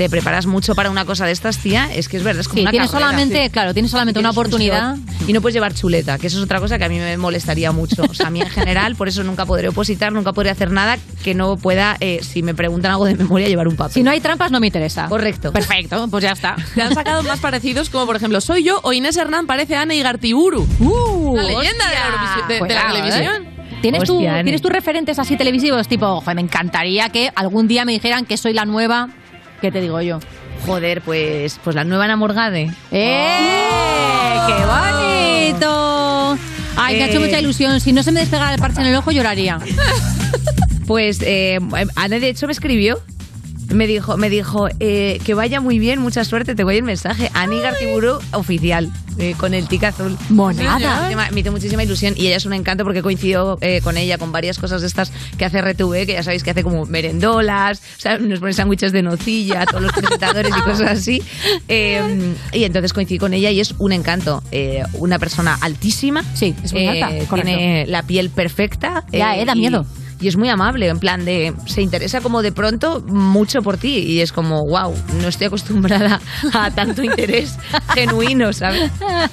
te 0.01 0.09
preparas 0.09 0.47
mucho 0.47 0.75
para 0.75 0.89
una 0.89 1.05
cosa 1.05 1.27
de 1.27 1.33
estas, 1.33 1.59
tía, 1.59 1.93
es 1.95 2.09
que 2.09 2.17
es 2.17 2.23
verdad, 2.23 2.41
es 2.41 2.49
como 2.49 2.57
Sí, 2.57 2.63
una 2.63 2.71
tienes 2.71 2.91
carrera. 2.91 3.11
solamente, 3.11 3.51
claro, 3.51 3.75
tienes 3.75 3.91
solamente 3.91 4.19
una 4.19 4.31
Tienes 4.31 4.39
oportunidad. 4.39 4.97
Y 5.29 5.35
no 5.35 5.43
puedes 5.43 5.53
llevar 5.53 5.75
chuleta, 5.75 6.17
que 6.17 6.29
eso 6.29 6.39
es 6.39 6.45
otra 6.45 6.59
cosa 6.59 6.79
que 6.79 6.85
a 6.85 6.89
mí 6.89 6.99
me 6.99 7.19
molestaría 7.19 7.71
mucho. 7.71 8.03
O 8.09 8.15
sea, 8.15 8.29
a 8.29 8.31
mí 8.31 8.41
en 8.41 8.49
general, 8.49 8.97
por 8.97 9.09
eso 9.09 9.23
nunca 9.25 9.45
podré 9.45 9.69
opositar, 9.69 10.11
nunca 10.11 10.33
podré 10.33 10.49
hacer 10.49 10.71
nada 10.71 10.97
que 11.23 11.35
no 11.35 11.59
pueda, 11.59 11.99
eh, 12.01 12.21
si 12.23 12.43
me 12.43 12.55
preguntan 12.55 12.93
algo 12.93 13.05
de 13.05 13.15
memoria, 13.15 13.47
llevar 13.47 13.69
un 13.69 13.77
papel. 13.77 13.93
Si 13.93 14.03
no 14.03 14.11
hay 14.11 14.21
trampas, 14.21 14.51
no 14.51 14.59
me 14.59 14.69
interesa. 14.69 15.07
Correcto. 15.09 15.53
Perfecto, 15.53 16.09
pues 16.09 16.25
ya 16.25 16.33
está. 16.33 16.57
Te 16.75 16.81
han 16.81 16.95
sacado 16.95 17.23
más 17.25 17.39
parecidos, 17.41 17.91
como 17.91 18.07
por 18.07 18.17
ejemplo, 18.17 18.41
soy 18.41 18.65
yo 18.65 18.81
o 18.83 18.95
Inés 18.95 19.19
Hernán 19.19 19.47
parece 19.47 19.77
Ana 19.77 19.95
Igartiburu. 19.95 20.67
Uh, 20.81 21.37
la 21.37 21.43
leyenda 21.43 21.85
de 21.89 21.95
la, 21.95 22.07
Eurovisi- 22.09 22.47
de- 22.49 22.55
de 22.55 22.61
la 22.61 22.67
Cuidado, 22.67 22.95
televisión. 22.95 23.43
¿eh? 23.45 23.79
¿Tienes, 23.83 24.05
tú, 24.05 24.15
Hostia, 24.17 24.35
Ani. 24.37 24.45
¿Tienes 24.45 24.63
tus 24.63 24.71
referentes 24.73 25.19
así 25.19 25.37
televisivos? 25.37 25.87
Tipo, 25.89 26.21
joder, 26.21 26.35
me 26.35 26.43
encantaría 26.43 27.09
que 27.11 27.31
algún 27.35 27.69
día 27.69 27.85
me 27.85 27.93
dijeran 27.93 28.25
que 28.27 28.37
soy 28.37 28.53
la 28.53 28.65
nueva. 28.65 29.09
¿Qué 29.61 29.71
te 29.71 29.81
digo 29.81 30.01
yo? 30.01 30.19
Joder, 30.67 31.01
pues, 31.03 31.59
pues 31.63 31.77
la 31.77 31.85
nueva 31.85 32.05
enamorgade. 32.07 32.71
¡Eh! 32.91 34.37
¡Qué 34.47 34.55
bonito! 35.55 36.39
Ay, 36.77 36.97
me 36.97 37.05
ha 37.05 37.07
hecho 37.09 37.19
Eh. 37.19 37.27
mucha 37.27 37.39
ilusión. 37.41 37.81
Si 37.81 37.93
no 37.93 38.03
se 38.03 38.13
me 38.13 38.21
despegara 38.21 38.55
el 38.55 38.61
parche 38.61 38.81
en 38.81 38.87
el 38.89 38.97
ojo, 38.97 39.11
lloraría. 39.11 39.59
Pues 40.87 41.21
eh, 41.23 41.61
Ana 41.95 42.19
de 42.19 42.29
hecho 42.29 42.47
me 42.49 42.53
escribió. 42.53 42.99
Me 43.71 43.87
dijo, 43.87 44.17
me 44.17 44.31
dijo 44.31 44.69
eh, 44.81 45.21
que 45.25 45.35
vaya 45.35 45.61
muy 45.61 45.79
bien, 45.79 46.01
mucha 46.01 46.25
suerte, 46.25 46.55
te 46.55 46.65
voy 46.65 46.77
el 46.77 46.83
mensaje. 46.83 47.31
Ani 47.35 47.61
Gartiburu 47.61 48.19
oficial, 48.33 48.91
eh, 49.19 49.35
con 49.37 49.55
el 49.55 49.69
tic 49.69 49.85
azul. 49.85 50.17
Monada. 50.29 51.09
Sí, 51.09 51.15
Me 51.33 51.41
hizo 51.41 51.53
muchísima 51.53 51.85
ilusión 51.85 52.15
y 52.17 52.27
ella 52.27 52.37
es 52.37 52.47
un 52.47 52.53
encanto 52.53 52.85
porque 52.85 53.03
coincidió 53.03 53.59
eh, 53.61 53.81
con 53.83 53.97
ella 53.97 54.19
con 54.19 54.33
varias 54.33 54.59
cosas 54.59 54.81
de 54.81 54.89
estas 54.89 55.13
que 55.39 55.45
hace 55.45 55.61
RTV, 55.63 56.07
que 56.07 56.15
ya 56.15 56.23
sabéis 56.23 56.43
que 56.43 56.51
hace 56.51 56.63
como 56.63 56.85
merendolas, 56.87 57.79
o 57.79 58.01
sea, 58.01 58.19
nos 58.19 58.41
pone 58.41 58.53
sándwiches 58.53 58.93
de 58.93 59.03
nocilla, 59.03 59.67
todos 59.67 59.83
los 59.83 59.93
presentadores 59.93 60.53
y 60.57 60.61
cosas 60.63 60.91
así. 60.91 61.23
Eh, 61.69 62.35
y 62.53 62.65
entonces 62.65 62.93
coincidí 62.93 63.19
con 63.19 63.35
ella 63.35 63.51
y 63.51 63.61
es 63.61 63.75
un 63.79 63.93
encanto. 63.93 64.43
Eh, 64.51 64.83
una 64.95 65.19
persona 65.19 65.57
altísima. 65.61 66.25
Sí, 66.35 66.55
es 66.65 66.73
muy 66.73 66.87
alta, 66.87 67.09
correcto. 67.27 67.57
Tiene 67.57 67.87
la 67.87 68.03
piel 68.03 68.31
perfecta. 68.31 69.05
Ya, 69.13 69.37
eh, 69.37 69.45
da 69.45 69.55
miedo. 69.55 69.87
Y 70.21 70.29
es 70.29 70.37
muy 70.37 70.49
amable, 70.49 70.89
en 70.89 70.99
plan 70.99 71.25
de 71.25 71.55
se 71.67 71.83
interesa 71.83 72.21
como 72.21 72.43
de 72.43 72.53
pronto 72.53 73.01
mucho 73.07 73.63
por 73.63 73.77
ti 73.79 73.99
y 73.99 74.21
es 74.21 74.33
como, 74.33 74.65
wow, 74.67 74.95
no 75.21 75.29
estoy 75.29 75.47
acostumbrada 75.47 76.21
a 76.53 76.71
tanto 76.71 77.03
interés 77.03 77.57
genuino, 77.95 78.53
¿sabes? 78.53 78.91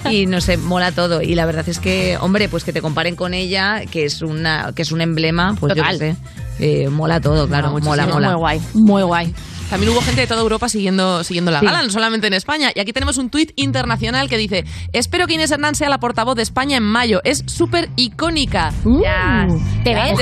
Y 0.10 0.26
no 0.26 0.42
sé, 0.42 0.58
mola 0.58 0.92
todo 0.92 1.22
y 1.22 1.36
la 1.36 1.46
verdad 1.46 1.68
es 1.68 1.80
que, 1.80 2.18
hombre, 2.20 2.50
pues 2.50 2.64
que 2.64 2.74
te 2.74 2.82
comparen 2.82 3.16
con 3.16 3.34
ella, 3.34 3.84
que 3.90 4.06
es 4.06 4.22
una 4.22 4.72
que 4.74 4.82
es 4.82 4.92
un 4.92 5.02
emblema, 5.02 5.56
pues 5.60 5.74
Total. 5.74 5.94
yo 5.94 6.00
qué 6.00 6.14
sé, 6.14 6.16
eh, 6.60 6.90
mola 6.90 7.20
todo, 7.20 7.48
claro, 7.48 7.72
mola, 7.82 8.08
mola. 8.08 8.30
Muy 8.30 8.38
guay, 8.38 8.62
muy 8.74 9.04
guay. 9.04 9.34
También 9.70 9.92
hubo 9.92 10.02
gente 10.02 10.22
de 10.22 10.28
toda 10.28 10.42
Europa 10.42 10.70
siguiendo, 10.70 11.24
siguiendo 11.24 11.52
la 11.52 11.60
Sí. 11.60 11.66
gala, 11.66 11.84
no 11.84 11.90
solamente 11.90 12.28
en 12.28 12.34
España. 12.34 12.72
Y 12.74 12.80
aquí 12.80 12.94
tenemos 12.94 13.18
un 13.18 13.30
tuit 13.30 13.52
internacional 13.58 14.30
que 14.30 14.38
dice: 14.38 14.64
Espero 14.94 15.28
que 15.28 15.34
Inés 15.34 15.52
Hernán 15.52 15.76
sea 15.76 15.90
la 15.90 16.00
portavoz 16.00 16.36
de 16.36 16.44
España 16.44 16.78
en 16.78 16.84
mayo. 16.84 17.22
Es 17.24 17.44
súper 17.48 17.90
icónica. 17.98 18.72
Ya, 19.04 19.48
¿Te 19.84 19.94
ves? 19.94 20.14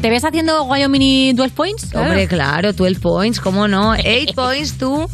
¿Te 0.00 0.10
ves 0.10 0.24
haciendo 0.24 0.64
Wyoming 0.64 1.34
12 1.34 1.50
points? 1.54 1.94
Hombre, 1.94 2.26
claro, 2.28 2.72
12 2.72 3.00
points, 3.00 3.40
¿cómo 3.40 3.66
no? 3.68 3.90
8 3.92 4.34
points 4.34 4.78
to 4.78 5.08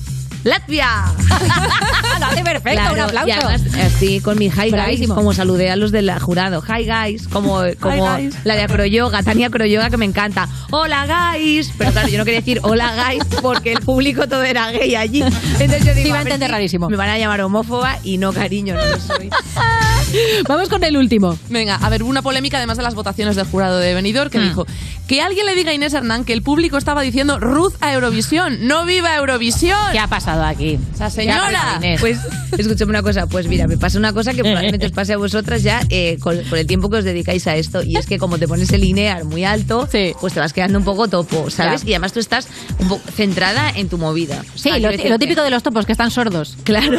Latvia. 0.44 1.04
Lo 2.20 2.26
hace 2.26 2.42
perfecto, 2.42 2.92
un 2.92 3.00
aplauso. 3.00 3.28
Y 3.28 3.32
además, 3.32 3.62
así 3.84 4.20
con 4.20 4.38
mi 4.38 4.46
hi 4.46 4.70
guys, 4.70 5.08
como 5.08 5.32
saludé 5.34 5.70
a 5.70 5.76
los 5.76 5.92
del 5.92 6.10
jurado. 6.20 6.62
Hi 6.62 6.84
guys, 6.84 7.28
como, 7.28 7.60
como 7.80 8.14
guys. 8.16 8.34
la 8.44 8.54
de 8.54 8.62
acroyoga, 8.62 9.22
Tania 9.22 9.48
Acroyoga, 9.48 9.90
que 9.90 9.96
me 9.96 10.04
encanta. 10.04 10.48
Hola 10.70 11.32
guys. 11.34 11.72
Pero 11.76 11.92
claro, 11.92 12.08
yo 12.08 12.18
no 12.18 12.24
quería 12.24 12.40
decir 12.40 12.60
hola 12.62 12.94
guys 13.08 13.24
porque 13.42 13.72
el 13.72 13.80
público 13.80 14.26
todo 14.28 14.42
era 14.42 14.70
gay 14.70 14.94
allí. 14.94 15.22
Entonces 15.22 15.84
yo 15.84 15.94
digo, 15.94 16.14
a 16.14 16.22
entender 16.22 16.50
rarísimo. 16.50 16.88
Me 16.88 16.96
van 16.96 17.10
a 17.10 17.18
llamar 17.18 17.40
homófoba 17.42 17.98
y 18.02 18.18
no 18.18 18.32
cariño, 18.32 18.74
no 18.74 18.84
lo 18.86 19.00
soy. 19.00 19.30
Vamos 20.48 20.68
con 20.68 20.82
el 20.84 20.96
último. 20.96 21.38
Venga, 21.50 21.76
a 21.76 21.88
ver, 21.90 22.02
hubo 22.02 22.10
una 22.10 22.22
polémica 22.22 22.56
además 22.56 22.76
de 22.78 22.82
las 22.82 22.94
votaciones 22.94 23.36
del 23.36 23.46
jurado 23.46 23.78
de 23.78 23.94
Benidorm 23.94 24.28
Hmm. 24.28 24.30
que 24.30 24.38
dijo 24.40 24.66
que 25.08 25.22
alguien 25.22 25.46
le 25.46 25.54
diga 25.54 25.70
a 25.70 25.74
Inés 25.74 25.94
Hernán 25.94 26.24
que 26.24 26.34
el 26.34 26.42
público 26.42 26.76
estaba 26.76 27.00
diciendo 27.00 27.40
Ruth 27.40 27.72
a 27.80 27.94
Eurovisión, 27.94 28.68
no 28.68 28.84
viva 28.84 29.16
Eurovisión. 29.16 29.78
¿Qué 29.90 29.98
ha 29.98 30.06
pasado 30.06 30.44
aquí? 30.44 30.78
O 30.92 30.96
sea, 30.96 31.10
¿Qué 31.10 31.30
ha 31.30 31.36
pasado, 31.36 31.50
señora. 31.50 31.76
Inés? 31.78 32.00
Pues 32.00 32.18
escúchame 32.56 32.90
una 32.90 33.02
cosa, 33.02 33.26
pues 33.26 33.48
mira, 33.48 33.66
me 33.66 33.78
pasa 33.78 33.98
una 33.98 34.12
cosa 34.12 34.34
que 34.34 34.42
probablemente 34.42 34.86
os 34.86 34.92
pase 34.92 35.14
a 35.14 35.16
vosotras 35.16 35.62
ya 35.62 35.80
eh, 35.88 36.18
con, 36.20 36.38
con 36.44 36.58
el 36.58 36.66
tiempo 36.66 36.90
que 36.90 36.98
os 36.98 37.04
dedicáis 37.04 37.46
a 37.46 37.56
esto 37.56 37.82
y 37.82 37.96
es 37.96 38.06
que 38.06 38.18
como 38.18 38.38
te 38.38 38.46
pones 38.46 38.70
el 38.70 38.82
linear 38.82 39.24
muy 39.24 39.44
alto, 39.44 39.88
pues 40.20 40.34
te 40.34 40.40
vas 40.40 40.52
quedando 40.52 40.78
un 40.78 40.84
poco 40.84 41.08
topo, 41.08 41.48
¿sabes? 41.48 41.84
Ya. 41.84 41.90
Y 41.90 41.92
además 41.94 42.12
tú 42.12 42.20
estás 42.20 42.46
un 42.78 42.88
poco 42.88 43.02
centrada 43.10 43.70
en 43.70 43.88
tu 43.88 43.96
movida. 43.96 44.44
Sí, 44.54 44.70
lo, 44.78 45.18
típico 45.18 45.42
de 45.42 45.50
los 45.50 45.62
topos, 45.62 45.86
que 45.86 45.92
están 45.92 46.10
sordos. 46.10 46.56
Claro. 46.64 46.98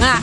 Ah, 0.00 0.20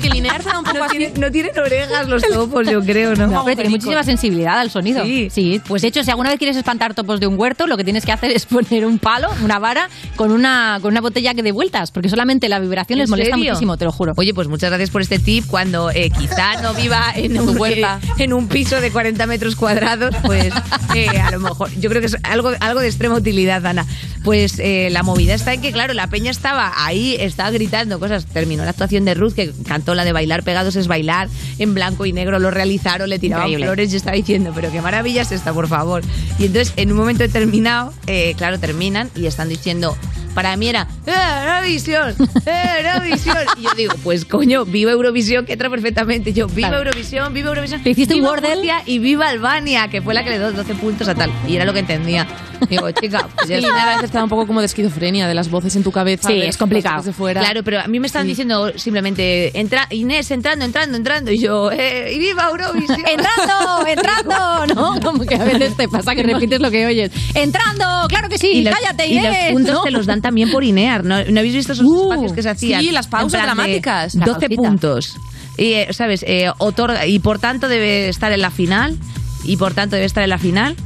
que 0.00 0.08
linear 0.10 0.40
un 0.44 0.64
poco 0.64 0.78
No, 0.78 0.84
así. 0.84 0.98
tienen, 0.98 1.20
no 1.20 1.30
tienen 1.30 1.56
orejas 1.56 2.08
los 2.08 2.22
topos, 2.22 2.68
yo 2.68 2.80
creo, 2.82 3.14
¿no? 3.14 3.28
No, 3.28 3.44
tiene 3.44 3.68
muchísima 3.68 4.02
sensibilidad 4.02 4.58
al 4.58 4.70
sonido. 4.70 5.04
Sí. 5.04 5.60
Pues 5.66 5.82
de 5.82 5.88
hecho, 5.88 6.02
si 6.02 6.10
alguna 6.10 6.31
vez 6.32 6.38
quieres 6.38 6.56
espantar 6.56 6.94
topos 6.94 7.20
de 7.20 7.26
un 7.26 7.38
huerto, 7.38 7.66
lo 7.66 7.76
que 7.76 7.84
tienes 7.84 8.04
que 8.04 8.12
hacer 8.12 8.30
es 8.32 8.46
poner 8.46 8.84
un 8.86 8.98
palo, 8.98 9.28
una 9.42 9.58
vara, 9.58 9.88
con 10.16 10.30
una, 10.32 10.78
con 10.82 10.92
una 10.92 11.00
botella 11.00 11.34
que 11.34 11.42
dé 11.42 11.52
vueltas, 11.52 11.90
porque 11.90 12.08
solamente 12.08 12.48
la 12.48 12.58
vibración 12.58 12.98
les 12.98 13.06
¿En 13.06 13.10
molesta 13.10 13.34
serio? 13.36 13.50
muchísimo, 13.52 13.76
te 13.76 13.84
lo 13.84 13.92
juro. 13.92 14.12
Oye, 14.16 14.34
pues 14.34 14.48
muchas 14.48 14.70
gracias 14.70 14.90
por 14.90 15.02
este 15.02 15.18
tip. 15.18 15.46
Cuando 15.46 15.90
eh, 15.90 16.10
quizá 16.10 16.60
no 16.62 16.74
viva 16.74 17.12
en 17.14 17.38
un, 17.38 17.56
huerta. 17.58 18.00
eh, 18.18 18.24
en 18.24 18.32
un 18.32 18.48
piso 18.48 18.80
de 18.80 18.90
40 18.90 19.26
metros 19.26 19.56
cuadrados, 19.56 20.14
pues 20.24 20.52
eh, 20.94 21.08
a 21.08 21.30
lo 21.30 21.40
mejor, 21.40 21.70
yo 21.78 21.88
creo 21.90 22.00
que 22.00 22.06
es 22.06 22.16
algo, 22.22 22.52
algo 22.60 22.80
de 22.80 22.88
extrema 22.88 23.14
utilidad, 23.14 23.64
Ana. 23.66 23.86
Pues 24.24 24.58
eh, 24.60 24.88
la 24.92 25.02
movida 25.02 25.34
está 25.34 25.52
en 25.52 25.60
que, 25.60 25.72
claro, 25.72 25.94
la 25.94 26.06
peña 26.06 26.30
estaba 26.30 26.72
ahí, 26.76 27.16
estaba 27.18 27.50
gritando 27.50 27.98
cosas. 27.98 28.24
Terminó 28.26 28.62
la 28.64 28.70
actuación 28.70 29.04
de 29.04 29.14
Ruth, 29.14 29.32
que 29.34 29.52
cantó 29.66 29.94
la 29.94 30.04
de 30.04 30.12
bailar 30.12 30.42
pegados 30.44 30.76
es 30.76 30.86
bailar, 30.86 31.28
en 31.58 31.74
blanco 31.74 32.06
y 32.06 32.12
negro, 32.12 32.38
lo 32.38 32.50
realizaron, 32.50 33.08
le 33.10 33.18
tiraban 33.18 33.46
Increíble. 33.48 33.66
flores 33.66 33.92
y 33.92 33.96
estaba 33.96 34.16
diciendo, 34.16 34.52
pero 34.54 34.70
qué 34.70 34.80
maravilla 34.80 35.22
es 35.22 35.32
esta, 35.32 35.52
por 35.52 35.66
favor. 35.68 36.02
Y 36.38 36.46
entonces, 36.46 36.72
en 36.76 36.90
un 36.90 36.98
momento 36.98 37.22
determinado, 37.22 37.92
eh, 38.06 38.34
claro, 38.36 38.58
terminan 38.58 39.10
y 39.14 39.26
están 39.26 39.48
diciendo, 39.48 39.96
para 40.34 40.56
mí 40.56 40.68
era, 40.68 40.86
¡Eh, 41.06 41.12
Eurovisión! 41.46 42.14
¡Eh, 42.46 42.64
Eurovisión! 42.80 43.36
Y 43.58 43.62
yo 43.62 43.70
digo, 43.76 43.94
pues 44.02 44.24
coño, 44.24 44.64
viva 44.64 44.92
Eurovisión, 44.92 45.44
que 45.46 45.52
entra 45.54 45.70
perfectamente. 45.70 46.32
Yo, 46.32 46.46
viva. 46.48 46.68
Eurovisión, 46.76 47.32
viva 47.34 47.48
Eurovisión. 47.50 47.82
Te 47.82 47.90
hiciste 47.90 48.14
un 48.14 48.20
viva 48.20 48.30
Wordle. 48.32 48.54
Murcia 48.56 48.82
y 48.86 48.98
viva 48.98 49.28
Albania, 49.28 49.88
que 49.88 50.02
fue 50.02 50.14
la 50.14 50.24
que 50.24 50.30
le 50.30 50.38
dio 50.38 50.52
12 50.52 50.74
puntos 50.74 51.08
a 51.08 51.14
tal. 51.14 51.30
Y 51.46 51.56
era 51.56 51.64
lo 51.64 51.72
que 51.72 51.80
entendía. 51.80 52.26
Digo, 52.68 52.88
chica, 52.92 53.28
pues 53.34 53.48
ya 53.48 53.58
Sí, 53.58 53.64
está. 53.66 53.82
a 53.92 53.94
veces 53.96 54.10
te 54.12 54.18
da 54.18 54.24
un 54.24 54.30
poco 54.30 54.46
como 54.46 54.60
de 54.60 54.66
esquizofrenia 54.66 55.26
de 55.26 55.34
las 55.34 55.50
voces 55.50 55.74
en 55.76 55.82
tu 55.82 55.90
cabeza. 55.90 56.28
Sí, 56.28 56.40
es 56.42 56.56
complicado. 56.56 57.02
de 57.02 57.12
fuera. 57.12 57.40
Claro, 57.40 57.62
pero 57.64 57.80
a 57.80 57.88
mí 57.88 57.98
me 57.98 58.06
están 58.06 58.26
diciendo 58.26 58.72
simplemente, 58.78 59.58
entra, 59.58 59.88
Inés, 59.90 60.30
entrando, 60.30 60.64
entrando, 60.64 60.96
entrando. 60.96 61.32
Y 61.32 61.38
yo, 61.40 61.70
eh, 61.72 62.12
y 62.14 62.18
viva 62.20 62.48
Eurovisión. 62.50 63.02
¡Entrando! 63.06 63.86
¡Entrando! 63.86 64.66
¿No? 64.74 65.00
Como 65.00 65.24
que 65.26 65.34
a 65.34 65.44
veces 65.44 65.76
te 65.76 65.88
pasa 65.88 66.14
que 66.14 66.22
repites 66.22 66.60
lo 66.60 66.70
que 66.70 66.86
oyes. 66.86 67.10
¡Entrando! 67.34 68.06
¡Claro 68.08 68.28
que 68.28 68.38
sí! 68.38 68.48
Y 68.52 68.62
los, 68.62 68.74
¡Cállate, 68.74 69.06
y 69.08 69.14
los 69.16 69.24
Inés! 69.24 69.52
puntos 69.52 69.74
¿no? 69.74 69.82
te 69.82 69.90
los 69.90 70.06
dan 70.06 70.21
también 70.22 70.50
por 70.50 70.64
INEAR. 70.64 71.04
¿No, 71.04 71.22
¿no 71.24 71.40
habéis 71.40 71.54
visto 71.54 71.72
esos 71.74 71.86
espacios 71.86 72.32
que 72.32 72.42
se 72.42 72.48
hacían? 72.48 72.80
sí, 72.80 72.90
las 72.92 73.08
pausas 73.08 73.42
dramáticas. 73.42 74.14
12 74.14 74.26
La 74.26 74.38
pausita. 74.38 74.56
puntos. 74.56 75.16
Y, 75.58 75.64
eh, 75.74 75.88
¿sabes? 75.90 76.24
Eh, 76.26 76.50
otorga, 76.58 77.06
y 77.06 77.18
por 77.18 77.38
tanto 77.38 77.68
debe 77.68 78.08
estar 78.08 78.32
en 78.32 78.40
la 78.40 78.50
final. 78.50 78.96
Y 79.44 79.56
por 79.56 79.74
tanto 79.74 79.96
debe 79.96 80.06
estar 80.06 80.22
en 80.22 80.30
la 80.30 80.38
final. 80.38 80.76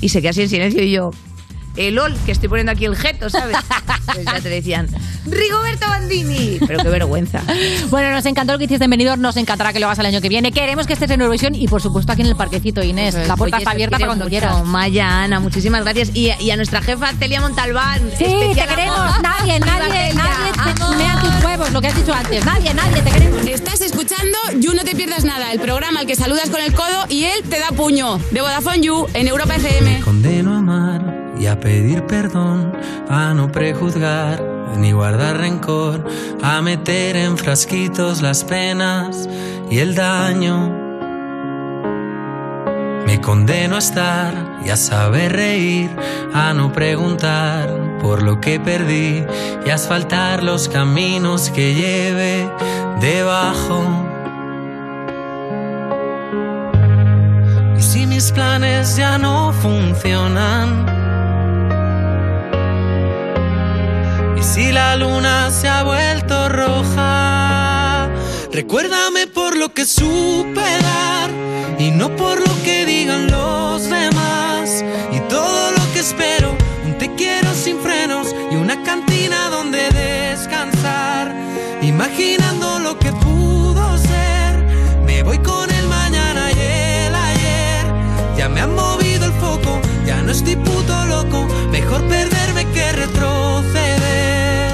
Y 0.00 0.08
se 0.08 0.20
queda 0.22 0.30
así 0.30 0.42
en 0.42 0.48
silencio 0.48 0.82
y 0.82 0.90
yo... 0.92 1.10
El 1.76 1.94
LOL, 1.96 2.14
que 2.24 2.32
estoy 2.32 2.48
poniendo 2.48 2.72
aquí 2.72 2.84
el 2.84 2.96
jeto, 2.96 3.30
¿sabes? 3.30 3.56
Pues 4.14 4.26
ya 4.26 4.40
te 4.40 4.48
decían, 4.48 4.86
Rigoberto 5.26 5.88
Bandini. 5.88 6.58
Pero 6.66 6.82
qué 6.82 6.88
vergüenza. 6.88 7.40
Bueno, 7.88 8.10
nos 8.12 8.24
encantó 8.26 8.52
lo 8.52 8.58
que 8.58 8.66
hiciste 8.66 8.84
en 8.84 8.90
Benidorm, 8.90 9.20
nos 9.20 9.36
encantará 9.36 9.72
que 9.72 9.80
lo 9.80 9.86
hagas 9.86 9.98
el 9.98 10.06
año 10.06 10.20
que 10.20 10.28
viene. 10.28 10.52
Queremos 10.52 10.86
que 10.86 10.92
estés 10.92 11.10
en 11.10 11.20
Eurovisión 11.22 11.54
y, 11.54 11.66
por 11.66 11.80
supuesto, 11.82 12.12
aquí 12.12 12.20
en 12.22 12.28
el 12.28 12.36
parquecito, 12.36 12.82
Inés. 12.82 13.14
La 13.26 13.36
puerta 13.36 13.56
Oye, 13.56 13.62
está 13.62 13.70
abierta 13.72 13.96
para 13.96 14.06
cuando 14.06 14.26
mucho. 14.26 14.30
quieras. 14.30 14.64
Maya, 14.64 15.22
Ana, 15.24 15.40
muchísimas 15.40 15.82
gracias. 15.82 16.10
Y, 16.14 16.30
y 16.38 16.50
a 16.50 16.56
nuestra 16.56 16.82
jefa 16.82 17.12
Celia 17.18 17.40
Montalbán. 17.40 18.02
Sí, 18.18 18.24
te 18.54 18.66
queremos. 18.66 18.98
amor. 18.98 19.22
Nadie, 19.22 19.58
nadie, 19.60 20.14
nadie 20.14 20.52
te 20.52 20.96
mea 20.96 21.20
tus 21.20 21.44
huevos, 21.44 21.72
lo 21.72 21.80
que 21.80 21.88
has 21.88 21.96
dicho 21.96 22.12
antes. 22.12 22.44
Nadie, 22.44 22.74
nadie, 22.74 23.02
te 23.02 23.10
queremos. 23.10 23.46
Estás 23.46 23.80
escuchando 23.80 24.38
You 24.60 24.74
No 24.74 24.84
Te 24.84 24.94
Pierdas 24.94 25.24
Nada, 25.24 25.50
el 25.52 25.60
programa 25.60 26.00
al 26.00 26.06
que 26.06 26.14
saludas 26.14 26.50
con 26.50 26.60
el 26.60 26.72
codo 26.74 27.06
y 27.08 27.24
él 27.24 27.42
te 27.48 27.58
da 27.58 27.68
puño. 27.68 28.18
De 28.30 28.40
Vodafone 28.42 28.80
You 28.80 29.06
en 29.14 29.28
Europa 29.28 29.56
FM. 29.56 30.00
Condeno 30.00 30.54
a 30.54 30.58
amar 30.58 31.23
y 31.44 31.46
a 31.46 31.60
pedir 31.60 32.06
perdón, 32.06 32.72
a 33.10 33.34
no 33.34 33.52
prejuzgar 33.52 34.42
ni 34.78 34.92
guardar 34.92 35.36
rencor, 35.36 36.02
a 36.42 36.62
meter 36.62 37.16
en 37.16 37.36
frasquitos 37.36 38.22
las 38.22 38.44
penas 38.44 39.28
y 39.70 39.80
el 39.80 39.94
daño. 39.94 40.72
Me 43.06 43.20
condeno 43.20 43.76
a 43.76 43.80
estar 43.80 44.32
y 44.64 44.70
a 44.70 44.78
saber 44.78 45.32
reír, 45.32 45.90
a 46.32 46.54
no 46.54 46.72
preguntar 46.72 47.98
por 48.00 48.22
lo 48.22 48.40
que 48.40 48.58
perdí 48.58 49.22
y 49.66 49.68
a 49.68 49.74
asfaltar 49.74 50.42
los 50.42 50.70
caminos 50.70 51.50
que 51.50 51.74
lleve 51.74 52.48
debajo. 53.02 54.13
Mis 58.14 58.30
planes 58.30 58.94
ya 58.94 59.18
no 59.18 59.52
funcionan, 59.52 60.86
y 64.38 64.42
si 64.42 64.70
la 64.70 64.94
luna 64.94 65.50
se 65.50 65.68
ha 65.68 65.82
vuelto 65.82 66.48
roja. 66.48 68.08
Recuérdame 68.52 69.26
por 69.26 69.56
lo 69.56 69.70
que 69.70 69.84
supe 69.84 70.66
dar 70.90 71.28
y 71.80 71.90
no 71.90 72.14
por 72.14 72.38
lo 72.38 72.54
que 72.62 72.86
digan 72.86 73.28
los 73.32 73.82
demás. 73.90 74.84
Y 75.10 75.18
todo 75.28 75.72
lo 75.72 75.92
que 75.92 75.98
espero, 75.98 76.54
un 76.86 76.96
te 76.96 77.12
quiero 77.16 77.52
sin 77.52 77.80
frenos 77.80 78.28
y 78.52 78.54
una 78.54 78.80
cantina 78.84 79.48
donde 79.50 79.90
descansar. 79.90 81.34
Imaginando 81.82 82.78
lo 82.78 82.96
que 82.96 83.10
estoy 90.34 90.56
loco. 91.08 91.46
Mejor 91.70 92.06
perderme 92.08 92.66
que 92.72 92.92
retroceder. 92.92 94.72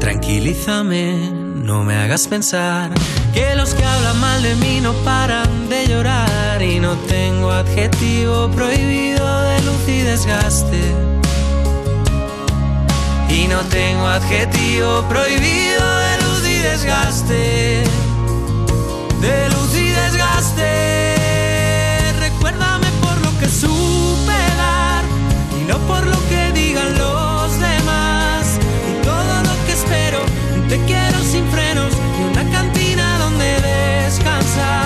Tranquilízame, 0.00 1.30
no 1.32 1.82
me 1.82 1.96
hagas 1.96 2.26
pensar 2.28 2.90
que 3.32 3.54
los 3.54 3.74
que 3.74 3.84
hablan 3.84 4.20
mal 4.20 4.42
de 4.42 4.54
mí 4.56 4.80
no 4.80 4.92
paran 5.04 5.68
de 5.68 5.86
llorar 5.86 6.62
y 6.62 6.78
no 6.80 6.94
tengo 7.08 7.50
adjetivo 7.50 8.50
prohibido 8.50 9.42
de 9.42 9.62
luz 9.62 9.88
y 9.88 10.00
desgaste. 10.02 10.82
Y 13.28 13.48
no 13.48 13.60
tengo 13.62 14.06
adjetivo 14.06 15.02
prohibido 15.08 15.84
de 16.06 16.22
luz 16.24 16.48
y 16.48 16.58
desgaste. 16.58 17.84
De 19.20 19.48
luz 19.50 19.65
inside 34.56 34.85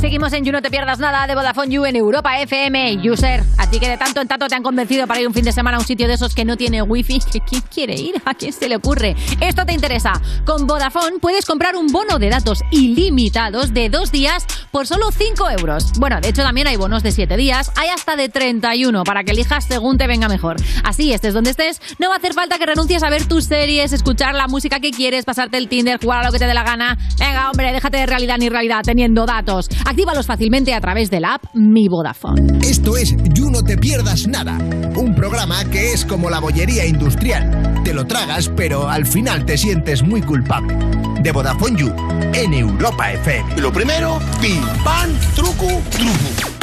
Seguimos 0.00 0.32
en 0.32 0.44
You 0.44 0.52
No 0.52 0.62
Te 0.62 0.70
Pierdas 0.70 1.00
Nada 1.00 1.26
de 1.26 1.34
Vodafone 1.34 1.74
You 1.74 1.84
en 1.84 1.96
Europa 1.96 2.38
FM. 2.40 3.00
User, 3.10 3.42
a 3.56 3.68
ti 3.68 3.80
que 3.80 3.88
de 3.88 3.98
tanto 3.98 4.20
en 4.20 4.28
tanto 4.28 4.46
te 4.46 4.54
han 4.54 4.62
convencido 4.62 5.08
para 5.08 5.20
ir 5.20 5.26
un 5.26 5.34
fin 5.34 5.44
de 5.44 5.50
semana 5.50 5.76
a 5.76 5.80
un 5.80 5.86
sitio 5.86 6.06
de 6.06 6.14
esos 6.14 6.36
que 6.36 6.44
no 6.44 6.56
tiene 6.56 6.82
wifi, 6.82 7.18
¿que 7.32 7.40
¿quién 7.40 7.62
quiere 7.62 7.94
ir? 7.94 8.14
¿A 8.24 8.34
quién 8.34 8.52
se 8.52 8.68
le 8.68 8.76
ocurre? 8.76 9.16
Esto 9.40 9.66
te 9.66 9.72
interesa. 9.72 10.12
Con 10.44 10.68
Vodafone 10.68 11.18
puedes 11.18 11.44
comprar 11.44 11.74
un 11.74 11.88
bono 11.88 12.20
de 12.20 12.30
datos 12.30 12.62
ilimitados 12.70 13.74
de 13.74 13.88
dos 13.88 14.12
días 14.12 14.46
por 14.70 14.86
solo 14.86 15.10
5 15.10 15.50
euros. 15.58 15.92
Bueno, 15.98 16.20
de 16.20 16.28
hecho 16.28 16.42
también 16.42 16.68
hay 16.68 16.76
bonos 16.76 17.02
de 17.02 17.10
7 17.10 17.36
días, 17.36 17.72
hay 17.74 17.88
hasta 17.88 18.14
de 18.14 18.28
31 18.28 19.02
para 19.02 19.24
que 19.24 19.32
elijas 19.32 19.64
según 19.64 19.98
te 19.98 20.06
venga 20.06 20.28
mejor. 20.28 20.56
Así, 20.84 21.12
estés 21.12 21.34
donde 21.34 21.50
estés, 21.50 21.80
no 21.98 22.08
va 22.08 22.14
a 22.14 22.18
hacer 22.18 22.34
falta 22.34 22.58
que 22.58 22.66
renuncies 22.66 23.02
a 23.02 23.10
ver 23.10 23.26
tus 23.26 23.46
series, 23.46 23.92
escuchar 23.92 24.36
la 24.36 24.46
música 24.46 24.78
que 24.78 24.92
quieres, 24.92 25.24
pasarte 25.24 25.58
el 25.58 25.68
Tinder, 25.68 25.98
jugar 26.00 26.20
a 26.20 26.26
lo 26.26 26.32
que 26.32 26.38
te 26.38 26.46
dé 26.46 26.54
la 26.54 26.62
gana. 26.62 26.96
Venga, 27.18 27.50
hombre, 27.50 27.72
déjate 27.72 27.96
de 27.96 28.06
realidad 28.06 28.38
ni 28.38 28.48
realidad 28.48 28.82
teniendo 28.84 29.26
datos. 29.26 29.68
Actívalos 29.88 30.26
fácilmente 30.26 30.74
a 30.74 30.82
través 30.82 31.10
de 31.10 31.18
la 31.18 31.36
app 31.36 31.44
Mi 31.54 31.88
Vodafone. 31.88 32.58
Esto 32.60 32.98
es 32.98 33.16
You 33.32 33.50
No 33.50 33.64
Te 33.64 33.78
Pierdas 33.78 34.26
Nada, 34.26 34.58
un 34.94 35.14
programa 35.14 35.64
que 35.64 35.94
es 35.94 36.04
como 36.04 36.28
la 36.28 36.40
bollería 36.40 36.84
industrial. 36.84 37.80
Te 37.84 37.94
lo 37.94 38.06
tragas, 38.06 38.50
pero 38.54 38.90
al 38.90 39.06
final 39.06 39.46
te 39.46 39.56
sientes 39.56 40.02
muy 40.02 40.20
culpable. 40.20 40.76
De 41.22 41.32
Vodafone 41.32 41.78
You, 41.78 41.94
en 42.34 42.52
Europa 42.52 43.14
FM. 43.14 43.62
Lo 43.62 43.72
primero, 43.72 44.18
pim, 44.42 44.60
pam, 44.84 45.08
truco, 45.34 45.80
truco. 45.90 46.57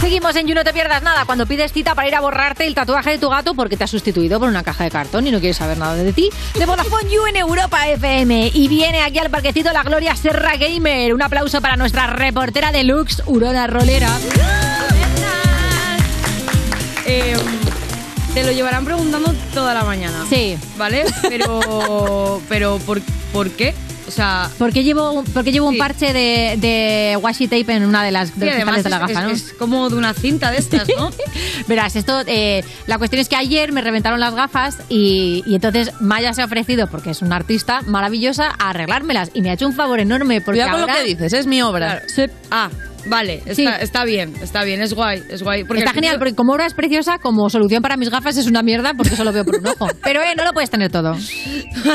Seguimos 0.00 0.36
en 0.36 0.46
You 0.46 0.54
No 0.54 0.62
Te 0.62 0.72
Pierdas 0.72 1.02
Nada 1.02 1.24
cuando 1.24 1.44
pides 1.44 1.72
cita 1.72 1.94
para 1.94 2.06
ir 2.06 2.14
a 2.14 2.20
borrarte 2.20 2.66
el 2.66 2.74
tatuaje 2.74 3.10
de 3.10 3.18
tu 3.18 3.28
gato 3.28 3.54
porque 3.54 3.76
te 3.76 3.84
has 3.84 3.90
sustituido 3.90 4.38
por 4.38 4.48
una 4.48 4.62
caja 4.62 4.84
de 4.84 4.90
cartón 4.90 5.26
y 5.26 5.32
no 5.32 5.40
quieres 5.40 5.56
saber 5.56 5.76
nada 5.76 5.96
de 5.96 6.12
ti. 6.12 6.30
De 6.56 6.66
Vodafone 6.66 7.10
You 7.10 7.26
en 7.26 7.36
Europa 7.36 7.88
FM. 7.88 8.52
Y 8.54 8.68
viene 8.68 9.02
aquí 9.02 9.18
al 9.18 9.28
parquecito 9.28 9.72
la 9.72 9.82
Gloria 9.82 10.14
Serra 10.14 10.56
Gamer. 10.56 11.12
Un 11.14 11.22
aplauso 11.22 11.60
para 11.60 11.76
nuestra 11.76 12.06
reportera 12.06 12.70
de 12.70 12.84
Lux, 12.84 13.22
Urona 13.26 13.66
Rolera. 13.66 14.08
Eh, 17.04 17.36
te 18.34 18.44
lo 18.44 18.52
llevarán 18.52 18.84
preguntando 18.84 19.34
toda 19.52 19.74
la 19.74 19.82
mañana. 19.82 20.24
Sí. 20.30 20.56
¿Vale? 20.76 21.06
Pero, 21.28 22.40
pero 22.48 22.78
¿por, 22.78 23.00
¿por 23.32 23.50
qué? 23.50 23.74
O 24.08 24.10
sea... 24.10 24.50
¿Por 24.58 24.72
qué 24.72 24.82
llevo, 24.82 25.22
por 25.34 25.44
qué 25.44 25.52
llevo 25.52 25.68
un 25.68 25.78
parche 25.78 26.12
de, 26.12 26.56
de 26.58 27.16
washi 27.20 27.46
tape 27.46 27.72
en 27.74 27.84
una 27.84 28.02
de 28.02 28.10
las 28.10 28.36
de 28.38 28.46
Sí, 28.46 28.52
además 28.52 28.82
de 28.82 28.90
la 28.90 28.96
es- 28.96 29.02
gafa, 29.02 29.20
es- 29.20 29.26
no? 29.26 29.30
es 29.30 29.52
como 29.58 29.88
de 29.90 29.96
una 29.96 30.14
cinta 30.14 30.50
de 30.50 30.58
estas, 30.58 30.88
¿no? 30.96 31.10
Verás, 31.68 31.94
esto, 31.96 32.22
eh, 32.26 32.64
la 32.86 32.98
cuestión 32.98 33.20
es 33.20 33.28
que 33.28 33.36
ayer 33.36 33.70
me 33.72 33.82
reventaron 33.82 34.18
las 34.18 34.34
gafas 34.34 34.78
y, 34.88 35.42
y 35.46 35.54
entonces 35.54 35.92
Maya 36.00 36.32
se 36.32 36.42
ha 36.42 36.46
ofrecido, 36.46 36.86
porque 36.88 37.10
es 37.10 37.22
una 37.22 37.36
artista 37.36 37.82
maravillosa, 37.86 38.54
a 38.58 38.70
arreglármelas 38.70 39.30
y 39.34 39.42
me 39.42 39.50
ha 39.50 39.52
hecho 39.52 39.66
un 39.66 39.74
favor 39.74 40.00
enorme 40.00 40.40
porque 40.40 40.60
Cuidado 40.60 40.72
con 40.72 40.80
lo 40.80 40.86
ahora... 40.92 41.02
que 41.02 41.08
dices, 41.08 41.32
es 41.32 41.46
mi 41.46 41.62
obra. 41.62 42.02
Ah, 42.50 42.70
Vale, 43.08 43.42
está, 43.46 43.76
está 43.76 44.04
bien, 44.04 44.34
está 44.42 44.64
bien, 44.64 44.80
es 44.80 44.94
guay, 44.94 45.22
es 45.30 45.42
guay. 45.42 45.64
Porque 45.64 45.80
Está 45.80 45.92
genial, 45.92 46.18
porque 46.18 46.34
como 46.34 46.52
obra 46.52 46.66
es 46.66 46.74
preciosa, 46.74 47.18
como 47.18 47.48
solución 47.50 47.82
para 47.82 47.96
mis 47.96 48.10
gafas 48.10 48.36
es 48.36 48.46
una 48.46 48.62
mierda 48.62 48.94
porque 48.94 49.16
solo 49.16 49.32
veo 49.32 49.44
por 49.44 49.56
un 49.56 49.66
ojo. 49.66 49.88
Pero 50.02 50.20
eh, 50.22 50.34
no 50.36 50.44
lo 50.44 50.52
puedes 50.52 50.70
tener 50.70 50.90
todo. 50.90 51.16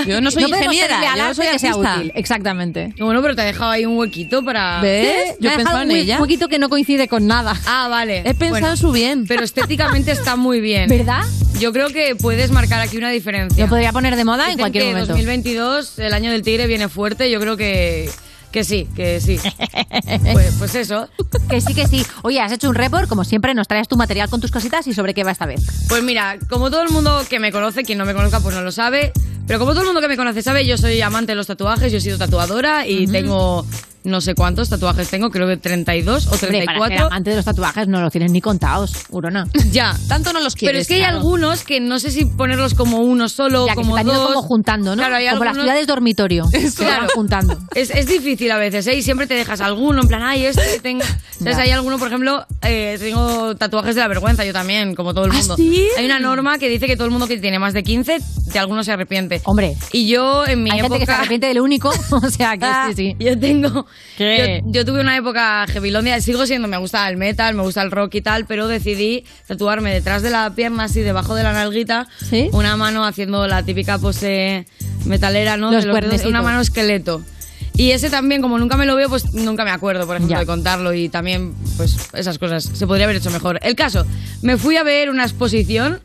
Yo 0.06 0.22
no 0.22 0.32
soy 0.32 0.44
podemos 0.44 0.64
ingeniera, 0.64 1.16
yo 1.16 1.34
soy 1.34 1.48
que 1.48 1.60
sea 1.60 1.72
artista. 1.72 1.96
útil. 1.98 2.12
Exactamente. 2.16 2.94
Bueno, 3.00 3.22
pero 3.22 3.36
te 3.36 3.42
ha 3.42 3.46
dejado 3.46 3.72
ahí 3.72 3.86
un 3.86 3.98
huequito 3.98 4.44
para... 4.44 4.82
¿Ves? 4.82 5.36
Yo 5.40 5.50
he 5.50 5.58
dejado 5.58 5.58
pensado 5.58 5.82
en 5.84 5.90
un 5.90 5.96
ella. 5.96 6.18
poquito 6.18 6.48
que 6.48 6.60
no 6.60 6.70
coincide 6.70 7.08
con 7.08 7.28
nada. 7.28 7.56
Ah, 7.66 7.88
vale. 7.90 8.24
He 8.26 8.34
pensado 8.34 8.72
en 8.72 8.78
su 8.78 8.92
bien. 8.92 9.26
Pero 9.28 9.44
estéticamente 9.44 10.12
está 10.12 10.36
muy 10.36 10.62
bien. 10.62 10.90
¿Verdad? 10.90 11.24
Yo 11.60 11.72
creo 11.72 11.90
que 11.90 12.16
puedes 12.16 12.52
marcar 12.52 12.82
aquí 12.82 12.98
una 12.98 13.10
diferencia. 13.10 13.64
Lo 13.64 13.70
podría 13.70 13.92
poner 13.92 14.16
de 14.16 14.26
moda 14.26 14.52
en 14.52 14.58
cualquier 14.58 14.84
que 14.86 14.90
momento. 14.92 15.14
2022, 15.14 16.00
el 16.00 16.14
año 16.14 16.32
del 16.32 16.42
tigre, 16.42 16.68
viene 16.68 16.90
fuerte. 16.90 17.30
Yo 17.30 17.40
creo 17.40 17.58
que, 17.58 18.10
que 18.54 18.64
sí, 18.64 18.88
que 18.96 19.20
sí. 19.20 19.40
pues, 20.32 20.56
pues 20.60 20.76
eso. 20.76 21.10
Que 21.50 21.60
sí, 21.60 21.74
que 21.74 21.88
sí. 21.88 22.06
Oye, 22.22 22.40
has 22.40 22.52
hecho 22.52 22.70
un 22.70 22.76
report, 22.76 23.10
como 23.10 23.24
siempre, 23.24 23.54
nos 23.56 23.68
traes 23.68 23.88
tu 23.88 23.98
material 23.98 24.30
con 24.30 24.40
tus 24.40 24.52
cositas 24.52 24.86
y 24.86 24.94
sobre 24.94 25.16
qué 25.16 25.24
va 25.24 25.32
esta 25.32 25.48
vez. 25.48 25.66
Pues 25.90 26.04
mira, 26.04 26.38
como 26.50 26.70
todo 26.70 26.84
el 26.84 26.90
mundo 26.90 27.24
que 27.28 27.40
me 27.40 27.52
conoce, 27.52 27.84
quien 27.84 27.98
no 27.98 28.06
me 28.06 28.14
conozca 28.14 28.40
pues 28.40 28.56
no 28.56 28.62
lo 28.62 28.72
sabe, 28.72 29.12
pero 29.48 29.58
como 29.58 29.72
todo 29.72 29.82
el 29.82 29.88
mundo 29.88 30.02
que 30.02 30.08
me 30.08 30.16
conoce 30.16 30.44
sabe, 30.44 30.68
yo 30.68 30.78
soy 30.78 31.02
amante 31.02 31.32
de 31.32 31.36
los 31.36 31.48
tatuajes, 31.48 31.92
yo 31.92 31.98
he 31.98 32.02
sido 32.02 32.20
tatuadora 32.20 32.88
y 32.88 33.08
tengo 33.08 33.66
no 34.04 34.22
sé 34.22 34.36
cuántos 34.36 34.70
tatuajes 34.70 35.10
tengo, 35.10 35.30
creo 35.30 35.48
que 35.48 35.58
32 35.58 36.28
o 36.28 36.32
Hombre, 36.32 36.40
para 36.40 36.40
ser 36.40 36.66
34. 36.66 37.06
amante 37.08 37.30
de 37.30 37.36
los 37.38 37.46
tatuajes 37.46 37.88
no 37.88 38.02
los 38.02 38.12
tienes 38.12 38.32
ni 38.32 38.42
contados, 38.42 38.94
Urona. 39.10 39.48
Ya. 39.72 39.96
Tanto 40.08 40.34
no 40.34 40.40
los 40.40 40.56
quieres. 40.56 40.74
Pero 40.74 40.82
es 40.82 40.88
que 40.88 40.96
hay 40.96 41.02
algunos 41.04 41.64
que 41.64 41.80
no 41.80 42.00
sé 42.00 42.12
si 42.12 42.26
ponerlos 42.26 42.74
como 42.76 43.00
uno 43.00 43.30
solo, 43.30 43.66
Ya, 43.68 43.74
que 43.74 43.82
como 43.82 43.98
se 43.98 44.04
dos. 44.04 44.28
como 44.28 44.42
juntando, 44.44 44.96
¿no? 44.96 45.02
Claro, 45.02 45.16
hay 45.16 45.28
como 45.30 45.44
las 45.46 45.50
algunos- 45.52 45.66
ciudades 45.66 45.88
dormitorio. 45.88 46.46
Claro. 46.76 47.08
juntando. 47.16 47.58
Es, 47.76 47.90
es 47.92 48.08
difícil 48.08 48.52
a 48.52 48.58
veces, 48.58 48.86
¿eh? 48.88 48.96
Y 48.96 49.02
siempre 49.04 49.26
te 49.28 49.34
dejas 49.36 49.62
alguno, 49.62 50.02
en 50.02 50.08
plan, 50.08 50.22
ay, 50.24 50.46
este 50.46 50.80
tengo. 50.82 51.04
¿Sabes? 51.40 51.58
Hay 51.58 51.72
alguno, 51.72 51.98
por 51.98 52.08
ejemplo, 52.08 52.46
eh, 52.62 52.98
tengo 53.00 53.56
tatuajes 53.56 53.96
de 53.96 54.02
la 54.02 54.08
vergüenza, 54.08 54.46
yo 54.46 54.54
también, 54.54 54.96
como 54.96 55.14
todo 55.14 55.26
el 55.26 55.32
¿Ah, 55.32 55.36
mundo. 55.36 55.56
sí? 55.58 55.88
Hay 55.98 56.06
una 56.06 56.20
norma 56.20 56.58
que 56.58 56.70
dice 56.70 56.88
que 56.88 56.96
todo 56.96 57.06
el 57.06 57.12
mundo 57.12 57.28
que 57.28 57.38
tiene 57.38 57.60
más 57.60 57.74
de 57.74 57.84
15, 57.84 58.18
de 58.54 58.60
alguno 58.60 58.84
se 58.84 58.92
arrepiente. 58.92 59.42
Hombre. 59.46 59.76
Y 59.92 60.08
yo, 60.08 60.46
en 60.46 60.64
mi 60.64 60.72
Hay 60.72 60.80
época. 60.80 60.94
gente 60.96 61.00
que 61.00 61.12
se 61.12 61.18
arrepiente 61.18 61.48
del 61.48 61.60
único, 61.60 61.90
o 62.12 62.30
sea 62.30 62.58
que 62.58 62.66
sí, 62.90 62.94
sí. 62.96 63.16
Yo 63.20 63.38
tengo. 63.40 63.86
¿Qué? 64.18 64.62
Yo, 64.64 64.72
yo 64.72 64.86
tuve 64.86 65.02
una 65.02 65.18
época 65.18 65.66
heavilondia, 65.74 66.20
sigo 66.22 66.46
siendo, 66.46 66.68
me 66.68 66.78
gusta 66.78 67.08
el 67.10 67.18
metal, 67.18 67.56
me 67.56 67.64
gusta 67.64 67.82
el 67.82 67.92
rock 67.92 68.16
y 68.16 68.22
tal, 68.22 68.46
pero 68.46 68.68
decidí 68.68 69.26
tatuarme 69.48 69.92
detrás 69.94 70.22
de 70.22 70.30
la 70.30 70.50
pierna, 70.54 70.84
así 70.86 71.02
debajo 71.02 71.36
de 71.36 71.44
la 71.44 71.54
nalguita, 71.54 72.08
¿Sí? 72.30 72.50
una 72.54 72.78
mano 72.78 73.06
haciendo 73.06 73.48
la 73.48 73.64
típica 73.64 73.98
pose 73.98 74.66
metalera, 75.06 75.58
¿no? 75.58 75.72
Los 75.72 75.86
De 75.86 76.28
una 76.28 76.42
mano 76.42 76.62
esqueleto. 76.62 77.22
Y 77.76 77.90
ese 77.92 78.12
también, 78.12 78.42
como 78.44 78.60
nunca 78.60 78.78
me 78.78 78.86
lo 78.86 78.96
veo, 78.96 79.10
pues 79.10 79.34
nunca 79.34 79.66
me 79.66 79.72
acuerdo, 79.72 80.06
por 80.06 80.18
ejemplo, 80.18 80.36
Ya. 80.36 80.40
de 80.42 80.46
contarlo 80.46 80.94
y 80.94 81.10
también, 81.10 81.56
pues 81.76 81.98
esas 82.14 82.38
cosas 82.38 82.64
se 82.66 82.86
podría 82.86 83.06
haber 83.06 83.16
hecho 83.16 83.32
mejor. 83.32 83.60
El 83.64 83.76
caso, 83.76 84.06
me 84.44 84.58
fui 84.58 84.78
a 84.78 84.84
ver 84.84 85.10
una 85.10 85.24
exposición 85.24 86.00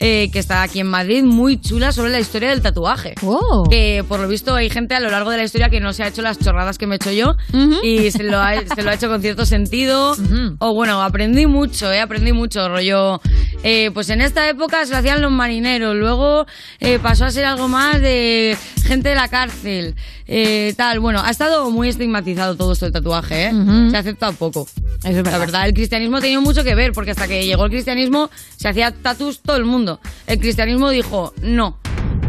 eh, 0.00 0.30
que 0.32 0.38
está 0.38 0.62
aquí 0.62 0.80
en 0.80 0.86
Madrid, 0.88 1.22
muy 1.22 1.60
chula, 1.60 1.92
sobre 1.92 2.10
la 2.10 2.18
historia 2.18 2.48
del 2.50 2.62
tatuaje. 2.62 3.14
Oh. 3.22 3.64
Que 3.70 4.02
por 4.08 4.18
lo 4.18 4.26
visto 4.28 4.54
hay 4.54 4.70
gente 4.70 4.94
a 4.94 5.00
lo 5.00 5.10
largo 5.10 5.30
de 5.30 5.36
la 5.36 5.44
historia 5.44 5.68
que 5.68 5.78
no 5.80 5.92
se 5.92 6.02
ha 6.02 6.08
hecho 6.08 6.22
las 6.22 6.38
chorradas 6.38 6.78
que 6.78 6.86
me 6.86 6.94
he 6.94 6.96
hecho 6.96 7.12
yo 7.12 7.34
y 7.82 8.10
se 8.10 8.22
lo, 8.22 8.38
ha, 8.38 8.54
se 8.74 8.82
lo 8.82 8.90
ha 8.90 8.94
hecho 8.94 9.08
con 9.08 9.20
cierto 9.20 9.44
sentido. 9.46 10.16
O 10.58 10.74
bueno, 10.74 11.02
aprendí 11.02 11.46
mucho, 11.46 11.92
¿eh? 11.92 12.00
aprendí 12.00 12.32
mucho, 12.32 12.68
rollo. 12.68 13.20
eh, 13.62 13.90
pues 13.92 14.08
en 14.10 14.20
esta 14.20 14.48
época 14.48 14.84
se 14.86 14.92
lo 14.92 14.98
hacían 14.98 15.20
los 15.20 15.30
marineros, 15.30 15.94
luego 15.94 16.46
eh, 16.80 16.98
pasó 16.98 17.26
a 17.26 17.30
ser 17.30 17.44
algo 17.44 17.68
más 17.68 18.00
de 18.00 18.56
gente 18.84 19.10
de 19.10 19.14
la 19.14 19.28
cárcel, 19.28 19.94
eh, 20.32 20.74
tal. 20.76 21.00
Bueno, 21.00 21.20
ha 21.24 21.28
estado 21.30 21.68
muy 21.70 21.88
estigmatizado 21.88 22.56
todo 22.56 22.72
esto 22.72 22.86
del 22.86 22.92
tatuaje, 22.92 23.46
¿eh? 23.46 23.52
Se 23.90 23.96
ha 23.96 24.00
aceptado 24.00 24.32
poco. 24.34 24.68
Eso 25.00 25.08
es 25.08 25.14
La 25.16 25.22
verdad. 25.22 25.38
verdad, 25.40 25.66
el 25.68 25.74
cristianismo 25.74 26.18
ha 26.18 26.20
tenido 26.20 26.40
mucho 26.40 26.62
que 26.62 26.74
ver, 26.76 26.92
porque 26.92 27.10
hasta 27.10 27.26
que 27.26 27.44
llegó 27.44 27.64
el 27.64 27.70
cristianismo 27.70 28.30
se 28.56 28.68
hacía 28.68 28.92
tatus 28.92 29.40
todo 29.40 29.56
el 29.56 29.64
mundo. 29.64 29.98
El 30.28 30.38
cristianismo 30.38 30.88
dijo 30.90 31.34
no. 31.42 31.78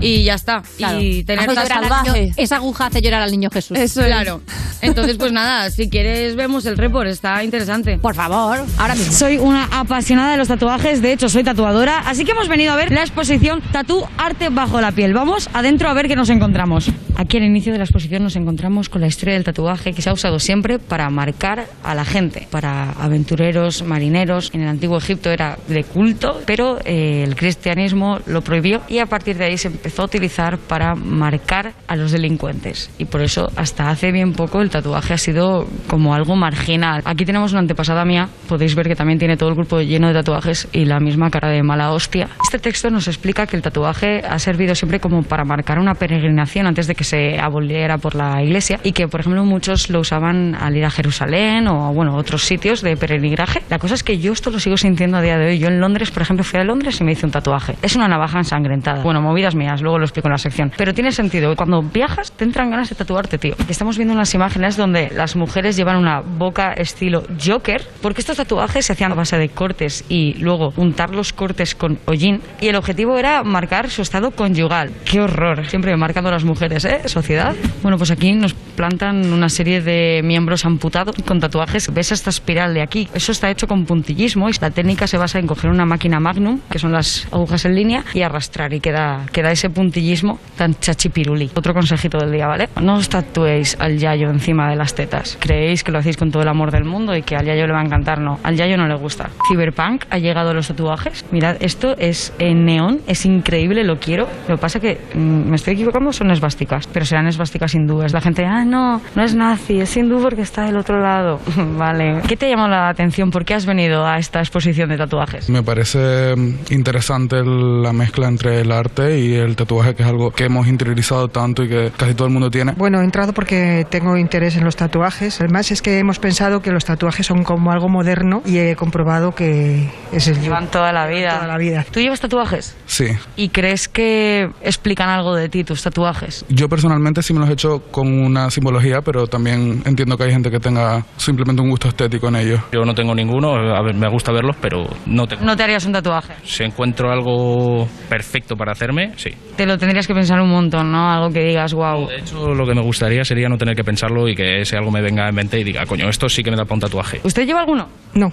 Y 0.01 0.23
ya 0.23 0.33
está. 0.35 0.63
Claro. 0.77 0.99
Y 0.99 1.23
tener 1.23 1.45
salvaje. 1.67 2.11
niño- 2.21 2.33
esa 2.37 2.55
aguja 2.57 2.87
hace 2.87 3.01
llorar 3.01 3.21
al 3.21 3.31
niño 3.31 3.49
Jesús. 3.51 3.77
Eso 3.77 4.01
es. 4.01 4.07
Claro. 4.07 4.41
Entonces, 4.81 5.15
pues 5.17 5.31
nada, 5.31 5.69
si 5.69 5.89
quieres 5.89 6.35
vemos 6.35 6.65
el 6.65 6.77
report, 6.77 7.07
está 7.07 7.43
interesante. 7.43 7.99
Por 7.99 8.15
favor, 8.15 8.65
ahora 8.77 8.95
mismo. 8.95 9.13
Soy 9.13 9.37
una 9.37 9.65
apasionada 9.71 10.31
de 10.31 10.37
los 10.37 10.47
tatuajes, 10.47 11.01
de 11.03 11.13
hecho 11.13 11.29
soy 11.29 11.43
tatuadora, 11.43 11.99
así 11.99 12.25
que 12.25 12.31
hemos 12.31 12.47
venido 12.47 12.73
a 12.73 12.75
ver 12.75 12.91
la 12.91 13.01
exposición 13.01 13.61
Tatú 13.71 14.03
Arte 14.17 14.49
Bajo 14.49 14.81
la 14.81 14.91
Piel. 14.91 15.13
Vamos 15.13 15.49
adentro 15.53 15.87
a 15.87 15.93
ver 15.93 16.07
qué 16.07 16.15
nos 16.15 16.29
encontramos. 16.29 16.89
Aquí 17.15 17.37
al 17.37 17.43
inicio 17.43 17.71
de 17.71 17.77
la 17.77 17.83
exposición 17.83 18.23
nos 18.23 18.35
encontramos 18.35 18.89
con 18.89 19.01
la 19.01 19.07
historia 19.07 19.35
del 19.35 19.43
tatuaje 19.43 19.93
que 19.93 20.01
se 20.01 20.09
ha 20.09 20.13
usado 20.13 20.39
siempre 20.39 20.79
para 20.79 21.07
marcar 21.11 21.67
a 21.83 21.93
la 21.93 22.03
gente, 22.05 22.47
para 22.49 22.91
aventureros, 22.93 23.83
marineros. 23.83 24.49
En 24.53 24.61
el 24.61 24.67
antiguo 24.69 24.97
Egipto 24.97 25.29
era 25.29 25.59
de 25.67 25.83
culto, 25.83 26.41
pero 26.47 26.79
eh, 26.85 27.23
el 27.27 27.35
cristianismo 27.35 28.19
lo 28.25 28.41
prohibió 28.41 28.81
y 28.89 28.97
a 28.97 29.05
partir 29.05 29.37
de 29.37 29.45
ahí 29.45 29.57
se 29.59 29.67
empezó 29.67 29.90
a 29.99 30.05
utilizar 30.05 30.57
para 30.57 30.95
marcar 30.95 31.73
a 31.87 31.95
los 31.95 32.11
delincuentes. 32.11 32.89
Y 32.97 33.05
por 33.05 33.21
eso 33.21 33.49
hasta 33.55 33.89
hace 33.89 34.11
bien 34.11 34.33
poco 34.33 34.61
el 34.61 34.69
tatuaje 34.69 35.13
ha 35.13 35.17
sido 35.17 35.67
como 35.87 36.13
algo 36.13 36.35
marginal. 36.35 37.01
Aquí 37.05 37.25
tenemos 37.25 37.51
una 37.51 37.61
antepasada 37.61 38.05
mía, 38.05 38.29
podéis 38.47 38.75
ver 38.75 38.87
que 38.87 38.95
también 38.95 39.19
tiene 39.19 39.37
todo 39.37 39.49
el 39.49 39.55
cuerpo 39.55 39.81
lleno 39.81 40.07
de 40.07 40.13
tatuajes 40.13 40.67
y 40.71 40.85
la 40.85 40.99
misma 40.99 41.29
cara 41.29 41.49
de 41.49 41.63
mala 41.63 41.91
hostia. 41.91 42.29
Este 42.43 42.59
texto 42.59 42.89
nos 42.89 43.07
explica 43.07 43.47
que 43.47 43.55
el 43.55 43.61
tatuaje 43.61 44.21
ha 44.27 44.39
servido 44.39 44.75
siempre 44.75 44.99
como 44.99 45.23
para 45.23 45.43
marcar 45.45 45.79
una 45.79 45.95
peregrinación 45.95 46.67
antes 46.67 46.87
de 46.87 46.95
que 46.95 47.03
se 47.03 47.39
aboliera 47.39 47.97
por 47.97 48.15
la 48.15 48.41
iglesia 48.43 48.79
y 48.83 48.91
que, 48.91 49.07
por 49.07 49.21
ejemplo, 49.21 49.43
muchos 49.45 49.89
lo 49.89 49.99
usaban 49.99 50.55
al 50.55 50.75
ir 50.75 50.85
a 50.85 50.89
Jerusalén 50.89 51.67
o, 51.67 51.93
bueno, 51.93 52.15
otros 52.15 52.43
sitios 52.43 52.81
de 52.81 52.95
peregrinaje. 52.97 53.61
La 53.69 53.79
cosa 53.79 53.95
es 53.95 54.03
que 54.03 54.19
yo 54.19 54.33
esto 54.33 54.49
lo 54.49 54.59
sigo 54.59 54.77
sintiendo 54.77 55.17
a 55.17 55.21
día 55.21 55.37
de 55.37 55.47
hoy. 55.47 55.59
Yo 55.59 55.67
en 55.67 55.79
Londres, 55.79 56.11
por 56.11 56.21
ejemplo, 56.21 56.43
fui 56.43 56.59
a 56.59 56.63
Londres 56.63 56.99
y 57.01 57.03
me 57.03 57.13
hice 57.13 57.25
un 57.25 57.31
tatuaje. 57.31 57.75
Es 57.81 57.95
una 57.95 58.07
navaja 58.07 58.39
ensangrentada. 58.39 59.03
Bueno, 59.03 59.21
movidas 59.21 59.55
mías, 59.55 59.80
luego 59.81 59.97
lo 59.97 60.05
explico 60.05 60.27
en 60.27 60.33
la 60.33 60.37
sección. 60.37 60.71
Pero 60.77 60.93
tiene 60.93 61.11
sentido. 61.11 61.55
Cuando 61.55 61.81
viajas, 61.81 62.31
te 62.31 62.43
entran 62.43 62.69
ganas 62.69 62.89
de 62.89 62.95
tatuarte, 62.95 63.37
tío. 63.37 63.55
Estamos 63.67 63.97
viendo 63.97 64.13
unas 64.13 64.33
imágenes 64.33 64.77
donde 64.77 65.09
las 65.09 65.35
mujeres 65.35 65.75
llevan 65.75 65.97
una 65.97 66.21
boca 66.21 66.73
estilo 66.73 67.23
Joker, 67.43 67.83
porque 68.01 68.21
estos 68.21 68.37
tatuajes 68.37 68.85
se 68.85 68.93
hacían 68.93 69.11
a 69.11 69.15
base 69.15 69.37
de 69.37 69.49
cortes 69.49 70.05
y 70.09 70.35
luego 70.35 70.73
untar 70.77 71.13
los 71.13 71.33
cortes 71.33 71.75
con 71.75 71.99
hollín. 72.05 72.41
Y 72.59 72.67
el 72.67 72.75
objetivo 72.75 73.17
era 73.17 73.43
marcar 73.43 73.89
su 73.89 74.01
estado 74.01 74.31
conyugal. 74.31 74.91
¡Qué 75.05 75.19
horror! 75.19 75.65
Siempre 75.67 75.95
marcando 75.97 76.29
a 76.29 76.33
las 76.33 76.43
mujeres, 76.43 76.85
¿eh? 76.85 77.01
Sociedad. 77.05 77.55
Bueno, 77.81 77.97
pues 77.97 78.11
aquí 78.11 78.31
nos 78.33 78.53
plantan 78.53 79.31
una 79.31 79.49
serie 79.49 79.81
de 79.81 80.21
miembros 80.23 80.65
amputados 80.65 81.15
con 81.25 81.39
tatuajes. 81.39 81.93
¿Ves 81.93 82.11
esta 82.11 82.29
espiral 82.29 82.73
de 82.73 82.81
aquí? 82.81 83.09
Eso 83.13 83.31
está 83.31 83.49
hecho 83.49 83.67
con 83.67 83.85
puntillismo 83.85 84.49
y 84.49 84.53
la 84.61 84.69
técnica 84.69 85.07
se 85.07 85.17
basa 85.17 85.39
en 85.39 85.47
coger 85.47 85.71
una 85.71 85.85
máquina 85.85 86.19
Magnum, 86.19 86.59
que 86.69 86.79
son 86.79 86.91
las 86.91 87.27
agujas 87.31 87.65
en 87.65 87.75
línea, 87.75 88.03
y 88.13 88.21
arrastrar 88.21 88.73
y 88.73 88.79
queda, 88.79 89.25
queda 89.31 89.51
ese 89.51 89.60
puntillismo 89.69 90.39
tan 90.57 90.75
chachipiruli. 90.75 91.51
Otro 91.55 91.73
consejito 91.73 92.17
del 92.17 92.31
día, 92.31 92.47
¿vale? 92.47 92.69
No 92.81 92.95
os 92.95 93.09
tatuéis 93.09 93.77
al 93.79 93.97
yayo 93.97 94.29
encima 94.29 94.69
de 94.69 94.75
las 94.75 94.95
tetas. 94.95 95.37
Creéis 95.39 95.83
que 95.83 95.91
lo 95.91 95.99
hacéis 95.99 96.17
con 96.17 96.31
todo 96.31 96.43
el 96.43 96.49
amor 96.49 96.71
del 96.71 96.85
mundo 96.85 97.15
y 97.15 97.21
que 97.21 97.35
al 97.35 97.45
yayo 97.45 97.67
le 97.67 97.73
va 97.73 97.81
a 97.81 97.85
encantar. 97.85 98.19
No, 98.19 98.39
al 98.43 98.55
yayo 98.55 98.77
no 98.77 98.87
le 98.87 98.95
gusta. 98.95 99.29
Cyberpunk 99.47 100.05
ha 100.09 100.17
llegado 100.17 100.51
a 100.51 100.53
los 100.53 100.67
tatuajes. 100.67 101.25
Mirad, 101.31 101.57
esto 101.59 101.95
es 101.97 102.33
en 102.39 102.65
neón, 102.65 103.01
es 103.07 103.25
increíble, 103.25 103.83
lo 103.83 103.99
quiero. 103.99 104.27
Lo 104.47 104.55
que 104.55 104.61
pasa 104.61 104.79
que 104.79 104.99
mm, 105.13 105.49
me 105.49 105.55
estoy 105.55 105.73
equivocando, 105.73 106.11
son 106.13 106.31
esvásticas, 106.31 106.87
pero 106.87 107.05
serán 107.05 107.27
esvásticas 107.27 107.73
hindúes. 107.75 108.13
La 108.13 108.21
gente, 108.21 108.45
ah, 108.45 108.65
no, 108.65 109.01
no 109.15 109.23
es 109.23 109.35
nazi, 109.35 109.79
es 109.79 109.95
hindú 109.97 110.21
porque 110.21 110.41
está 110.41 110.63
del 110.65 110.77
otro 110.77 110.99
lado. 110.99 111.39
vale. 111.77 112.21
¿Qué 112.27 112.37
te 112.37 112.51
ha 112.53 112.67
la 112.67 112.89
atención? 112.89 113.31
¿Por 113.31 113.45
qué 113.45 113.53
has 113.53 113.65
venido 113.65 114.05
a 114.05 114.17
esta 114.17 114.39
exposición 114.39 114.89
de 114.89 114.97
tatuajes? 114.97 115.49
Me 115.49 115.63
parece 115.63 116.35
mm, 116.35 116.71
interesante 116.71 117.37
la 117.43 117.93
mezcla 117.93 118.27
entre 118.27 118.61
el 118.61 118.71
arte 118.71 119.19
y 119.19 119.33
el 119.33 119.50
tatuaje, 119.55 119.95
que 119.95 120.03
es 120.03 120.09
algo 120.09 120.31
que 120.31 120.45
hemos 120.45 120.67
interiorizado 120.67 121.27
tanto 121.27 121.63
y 121.63 121.69
que 121.69 121.91
casi 121.95 122.13
todo 122.13 122.27
el 122.27 122.33
mundo 122.33 122.49
tiene. 122.49 122.73
Bueno, 122.77 123.01
he 123.01 123.03
entrado 123.03 123.33
porque 123.33 123.85
tengo 123.89 124.17
interés 124.17 124.55
en 124.57 124.63
los 124.63 124.75
tatuajes. 124.75 125.39
Además 125.41 125.71
es 125.71 125.81
que 125.81 125.99
hemos 125.99 126.19
pensado 126.19 126.61
que 126.61 126.71
los 126.71 126.85
tatuajes 126.85 127.25
son 127.25 127.43
como 127.43 127.71
algo 127.71 127.89
moderno 127.89 128.41
y 128.45 128.57
he 128.57 128.75
comprobado 128.75 129.33
que 129.33 129.89
es 130.11 130.27
el 130.27 130.41
Llevan 130.41 130.67
toda 130.71 130.91
la 130.91 131.07
vida. 131.07 131.35
Toda 131.35 131.47
la 131.47 131.57
vida. 131.57 131.85
¿Tú 131.91 131.99
llevas 131.99 132.19
tatuajes? 132.19 132.75
Sí. 132.85 133.07
¿Y 133.35 133.49
crees 133.49 133.87
que 133.87 134.49
explican 134.61 135.09
algo 135.09 135.35
de 135.35 135.49
ti 135.49 135.63
tus 135.63 135.83
tatuajes? 135.83 136.45
Yo 136.49 136.67
personalmente 136.67 137.21
sí 137.21 137.33
me 137.33 137.39
los 137.39 137.49
he 137.49 137.53
hecho 137.53 137.83
con 137.91 138.07
una 138.07 138.49
simbología, 138.49 139.01
pero 139.01 139.27
también 139.27 139.83
entiendo 139.85 140.17
que 140.17 140.23
hay 140.23 140.31
gente 140.31 140.49
que 140.49 140.59
tenga 140.59 141.05
simplemente 141.17 141.61
un 141.61 141.69
gusto 141.69 141.87
estético 141.87 142.27
en 142.27 142.35
ellos. 142.37 142.61
Yo 142.71 142.81
no 142.81 142.93
tengo 142.93 143.13
ninguno, 143.13 143.55
a 143.55 143.81
ver, 143.81 143.95
me 143.95 144.09
gusta 144.09 144.31
verlos, 144.31 144.55
pero 144.61 144.83
no 145.05 145.27
tengo. 145.27 145.43
¿No 145.43 145.55
te 145.55 145.63
harías 145.63 145.85
un 145.85 145.93
tatuaje? 145.93 146.33
Si 146.43 146.63
encuentro 146.63 147.11
algo 147.11 147.87
perfecto 148.09 148.55
para 148.55 148.71
hacerme, 148.71 149.13
sí. 149.17 149.31
Te 149.55 149.65
lo 149.65 149.77
tendrías 149.77 150.07
que 150.07 150.13
pensar 150.13 150.39
un 150.41 150.49
montón, 150.49 150.91
¿no? 150.91 151.11
Algo 151.11 151.29
que 151.31 151.41
digas, 151.43 151.73
wow. 151.73 152.07
De 152.07 152.17
hecho, 152.17 152.53
lo 152.53 152.65
que 152.65 152.73
me 152.73 152.81
gustaría 152.81 153.23
sería 153.25 153.47
no 153.49 153.57
tener 153.57 153.75
que 153.75 153.83
pensarlo 153.83 154.27
y 154.27 154.35
que 154.35 154.61
ese 154.61 154.77
algo 154.77 154.91
me 154.91 155.01
venga 155.01 155.27
en 155.27 155.35
mente 155.35 155.59
y 155.59 155.63
diga, 155.63 155.85
coño, 155.85 156.09
esto 156.09 156.29
sí 156.29 156.41
que 156.43 156.51
me 156.51 156.57
da 156.57 156.63
para 156.63 156.75
un 156.75 156.79
tatuaje. 156.81 157.19
¿Usted 157.23 157.45
lleva 157.45 157.59
alguno? 157.59 157.87
No. 158.13 158.29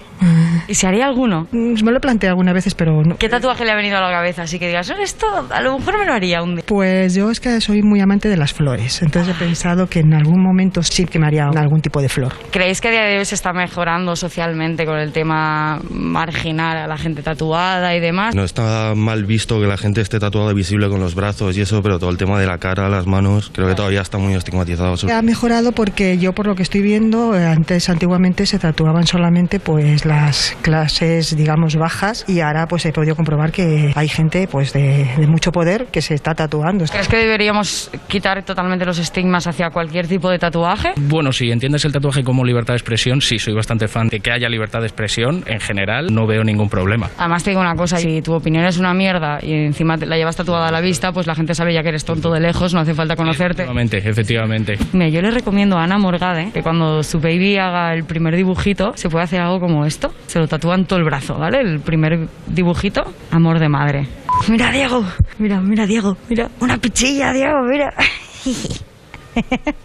¿Y 0.67 0.73
se 0.75 0.87
haría 0.87 1.05
alguno? 1.05 1.47
Mm, 1.51 1.83
Me 1.83 1.91
lo 1.91 1.99
planteé 1.99 2.29
algunas 2.29 2.53
veces, 2.53 2.73
pero 2.75 3.01
no. 3.03 3.17
¿Qué 3.17 3.29
tatuaje 3.29 3.63
le 3.65 3.71
ha 3.71 3.75
venido 3.75 3.97
a 3.97 4.01
la 4.01 4.11
cabeza? 4.11 4.43
Así 4.43 4.59
que 4.59 4.67
digas, 4.67 4.89
"Oh, 4.89 5.01
esto 5.01 5.25
a 5.49 5.61
lo 5.61 5.77
mejor 5.77 5.97
me 5.99 6.05
lo 6.05 6.13
haría 6.13 6.41
un 6.43 6.55
día. 6.55 6.63
Pues 6.67 7.15
yo 7.15 7.29
es 7.31 7.39
que 7.39 7.59
soy 7.61 7.81
muy 7.81 7.99
amante 8.01 8.27
de 8.29 8.37
las 8.37 8.53
flores, 8.53 9.01
entonces 9.01 9.35
he 9.35 9.39
pensado 9.39 9.87
que 9.87 9.99
en 9.99 10.13
algún 10.13 10.41
momento 10.43 10.83
sí 10.83 11.05
que 11.05 11.19
me 11.19 11.27
haría 11.27 11.45
algún 11.47 11.81
tipo 11.81 12.01
de 12.01 12.09
flor. 12.09 12.33
¿Creéis 12.51 12.81
que 12.81 12.89
a 12.89 12.91
día 12.91 13.03
de 13.03 13.17
hoy 13.19 13.25
se 13.25 13.35
está 13.35 13.53
mejorando 13.53 14.15
socialmente 14.15 14.85
con 14.85 14.97
el 14.97 15.11
tema 15.11 15.79
marginal 15.89 16.77
a 16.77 16.87
la 16.87 16.97
gente 16.97 17.21
tatuada 17.21 17.95
y 17.95 17.99
demás? 17.99 18.35
No 18.35 18.43
está 18.43 18.93
mal 18.95 19.25
visto 19.25 19.59
que 19.59 19.67
la 19.67 19.77
gente 19.77 20.01
esté 20.01 20.19
tatuada 20.19 20.53
visible 20.53 20.89
con 20.89 20.98
los 20.99 21.15
brazos 21.15 21.57
y 21.57 21.61
eso, 21.61 21.81
pero 21.81 21.99
todo 21.99 22.09
el 22.09 22.17
tema 22.17 22.39
de 22.39 22.47
la 22.47 22.57
cara, 22.57 22.89
las 22.89 23.07
manos, 23.07 23.51
creo 23.53 23.67
que 23.67 23.75
todavía 23.75 24.01
está 24.01 24.17
muy 24.17 24.33
estigmatizado. 24.33 24.95
Ha 25.11 25.21
mejorado 25.21 25.71
porque 25.71 26.17
yo 26.17 26.33
por 26.33 26.47
lo 26.47 26.55
que 26.55 26.63
estoy 26.63 26.81
viendo, 26.81 27.35
eh, 27.35 27.45
antes 27.45 27.89
antiguamente 27.89 28.45
se 28.45 28.59
tatuaban 28.59 29.07
solamente 29.07 29.59
pues 29.59 30.05
las 30.05 30.57
clases 30.61 31.35
digamos 31.35 31.75
bajas 31.75 32.25
y 32.27 32.41
ahora 32.41 32.67
pues 32.67 32.85
he 32.85 32.91
podido 32.91 33.15
comprobar 33.15 33.51
que 33.51 33.91
hay 33.95 34.07
gente 34.07 34.47
pues 34.47 34.73
de, 34.73 35.09
de 35.17 35.27
mucho 35.27 35.51
poder 35.51 35.87
que 35.87 36.01
se 36.01 36.13
está 36.13 36.33
tatuando. 36.33 36.85
¿Crees 36.85 37.07
que 37.07 37.17
deberíamos 37.17 37.91
quitar 38.07 38.43
totalmente 38.43 38.85
los 38.85 38.99
estigmas 38.99 39.47
hacia 39.47 39.69
cualquier 39.69 40.07
tipo 40.07 40.29
de 40.29 40.39
tatuaje? 40.39 40.93
Bueno, 40.97 41.31
si 41.31 41.51
entiendes 41.51 41.85
el 41.85 41.91
tatuaje 41.91 42.23
como 42.23 42.43
libertad 42.43 42.73
de 42.73 42.77
expresión, 42.77 43.21
sí, 43.21 43.39
soy 43.39 43.53
bastante 43.53 43.87
fan 43.87 44.07
de 44.07 44.19
que 44.19 44.31
haya 44.31 44.49
libertad 44.49 44.79
de 44.79 44.87
expresión. 44.87 45.43
En 45.47 45.59
general, 45.59 46.07
no 46.13 46.27
veo 46.27 46.43
ningún 46.43 46.69
problema. 46.69 47.09
Además 47.17 47.43
te 47.43 47.51
digo 47.51 47.61
una 47.61 47.75
cosa, 47.75 47.97
si 47.97 48.21
tu 48.21 48.33
opinión 48.33 48.65
es 48.65 48.77
una 48.77 48.93
mierda 48.93 49.39
y 49.41 49.53
encima 49.53 49.97
te 49.97 50.05
la 50.05 50.17
llevas 50.17 50.35
tatuada 50.35 50.67
a 50.67 50.71
la 50.71 50.81
vista, 50.89 51.11
pues 51.11 51.27
la 51.27 51.35
gente 51.35 51.53
sabe 51.55 51.73
ya 51.73 51.83
que 51.83 51.89
eres 51.89 52.03
tonto 52.03 52.31
de 52.31 52.39
lejos, 52.39 52.73
no 52.73 52.79
hace 52.79 52.93
falta 52.93 53.15
conocerte. 53.15 53.63
Efectivamente, 53.63 53.97
efectivamente. 53.97 54.77
Mira, 54.93 55.09
yo 55.09 55.21
le 55.21 55.31
recomiendo 55.31 55.77
a 55.77 55.83
Ana 55.83 55.97
Morgade 55.97 56.51
que 56.51 56.63
cuando 56.63 57.03
su 57.03 57.19
baby 57.19 57.57
haga 57.57 57.93
el 57.93 58.03
primer 58.03 58.35
dibujito, 58.35 58.93
se 58.95 59.09
puede 59.09 59.23
hacer 59.25 59.41
algo 59.41 59.59
como 59.59 59.85
esto. 59.85 60.13
Se 60.27 60.39
lo 60.39 60.47
tatúan 60.47 60.85
todo 60.85 60.99
el 60.99 61.05
brazo, 61.05 61.35
¿vale? 61.37 61.61
El 61.61 61.79
primer 61.79 62.27
dibujito, 62.47 63.03
amor 63.31 63.59
de 63.59 63.69
madre. 63.69 64.07
Mira, 64.47 64.71
Diego, 64.71 65.05
mira, 65.37 65.59
mira, 65.61 65.85
Diego, 65.85 66.17
mira, 66.29 66.49
una 66.59 66.77
pichilla, 66.77 67.31
Diego, 67.33 67.61
mira. 67.63 67.93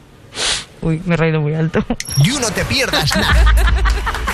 Uy, 0.82 1.00
me 1.06 1.14
he 1.14 1.16
reído 1.16 1.40
muy 1.40 1.54
alto. 1.54 1.84
You 2.22 2.38
no 2.40 2.50
te 2.50 2.64
pierdas 2.64 3.16
nada. 3.16 3.44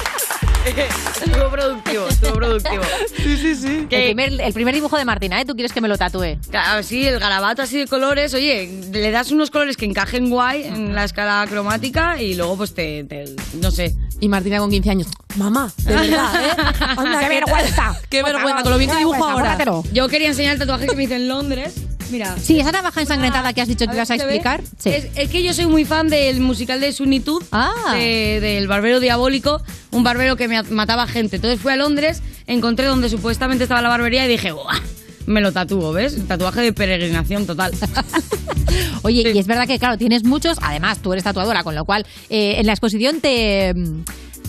Estuvo 1.25 1.51
productivo, 1.51 2.09
estuvo 2.09 2.33
productivo. 2.35 2.83
Sí, 3.17 3.37
sí, 3.37 3.55
sí. 3.57 3.87
El 3.91 4.15
primer, 4.15 4.41
el 4.41 4.53
primer 4.53 4.75
dibujo 4.75 4.97
de 4.97 5.05
Martina, 5.05 5.41
¿eh? 5.41 5.45
¿Tú 5.45 5.55
quieres 5.55 5.73
que 5.73 5.81
me 5.81 5.89
lo 5.89 5.97
tatúe? 5.99 6.39
Claro, 6.51 6.83
sí, 6.83 7.07
el 7.07 7.19
garabato 7.19 7.63
así 7.63 7.79
de 7.79 7.87
colores. 7.87 8.33
Oye, 8.35 8.71
le 8.93 9.11
das 9.11 9.31
unos 9.31 9.51
colores 9.51 9.77
que 9.77 9.85
encajen 9.85 10.31
guay 10.31 10.63
en 10.65 10.95
la 10.95 11.05
escala 11.05 11.47
cromática 11.49 12.21
y 12.21 12.35
luego 12.35 12.57
pues 12.57 12.75
te, 12.75 13.05
te- 13.05 13.35
no 13.61 13.71
sé. 13.71 13.95
Y 14.21 14.29
Martina 14.29 14.59
con 14.59 14.71
15 14.71 14.91
años. 14.91 15.09
Mamá, 15.37 15.73
de 15.85 15.95
verdad, 15.95 16.45
¿eh? 16.45 16.51
Anda, 16.97 17.21
¡Qué 17.21 17.29
vergüenza! 17.29 18.01
¡Qué 18.09 18.23
vergüenza! 18.23 18.63
Con 18.63 18.73
lo 18.73 18.79
bien 18.79 18.91
que 18.91 18.97
dibujo 18.99 19.25
ahora. 19.25 19.59
Yo 19.93 20.09
quería 20.09 20.29
enseñar 20.29 20.55
el 20.55 20.59
tatuaje 20.59 20.87
que 20.87 20.97
me 20.97 21.05
hice 21.05 21.17
en 21.17 21.29
Londres. 21.29 21.75
Mira. 22.11 22.37
Sí, 22.43 22.59
esa 22.61 22.73
navaja 22.73 23.01
ensangrentada 23.01 23.53
que 23.53 23.61
has 23.61 23.69
dicho 23.69 23.87
que 23.87 23.95
ibas 23.95 24.11
a 24.11 24.15
explicar. 24.17 24.63
Sí. 24.79 24.91
Es, 24.91 25.07
es 25.15 25.31
que 25.31 25.43
yo 25.43 25.55
soy 25.55 25.67
muy 25.67 25.85
fan 25.85 26.09
del 26.09 26.41
musical 26.41 26.81
de 26.81 26.93
Sunitud, 26.93 27.43
Ah. 27.53 27.95
de- 27.95 28.39
del 28.41 28.67
barbero 28.69 29.01
diabólico, 29.01 29.63
un 29.93 30.03
barbero 30.03 30.37
que 30.37 30.49
me 30.49 30.63
mataba 30.65 31.07
gente. 31.07 31.37
Entonces 31.37 31.61
fui 31.61 31.73
a 31.73 31.77
Londres, 31.77 32.23
encontré 32.47 32.87
donde 32.87 33.09
supuestamente 33.09 33.65
estaba 33.65 33.81
la 33.83 33.89
barbería 33.89 34.25
y 34.25 34.29
dije, 34.29 34.53
¡buah! 34.53 34.81
Me 35.27 35.41
lo 35.41 35.53
tatúo, 35.53 35.93
¿ves? 35.93 36.27
Tatuaje 36.27 36.61
de 36.63 36.73
peregrinación 36.73 37.47
total. 37.47 37.73
Oye, 39.03 39.31
y 39.35 39.39
es 39.39 39.47
verdad 39.47 39.67
que, 39.67 39.79
claro, 39.79 39.97
tienes 39.99 40.25
muchos. 40.25 40.59
Además, 40.63 40.99
tú 41.01 41.13
eres 41.13 41.25
tatuadora, 41.25 41.63
con 41.63 41.75
lo 41.75 41.85
cual, 41.85 42.07
eh, 42.29 42.57
en 42.59 42.67
la 42.67 42.73
exposición 42.73 43.21
te. 43.21 43.75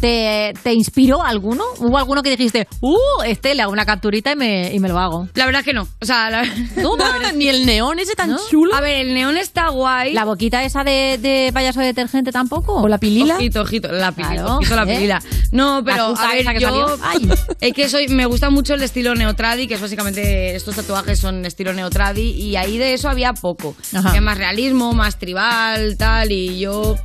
¿Te, 0.01 0.53
¿Te 0.63 0.73
inspiró 0.73 1.23
alguno? 1.23 1.63
¿Hubo 1.77 1.95
alguno 1.95 2.23
que 2.23 2.31
dijiste, 2.31 2.67
uh, 2.81 2.97
este 3.23 3.53
le 3.53 3.61
hago 3.61 3.71
una 3.71 3.85
capturita 3.85 4.31
y 4.31 4.35
me, 4.35 4.73
y 4.73 4.79
me 4.79 4.89
lo 4.89 4.97
hago? 4.97 5.27
La 5.35 5.45
verdad 5.45 5.63
que 5.63 5.73
no. 5.73 5.87
O 6.01 6.05
sea, 6.05 6.31
la, 6.31 6.43
No, 6.77 6.97
la 6.97 7.11
verdad 7.11 7.29
es 7.29 7.35
ni 7.35 7.47
el 7.47 7.67
neón 7.67 7.99
ese 7.99 8.15
tan 8.15 8.31
¿No? 8.31 8.39
chulo. 8.49 8.73
A 8.73 8.81
ver, 8.81 9.05
el 9.05 9.13
neón 9.13 9.37
está 9.37 9.69
guay. 9.69 10.13
¿La 10.13 10.25
boquita 10.25 10.63
esa 10.63 10.83
de, 10.83 11.19
de 11.21 11.51
payaso 11.53 11.81
de 11.81 11.85
detergente 11.85 12.31
tampoco? 12.31 12.81
¿O 12.81 12.87
la 12.87 12.97
pilila? 12.97 13.35
Ojito, 13.35 13.61
ojito, 13.61 13.91
la 13.91 14.11
pilila, 14.11 14.33
Claro, 14.33 14.57
ojito 14.57 14.75
la 14.75 14.83
¿eh? 14.83 14.95
pilila. 14.95 15.21
No, 15.51 15.83
pero 15.85 16.15
a 16.17 16.27
ver, 16.33 16.45
que 16.47 16.59
yo. 16.59 16.97
Ay. 17.03 17.29
es 17.61 17.73
que 17.73 17.87
soy 17.87 18.07
me 18.07 18.25
gusta 18.25 18.49
mucho 18.49 18.73
el 18.73 18.81
estilo 18.81 19.13
neotradi, 19.13 19.67
que 19.67 19.75
es 19.75 19.81
básicamente 19.81 20.55
estos 20.55 20.75
tatuajes 20.75 21.19
son 21.19 21.45
estilo 21.45 21.73
neotradi 21.73 22.31
y 22.31 22.55
ahí 22.55 22.79
de 22.79 22.95
eso 22.95 23.07
había 23.07 23.33
poco. 23.33 23.75
Ajá. 23.93 24.09
Había 24.09 24.21
más 24.21 24.39
realismo, 24.39 24.93
más 24.93 25.19
tribal, 25.19 25.95
tal 25.97 26.31
y 26.31 26.57
yo 26.57 26.95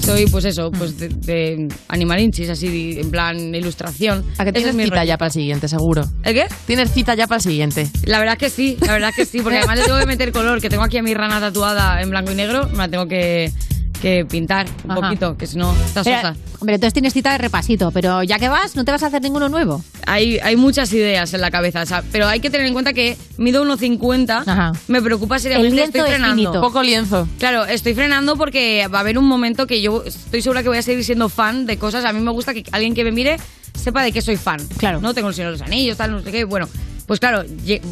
soy 0.00 0.26
pues 0.26 0.44
eso, 0.44 0.70
pues 0.70 0.98
de, 0.98 1.08
de 1.08 1.68
animalinchis 1.88 2.50
así 2.50 2.98
en 2.98 3.10
plan 3.10 3.54
ilustración. 3.54 4.24
¿A 4.38 4.44
que 4.44 4.52
tienes 4.52 4.70
es 4.70 4.76
mi 4.76 4.84
cita 4.84 4.96
rollo. 4.96 5.08
ya 5.08 5.18
para 5.18 5.26
el 5.28 5.32
siguiente, 5.32 5.68
seguro? 5.68 6.04
¿El 6.22 6.34
qué? 6.34 6.46
Tienes 6.66 6.92
cita 6.92 7.14
ya 7.14 7.26
para 7.26 7.36
el 7.36 7.42
siguiente. 7.42 7.88
La 8.04 8.18
verdad 8.18 8.36
que 8.38 8.50
sí, 8.50 8.76
la 8.80 8.92
verdad 8.92 9.10
que 9.14 9.24
sí, 9.24 9.40
porque 9.40 9.58
además 9.58 9.78
le 9.78 9.84
tengo 9.84 9.98
que 9.98 10.06
meter 10.06 10.32
color, 10.32 10.60
que 10.60 10.68
tengo 10.68 10.84
aquí 10.84 10.98
a 10.98 11.02
mi 11.02 11.14
rana 11.14 11.40
tatuada 11.40 12.00
en 12.00 12.10
blanco 12.10 12.32
y 12.32 12.34
negro, 12.34 12.68
me 12.70 12.78
la 12.78 12.88
tengo 12.88 13.06
que, 13.06 13.52
que 13.98 14.24
pintar 14.24 14.66
un 14.84 14.90
Ajá. 14.92 15.00
poquito, 15.00 15.36
que 15.36 15.46
si 15.46 15.56
no 15.58 15.72
está 15.84 16.02
Pero, 16.04 16.16
sosa. 16.16 16.36
hombre, 16.60 16.74
entonces 16.76 16.92
tienes 16.92 17.12
cita 17.12 17.32
de 17.32 17.38
repasito, 17.38 17.90
pero 17.90 18.22
ya 18.22 18.38
que 18.38 18.48
vas, 18.48 18.76
¿no 18.76 18.84
te 18.84 18.92
vas 18.92 19.02
a 19.02 19.06
hacer 19.06 19.22
ninguno 19.22 19.48
nuevo? 19.48 19.82
Hay, 20.06 20.38
hay 20.38 20.56
muchas 20.56 20.92
ideas 20.92 21.32
en 21.34 21.40
la 21.40 21.50
cabeza, 21.50 21.82
o 21.82 21.86
sea, 21.86 22.02
pero 22.12 22.26
hay 22.28 22.40
que 22.40 22.50
tener 22.50 22.66
en 22.66 22.72
cuenta 22.72 22.92
que 22.92 23.16
mido 23.38 23.64
1,50. 23.64 24.72
Me 24.88 25.02
preocupa 25.02 25.38
seriamente. 25.38 25.68
El 25.68 25.74
lienzo 25.76 25.98
estoy 25.98 26.10
es 26.10 26.16
frenando. 26.16 26.36
finito. 26.36 26.60
Poco 26.60 26.82
lienzo. 26.82 27.28
Claro, 27.38 27.64
estoy 27.66 27.94
frenando 27.94 28.36
porque 28.36 28.86
va 28.92 28.98
a 28.98 29.00
haber 29.00 29.18
un 29.18 29.26
momento 29.26 29.66
que 29.66 29.80
yo 29.82 30.02
estoy 30.04 30.42
segura 30.42 30.62
que 30.62 30.68
voy 30.68 30.78
a 30.78 30.82
seguir 30.82 31.04
siendo 31.04 31.28
fan 31.28 31.66
de 31.66 31.76
cosas. 31.78 32.04
A 32.04 32.12
mí 32.12 32.20
me 32.20 32.30
gusta 32.30 32.54
que 32.54 32.64
alguien 32.72 32.94
que 32.94 33.04
me 33.04 33.12
mire 33.12 33.36
sepa 33.74 34.02
de 34.02 34.12
qué 34.12 34.20
soy 34.22 34.36
fan. 34.36 34.60
Claro. 34.78 35.00
No 35.00 35.14
tengo 35.14 35.28
el 35.28 35.34
Señor 35.34 35.52
de 35.52 35.58
los 35.58 35.66
Anillos, 35.66 35.96
tal, 35.96 36.12
no 36.12 36.22
sé 36.22 36.30
qué. 36.32 36.44
Bueno, 36.44 36.68
pues 37.06 37.20
claro, 37.20 37.44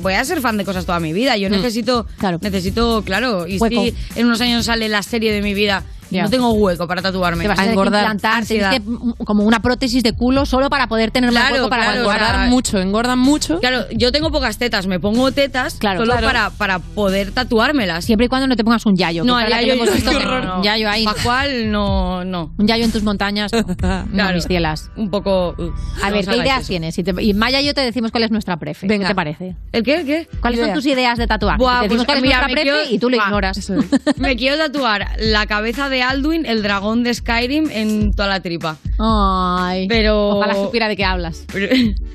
voy 0.02 0.14
a 0.14 0.24
ser 0.24 0.40
fan 0.40 0.56
de 0.56 0.64
cosas 0.64 0.86
toda 0.86 0.98
mi 1.00 1.12
vida. 1.12 1.36
Yo 1.36 1.48
Mm. 1.48 1.52
necesito, 1.52 2.06
necesito, 2.40 3.02
claro, 3.04 3.46
y 3.46 3.58
Hueco. 3.58 3.82
si 3.82 3.94
en 4.16 4.26
unos 4.26 4.40
años 4.40 4.64
sale 4.66 4.88
la 4.88 5.02
serie 5.02 5.32
de 5.32 5.40
mi 5.42 5.54
vida, 5.54 5.84
Ya. 6.10 6.22
no 6.24 6.30
tengo 6.30 6.52
hueco 6.52 6.86
para 6.86 7.02
tatuarme. 7.02 7.42
Te 7.44 7.48
vas 7.48 7.58
a, 7.58 7.62
tener 7.64 8.70
que 8.70 8.82
como 9.24 9.44
una 9.44 9.60
prótesis 9.60 10.02
de 10.02 10.12
culo 10.12 10.46
solo 10.46 10.70
para 10.70 10.86
poder 10.88 11.10
tener 11.10 11.30
más 11.32 11.42
Claro, 11.44 11.56
hueco 11.56 11.68
para 11.70 11.84
claro, 11.86 12.04
guardar 12.04 12.34
o 12.34 12.38
sea, 12.40 12.48
mucho, 12.48 12.78
engordan 12.78 13.18
mucho. 13.18 13.60
Claro, 13.60 13.84
yo 13.92 14.12
tengo 14.12 14.30
pocas 14.30 14.58
tetas, 14.58 14.86
me 14.86 15.00
pongo 15.00 15.32
tetas 15.32 15.74
Claro, 15.74 16.00
solo. 16.00 16.14
Para, 16.14 16.50
para 16.50 16.78
poder 16.78 17.32
tatuármelas. 17.32 18.04
Siempre 18.04 18.26
y 18.26 18.28
cuando 18.28 18.46
no 18.46 18.56
te 18.56 18.64
pongas 18.64 18.84
un 18.86 18.96
yayo. 18.96 19.24
No, 19.24 19.40
yayo, 19.46 19.74
no, 19.76 19.84
no, 19.84 20.20
no, 20.20 20.40
no. 20.56 20.62
yayo 20.62 20.88
ahí. 20.88 21.04
Pascual, 21.04 21.70
no, 21.70 22.24
no. 22.24 22.52
Un 22.58 22.66
yayo 22.66 22.84
en 22.84 22.92
tus 22.92 23.02
montañas. 23.02 23.50
No, 23.84 24.22
Claro. 24.24 24.34
mis 24.34 24.44
cielas. 24.46 24.90
Un 24.96 25.10
poco. 25.10 25.54
uh, 25.58 25.72
A 26.02 26.08
no 26.10 26.16
ver, 26.16 26.26
¿qué 26.26 26.36
ideas 26.36 26.60
eso. 26.60 26.68
tienes? 26.68 26.98
Y, 26.98 27.02
te- 27.04 27.22
y 27.22 27.34
Maya 27.34 27.60
y 27.60 27.66
yo 27.66 27.74
te 27.74 27.80
decimos 27.80 28.10
cuál 28.10 28.24
es 28.24 28.30
nuestra 28.30 28.56
prefe. 28.56 28.86
Venga. 28.86 29.04
¿Qué 29.06 29.08
te 29.08 29.14
parece? 29.14 29.56
¿El 29.72 29.82
qué? 29.82 29.96
¿El 29.96 30.06
qué? 30.06 30.28
¿Cuáles 30.40 30.60
son 30.60 30.72
tus 30.72 30.86
ideas 30.86 31.18
de 31.18 31.26
tatuar? 31.26 31.58
Buah, 31.58 31.78
te 31.80 31.82
decimos 31.84 32.04
pues, 32.04 32.06
cuál 32.06 32.18
es 32.18 32.22
mira, 32.22 32.36
nuestra 32.38 32.52
prefe 32.54 32.62
quiero- 32.70 32.94
y 32.94 32.98
tú 32.98 33.10
lo 33.10 33.16
ignoras. 33.16 33.72
Me 34.16 34.36
quiero 34.36 34.56
tatuar 34.56 35.06
la 35.18 35.46
cabeza 35.46 35.88
de 35.88 35.93
Alduin, 36.02 36.46
el 36.46 36.62
dragón 36.62 37.02
de 37.04 37.12
Skyrim, 37.14 37.70
en 37.70 38.12
toda 38.14 38.28
la 38.28 38.40
tripa. 38.40 38.76
Ay. 38.98 39.86
Pero. 39.88 40.30
Ojalá 40.36 40.54
supiera 40.54 40.88
de 40.88 40.96
qué 40.96 41.04
hablas. 41.04 41.44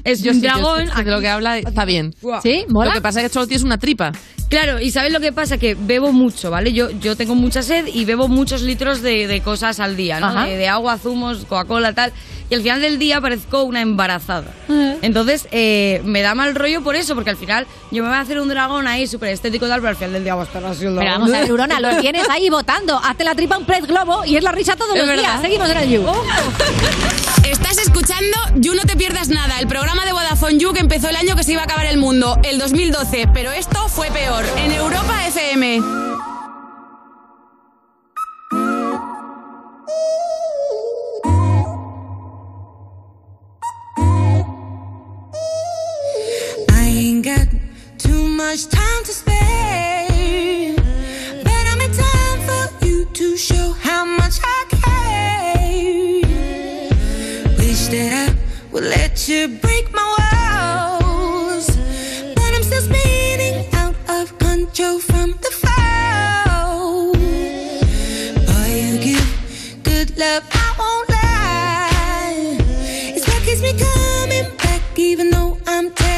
Es 0.05 0.21
Yo 0.23 0.31
un 0.31 0.37
sí, 0.37 0.41
yo 0.41 0.47
dragón. 0.53 0.87
sí, 0.87 0.93
sé 0.95 1.03
de 1.03 1.11
lo 1.11 1.19
que 1.19 1.27
habla 1.27 1.57
está 1.57 1.83
bien. 1.85 2.15
¿Sí? 2.41 2.63
¿Mola? 2.69 2.89
Lo 2.89 2.93
que 2.95 3.01
pasa 3.01 3.19
es 3.21 3.27
que 3.27 3.33
solo 3.33 3.47
tienes 3.47 3.63
una 3.63 3.77
tripa. 3.77 4.11
Claro, 4.49 4.79
y 4.81 4.89
¿sabes 4.91 5.13
lo 5.13 5.19
que 5.19 5.31
pasa? 5.31 5.57
Que 5.59 5.75
bebo 5.75 6.11
mucho, 6.11 6.49
¿vale? 6.49 6.73
Yo, 6.73 6.89
yo 6.89 7.15
tengo 7.15 7.35
mucha 7.35 7.61
sed 7.61 7.85
y 7.93 8.05
bebo 8.05 8.27
muchos 8.27 8.61
litros 8.63 9.01
de, 9.03 9.27
de 9.27 9.41
cosas 9.41 9.79
al 9.79 9.95
día, 9.95 10.19
¿no? 10.19 10.43
De, 10.43 10.57
de 10.57 10.67
agua, 10.67 10.97
zumos, 10.97 11.45
Coca-Cola, 11.45 11.93
tal. 11.93 12.11
Y 12.49 12.55
al 12.55 12.63
final 12.63 12.81
del 12.81 12.97
día 12.97 13.21
parezco 13.21 13.61
una 13.61 13.81
embarazada. 13.81 14.51
Entonces, 15.03 15.47
eh, 15.51 16.01
me 16.03 16.21
da 16.23 16.33
mal 16.33 16.55
rollo 16.55 16.81
por 16.83 16.95
eso, 16.95 17.13
porque 17.13 17.29
al 17.29 17.37
final 17.37 17.67
yo 17.91 18.01
me 18.01 18.09
voy 18.09 18.17
a 18.17 18.21
hacer 18.21 18.39
un 18.39 18.49
dragón 18.49 18.87
ahí 18.87 19.05
súper 19.05 19.29
estético 19.29 19.67
y 19.67 19.69
tal, 19.69 19.81
pero 19.81 19.89
al 19.89 19.95
final 19.95 20.13
del 20.13 20.23
día 20.23 20.33
va 20.33 20.41
a 20.41 20.45
estar 20.45 20.65
así 20.65 20.83
el 20.85 20.95
Pero 20.95 21.11
vamos 21.11 21.31
a 21.31 21.41
ver, 21.41 21.51
Urona, 21.53 21.79
lo 21.79 21.95
tienes 22.01 22.27
ahí 22.27 22.49
votando. 22.49 22.97
Hazte 23.03 23.23
la 23.23 23.35
tripa 23.35 23.55
un 23.55 23.65
pez 23.65 23.85
globo 23.85 24.25
y 24.25 24.35
es 24.35 24.43
la 24.43 24.51
risa 24.51 24.75
todos 24.75 24.95
Es 24.95 24.97
los 25.01 25.07
verdad. 25.07 25.21
días. 25.21 25.41
Seguimos 25.43 25.69
en 25.69 25.77
el 25.77 25.89
You. 25.91 26.03
Estás 27.43 27.77
escuchando 27.77 28.37
You 28.55 28.73
No 28.73 28.81
Te 28.83 28.95
Pierdas 28.95 29.29
Nada, 29.29 29.59
el 29.59 29.67
programa 29.67 30.05
de 30.05 30.11
Vodafone 30.13 30.57
You 30.57 30.73
que 30.73 30.79
empezó 30.79 31.07
el 31.09 31.15
año 31.15 31.35
que 31.35 31.43
se 31.43 31.51
iba 31.53 31.61
a 31.61 31.65
acabar 31.65 31.85
el 31.85 31.97
mundo, 31.97 32.39
el 32.43 32.57
2012, 32.57 33.27
pero 33.33 33.51
esto 33.51 33.87
fue 33.89 34.09
peor, 34.11 34.38
en 34.45 34.71
Europa 34.71 35.13
FM. 35.27 35.63
I 46.71 46.85
ain't 46.87 47.25
got 47.25 47.47
too 47.97 48.27
much 48.27 48.67
time 48.67 49.03
to 49.03 49.11
spare, 49.11 50.75
but 51.43 51.63
I'm 51.71 51.81
in 51.81 51.91
time 51.91 52.39
for 52.47 52.85
you 52.85 53.05
to 53.05 53.35
show 53.35 53.73
how 53.73 54.05
much 54.05 54.39
I 54.41 54.65
care. 54.69 56.21
Wish 57.57 57.87
that 57.87 58.29
I 58.29 58.35
would 58.71 58.83
let 58.83 59.27
you 59.27 59.49
break 59.49 59.91
my 59.93 60.08
keeps 73.49 73.61
me 73.63 73.73
coming 73.73 74.55
back, 74.57 74.81
even 74.97 75.31
though 75.31 75.57
I'm. 75.65 76.08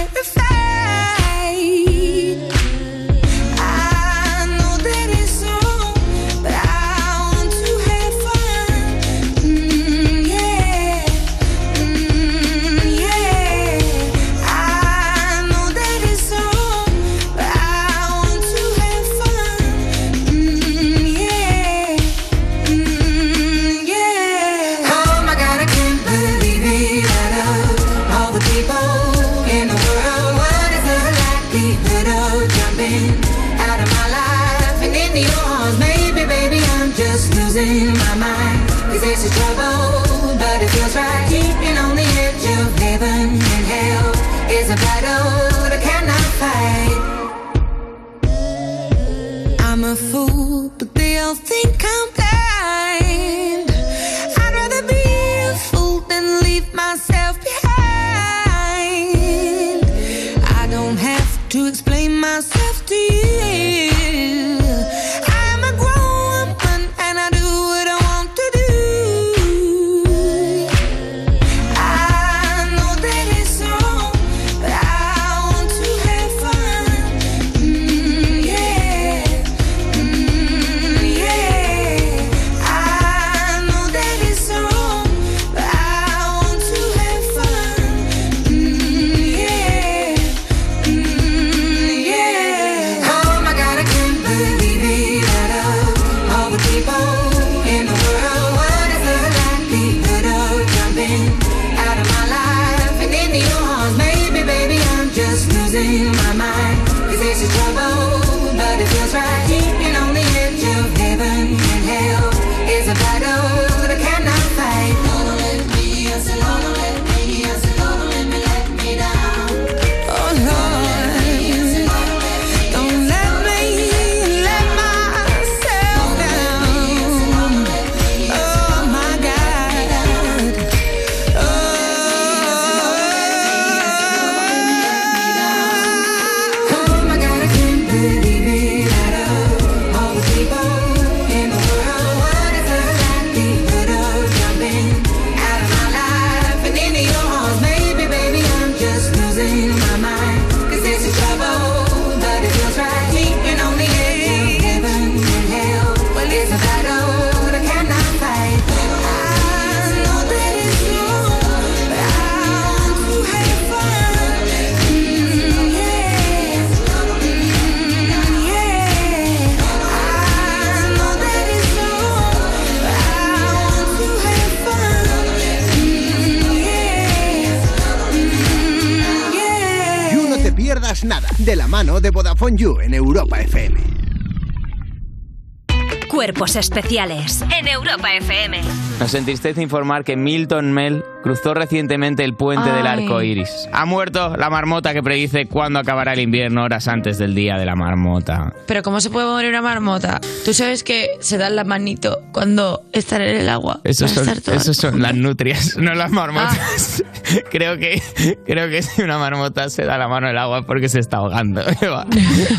Cuerpos 186.22 186.56
especiales 186.56 187.44
en 187.58 187.68
Europa 187.68 188.14
FM. 188.14 188.62
Nos 189.00 189.16
entristece 189.16 189.60
informar 189.60 190.04
que 190.04 190.16
Milton 190.16 190.72
Mel 190.72 191.04
cruzó 191.24 191.56
recientemente 191.56 192.24
el 192.24 192.36
puente 192.36 192.72
del 192.72 192.86
Ay. 192.86 193.06
arco 193.06 193.24
iris. 193.24 193.50
Ha 193.74 193.86
muerto 193.86 194.38
la 194.38 194.52
marmota 194.52 194.94
que 194.94 195.02
predice 195.02 195.48
cuándo 195.48 195.80
acabará 195.80 196.14
el 196.14 196.20
invierno 196.20 196.64
horas 196.64 196.88
antes 196.88 197.18
del 197.18 197.34
día 197.34 197.58
de 197.58 197.66
la 197.66 197.76
marmota. 197.76 198.54
Pero 198.68 198.84
¿cómo 198.84 199.02
se 199.02 199.10
puede 199.10 199.26
morir 199.26 199.50
una 199.50 199.64
marmota? 199.64 200.22
Tú 200.46 200.54
sabes 200.54 200.84
que 200.84 201.10
se 201.22 201.40
dan 201.40 201.56
la 201.56 201.64
manito 201.64 202.22
cuando 202.32 202.84
están 202.94 203.24
en 203.24 203.38
el 203.38 203.50
agua. 203.50 203.82
Esos 203.84 204.12
Para 204.12 204.26
son, 204.26 204.38
estar 204.38 204.76
son 204.76 205.02
las 205.02 205.16
nutrias, 205.16 205.76
no 205.78 205.96
las 205.96 206.12
marmotas. 206.12 207.04
Ah. 207.04 207.11
creo 207.52 207.78
que 207.78 208.02
creo 208.46 208.70
que 208.70 208.82
si 208.82 209.02
una 209.02 209.18
marmota 209.18 209.70
se 209.70 209.84
da 209.86 209.98
la 209.98 210.08
mano 210.08 210.28
al 210.28 210.38
agua 210.38 210.64
porque 210.64 210.90
se 210.90 211.00
está 211.00 211.18
ahogando. 211.18 211.62
Eva. 211.82 212.06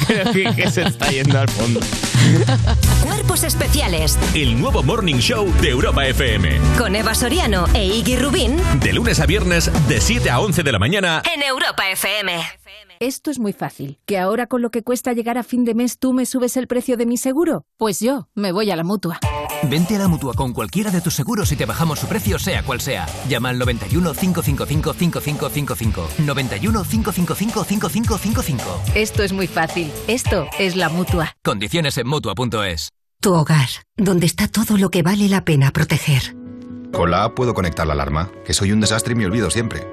creo 0.06 0.32
que, 0.32 0.54
que 0.54 0.70
se 0.70 0.82
está 0.82 1.10
yendo 1.10 1.38
al 1.38 1.48
fondo. 1.48 1.80
Cuerpos 3.02 3.42
especiales 3.44 4.16
El 4.34 4.60
nuevo 4.60 4.82
Morning 4.82 5.16
Show 5.16 5.52
de 5.60 5.70
Europa 5.70 6.06
FM. 6.06 6.58
con 6.78 6.94
Eva 6.94 7.14
Soriano 7.14 7.66
e 7.74 7.84
Iggy 7.84 8.16
Rubín 8.16 8.56
De 8.80 8.92
lunes 8.92 9.18
a 9.20 9.26
viernes, 9.26 9.70
de 9.88 10.00
7 10.00 10.30
a 10.30 10.38
11 10.40 10.62
de 10.62 10.72
la 10.72 10.78
mañana. 10.78 11.22
en 11.34 11.42
Europa 11.42 11.88
FM. 11.90 12.40
Esto 13.02 13.32
es 13.32 13.40
muy 13.40 13.52
fácil. 13.52 13.98
¿Que 14.06 14.16
ahora 14.16 14.46
con 14.46 14.62
lo 14.62 14.70
que 14.70 14.84
cuesta 14.84 15.12
llegar 15.12 15.36
a 15.36 15.42
fin 15.42 15.64
de 15.64 15.74
mes 15.74 15.98
tú 15.98 16.12
me 16.12 16.24
subes 16.24 16.56
el 16.56 16.68
precio 16.68 16.96
de 16.96 17.04
mi 17.04 17.16
seguro? 17.16 17.64
Pues 17.76 17.98
yo 17.98 18.28
me 18.36 18.52
voy 18.52 18.70
a 18.70 18.76
la 18.76 18.84
mutua. 18.84 19.18
Vente 19.68 19.96
a 19.96 19.98
la 19.98 20.06
mutua 20.06 20.34
con 20.34 20.52
cualquiera 20.52 20.92
de 20.92 21.00
tus 21.00 21.12
seguros 21.12 21.50
y 21.50 21.56
te 21.56 21.66
bajamos 21.66 21.98
su 21.98 22.06
precio, 22.06 22.38
sea 22.38 22.62
cual 22.62 22.80
sea. 22.80 23.08
Llama 23.28 23.48
al 23.48 23.58
91 23.58 24.14
555 24.14 24.92
5555. 24.92 26.08
91 26.24 26.84
555 26.84 27.64
5555. 27.64 28.82
Esto 28.94 29.24
es 29.24 29.32
muy 29.32 29.48
fácil. 29.48 29.90
Esto 30.06 30.46
es 30.60 30.76
la 30.76 30.88
mutua. 30.88 31.36
Condiciones 31.42 31.98
en 31.98 32.06
mutua.es. 32.06 32.90
Tu 33.20 33.34
hogar, 33.34 33.68
donde 33.96 34.26
está 34.26 34.46
todo 34.46 34.78
lo 34.78 34.90
que 34.90 35.02
vale 35.02 35.28
la 35.28 35.44
pena 35.44 35.72
proteger. 35.72 36.36
Con 36.92 37.10
la 37.10 37.24
app 37.24 37.34
puedo 37.34 37.52
conectar 37.52 37.84
la 37.84 37.94
alarma, 37.94 38.30
que 38.44 38.54
soy 38.54 38.70
un 38.70 38.78
desastre 38.78 39.14
y 39.14 39.16
me 39.16 39.26
olvido 39.26 39.50
siempre. 39.50 39.88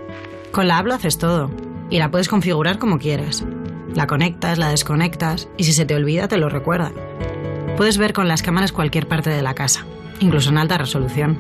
Con 0.52 0.68
la 0.68 0.78
app 0.78 0.86
lo 0.86 0.94
haces 0.94 1.18
todo 1.18 1.50
y 1.90 2.00
la 2.00 2.12
puedes 2.12 2.28
configurar 2.28 2.80
como 2.80 3.00
quieras. 3.00 3.46
La 3.96 4.08
conectas, 4.08 4.58
la 4.58 4.70
desconectas 4.70 5.48
y 5.58 5.64
si 5.64 5.74
se 5.74 5.86
te 5.86 5.96
olvida 5.96 6.28
te 6.28 6.38
lo 6.38 6.50
recuerda. 6.50 6.92
Puedes 7.78 7.98
ver 7.98 8.14
con 8.14 8.28
las 8.28 8.42
cámaras 8.42 8.72
cualquier 8.72 9.08
parte 9.08 9.30
de 9.30 9.42
la 9.42 9.54
casa, 9.54 9.86
incluso 10.20 10.50
en 10.50 10.58
alta 10.58 10.78
resolución. 10.78 11.38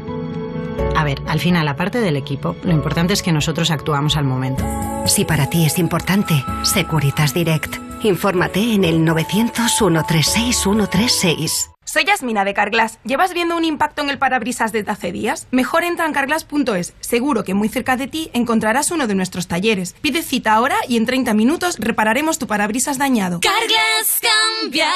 A 0.95 1.03
ver, 1.03 1.21
al 1.27 1.39
final, 1.39 1.67
aparte 1.67 1.99
del 1.99 2.17
equipo, 2.17 2.55
lo 2.63 2.71
importante 2.71 3.13
es 3.13 3.21
que 3.21 3.31
nosotros 3.31 3.69
actuamos 3.71 4.17
al 4.17 4.25
momento. 4.25 4.63
Si 5.05 5.25
para 5.25 5.49
ti 5.49 5.65
es 5.65 5.79
importante, 5.79 6.43
Securitas 6.63 7.33
Direct. 7.33 7.75
Infórmate 8.03 8.73
en 8.73 8.85
el 8.85 8.99
900-136-136. 8.99 11.78
Soy 11.91 12.05
Yasmina 12.05 12.45
de 12.45 12.53
Carglass. 12.53 12.99
¿Llevas 13.03 13.33
viendo 13.33 13.57
un 13.57 13.65
impacto 13.65 14.03
en 14.03 14.11
el 14.11 14.19
parabrisas 14.19 14.71
desde 14.71 14.91
hace 14.91 15.11
días? 15.11 15.47
Mejor 15.49 15.83
entra 15.83 16.05
en 16.05 16.13
carglass.es. 16.13 16.93
Seguro 16.99 17.43
que 17.43 17.55
muy 17.55 17.67
cerca 17.67 17.97
de 17.97 18.05
ti 18.05 18.29
encontrarás 18.33 18.91
uno 18.91 19.07
de 19.07 19.15
nuestros 19.15 19.47
talleres. 19.47 19.95
Pide 19.99 20.21
cita 20.21 20.53
ahora 20.53 20.75
y 20.87 20.97
en 20.97 21.07
30 21.07 21.33
minutos 21.33 21.77
repararemos 21.79 22.37
tu 22.37 22.45
parabrisas 22.45 22.99
dañado. 22.99 23.39
Carglass 23.39 24.21
cambia, 24.21 24.91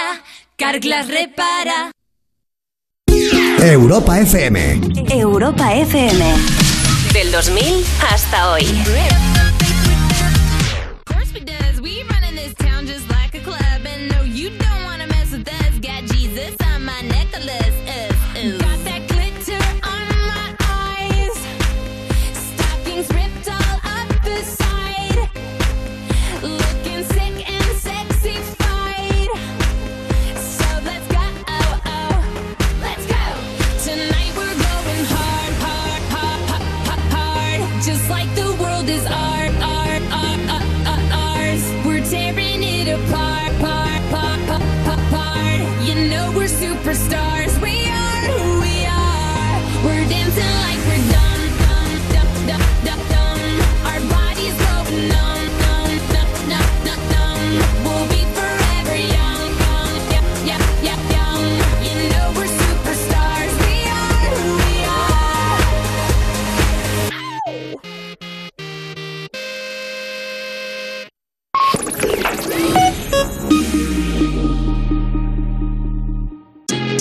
Carglass 0.56 1.08
repara. 1.08 1.92
Europa 3.60 4.20
FM. 4.20 4.82
Europa 5.10 5.74
FM. 5.74 6.36
Del 7.12 7.32
2000 7.32 7.86
hasta 8.12 8.52
hoy. 8.52 8.68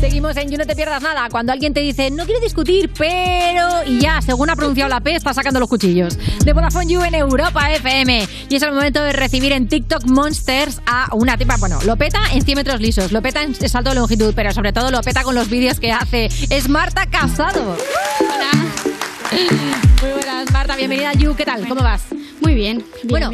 Seguimos 0.00 0.36
en 0.36 0.48
You 0.48 0.58
No 0.58 0.64
Te 0.64 0.76
Pierdas 0.76 1.02
Nada. 1.02 1.28
Cuando 1.28 1.52
alguien 1.52 1.74
te 1.74 1.80
dice, 1.80 2.10
no 2.10 2.24
quiero 2.24 2.40
discutir, 2.40 2.90
pero... 2.96 3.82
Y 3.84 3.98
ya, 3.98 4.22
según 4.22 4.48
ha 4.48 4.54
pronunciado 4.54 4.88
la 4.88 5.00
P, 5.00 5.16
está 5.16 5.34
sacando 5.34 5.58
los 5.58 5.68
cuchillos. 5.68 6.16
De 6.44 6.52
Vodafone 6.52 6.86
You 6.86 7.02
en 7.02 7.16
Europa 7.16 7.72
FM. 7.72 8.28
Y 8.48 8.54
es 8.54 8.62
el 8.62 8.72
momento 8.72 9.02
de 9.02 9.12
recibir 9.12 9.50
en 9.52 9.66
TikTok 9.66 10.04
Monsters 10.06 10.80
a 10.86 11.08
una 11.14 11.36
tipa... 11.36 11.56
Bueno, 11.56 11.80
lo 11.84 11.96
peta 11.96 12.20
en 12.32 12.42
100 12.42 12.56
metros 12.56 12.80
lisos, 12.80 13.10
lo 13.10 13.20
peta 13.22 13.42
en 13.42 13.54
salto 13.56 13.90
de 13.90 13.96
longitud, 13.96 14.32
pero 14.36 14.52
sobre 14.52 14.72
todo 14.72 14.92
lo 14.92 15.00
peta 15.00 15.24
con 15.24 15.34
los 15.34 15.50
vídeos 15.50 15.80
que 15.80 15.90
hace. 15.90 16.26
Es 16.48 16.68
Marta 16.68 17.06
Casado. 17.06 17.76
Hola. 18.20 18.50
Muy 20.02 20.12
buenas, 20.12 20.52
Marta. 20.52 20.76
Bienvenida 20.76 21.10
a 21.10 21.14
You. 21.14 21.34
¿Qué 21.34 21.44
tal? 21.44 21.66
¿Cómo 21.66 21.82
vas? 21.82 22.02
Muy 22.40 22.54
bien. 22.54 22.84
bueno, 23.04 23.30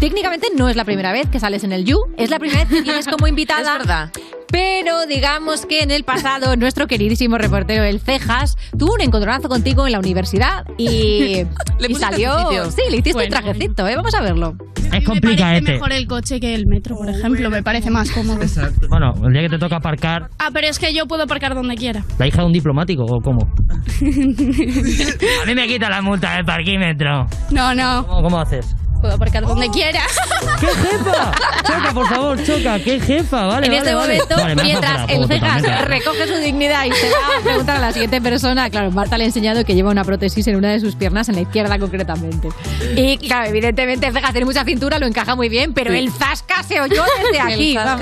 técnicamente 0.00 0.48
no 0.56 0.68
es 0.68 0.76
la 0.76 0.84
primera 0.84 1.12
vez 1.12 1.28
que 1.28 1.38
sales 1.38 1.62
en 1.62 1.72
el 1.72 1.84
You. 1.84 1.98
Es 2.16 2.30
la 2.30 2.38
primera 2.38 2.64
vez 2.64 2.68
que 2.70 2.82
tienes 2.82 3.06
como 3.06 3.26
invitada. 3.28 3.60
Es 3.74 3.78
verdad. 3.78 4.12
Pero 4.50 5.06
digamos 5.06 5.66
que 5.66 5.80
en 5.80 5.90
el 5.90 6.04
pasado 6.04 6.56
nuestro 6.56 6.86
queridísimo 6.86 7.38
reportero 7.38 7.84
El 7.84 8.00
Cejas 8.00 8.56
tuvo 8.78 8.94
un 8.94 9.00
encontronazo 9.00 9.48
contigo 9.48 9.86
en 9.86 9.92
la 9.92 9.98
universidad 9.98 10.64
y, 10.78 11.44
Le 11.78 11.88
y 11.88 11.94
salió... 11.94 12.32
Sí, 12.70 12.82
le 12.90 12.98
hiciste 12.98 13.12
Bueno, 13.12 13.36
un 13.36 13.42
trajecito, 13.42 13.88
¿eh? 13.88 13.96
Vamos 13.96 14.14
a 14.14 14.20
verlo. 14.20 14.54
Es 14.92 15.04
complicado 15.04 15.60
mejor 15.62 15.92
el 15.92 16.06
coche 16.06 16.40
que 16.40 16.54
el 16.54 16.64
metro, 16.66 16.96
por 16.96 17.08
ejemplo. 17.10 17.50
Me 17.50 17.62
parece 17.62 17.90
más 17.90 18.10
cómodo. 18.10 18.38
Bueno, 18.88 19.12
el 19.26 19.32
día 19.32 19.42
que 19.42 19.48
te 19.50 19.58
toca 19.58 19.76
aparcar, 19.76 20.30
Ah, 20.38 20.48
pero 20.52 20.68
es 20.68 20.78
que 20.78 20.94
yo 20.94 21.06
puedo 21.06 21.24
aparcar 21.24 21.54
donde 21.54 21.74
quiera. 21.74 22.04
¿la 22.18 22.26
hija 22.26 22.40
de 22.40 22.46
un 22.46 22.52
diplomático 22.52 23.04
o 23.04 23.20
cómo? 23.20 23.40
A 25.42 25.46
mí 25.46 25.54
me 25.54 25.66
quita 25.66 25.90
la 25.90 26.00
multa 26.02 26.36
del 26.36 26.44
parquímetro. 26.44 27.26
No, 27.50 27.74
no. 27.74 28.06
¿Cómo, 28.06 28.22
cómo 28.22 28.40
haces? 28.40 28.74
Puedo 29.06 29.14
aparcar 29.14 29.46
donde 29.46 29.70
quiera. 29.70 30.00
¡Qué 30.60 30.66
jefa! 30.66 31.30
Choca, 31.64 31.94
por 31.94 32.08
favor, 32.08 32.42
choca. 32.44 32.78
¡Qué 32.80 32.98
jefa! 32.98 33.46
Vale, 33.46 33.66
en 33.68 33.72
vale, 33.72 33.76
este 33.78 33.94
vale. 33.94 34.14
momento, 34.18 34.36
Vale, 34.36 34.62
mientras 34.64 35.10
el 35.10 35.26
Cejas 35.28 35.62
totalmente. 35.62 35.84
recoge 35.84 36.26
su 36.26 36.34
dignidad 36.38 36.84
y 36.86 36.92
se 36.92 37.08
va 37.10 37.38
a 37.38 37.40
preguntar 37.44 37.76
a 37.76 37.78
la 37.80 37.92
siguiente 37.92 38.20
persona, 38.20 38.68
claro, 38.68 38.90
Marta 38.90 39.16
le 39.16 39.22
ha 39.24 39.26
enseñado 39.28 39.64
que 39.64 39.76
lleva 39.76 39.92
una 39.92 40.02
prótesis 40.02 40.44
en 40.48 40.56
una 40.56 40.70
de 40.72 40.80
sus 40.80 40.96
piernas, 40.96 41.28
en 41.28 41.36
la 41.36 41.42
izquierda 41.42 41.78
concretamente. 41.78 42.48
Y 42.96 43.16
claro, 43.18 43.48
evidentemente 43.48 44.08
el 44.08 44.12
Cejas 44.12 44.32
tiene 44.32 44.44
mucha 44.44 44.64
cintura, 44.64 44.98
lo 44.98 45.06
encaja 45.06 45.36
muy 45.36 45.48
bien, 45.48 45.72
pero 45.72 45.92
Sí. 45.92 45.98
el 45.98 46.10
Zasca 46.10 46.64
se 46.64 46.80
oyó 46.80 47.04
desde 47.30 47.40
aquí. 47.54 47.76
vamos. 47.76 48.00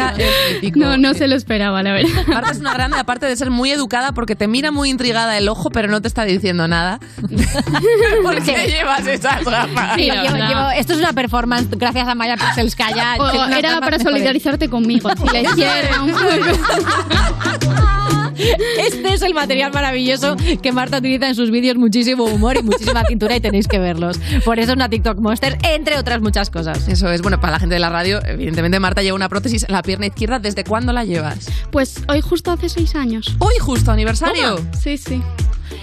No, 0.75 0.97
no 0.97 1.13
se 1.13 1.29
lo 1.29 1.37
esperaba, 1.37 1.83
la 1.83 1.93
verdad. 1.93 2.27
Marta 2.29 2.51
es 2.51 2.61
una 2.61 2.73
grande, 2.73 2.97
aparte 2.99 3.27
de 3.27 3.37
ser 3.37 3.51
muy 3.51 3.71
educada, 3.71 4.13
porque 4.13 4.37
te 4.37 4.49
mira 4.49 4.71
muy 4.71 4.89
intrigada 4.89 5.37
el 5.37 5.51
ojo, 5.51 5.69
pero 5.69 5.89
no 5.89 6.01
te 6.01 6.09
está 6.09 6.25
diciendo 6.25 6.67
nada. 6.67 6.99
¿Por 8.23 8.43
qué 8.43 8.69
llevas 8.69 9.07
esas 9.07 9.45
gafas? 9.45 9.97
Sí, 9.97 10.11
llevo- 10.11 10.37
llevo- 10.37 10.71
esto 10.71 10.94
es 10.95 11.01
una 11.01 11.13
performance 11.13 11.69
gracias 11.71 12.09
a 12.09 12.15
Maya 12.15 12.37
Pixelskaya. 12.37 13.17
O 13.19 13.31
Tengo 13.31 13.45
unas 13.45 13.59
era 13.59 13.81
para 13.81 13.99
solidarizarte 13.99 14.69
conmigo. 14.69 15.11
Si 15.11 15.25
la 15.25 15.51
poco. 15.51 15.65
Este 18.37 19.15
es 19.15 19.23
el 19.23 19.35
material 19.35 19.73
maravilloso 19.73 20.37
que 20.61 20.73
Marta 20.73 20.99
utiliza 20.99 21.29
en 21.29 21.35
sus 21.35 21.51
vídeos, 21.51 21.77
muchísimo 21.77 22.25
humor 22.25 22.57
y 22.57 22.63
muchísima 22.63 23.05
cintura 23.05 23.37
y 23.37 23.41
tenéis 23.41 23.69
que 23.69 23.79
verlos. 23.79 24.19
Por 24.45 24.59
eso 24.59 24.73
es 24.73 24.77
una 24.77 24.89
TikTok 24.89 25.19
Monster, 25.19 25.59
entre 25.63 25.99
otras 25.99 26.21
muchas 26.21 26.51
cosas. 26.51 26.89
Eso 26.89 27.11
es, 27.11 27.23
bueno, 27.23 27.41
para 27.41 27.53
la 27.53 27.61
gente 27.61 27.75
de 27.75 27.81
la 27.81 27.91
radio, 27.91 28.21
evidentemente 28.27 28.81
Marta 28.81 29.03
lleva 29.03 29.15
una 29.15 29.29
prótesis 29.29 29.65
en 29.69 29.73
la 29.73 29.83
pierna 29.83 30.07
izquierda. 30.07 30.39
¿Desde 30.39 30.65
cuándo 30.65 30.93
la 30.93 31.05
llevas? 31.05 31.49
Pues 31.71 32.03
hoy 32.09 32.21
justo 32.21 32.51
hace 32.51 32.69
seis 32.69 32.95
años. 32.95 33.37
¿Hoy 33.39 33.55
justo 33.61 33.93
aniversario? 33.93 34.57
Toma. 34.57 34.73
Sí, 34.75 34.99
sí. 34.99 35.23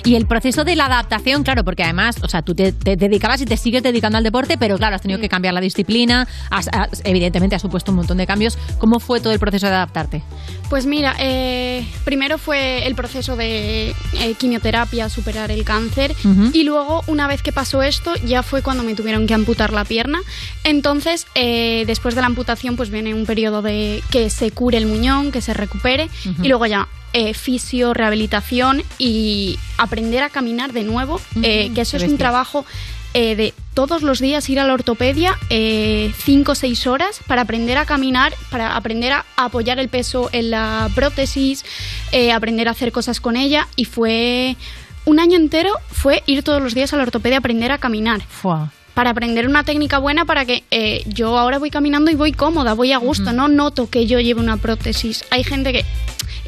Y 0.03 0.16
el 0.16 0.26
proceso 0.26 0.64
de 0.64 0.76
la 0.76 0.86
adaptación, 0.86 1.44
claro, 1.44 1.64
porque 1.64 1.84
además, 1.84 2.18
o 2.24 2.28
sea, 2.28 2.41
tú 2.41 2.56
te, 2.56 2.72
te 2.72 2.95
dedicabas 2.95 3.41
y 3.41 3.45
te 3.45 3.58
sigues 3.58 3.84
dedicando 3.84 4.18
al 4.18 4.24
deporte, 4.24 4.58
pero 4.58 4.78
claro, 4.78 4.95
has 4.95 5.02
tenido 5.02 5.20
que 5.20 5.30
cambiar 5.30 5.53
la 5.53 5.62
disciplina, 5.62 6.28
has- 6.49 6.70
has- 6.72 7.02
evidentemente 7.03 7.56
has 7.56 7.62
supuesto 7.62 7.91
un 7.91 7.98
montón 7.98 8.18
de 8.18 8.26
cambios. 8.28 8.58
¿Cómo 8.80 8.99
fue 8.99 9.20
todo 9.20 9.34
el 9.34 9.40
proceso 9.40 9.68
de 9.68 9.74
adaptarte? 9.74 10.24
Pues 10.70 10.86
mira, 10.86 11.16
eh, 11.20 11.86
primero 12.06 12.38
fue 12.38 12.88
el 12.88 12.95
proceso 12.95 13.36
de 13.36 13.90
eh, 13.90 14.34
quimioterapia, 14.40 15.10
superar 15.10 15.52
el 15.52 15.64
cáncer, 15.66 16.12
Ujú. 16.24 16.49
y 16.53 16.64
luego, 16.64 17.03
una 17.08 17.28
vez 17.28 17.41
que 17.44 17.52
pasó 17.52 17.84
esto, 17.84 18.14
ya 18.26 18.41
fue 18.44 18.62
cuando 18.62 18.84
me 18.84 18.95
tuvieron 18.95 19.28
que 19.28 19.34
amputar 19.34 19.74
la 19.74 19.84
pierna. 19.86 20.20
Entonces, 20.64 21.28
eh, 21.36 21.84
después 21.88 22.16
de 22.16 22.22
la 22.22 22.28
amputación, 22.28 22.76
pues 22.76 22.90
viene 22.90 23.14
un 23.14 23.26
periodo 23.26 23.62
de 23.62 24.02
que 24.12 24.30
se 24.30 24.52
cure 24.52 24.78
el 24.78 24.86
muñón, 24.86 25.32
que 25.32 25.41
se 25.41 25.53
recupere, 25.53 26.10
Ujú. 26.30 26.44
y 26.44 26.48
luego 26.48 26.66
ya 26.66 26.88
eh, 27.13 27.33
fisio, 27.33 27.93
rehabilitación 27.93 28.83
y 28.97 29.59
aprender 29.77 30.23
a 30.23 30.29
caminar 30.29 30.73
de 30.73 30.83
nuevo, 30.83 31.19
eh, 31.41 31.71
que 31.73 31.81
eso 31.81 31.97
es 31.97 32.03
un 32.03 32.17
trabajo 32.17 32.65
eh, 33.13 33.35
de 33.35 33.53
todos 33.73 34.03
los 34.03 34.19
días 34.19 34.49
ir 34.49 34.57
a 34.59 34.65
la 34.65 34.73
ortopedia 34.73 35.38
5 35.49 36.51
o 36.51 36.55
6 36.55 36.88
horas 36.88 37.19
para 37.27 37.41
aprender 37.41 37.77
a 37.77 37.85
caminar, 37.85 38.33
para 38.49 38.77
aprender 38.77 39.11
a 39.11 39.25
apoyar 39.35 39.79
el 39.79 39.89
peso 39.89 40.29
en 40.31 40.49
la 40.51 40.89
prótesis, 40.95 41.65
eh, 42.13 42.31
aprender 42.31 42.69
a 42.69 42.71
hacer 42.71 42.93
cosas 42.93 43.19
con 43.19 43.35
ella 43.35 43.67
y 43.75 43.83
fue 43.83 44.55
un 45.03 45.19
año 45.19 45.35
entero 45.35 45.73
fue 45.89 46.23
ir 46.25 46.43
todos 46.43 46.61
los 46.61 46.73
días 46.73 46.93
a 46.93 46.97
la 46.97 47.03
ortopedia 47.03 47.38
a 47.38 47.39
aprender 47.39 47.73
a 47.73 47.79
caminar. 47.79 48.21
Para 48.93 49.09
aprender 49.09 49.47
una 49.47 49.65
técnica 49.65 49.97
buena 49.97 50.23
para 50.23 50.45
que 50.45 50.63
eh, 50.71 51.03
yo 51.05 51.38
ahora 51.38 51.59
voy 51.59 51.69
caminando 51.69 52.11
y 52.11 52.15
voy 52.15 52.31
cómoda, 52.31 52.73
voy 52.73 52.93
a 52.93 52.97
gusto, 52.97 53.33
no 53.33 53.49
noto 53.49 53.89
que 53.89 54.05
yo 54.05 54.21
lleve 54.21 54.39
una 54.39 54.55
prótesis. 54.55 55.25
Hay 55.31 55.43
gente 55.43 55.73
que 55.73 55.85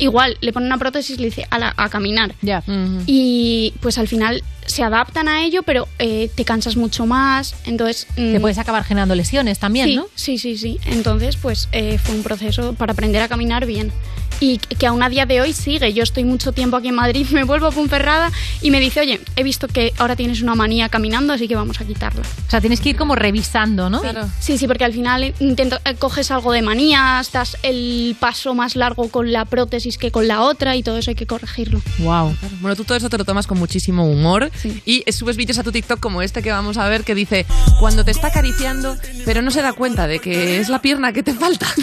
igual 0.04 0.38
le 0.42 0.54
pone 0.54 0.66
una 0.66 0.78
prótesis 0.78 1.18
y 1.18 1.22
le 1.22 1.26
dice 1.30 1.46
a, 1.50 1.58
la- 1.60 1.74
a 1.76 1.90
caminar. 1.90 2.34
Ya. 2.42 2.64
Y 3.06 3.74
pues 3.82 3.98
al 3.98 4.08
final 4.08 4.44
se 4.66 4.84
adaptan 4.84 5.28
a 5.28 5.44
ello, 5.44 5.64
pero 5.64 5.88
eh, 6.00 6.30
te 6.34 6.46
cansas 6.46 6.76
mucho 6.76 7.06
más. 7.06 7.56
Entonces. 7.66 8.08
Te 8.16 8.40
puedes 8.40 8.58
acabar 8.58 8.84
generando 8.84 9.16
lesiones 9.16 9.60
también, 9.60 9.88
sí, 9.88 9.96
¿no? 9.96 10.08
Sí, 10.16 10.38
sí, 10.38 10.58
sí. 10.58 10.80
Entonces, 10.86 11.38
pues 11.38 11.70
eh, 11.72 11.98
fue 11.98 12.16
un 12.16 12.24
proceso 12.24 12.74
para 12.74 12.94
aprender 12.94 13.22
a 13.22 13.28
caminar 13.28 13.66
bien. 13.66 13.92
Y 14.40 14.58
que 14.58 14.88
aún 14.88 15.02
a 15.04 15.10
día 15.10 15.26
de 15.26 15.40
hoy 15.40 15.54
sigue. 15.54 15.94
Yo 15.94 16.04
estoy 16.04 16.26
mucho 16.26 16.52
tiempo 16.52 16.76
aquí 16.76 16.90
en 16.90 16.96
Madrid, 16.96 17.26
me 17.32 17.44
vuelvo 17.44 17.68
a 17.68 17.72
Ponferrada 17.72 18.32
y 18.62 18.72
me 18.72 18.80
dice, 18.80 19.02
oye, 19.02 19.22
he 19.36 19.44
visto 19.44 19.68
que 19.68 19.94
ahora 19.98 20.16
tienes 20.16 20.42
una 20.42 20.56
manía 20.56 20.90
caminando, 20.90 21.34
así 21.34 21.48
que 21.48 21.56
vamos 21.56 21.80
a 21.80 21.86
quitarla. 21.86 22.22
O 22.22 22.50
sea, 22.50 22.60
tienes 22.60 22.82
que 22.82 22.90
ir 22.90 22.98
como 22.98 23.16
revisando, 23.16 23.90
¿no? 23.90 24.02
Sí, 24.40 24.58
sí, 24.58 24.68
porque 24.68 24.84
al 24.84 24.94
final 24.94 25.34
intento, 25.40 25.80
eh, 25.86 25.96
coges 25.96 26.32
algo 26.32 26.52
de 26.52 26.62
manías, 26.62 27.32
das 27.32 27.58
el 27.64 28.16
paso 28.20 28.54
más 28.54 28.76
largo 28.76 29.10
con 29.10 29.32
la 29.32 29.46
prótesis 29.46 29.98
que 29.98 30.12
con 30.12 30.28
la 30.28 30.42
otra 30.42 30.76
y 30.76 30.84
todo 30.84 30.98
eso 30.98 31.12
hay 31.12 31.16
que 31.16 31.28
corregirlo. 31.28 31.82
Wow. 32.00 32.36
Bueno, 32.60 32.76
tú 32.76 32.84
todo 32.84 32.98
eso 32.98 33.10
te 33.10 33.18
lo 33.18 33.26
tomas 33.26 33.48
con 33.48 33.60
muchísimo 33.60 34.06
humor 34.06 34.52
y 34.86 35.04
subes 35.12 35.38
vídeos 35.38 35.58
a 35.60 35.64
tu 35.64 35.72
TikTok 35.72 36.00
como 36.00 36.22
este 36.22 36.42
que 36.42 36.52
vamos 36.52 36.78
a 36.78 36.88
ver 36.88 37.04
que 37.04 37.16
dice 37.16 37.46
cuando 37.80 38.04
te 38.06 38.12
está 38.12 38.28
acariciando 38.28 38.96
pero 39.26 39.42
no 39.42 39.52
se 39.52 39.62
da 39.62 39.74
cuenta 39.74 40.08
de 40.08 40.20
que 40.20 40.60
es 40.60 40.70
la 40.70 40.82
pierna 40.82 41.12
que 41.14 41.24
te 41.24 41.34
falta. 41.34 41.68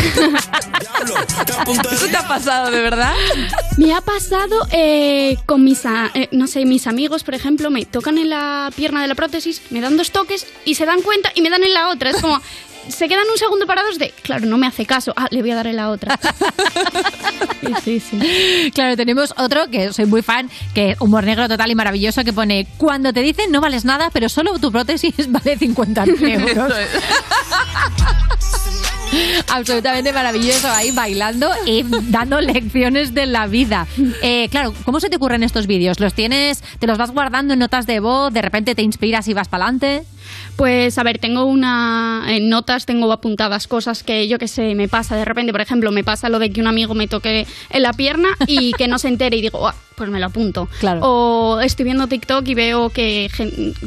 ¿Eso 1.92 2.06
te 2.08 2.16
ha 2.16 2.26
pasado 2.28 2.70
de 2.70 2.80
verdad? 2.80 3.12
Me 3.76 3.92
ha 3.94 4.00
pasado 4.00 4.66
eh, 4.72 5.36
con 5.46 5.64
mis, 5.64 5.84
a- 5.86 6.10
eh, 6.14 6.28
no 6.32 6.46
sé, 6.46 6.64
mis 6.64 6.86
amigos, 6.86 7.22
por 7.24 7.34
ejemplo, 7.34 7.70
me 7.70 7.84
tocan 7.86 8.18
en 8.18 8.30
la 8.30 8.70
pierna 8.74 9.02
de 9.02 9.08
la 9.08 9.14
prótesis, 9.14 9.62
me 9.70 9.80
dan 9.80 9.96
dos 9.96 10.10
toques 10.10 10.46
y 10.64 10.74
se 10.74 10.84
dan 10.86 11.02
cuenta 11.02 11.30
y 11.34 11.42
me 11.42 11.50
dan 11.50 11.62
en 11.64 11.74
la 11.74 11.88
otra. 11.88 12.10
Es 12.10 12.16
como, 12.20 12.40
se 12.88 13.08
quedan 13.08 13.28
un 13.30 13.38
segundo 13.38 13.66
parados 13.66 13.98
de, 13.98 14.12
claro, 14.22 14.46
no 14.46 14.58
me 14.58 14.66
hace 14.66 14.86
caso, 14.86 15.12
ah, 15.16 15.28
le 15.30 15.40
voy 15.40 15.50
a 15.50 15.56
dar 15.56 15.66
en 15.66 15.76
la 15.76 15.90
otra. 15.90 16.18
sí, 17.84 18.00
sí. 18.00 18.70
Claro, 18.74 18.96
tenemos 18.96 19.34
otro 19.36 19.70
que 19.70 19.92
soy 19.92 20.06
muy 20.06 20.22
fan, 20.22 20.50
que 20.74 20.90
es 20.90 21.00
humor 21.00 21.24
negro 21.24 21.48
total 21.48 21.70
y 21.70 21.74
maravilloso, 21.74 22.24
que 22.24 22.32
pone, 22.32 22.66
cuando 22.78 23.12
te 23.12 23.20
dicen 23.20 23.50
no 23.50 23.60
vales 23.60 23.84
nada, 23.84 24.10
pero 24.12 24.28
solo 24.28 24.58
tu 24.58 24.72
prótesis 24.72 25.14
vale 25.28 25.56
50 25.56 26.04
euros. 26.22 26.72
Absolutamente 29.48 30.12
maravilloso 30.12 30.68
ahí 30.70 30.92
bailando 30.92 31.50
y 31.66 31.84
dando 32.10 32.40
lecciones 32.40 33.12
de 33.12 33.26
la 33.26 33.46
vida. 33.46 33.86
Eh, 34.22 34.48
claro, 34.50 34.72
¿cómo 34.84 35.00
se 35.00 35.10
te 35.10 35.16
ocurren 35.16 35.42
estos 35.42 35.66
vídeos? 35.66 35.98
¿Los 35.98 36.14
tienes, 36.14 36.62
te 36.78 36.86
los 36.86 36.96
vas 36.96 37.10
guardando 37.10 37.54
en 37.54 37.58
notas 37.58 37.86
de 37.86 37.98
voz, 37.98 38.32
de 38.32 38.42
repente 38.42 38.74
te 38.76 38.82
inspiras 38.82 39.26
y 39.26 39.34
vas 39.34 39.48
para 39.48 39.64
adelante? 39.64 40.04
Pues 40.60 40.98
a 40.98 41.02
ver, 41.02 41.18
tengo 41.18 41.44
una 41.46 42.24
en 42.28 42.50
notas, 42.50 42.84
tengo 42.84 43.10
apuntadas 43.10 43.66
cosas 43.66 44.02
que 44.02 44.28
yo 44.28 44.38
que 44.38 44.46
sé, 44.46 44.74
me 44.74 44.88
pasa 44.88 45.16
de 45.16 45.24
repente, 45.24 45.52
por 45.52 45.62
ejemplo, 45.62 45.90
me 45.90 46.04
pasa 46.04 46.28
lo 46.28 46.38
de 46.38 46.52
que 46.52 46.60
un 46.60 46.66
amigo 46.66 46.94
me 46.94 47.08
toque 47.08 47.46
en 47.70 47.82
la 47.82 47.94
pierna 47.94 48.28
y 48.46 48.72
que 48.78 48.86
no 48.86 48.98
se 48.98 49.08
entere 49.08 49.38
y 49.38 49.40
digo, 49.40 49.66
"Ah, 49.66 49.74
pues 50.00 50.10
me 50.10 50.18
lo 50.20 50.26
apunto. 50.26 50.68
Claro. 50.80 51.00
O 51.02 51.60
estoy 51.60 51.84
viendo 51.84 52.06
TikTok 52.06 52.46
y 52.48 52.54
veo 52.54 52.90
que, 52.90 53.30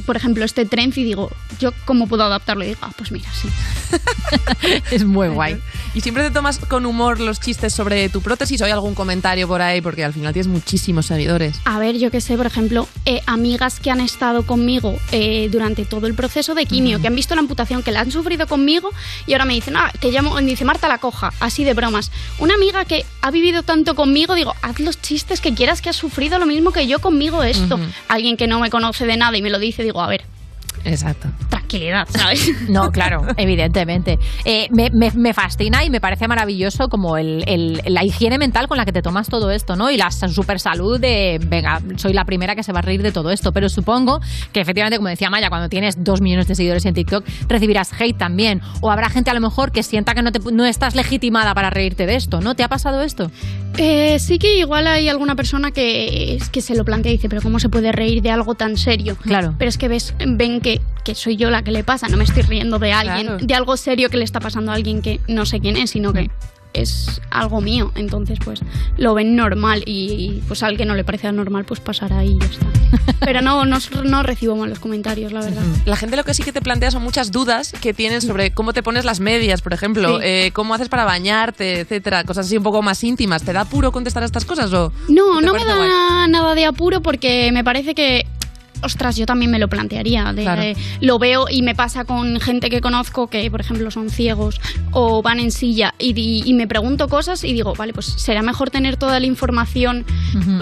por 0.05 0.15
ejemplo, 0.15 0.45
este 0.45 0.65
trend 0.65 0.97
y 0.97 1.03
digo, 1.03 1.31
¿yo 1.59 1.71
cómo 1.85 2.07
puedo 2.07 2.23
adaptarlo? 2.23 2.63
Y 2.63 2.67
digo, 2.67 2.79
ah, 2.83 2.91
pues 2.97 3.11
mira, 3.11 3.29
sí. 3.33 3.47
es 4.91 5.03
muy 5.05 5.27
guay. 5.29 5.57
¿Y 5.95 6.01
siempre 6.01 6.23
te 6.23 6.31
tomas 6.31 6.57
con 6.59 6.85
humor 6.85 7.19
los 7.19 7.39
chistes 7.39 7.73
sobre 7.73 8.09
tu 8.09 8.21
prótesis 8.21 8.61
o 8.61 8.65
hay 8.65 8.71
algún 8.71 8.95
comentario 8.95 9.47
por 9.47 9.61
ahí? 9.61 9.81
Porque 9.81 10.03
al 10.03 10.13
final 10.13 10.33
tienes 10.33 10.47
muchísimos 10.47 11.05
seguidores. 11.05 11.59
A 11.65 11.77
ver, 11.79 11.97
yo 11.97 12.09
que 12.09 12.21
sé, 12.21 12.35
por 12.35 12.45
ejemplo, 12.45 12.87
eh, 13.05 13.21
amigas 13.27 13.79
que 13.79 13.91
han 13.91 13.99
estado 13.99 14.45
conmigo 14.45 14.97
eh, 15.11 15.49
durante 15.51 15.85
todo 15.85 16.07
el 16.07 16.15
proceso 16.15 16.55
de 16.55 16.65
quimio, 16.65 16.99
que 16.99 17.07
han 17.07 17.15
visto 17.15 17.35
la 17.35 17.41
amputación, 17.41 17.83
que 17.83 17.91
la 17.91 18.01
han 18.01 18.11
sufrido 18.11 18.47
conmigo 18.47 18.89
y 19.27 19.33
ahora 19.33 19.45
me 19.45 19.53
dicen, 19.53 19.75
ah, 19.77 19.91
te 19.99 20.11
llamo, 20.11 20.33
me 20.33 20.41
dice 20.41 20.65
Marta 20.65 20.87
la 20.87 20.97
coja, 20.97 21.31
así 21.39 21.63
de 21.63 21.73
bromas. 21.73 22.11
Una 22.39 22.55
amiga 22.55 22.85
que 22.85 23.05
ha 23.21 23.31
vivido 23.31 23.63
tanto 23.63 23.95
conmigo, 23.95 24.35
digo, 24.35 24.55
haz 24.61 24.79
los 24.79 25.01
chistes 25.01 25.41
que 25.41 25.53
quieras 25.53 25.81
que 25.81 25.89
has 25.89 25.95
sufrido 25.95 26.39
lo 26.39 26.45
mismo 26.45 26.71
que 26.71 26.87
yo 26.87 26.99
conmigo 26.99 27.43
esto. 27.43 27.79
Alguien 28.07 28.37
que 28.37 28.47
no 28.47 28.59
me 28.59 28.69
conoce 28.69 29.05
de 29.05 29.17
nada 29.17 29.37
y 29.37 29.41
me 29.41 29.49
lo 29.49 29.59
dice, 29.59 29.83
digo, 29.83 30.01
a 30.01 30.07
ver, 30.07 30.25
Exacto. 30.85 31.29
tranquilidad, 31.49 32.07
¿sabes? 32.09 32.49
No, 32.69 32.91
claro, 32.91 33.25
evidentemente. 33.37 34.19
Eh, 34.45 34.67
me, 34.71 34.89
me- 34.91 35.11
me 35.11 35.33
fascina 35.33 35.83
y 35.83 35.89
me 35.89 35.99
parece 36.01 36.27
maravilloso 36.27 36.89
como 36.89 37.17
el, 37.17 37.43
el- 37.47 37.81
la 37.85 38.03
higiene 38.03 38.37
mental 38.37 38.67
con 38.67 38.77
la 38.77 38.85
que 38.85 38.91
te 38.91 39.01
tomas 39.01 39.27
todo 39.29 39.51
esto, 39.51 39.75
¿no? 39.75 39.89
Y 39.91 39.97
la 39.97 40.11
super 40.11 40.59
salud 40.59 40.99
de, 40.99 41.39
venga, 41.45 41.81
soy 41.97 42.13
la 42.13 42.25
primera 42.25 42.55
que 42.55 42.63
se 42.63 42.71
va 42.73 42.79
a 42.79 42.81
reír 42.81 43.01
de 43.03 43.11
todo 43.11 43.31
esto. 43.31 43.51
Pero 43.53 43.69
supongo 43.69 44.19
que 44.51 44.61
efectivamente, 44.61 44.97
como 44.97 45.09
decía 45.09 45.29
Maya, 45.29 45.49
cuando 45.49 45.69
tienes 45.69 46.03
dos 46.03 46.21
millones 46.21 46.47
de 46.47 46.55
seguidores 46.55 46.85
en 46.85 46.93
TikTok, 46.93 47.25
recibirás 47.47 47.91
hate 47.99 48.17
también. 48.17 48.61
O 48.81 48.91
habrá 48.91 49.09
gente 49.09 49.29
a 49.29 49.33
lo 49.33 49.41
mejor 49.41 49.71
que 49.71 49.83
sienta 49.83 50.13
que 50.13 50.21
no, 50.21 50.31
te, 50.31 50.39
no 50.51 50.65
estás 50.65 50.95
legitimada 50.95 51.53
para 51.53 51.69
reírte 51.69 52.05
de 52.05 52.15
esto, 52.15 52.41
¿no? 52.41 52.55
¿Te 52.55 52.63
ha 52.63 52.69
pasado 52.69 53.01
esto? 53.01 53.31
Eh, 53.77 54.19
sí 54.19 54.37
que 54.37 54.59
igual 54.59 54.85
hay 54.85 55.09
alguna 55.09 55.35
persona 55.35 55.71
que, 55.71 56.37
que 56.51 56.61
se 56.61 56.75
lo 56.75 56.85
plantea 56.85 57.11
y 57.11 57.15
dice, 57.15 57.27
pero 57.29 57.41
¿cómo 57.41 57.59
se 57.59 57.69
puede 57.69 57.91
reír 57.91 58.21
de 58.21 58.29
algo 58.29 58.53
tan 58.53 58.77
serio? 58.77 59.15
Claro. 59.23 59.55
Pero 59.57 59.69
es 59.69 59.77
que 59.79 59.87
ves, 59.87 60.13
ven 60.25 60.61
que, 60.79 60.81
que 61.03 61.15
soy 61.15 61.35
yo 61.35 61.49
la 61.49 61.63
que 61.63 61.71
le 61.71 61.83
pasa, 61.83 62.07
no 62.07 62.17
me 62.17 62.23
estoy 62.23 62.43
riendo 62.43 62.79
de 62.79 62.91
alguien, 62.93 63.27
Claro. 63.27 63.45
de 63.45 63.53
algo 63.55 63.77
serio 63.77 64.09
que 64.09 64.17
le 64.17 64.23
está 64.23 64.39
pasando 64.39 64.71
a 64.71 64.75
alguien 64.75 65.01
que 65.01 65.19
no 65.27 65.45
sé 65.45 65.59
quién 65.59 65.77
es, 65.77 65.91
sino 65.91 66.13
que 66.13 66.29
es 66.73 67.21
algo 67.29 67.61
mío. 67.61 67.91
Entonces, 67.95 68.39
pues 68.43 68.61
lo 68.97 69.13
ven 69.13 69.35
normal 69.35 69.83
y, 69.85 70.11
y, 70.39 70.43
pues 70.47 70.63
al 70.63 70.75
que 70.75 70.85
no 70.85 70.95
le 70.95 71.03
parece 71.03 71.31
normal, 71.31 71.65
pues 71.65 71.79
pasará 71.79 72.23
y 72.25 72.39
ya 72.39 72.45
está. 72.47 72.65
Pero 73.19 73.41
no, 73.43 73.63
no, 73.65 73.77
no 74.05 74.23
recibo 74.23 74.55
malos 74.55 74.79
comentarios, 74.79 75.31
la 75.31 75.41
verdad. 75.41 75.61
La 75.85 75.95
gente 75.95 76.15
lo 76.17 76.23
que 76.23 76.33
sí 76.33 76.41
que 76.41 76.51
te 76.51 76.61
plantea 76.61 76.89
son 76.89 77.03
muchas 77.03 77.31
dudas 77.31 77.73
que 77.79 77.93
tienes 77.93 78.23
sobre 78.23 78.51
cómo 78.55 78.73
te 78.73 78.81
pones 78.81 79.05
las 79.05 79.19
medias, 79.19 79.61
por 79.61 79.73
ejemplo, 79.73 80.17
Sí. 80.17 80.23
eh, 80.25 80.51
cómo 80.53 80.73
haces 80.73 80.89
para 80.89 81.05
bañarte, 81.05 81.81
etcétera, 81.81 82.23
cosas 82.23 82.47
así 82.47 82.57
un 82.57 82.63
poco 82.63 82.81
más 82.81 83.03
íntimas. 83.03 83.43
¿Te 83.43 83.53
da 83.53 83.61
apuro 83.61 83.91
contestar 83.91 84.23
a 84.23 84.25
estas 84.25 84.45
cosas 84.45 84.73
o 84.73 84.91
No, 85.09 85.41
no 85.41 85.53
me 85.53 85.63
da 85.65 85.75
guay? 85.75 85.89
nada 86.29 86.55
de 86.55 86.65
apuro 86.65 87.01
porque 87.01 87.51
me 87.53 87.63
parece 87.63 87.93
que. 87.93 88.25
Ostras, 88.83 89.15
yo 89.15 89.25
también 89.25 89.51
me 89.51 89.59
lo 89.59 89.67
plantearía. 89.67 90.33
de- 90.33 90.43
Claro. 90.43 90.61
de- 90.61 90.75
lo 91.01 91.19
veo 91.19 91.45
y 91.49 91.61
me 91.61 91.75
pasa 91.75 92.05
con 92.05 92.39
gente 92.39 92.69
que 92.69 92.81
conozco 92.81 93.27
que, 93.27 93.49
por 93.49 93.61
ejemplo, 93.61 93.89
son 93.91 94.09
ciegos 94.09 94.59
o 94.91 95.21
van 95.21 95.39
en 95.39 95.51
silla 95.51 95.93
y, 95.99 96.13
di- 96.13 96.43
y 96.45 96.53
me 96.53 96.67
pregunto 96.67 97.07
cosas 97.07 97.43
y 97.43 97.53
digo, 97.53 97.73
vale, 97.75 97.93
pues 97.93 98.05
será 98.05 98.41
mejor 98.41 98.69
tener 98.69 98.97
toda 98.97 99.19
la 99.19 99.25
información 99.25 100.05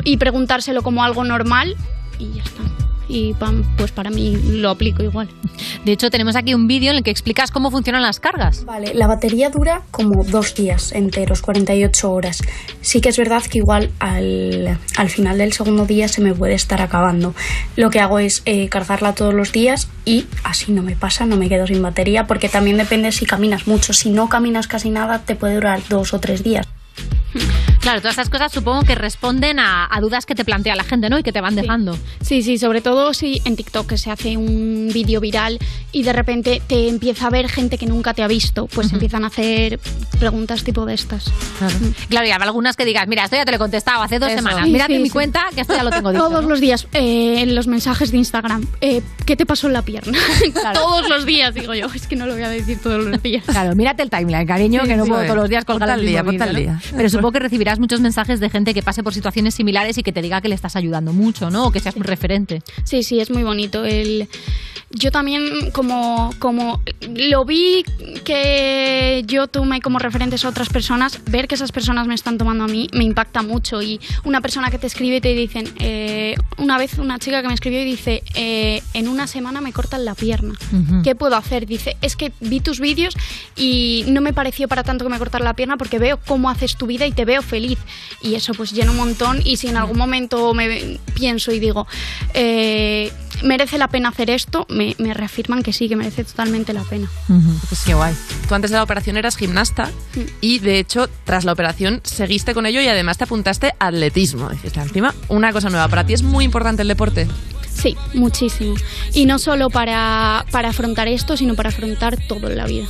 y 0.03 0.17
preguntárselo 0.17 0.81
como 0.83 1.03
algo 1.03 1.23
normal 1.23 1.75
y 2.19 2.33
ya 2.33 2.43
está. 2.43 2.61
Y 3.07 3.33
pam, 3.33 3.63
pues 3.77 3.91
para 3.91 4.09
mí 4.09 4.37
lo 4.45 4.69
aplico 4.69 5.03
igual. 5.03 5.29
De 5.85 5.91
hecho, 5.91 6.09
tenemos 6.09 6.35
aquí 6.35 6.53
un 6.53 6.67
vídeo 6.67 6.91
en 6.91 6.97
el 6.97 7.03
que 7.03 7.11
explicas 7.11 7.51
cómo 7.51 7.71
funcionan 7.71 8.01
las 8.01 8.19
cargas. 8.19 8.65
Vale, 8.65 8.93
la 8.93 9.07
batería 9.07 9.49
dura 9.49 9.81
como 9.91 10.23
dos 10.23 10.55
días 10.55 10.91
enteros, 10.93 11.41
48 11.41 12.11
horas. 12.11 12.41
Sí 12.81 13.01
que 13.01 13.09
es 13.09 13.17
verdad 13.17 13.43
que 13.43 13.57
igual 13.57 13.91
al, 13.99 14.77
al 14.97 15.09
final 15.09 15.37
del 15.37 15.53
segundo 15.53 15.85
día 15.85 16.07
se 16.07 16.21
me 16.21 16.33
puede 16.33 16.53
estar 16.53 16.81
acabando. 16.81 17.33
Lo 17.75 17.89
que 17.89 17.99
hago 17.99 18.19
es 18.19 18.41
eh, 18.45 18.69
cargarla 18.69 19.13
todos 19.13 19.33
los 19.33 19.51
días 19.51 19.89
y 20.05 20.25
así 20.43 20.71
no 20.71 20.83
me 20.83 20.95
pasa, 20.95 21.25
no 21.25 21.37
me 21.37 21.49
quedo 21.49 21.67
sin 21.67 21.81
batería, 21.81 22.27
porque 22.27 22.49
también 22.49 22.77
depende 22.77 23.11
si 23.11 23.25
caminas 23.25 23.67
mucho. 23.67 23.93
Si 23.93 24.09
no 24.09 24.29
caminas 24.29 24.67
casi 24.67 24.89
nada, 24.89 25.19
te 25.19 25.35
puede 25.35 25.55
durar 25.55 25.81
dos 25.89 26.13
o 26.13 26.19
tres 26.19 26.43
días. 26.43 26.67
Claro, 27.79 27.99
todas 28.01 28.13
esas 28.15 28.29
cosas 28.29 28.51
supongo 28.51 28.83
que 28.83 28.93
responden 28.93 29.57
a, 29.57 29.87
a 29.89 30.01
dudas 30.01 30.25
que 30.27 30.35
te 30.35 30.45
plantea 30.45 30.75
la 30.75 30.83
gente, 30.83 31.09
¿no? 31.09 31.17
Y 31.17 31.23
que 31.23 31.31
te 31.31 31.41
van 31.41 31.55
dejando. 31.55 31.97
Sí, 32.21 32.43
sí, 32.43 32.57
sobre 32.59 32.81
todo 32.81 33.13
si 33.13 33.41
en 33.45 33.55
TikTok 33.55 33.87
que 33.87 33.97
se 33.97 34.11
hace 34.11 34.37
un 34.37 34.89
vídeo 34.93 35.19
viral 35.19 35.57
y 35.91 36.03
de 36.03 36.13
repente 36.13 36.61
te 36.67 36.89
empieza 36.89 37.27
a 37.27 37.29
ver 37.31 37.49
gente 37.49 37.77
que 37.79 37.87
nunca 37.87 38.13
te 38.13 38.21
ha 38.21 38.27
visto, 38.27 38.67
pues 38.67 38.91
empiezan 38.93 39.23
a 39.23 39.27
hacer 39.27 39.79
preguntas 40.19 40.63
tipo 40.63 40.85
de 40.85 40.93
estas. 40.93 41.31
Claro, 42.09 42.27
y 42.27 42.31
habrá 42.31 42.45
algunas 42.47 42.75
que 42.75 42.85
digas, 42.85 43.07
mira, 43.07 43.23
esto 43.23 43.35
ya 43.37 43.45
te 43.45 43.51
lo 43.51 43.55
he 43.55 43.59
contestado 43.59 44.03
hace 44.03 44.19
dos 44.19 44.29
Eso. 44.29 44.37
semanas. 44.39 44.65
Sí, 44.65 44.71
Mírate 44.71 44.93
sí, 44.95 44.99
mi 44.99 45.07
sí. 45.07 45.13
cuenta, 45.13 45.45
que 45.55 45.61
esto 45.61 45.73
ya 45.75 45.83
lo 45.83 45.89
tengo 45.89 46.11
dicho. 46.11 46.23
Todos 46.23 46.43
¿no? 46.43 46.49
los 46.49 46.59
días 46.59 46.87
eh, 46.93 47.41
en 47.41 47.55
los 47.55 47.65
mensajes 47.67 48.11
de 48.11 48.17
Instagram. 48.17 48.63
eh, 48.81 49.01
¿Qué 49.25 49.35
te 49.35 49.45
pasó 49.47 49.67
en 49.67 49.73
la 49.73 49.81
pierna? 49.81 50.17
todos 50.73 51.09
los 51.09 51.25
días, 51.25 51.55
digo 51.55 51.73
yo. 51.73 51.87
Es 51.95 52.05
que 52.05 52.15
no 52.15 52.25
lo 52.27 52.33
voy 52.33 52.43
a 52.43 52.49
decir 52.49 52.79
todos 52.79 53.03
los 53.03 53.21
días. 53.23 53.43
Claro, 53.45 53.75
mírate 53.75 54.03
el 54.03 54.09
timeline, 54.11 54.45
cariño, 54.45 54.81
Sí, 54.83 54.87
que 54.89 54.97
no 54.97 55.05
sí. 55.05 55.09
puedo 55.09 55.23
todos 55.23 55.35
los 55.37 55.49
días 55.49 55.65
colgar 55.65 55.89
el 55.97 56.05
día. 56.05 56.23
Pero 56.95 57.09
supongo 57.09 57.31
que 57.31 57.39
recibirás 57.39 57.79
muchos 57.79 58.01
mensajes 58.01 58.39
de 58.39 58.49
gente 58.49 58.73
que 58.73 58.83
pase 58.83 59.03
por 59.03 59.13
situaciones 59.13 59.55
similares 59.55 59.97
y 59.97 60.03
que 60.03 60.11
te 60.11 60.21
diga 60.21 60.41
que 60.41 60.49
le 60.49 60.55
estás 60.55 60.75
ayudando 60.75 61.13
mucho, 61.13 61.49
¿no? 61.49 61.65
O 61.65 61.71
que 61.71 61.79
seas 61.79 61.95
un 61.95 62.03
referente. 62.03 62.61
Sí, 62.83 63.03
sí, 63.03 63.19
es 63.19 63.29
muy 63.29 63.43
bonito. 63.43 63.85
El... 63.85 64.27
Yo 64.93 65.09
también 65.09 65.71
como, 65.71 66.33
como 66.39 66.81
lo 67.15 67.45
vi 67.45 67.85
que 68.25 69.23
yo 69.25 69.47
tomé 69.47 69.79
como 69.79 69.99
referentes 69.99 70.43
a 70.43 70.49
otras 70.49 70.67
personas, 70.67 71.21
ver 71.29 71.47
que 71.47 71.55
esas 71.55 71.71
personas 71.71 72.07
me 72.07 72.13
están 72.13 72.37
tomando 72.37 72.65
a 72.65 72.67
mí 72.67 72.89
me 72.91 73.05
impacta 73.05 73.41
mucho. 73.41 73.81
Y 73.81 74.01
una 74.25 74.41
persona 74.41 74.69
que 74.69 74.77
te 74.77 74.87
escribe 74.87 75.17
y 75.17 75.21
te 75.21 75.33
dicen, 75.33 75.65
eh, 75.79 76.35
una 76.57 76.77
vez 76.77 76.97
una 76.97 77.19
chica 77.19 77.41
que 77.41 77.47
me 77.47 77.53
escribió 77.53 77.81
y 77.81 77.85
dice, 77.85 78.21
eh, 78.35 78.83
en 78.93 79.07
una 79.07 79.27
semana 79.27 79.61
me 79.61 79.71
cortan 79.71 80.03
la 80.03 80.13
pierna. 80.13 80.55
Ujú. 80.73 81.03
¿Qué 81.03 81.15
puedo 81.15 81.37
hacer? 81.37 81.65
Dice, 81.65 81.95
es 82.01 82.17
que 82.17 82.33
vi 82.41 82.59
tus 82.59 82.81
vídeos 82.81 83.15
y 83.55 84.03
no 84.09 84.19
me 84.19 84.33
pareció 84.33 84.67
para 84.67 84.83
tanto 84.83 85.05
que 85.05 85.11
me 85.11 85.19
cortara 85.19 85.45
la 85.45 85.55
pierna 85.55 85.77
porque 85.77 85.99
veo 85.99 86.19
cómo 86.25 86.49
haces 86.49 86.70
tu 86.75 86.87
vida 86.87 87.05
y 87.05 87.11
te 87.11 87.25
veo 87.25 87.41
feliz. 87.41 87.79
Y 88.21 88.35
eso 88.35 88.53
pues 88.53 88.71
llena 88.71 88.91
un 88.91 88.97
montón 88.97 89.41
y 89.43 89.57
si 89.57 89.67
en 89.67 89.77
algún 89.77 89.97
momento 89.97 90.53
me 90.53 90.99
pienso 91.13 91.51
y 91.51 91.59
digo, 91.59 91.87
eh, 92.33 93.11
merece 93.43 93.77
la 93.77 93.87
pena 93.87 94.09
hacer 94.09 94.29
esto, 94.29 94.65
me, 94.69 94.95
me 94.99 95.13
reafirman 95.13 95.63
que 95.63 95.73
sí, 95.73 95.89
que 95.89 95.95
merece 95.95 96.23
totalmente 96.23 96.73
la 96.73 96.83
pena. 96.83 97.07
Pues 97.69 97.81
qué 97.85 97.93
guay. 97.93 98.13
Tú 98.47 98.55
antes 98.55 98.71
de 98.71 98.77
la 98.77 98.83
operación 98.83 99.17
eras 99.17 99.37
gimnasta 99.37 99.89
y 100.41 100.59
de 100.59 100.79
hecho 100.79 101.09
tras 101.23 101.45
la 101.45 101.53
operación 101.53 102.01
seguiste 102.03 102.53
con 102.53 102.65
ello 102.65 102.81
y 102.81 102.87
además 102.87 103.17
te 103.17 103.23
apuntaste 103.25 103.73
a 103.79 103.87
atletismo. 103.87 104.49
Dijiste, 104.49 104.79
encima, 104.79 105.13
una 105.29 105.51
cosa 105.53 105.69
nueva. 105.69 105.87
Para 105.87 106.05
ti 106.05 106.13
es 106.13 106.23
muy 106.23 106.45
importante 106.45 106.81
el 106.81 106.87
deporte. 106.87 107.27
Sí, 107.73 107.95
muchísimo. 108.13 108.75
Y 109.13 109.25
no 109.25 109.39
solo 109.39 109.69
para, 109.69 110.45
para 110.51 110.69
afrontar 110.69 111.07
esto, 111.07 111.37
sino 111.37 111.55
para 111.55 111.69
afrontar 111.69 112.17
todo 112.27 112.49
en 112.49 112.57
la 112.57 112.65
vida. 112.65 112.87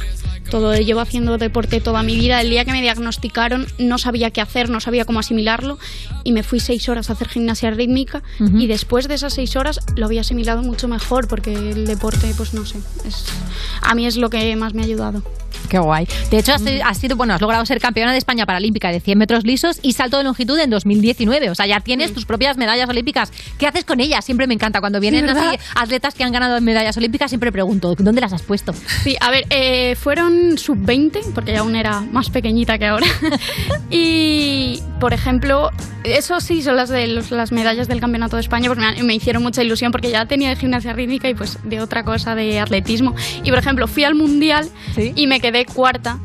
Todo, 0.49 0.76
llevo 0.76 0.99
haciendo 0.99 1.38
deporte 1.38 1.80
toda 1.80 2.03
mi 2.03 2.15
vida. 2.15 2.41
El 2.41 2.49
día 2.49 2.65
que 2.65 2.73
me 2.73 2.82
diagnosticaron 2.82 3.68
no 3.80 3.98
sabía 3.98 4.32
qué 4.32 4.41
hacer, 4.41 4.69
no 4.69 4.82
sabía 4.82 5.06
cómo 5.06 5.19
asimilarlo 5.19 5.80
y 6.26 6.34
me 6.34 6.44
fui 6.44 6.60
seis 6.60 6.90
horas 6.90 7.10
a 7.10 7.14
hacer 7.14 7.30
gimnasia 7.30 7.72
rítmica 7.72 8.22
Ujú. 8.38 8.57
y 8.57 8.68
después 8.68 9.07
de 9.07 9.14
esas 9.14 9.34
seis 9.34 9.56
horas 9.56 9.80
lo 9.95 10.07
había 10.07 10.22
asimilado 10.22 10.40
mucho 10.63 10.88
mejor 10.88 11.27
porque 11.27 11.53
el 11.53 11.85
deporte, 11.85 12.34
pues 12.35 12.53
no 12.53 12.65
sé, 12.65 12.77
es, 13.05 13.26
a 13.81 13.95
mí 13.95 14.05
es 14.05 14.18
lo 14.18 14.30
que 14.30 14.55
más 14.55 14.73
me 14.73 14.81
ha 14.81 14.85
ayudado. 14.85 15.23
Qué 15.69 15.80
guay. 15.80 16.05
De 16.30 16.39
hecho, 16.39 16.53
has, 16.53 16.63
has 16.84 16.97
sido, 16.97 17.15
bueno, 17.15 17.34
has 17.34 17.39
logrado 17.39 17.65
ser 17.65 17.80
campeona 17.80 18.11
de 18.11 18.18
España 18.18 18.45
paralímpica 18.45 18.91
de 18.91 18.99
100 18.99 19.18
metros 19.18 19.43
lisos 19.45 19.80
y 19.81 19.93
salto 19.93 20.18
de 20.18 20.23
longitud 20.26 20.59
en 20.59 20.69
2019. 20.69 21.49
O 21.49 21.55
sea, 21.55 21.65
ya 21.65 21.80
tienes 21.80 22.13
tus 22.13 22.26
propias 22.26 22.57
medallas 22.57 22.89
olímpicas. 22.89 23.31
¿Qué 23.57 23.68
haces 23.68 23.85
con 23.85 23.99
ellas? 24.01 24.26
Siempre 24.26 24.47
me 24.47 24.53
encanta. 24.53 24.81
Cuando 24.81 24.99
vienen 24.99 25.26
¿verdad? 25.27 25.49
así 25.49 25.57
atletas 25.76 26.13
que 26.15 26.23
han 26.26 26.31
ganado 26.34 26.59
medallas 26.59 26.97
olímpicas, 26.97 27.31
siempre 27.31 27.51
pregunto, 27.53 27.95
¿dónde 27.97 28.19
las 28.19 28.34
has 28.34 28.41
puesto? 28.41 28.73
Sí, 29.03 29.15
a 29.22 29.30
ver, 29.31 29.45
eh, 29.49 29.95
fueron 29.95 30.57
sub-20, 30.57 31.31
porque 31.34 31.55
aún 31.55 31.76
era 31.76 32.01
más 32.01 32.30
pequeñita 32.30 32.77
que 32.77 32.88
ahora. 32.88 33.05
y, 33.89 34.81
por 34.99 35.13
ejemplo, 35.13 35.69
Eso 36.03 36.39
sí, 36.39 36.63
son 36.63 36.77
las 36.77 36.89
de 36.89 37.05
los- 37.05 37.30
las 37.30 37.51
medallas 37.51 37.88
del 37.88 37.99
Campeonato 37.99 38.35
de 38.35 38.41
España, 38.41 38.68
porque 38.68 38.81
me, 38.81 39.03
me 39.03 39.13
hicieron 39.13 39.43
mucha 39.43 39.61
ilusión, 39.63 39.91
porque 39.91 40.09
ya 40.09 40.20
tenía 40.27 40.49
de 40.49 40.56
gimnasia 40.56 40.93
rítmica 40.93 41.30
y 41.30 41.35
pues 41.35 41.57
de 41.64 41.81
otra 41.81 42.03
cosa, 42.03 42.35
de 42.35 42.60
atletismo. 42.60 43.15
Y 43.43 43.49
por 43.49 43.60
ejemplo, 43.60 43.88
fui 43.88 44.03
al 44.03 44.15
Mundial 44.15 44.69
y 45.15 45.27
me 45.27 45.39
quedé 45.39 45.65
cuarta. 45.65 46.19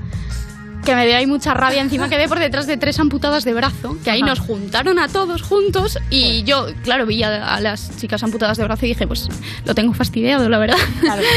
Que 0.87 0.95
me 0.95 1.05
dio 1.05 1.17
ahí 1.17 1.27
mucha 1.27 1.53
rabia. 1.53 1.81
Encima 1.81 2.09
quedé 2.09 2.29
por 2.29 2.39
detrás 2.39 2.69
de 2.69 2.77
tres 2.77 3.01
amputadas 3.01 3.45
de 3.45 3.53
brazo, 3.53 3.97
que 4.05 4.11
ahí 4.13 4.23
Ajá. 4.23 4.31
nos 4.31 4.39
juntaron 4.39 5.01
a 5.01 5.09
todos 5.09 5.43
juntos. 5.43 5.99
Y 6.11 6.45
yo, 6.45 6.67
claro, 6.85 7.07
vi 7.07 7.25
a, 7.25 7.57
a 7.57 7.61
las 7.61 7.97
chicas 7.97 8.23
amputadas 8.23 8.57
de 8.57 8.65
brazo 8.65 8.87
y 8.87 8.91
dije, 8.91 9.07
pues 9.09 9.29
lo 9.65 9.75
tengo 9.75 9.93
fastidiado, 9.93 10.49
la 10.49 10.59
verdad. 10.59 10.77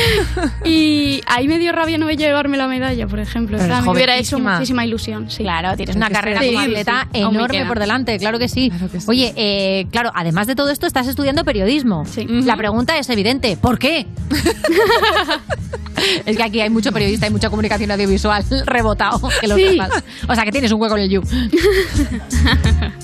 y 0.65 1.21
ahí 1.25 1.47
me 1.47 1.57
dio 1.57 1.71
rabia 1.71 1.97
no 1.97 2.07
llevarme 2.11 2.57
la 2.57 2.67
medalla, 2.67 3.07
por 3.07 3.19
ejemplo. 3.19 3.57
O 3.57 3.59
sea, 3.59 3.81
me 3.81 3.91
hubiera 3.91 4.17
hecho 4.17 4.39
muchísima 4.39 4.85
ilusión. 4.85 5.29
Sí. 5.29 5.43
Claro, 5.43 5.75
tienes 5.75 5.95
una 5.95 6.09
carrera 6.09 6.41
como 6.45 6.59
atleta 6.59 7.07
sí. 7.11 7.19
Enorme 7.19 7.65
por 7.65 7.79
delante, 7.79 8.17
claro 8.19 8.37
que 8.39 8.47
sí. 8.47 8.71
Oye, 9.07 9.33
eh, 9.35 9.87
claro, 9.91 10.11
además 10.13 10.47
de 10.47 10.55
todo 10.55 10.69
esto, 10.69 10.85
estás 10.85 11.07
estudiando 11.07 11.43
periodismo. 11.43 12.03
La 12.27 12.55
pregunta 12.55 12.97
es 12.97 13.09
evidente, 13.09 13.57
¿por 13.57 13.79
qué? 13.79 14.05
es 16.25 16.37
que 16.37 16.43
aquí 16.43 16.61
hay 16.61 16.69
mucho 16.69 16.91
periodista 16.91 17.27
y 17.27 17.29
mucha 17.29 17.49
comunicación 17.49 17.91
audiovisual 17.91 18.43
rebotado, 18.65 19.29
que 19.39 19.47
lo 19.47 19.55
Sí. 19.55 19.69
sepas. 19.71 20.03
O 20.27 20.35
sea, 20.35 20.43
que 20.45 20.51
tienes 20.51 20.71
un 20.71 20.81
hueco 20.81 20.95
en 20.97 21.03
el 21.03 21.09
You. 21.09 21.21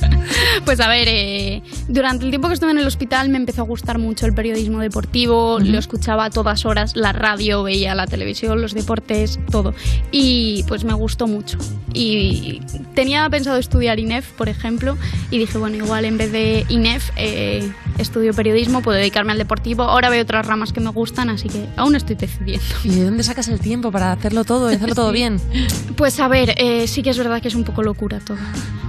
Pues 0.65 0.79
a 0.79 0.87
ver, 0.87 1.07
eh, 1.07 1.61
durante 1.87 2.25
el 2.25 2.31
tiempo 2.31 2.47
que 2.47 2.55
estuve 2.55 2.71
en 2.71 2.79
el 2.79 2.87
hospital 2.87 3.29
me 3.29 3.37
empezó 3.37 3.61
a 3.61 3.65
gustar 3.65 3.99
mucho 3.99 4.25
el 4.25 4.33
periodismo 4.33 4.79
deportivo, 4.79 5.59
lo 5.59 5.77
escuchaba 5.77 6.25
a 6.25 6.29
todas 6.31 6.65
horas, 6.65 6.95
la 6.95 7.13
radio, 7.13 7.61
veía 7.61 7.93
la 7.93 8.07
televisión, 8.07 8.59
los 8.59 8.73
deportes, 8.73 9.39
todo. 9.51 9.75
Y 10.11 10.63
pues 10.67 10.83
me 10.83 10.93
gustó 10.93 11.27
mucho. 11.27 11.59
Y 11.93 12.61
tenía 12.95 13.29
pensado 13.29 13.57
estudiar 13.57 13.99
INEF, 13.99 14.31
por 14.31 14.49
ejemplo, 14.49 14.97
y 15.29 15.37
dije, 15.37 15.59
bueno, 15.59 15.77
igual 15.77 16.03
en 16.03 16.17
vez 16.17 16.31
de 16.31 16.65
INEF 16.67 17.11
eh, 17.15 17.71
estudio 17.99 18.33
periodismo, 18.33 18.81
puedo 18.81 18.97
dedicarme 18.97 19.33
al 19.33 19.37
deportivo. 19.37 19.83
Ahora 19.83 20.09
veo 20.09 20.23
otras 20.23 20.47
ramas 20.47 20.73
que 20.73 20.79
me 20.79 20.89
gustan, 20.89 21.29
así 21.29 21.47
que 21.47 21.67
aún 21.77 21.95
estoy 21.95 22.15
decidiendo. 22.15 22.65
¿Y 22.83 22.89
de 22.89 23.03
dónde 23.05 23.23
sacas 23.23 23.47
el 23.49 23.59
tiempo 23.59 23.91
para 23.91 24.11
hacerlo 24.11 24.43
todo 24.43 24.71
y 24.71 24.75
hacerlo 24.75 24.95
todo 24.95 25.11
bien? 25.11 25.39
Pues 25.95 26.19
a 26.19 26.27
ver, 26.27 26.55
eh, 26.57 26.87
sí 26.87 27.03
que 27.03 27.11
es 27.11 27.17
verdad 27.17 27.41
que 27.41 27.49
es 27.49 27.55
un 27.55 27.63
poco 27.63 27.83
locura 27.83 28.19
todo. 28.19 28.37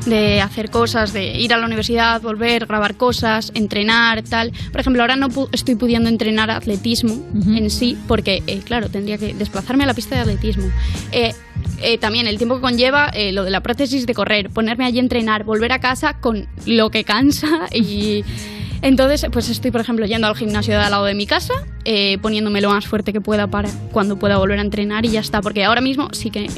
De 0.07 0.40
hacer 0.40 0.70
cosas, 0.70 1.12
de 1.12 1.39
ir 1.39 1.53
a 1.53 1.59
la 1.59 1.65
universidad, 1.66 2.20
volver, 2.22 2.66
grabar 2.66 2.97
cosas, 2.97 3.52
entrenar, 3.55 4.22
tal. 4.22 4.52
Por 4.72 4.80
ejemplo, 4.80 5.02
ahora 5.02 5.16
no 5.16 5.28
pu- 5.28 5.48
estoy 5.52 5.74
pudiendo 5.74 6.09
entrenar 6.09 6.51
atletismo 6.51 7.14
en 7.55 7.68
sí, 7.70 7.97
porque, 8.09 8.43
eh, 8.47 8.60
claro, 8.64 8.88
tendría 8.88 9.18
que 9.18 9.34
desplazarme 9.34 9.84
a 9.84 9.86
la 9.86 9.94
pista 9.94 10.14
de 10.14 10.20
atletismo. 10.22 10.64
Eh, 11.12 11.32
eh, 11.82 11.98
también 11.98 12.26
el 12.26 12.38
tiempo 12.38 12.55
que 12.56 12.62
conlleva 12.62 13.09
eh, 13.12 13.32
lo 13.32 13.44
de 13.44 13.51
la 13.51 13.60
prótesis 13.60 14.06
de 14.06 14.14
correr, 14.14 14.51
ponerme 14.51 14.84
allí 14.86 14.98
a 14.98 15.02
entrenar, 15.02 15.44
volver 15.44 15.72
a 15.72 15.78
casa 15.80 16.14
con 16.20 16.47
lo 16.64 16.90
que 16.90 17.05
cansa 17.05 17.68
y... 17.72 18.24
Entonces, 18.82 19.27
pues 19.32 19.48
estoy, 19.48 19.70
por 19.70 19.81
ejemplo, 19.81 20.07
yendo 20.07 20.27
al 20.27 20.36
gimnasio 20.36 20.74
de 20.74 20.85
al 20.85 20.90
lado 20.90 21.05
de 21.05 21.15
mi 21.15 21.27
casa, 21.27 21.55
eh, 21.85 22.19
poniéndome 22.20 22.61
lo 22.61 22.70
más 22.70 22.86
fuerte 22.86 23.12
que 23.12 23.20
pueda 23.20 23.47
para 23.47 23.70
cuando 23.93 24.19
pueda 24.19 24.39
volver 24.39 24.59
a 24.59 24.62
entrenar 24.62 25.05
y 25.05 25.11
ya 25.11 25.20
está. 25.20 25.40
Porque 25.40 25.65
ahora 25.65 25.81
mismo 25.81 26.09
sí 26.12 26.31
que 26.31 26.51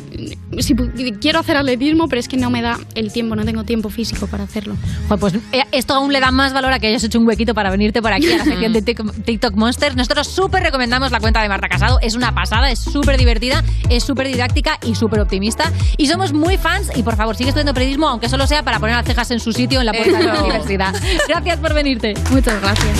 sí 0.59 0.75
quiero 1.21 1.41
hacer 1.41 1.57
atletismo, 1.57 2.09
pero 2.09 2.21
es 2.21 2.29
que 2.29 2.37
no 2.37 2.51
me 2.51 2.63
da 2.63 2.79
el 2.95 3.13
tiempo, 3.13 3.37
no 3.37 3.45
tengo 3.45 3.65
tiempo 3.65 3.91
físico 3.91 4.27
para 4.27 4.45
hacerlo. 4.45 4.77
Joder, 5.09 5.21
pues 5.21 5.35
eh, 5.53 5.65
esto 5.73 5.95
aún 5.95 6.13
le 6.13 6.21
da 6.21 6.31
más 6.31 6.53
valor 6.53 6.73
a 6.73 6.79
que 6.79 6.89
hayas 6.89 7.05
hecho 7.05 7.19
un 7.19 7.27
huequito 7.27 7.55
para 7.55 7.71
venirte 7.71 8.03
por 8.03 8.13
aquí 8.13 8.33
a 8.33 8.39
la 8.39 8.45
sección 8.47 8.73
de 8.73 8.83
TikTok 8.83 9.55
Monsters. 9.55 9.97
Nosotros 9.97 10.29
súper 10.29 10.63
recomendamos 10.63 11.13
la 11.13 11.21
cuenta 11.21 11.43
de 11.43 11.49
Marta 11.49 11.69
Casado. 11.69 11.99
Es 12.01 12.15
una 12.15 12.35
pasada, 12.35 12.71
es 12.71 12.79
súper 12.79 13.19
divertida, 13.19 13.63
es 13.91 14.05
súper 14.05 14.29
didáctica 14.29 14.79
y 14.83 14.95
súper 14.95 15.21
optimista. 15.21 15.73
Y 15.97 16.07
somos 16.07 16.33
muy 16.33 16.57
fans. 16.57 16.91
Y 16.97 17.03
por 17.03 17.17
favor, 17.17 17.37
sigue 17.37 17.51
estudiando 17.51 17.75
periodismo, 17.75 18.09
aunque 18.09 18.29
solo 18.29 18.47
sea 18.47 18.63
para 18.63 18.81
poner 18.81 18.97
las 18.97 19.07
cejas 19.07 19.31
en 19.31 19.41
su 19.41 19.53
sitio 19.53 19.81
en 19.81 19.87
la 19.87 19.93
puerta 19.93 20.19
de 20.19 20.25
la 20.25 20.41
universidad. 20.41 20.95
Gracias 21.29 21.59
por 21.59 21.75
venirte. 21.75 22.08
Muchas 22.31 22.61
gracias. 22.61 22.99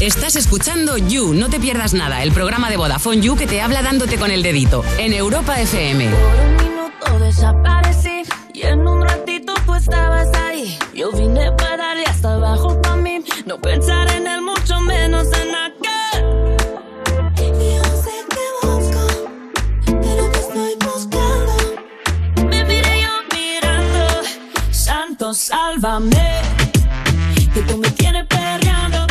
Estás 0.00 0.36
escuchando 0.36 0.96
You, 0.96 1.34
no 1.34 1.50
te 1.50 1.60
pierdas 1.60 1.92
nada, 1.92 2.22
el 2.22 2.32
programa 2.32 2.70
de 2.70 2.78
Vodafone 2.78 3.20
You 3.20 3.36
que 3.36 3.46
te 3.46 3.60
habla 3.60 3.82
dándote 3.82 4.16
con 4.16 4.30
el 4.30 4.42
dedito 4.42 4.82
en 4.98 5.12
Europa 5.12 5.60
FM. 5.60 6.08
minuto 6.58 7.18
desaparecí 7.18 8.22
y 8.54 8.62
en 8.62 8.86
un 8.86 9.02
ratito 9.02 9.52
tú 9.66 9.74
estabas 9.74 10.28
ahí. 10.34 10.78
Yo 10.94 11.12
vine 11.12 11.52
para 11.52 11.76
darle 11.76 12.04
hasta 12.06 12.34
abajo 12.34 12.80
para 12.80 12.96
mí, 12.96 13.22
no 13.44 13.60
pensar 13.60 14.10
en 14.12 14.26
él, 14.26 14.40
mucho 14.40 14.80
menos 14.80 15.26
en 15.34 15.54
aquel. 15.54 16.56
Yo 17.36 17.84
sé 18.02 18.16
que 18.30 18.66
busco 18.66 19.06
de 20.00 20.16
lo 20.16 20.32
que 20.32 20.38
estoy 20.38 20.74
buscando. 20.76 22.48
Me 22.48 22.64
miré 22.64 23.02
yo 23.02 23.36
mirando, 23.36 24.22
santo, 24.70 25.34
sálvame. 25.34 26.69
Que 27.54 27.62
tú 27.62 27.78
me 27.78 27.90
tienes 27.90 28.26
perreando, 28.26 29.06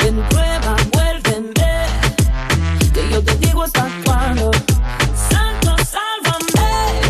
ven 0.00 0.20
prueba, 0.28 0.76
vuélveme. 0.92 1.52
Que 2.92 3.08
yo 3.10 3.22
te 3.22 3.36
digo 3.36 3.62
hasta 3.62 3.88
cuándo. 4.04 4.50
Santo, 5.30 5.76
sálvame. 5.84 7.00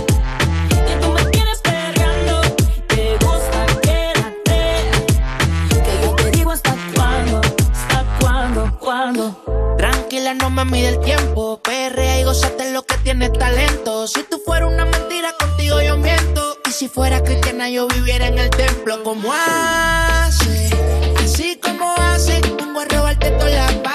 Que 0.68 0.96
tú 1.00 1.08
me 1.12 1.24
tienes 1.30 1.58
perreando. 1.62 2.42
Te 2.88 3.16
gusta, 3.24 3.66
quédate. 3.82 4.90
Que 5.70 6.02
yo 6.02 6.14
te 6.16 6.30
digo 6.32 6.52
hasta 6.52 6.76
cuándo. 6.94 7.40
Hasta 7.72 8.04
cuándo, 8.20 8.78
cuándo. 8.78 9.76
Tranquila, 9.78 10.34
no 10.34 10.50
me 10.50 10.66
mide 10.66 10.88
el 10.88 11.00
tiempo. 11.00 11.60
Perrea 11.62 12.20
y 12.20 12.24
gozate 12.24 12.72
lo 12.72 12.82
que 12.82 12.98
tiene 12.98 13.30
talento. 13.30 14.06
Si 14.06 14.22
tú 14.24 14.38
fueras 14.44 14.70
una 14.70 14.84
mentira, 14.84 15.32
contigo 15.38 15.80
yo 15.80 15.96
miento. 15.96 16.53
Si 16.84 16.90
fuera 16.90 17.22
cristiana, 17.22 17.70
yo 17.70 17.88
viviera 17.88 18.26
en 18.26 18.38
el 18.38 18.50
templo. 18.50 19.02
como 19.02 19.32
hace? 19.32 20.68
Así 21.16 21.56
como 21.56 21.94
hace, 21.96 22.42
vengo 22.58 22.80
a 22.80 22.84
robarte 22.84 23.30
todas 23.30 23.54
las 23.54 23.82
bases, 23.82 23.93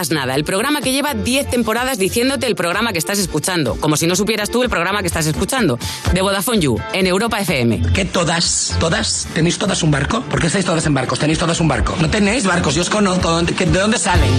Pierdas 0.00 0.10
Nada, 0.12 0.34
el 0.34 0.44
programa 0.44 0.80
que 0.80 0.92
lleva 0.92 1.12
10 1.12 1.50
temporadas 1.50 1.98
diciéndote 1.98 2.46
el 2.46 2.54
programa 2.54 2.92
que 2.92 2.98
estás 2.98 3.18
escuchando, 3.18 3.76
como 3.80 3.98
si 3.98 4.06
no 4.06 4.16
supieras 4.16 4.48
tú 4.48 4.62
el 4.62 4.70
programa 4.70 5.02
que 5.02 5.08
estás 5.08 5.26
escuchando, 5.26 5.78
de 6.14 6.22
Vodafone 6.22 6.58
You, 6.58 6.78
en 6.94 7.06
Europa 7.06 7.38
FM. 7.38 7.82
¿Qué 7.92 8.06
todas? 8.06 8.74
¿Todas? 8.80 9.28
¿Tenéis 9.34 9.58
todas 9.58 9.82
un 9.82 9.90
barco? 9.90 10.22
¿Por 10.22 10.40
qué 10.40 10.46
estáis 10.46 10.64
todas 10.64 10.86
en 10.86 10.94
barcos? 10.94 11.18
¿Tenéis 11.18 11.38
todas 11.38 11.60
un 11.60 11.68
barco? 11.68 11.96
No 12.00 12.08
tenéis 12.08 12.46
barcos, 12.46 12.74
yo 12.74 12.80
os 12.80 12.88
conozco. 12.88 13.42
¿De 13.42 13.52
de 13.52 13.78
dónde 13.78 13.98
salen? 13.98 14.30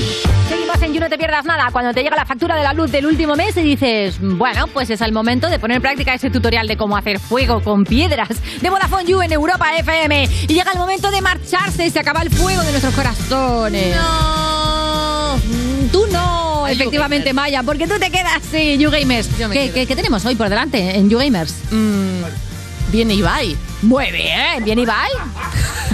Seguimos 0.49 0.81
en 0.81 0.93
You 0.95 0.99
No 0.99 1.09
Te 1.09 1.17
Pierdas 1.19 1.45
Nada. 1.45 1.69
Cuando 1.71 1.93
te 1.93 2.01
llega 2.01 2.15
la 2.15 2.25
factura 2.25 2.55
de 2.55 2.63
la 2.63 2.73
luz 2.73 2.91
del 2.91 3.05
último 3.05 3.35
mes 3.35 3.55
y 3.57 3.61
dices, 3.61 4.15
bueno, 4.19 4.65
pues 4.65 4.89
es 4.89 5.01
el 5.01 5.11
momento 5.11 5.47
de 5.47 5.59
poner 5.59 5.75
en 5.75 5.81
práctica 5.83 6.15
ese 6.15 6.31
tutorial 6.31 6.67
de 6.67 6.75
cómo 6.75 6.97
hacer 6.97 7.19
fuego 7.19 7.61
con 7.61 7.83
piedras 7.83 8.29
de 8.61 8.69
Vodafone 8.69 9.05
You 9.05 9.21
en 9.21 9.31
Europa 9.31 9.77
FM. 9.77 10.27
Y 10.47 10.53
llega 10.55 10.71
el 10.71 10.79
momento 10.79 11.11
de 11.11 11.21
marcharse, 11.21 11.87
se 11.91 11.99
acaba 11.99 12.23
el 12.23 12.31
fuego 12.31 12.63
de 12.63 12.71
nuestros 12.71 12.95
corazones. 12.95 13.95
No. 13.95 14.40
Tú 15.91 16.07
no, 16.11 16.67
efectivamente, 16.67 17.33
Maya, 17.33 17.63
porque 17.63 17.87
tú 17.87 17.99
te 17.99 18.09
quedas 18.11 18.41
en 18.53 18.79
You 18.79 18.89
Gamers. 18.89 19.27
¿Qué, 19.51 19.71
qué- 19.71 19.85
qué 19.85 19.95
tenemos 19.95 20.23
hoy 20.25 20.35
por 20.35 20.49
delante 20.49 20.95
en 20.97 21.09
You 21.09 21.17
Gamers? 21.19 21.53
viene 22.91 23.13
Ibai. 23.13 23.55
Muy 23.81 24.11
bien, 24.11 24.63
¿viene 24.65 24.81
Ibai? 24.83 25.09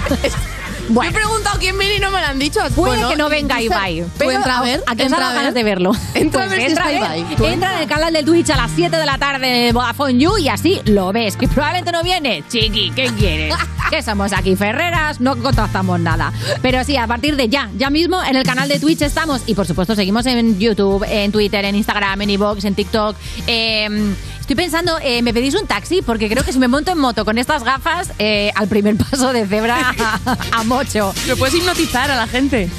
Yo 0.88 1.02
he 1.02 1.12
preguntado 1.12 1.58
quién 1.58 1.78
viene 1.78 1.96
y 1.96 2.00
no 2.00 2.10
me 2.10 2.20
lo 2.20 2.26
han 2.26 2.38
dicho. 2.38 2.60
Puede 2.74 2.94
Bueno, 2.94 3.08
que 3.10 3.16
no 3.16 3.28
venga 3.28 3.60
Ibai. 3.60 4.04
Tú 4.18 4.30
entra 4.30 4.58
a 4.58 4.62
ver. 4.62 4.82
¿A 4.86 4.96
qué 4.96 5.04
entra 5.04 5.30
a 5.30 5.34
ganas 5.34 5.54
de 5.54 5.62
verlo? 5.62 5.92
Entra 6.14 6.44
a 6.44 6.46
ver 6.46 6.60
si 6.60 6.66
entra, 6.66 6.92
está. 6.92 7.16
Ibai. 7.16 7.52
Entra 7.52 7.74
en 7.76 7.82
el 7.82 7.88
canal 7.88 8.12
del 8.12 8.24
Twitch 8.24 8.50
a 8.50 8.56
las 8.56 8.70
7 8.74 8.96
de 8.96 9.06
la 9.06 9.18
tarde 9.18 9.46
de 9.46 9.72
Vodafone 9.72 10.18
You 10.18 10.38
y 10.38 10.48
así 10.48 10.80
lo 10.84 11.12
ves. 11.12 11.36
Que 11.36 11.48
probablemente 11.48 11.92
no 11.92 12.02
viene. 12.02 12.44
Chiqui, 12.48 12.90
¿qué 12.90 13.10
quieres? 13.18 13.54
que 13.90 14.02
somos 14.02 14.32
aquí 14.32 14.56
Ferreras, 14.56 15.20
no 15.20 15.36
contrastamos 15.36 16.00
nada. 16.00 16.32
Pero 16.62 16.84
sí, 16.84 16.96
a 16.96 17.06
partir 17.06 17.36
de 17.36 17.48
ya, 17.48 17.70
ya 17.76 17.90
mismo 17.90 18.22
en 18.22 18.36
el 18.36 18.44
canal 18.44 18.68
de 18.68 18.78
Twitch 18.78 19.02
estamos. 19.02 19.42
Y 19.46 19.54
por 19.54 19.66
supuesto, 19.66 19.94
seguimos 19.94 20.26
en 20.26 20.58
YouTube, 20.58 21.04
en 21.08 21.32
Twitter, 21.32 21.64
en 21.64 21.74
Instagram, 21.74 22.22
en 22.22 22.30
iVoox, 22.30 22.64
en 22.64 22.74
TikTok. 22.74 23.16
Eh, 23.46 24.14
Estoy 24.48 24.64
pensando, 24.64 24.98
eh, 25.02 25.20
¿me 25.20 25.34
pedís 25.34 25.54
un 25.56 25.66
taxi? 25.66 26.00
Porque 26.00 26.26
creo 26.30 26.42
que 26.42 26.54
si 26.54 26.58
me 26.58 26.68
monto 26.68 26.90
en 26.90 26.96
moto 26.96 27.26
con 27.26 27.36
estas 27.36 27.64
gafas, 27.64 28.12
eh, 28.18 28.50
al 28.54 28.66
primer 28.66 28.96
paso 28.96 29.30
de 29.34 29.46
cebra 29.46 29.92
a, 29.98 30.38
a 30.52 30.64
mocho. 30.64 31.12
Pero 31.24 31.36
puedes 31.36 31.54
hipnotizar 31.54 32.10
a 32.10 32.16
la 32.16 32.26
gente. 32.26 32.70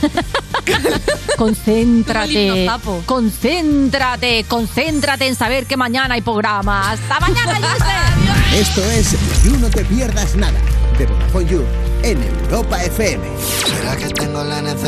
Concéntrate. 1.38 2.68
Concéntrate, 3.06 4.46
concéntrate 4.48 5.28
en 5.28 5.36
saber 5.36 5.68
que 5.68 5.78
mañana 5.78 6.16
hay 6.16 6.22
programa. 6.22 6.90
¡Hasta 6.90 7.20
mañana! 7.20 7.60
Esto 8.56 8.84
es 8.86 9.16
You 9.44 9.56
No 9.58 9.70
Te 9.70 9.86
Pierdas 9.86 10.36
Nada, 10.36 10.60
de 10.98 11.06
Vodafone 11.06 11.52
You, 11.52 11.64
en 12.02 12.24
Europa 12.24 12.84
FM. 12.84 13.24
¿Será 13.68 13.96
que 13.96 14.08
tengo 14.10 14.44
la 14.44 14.60
necesidad? 14.64 14.78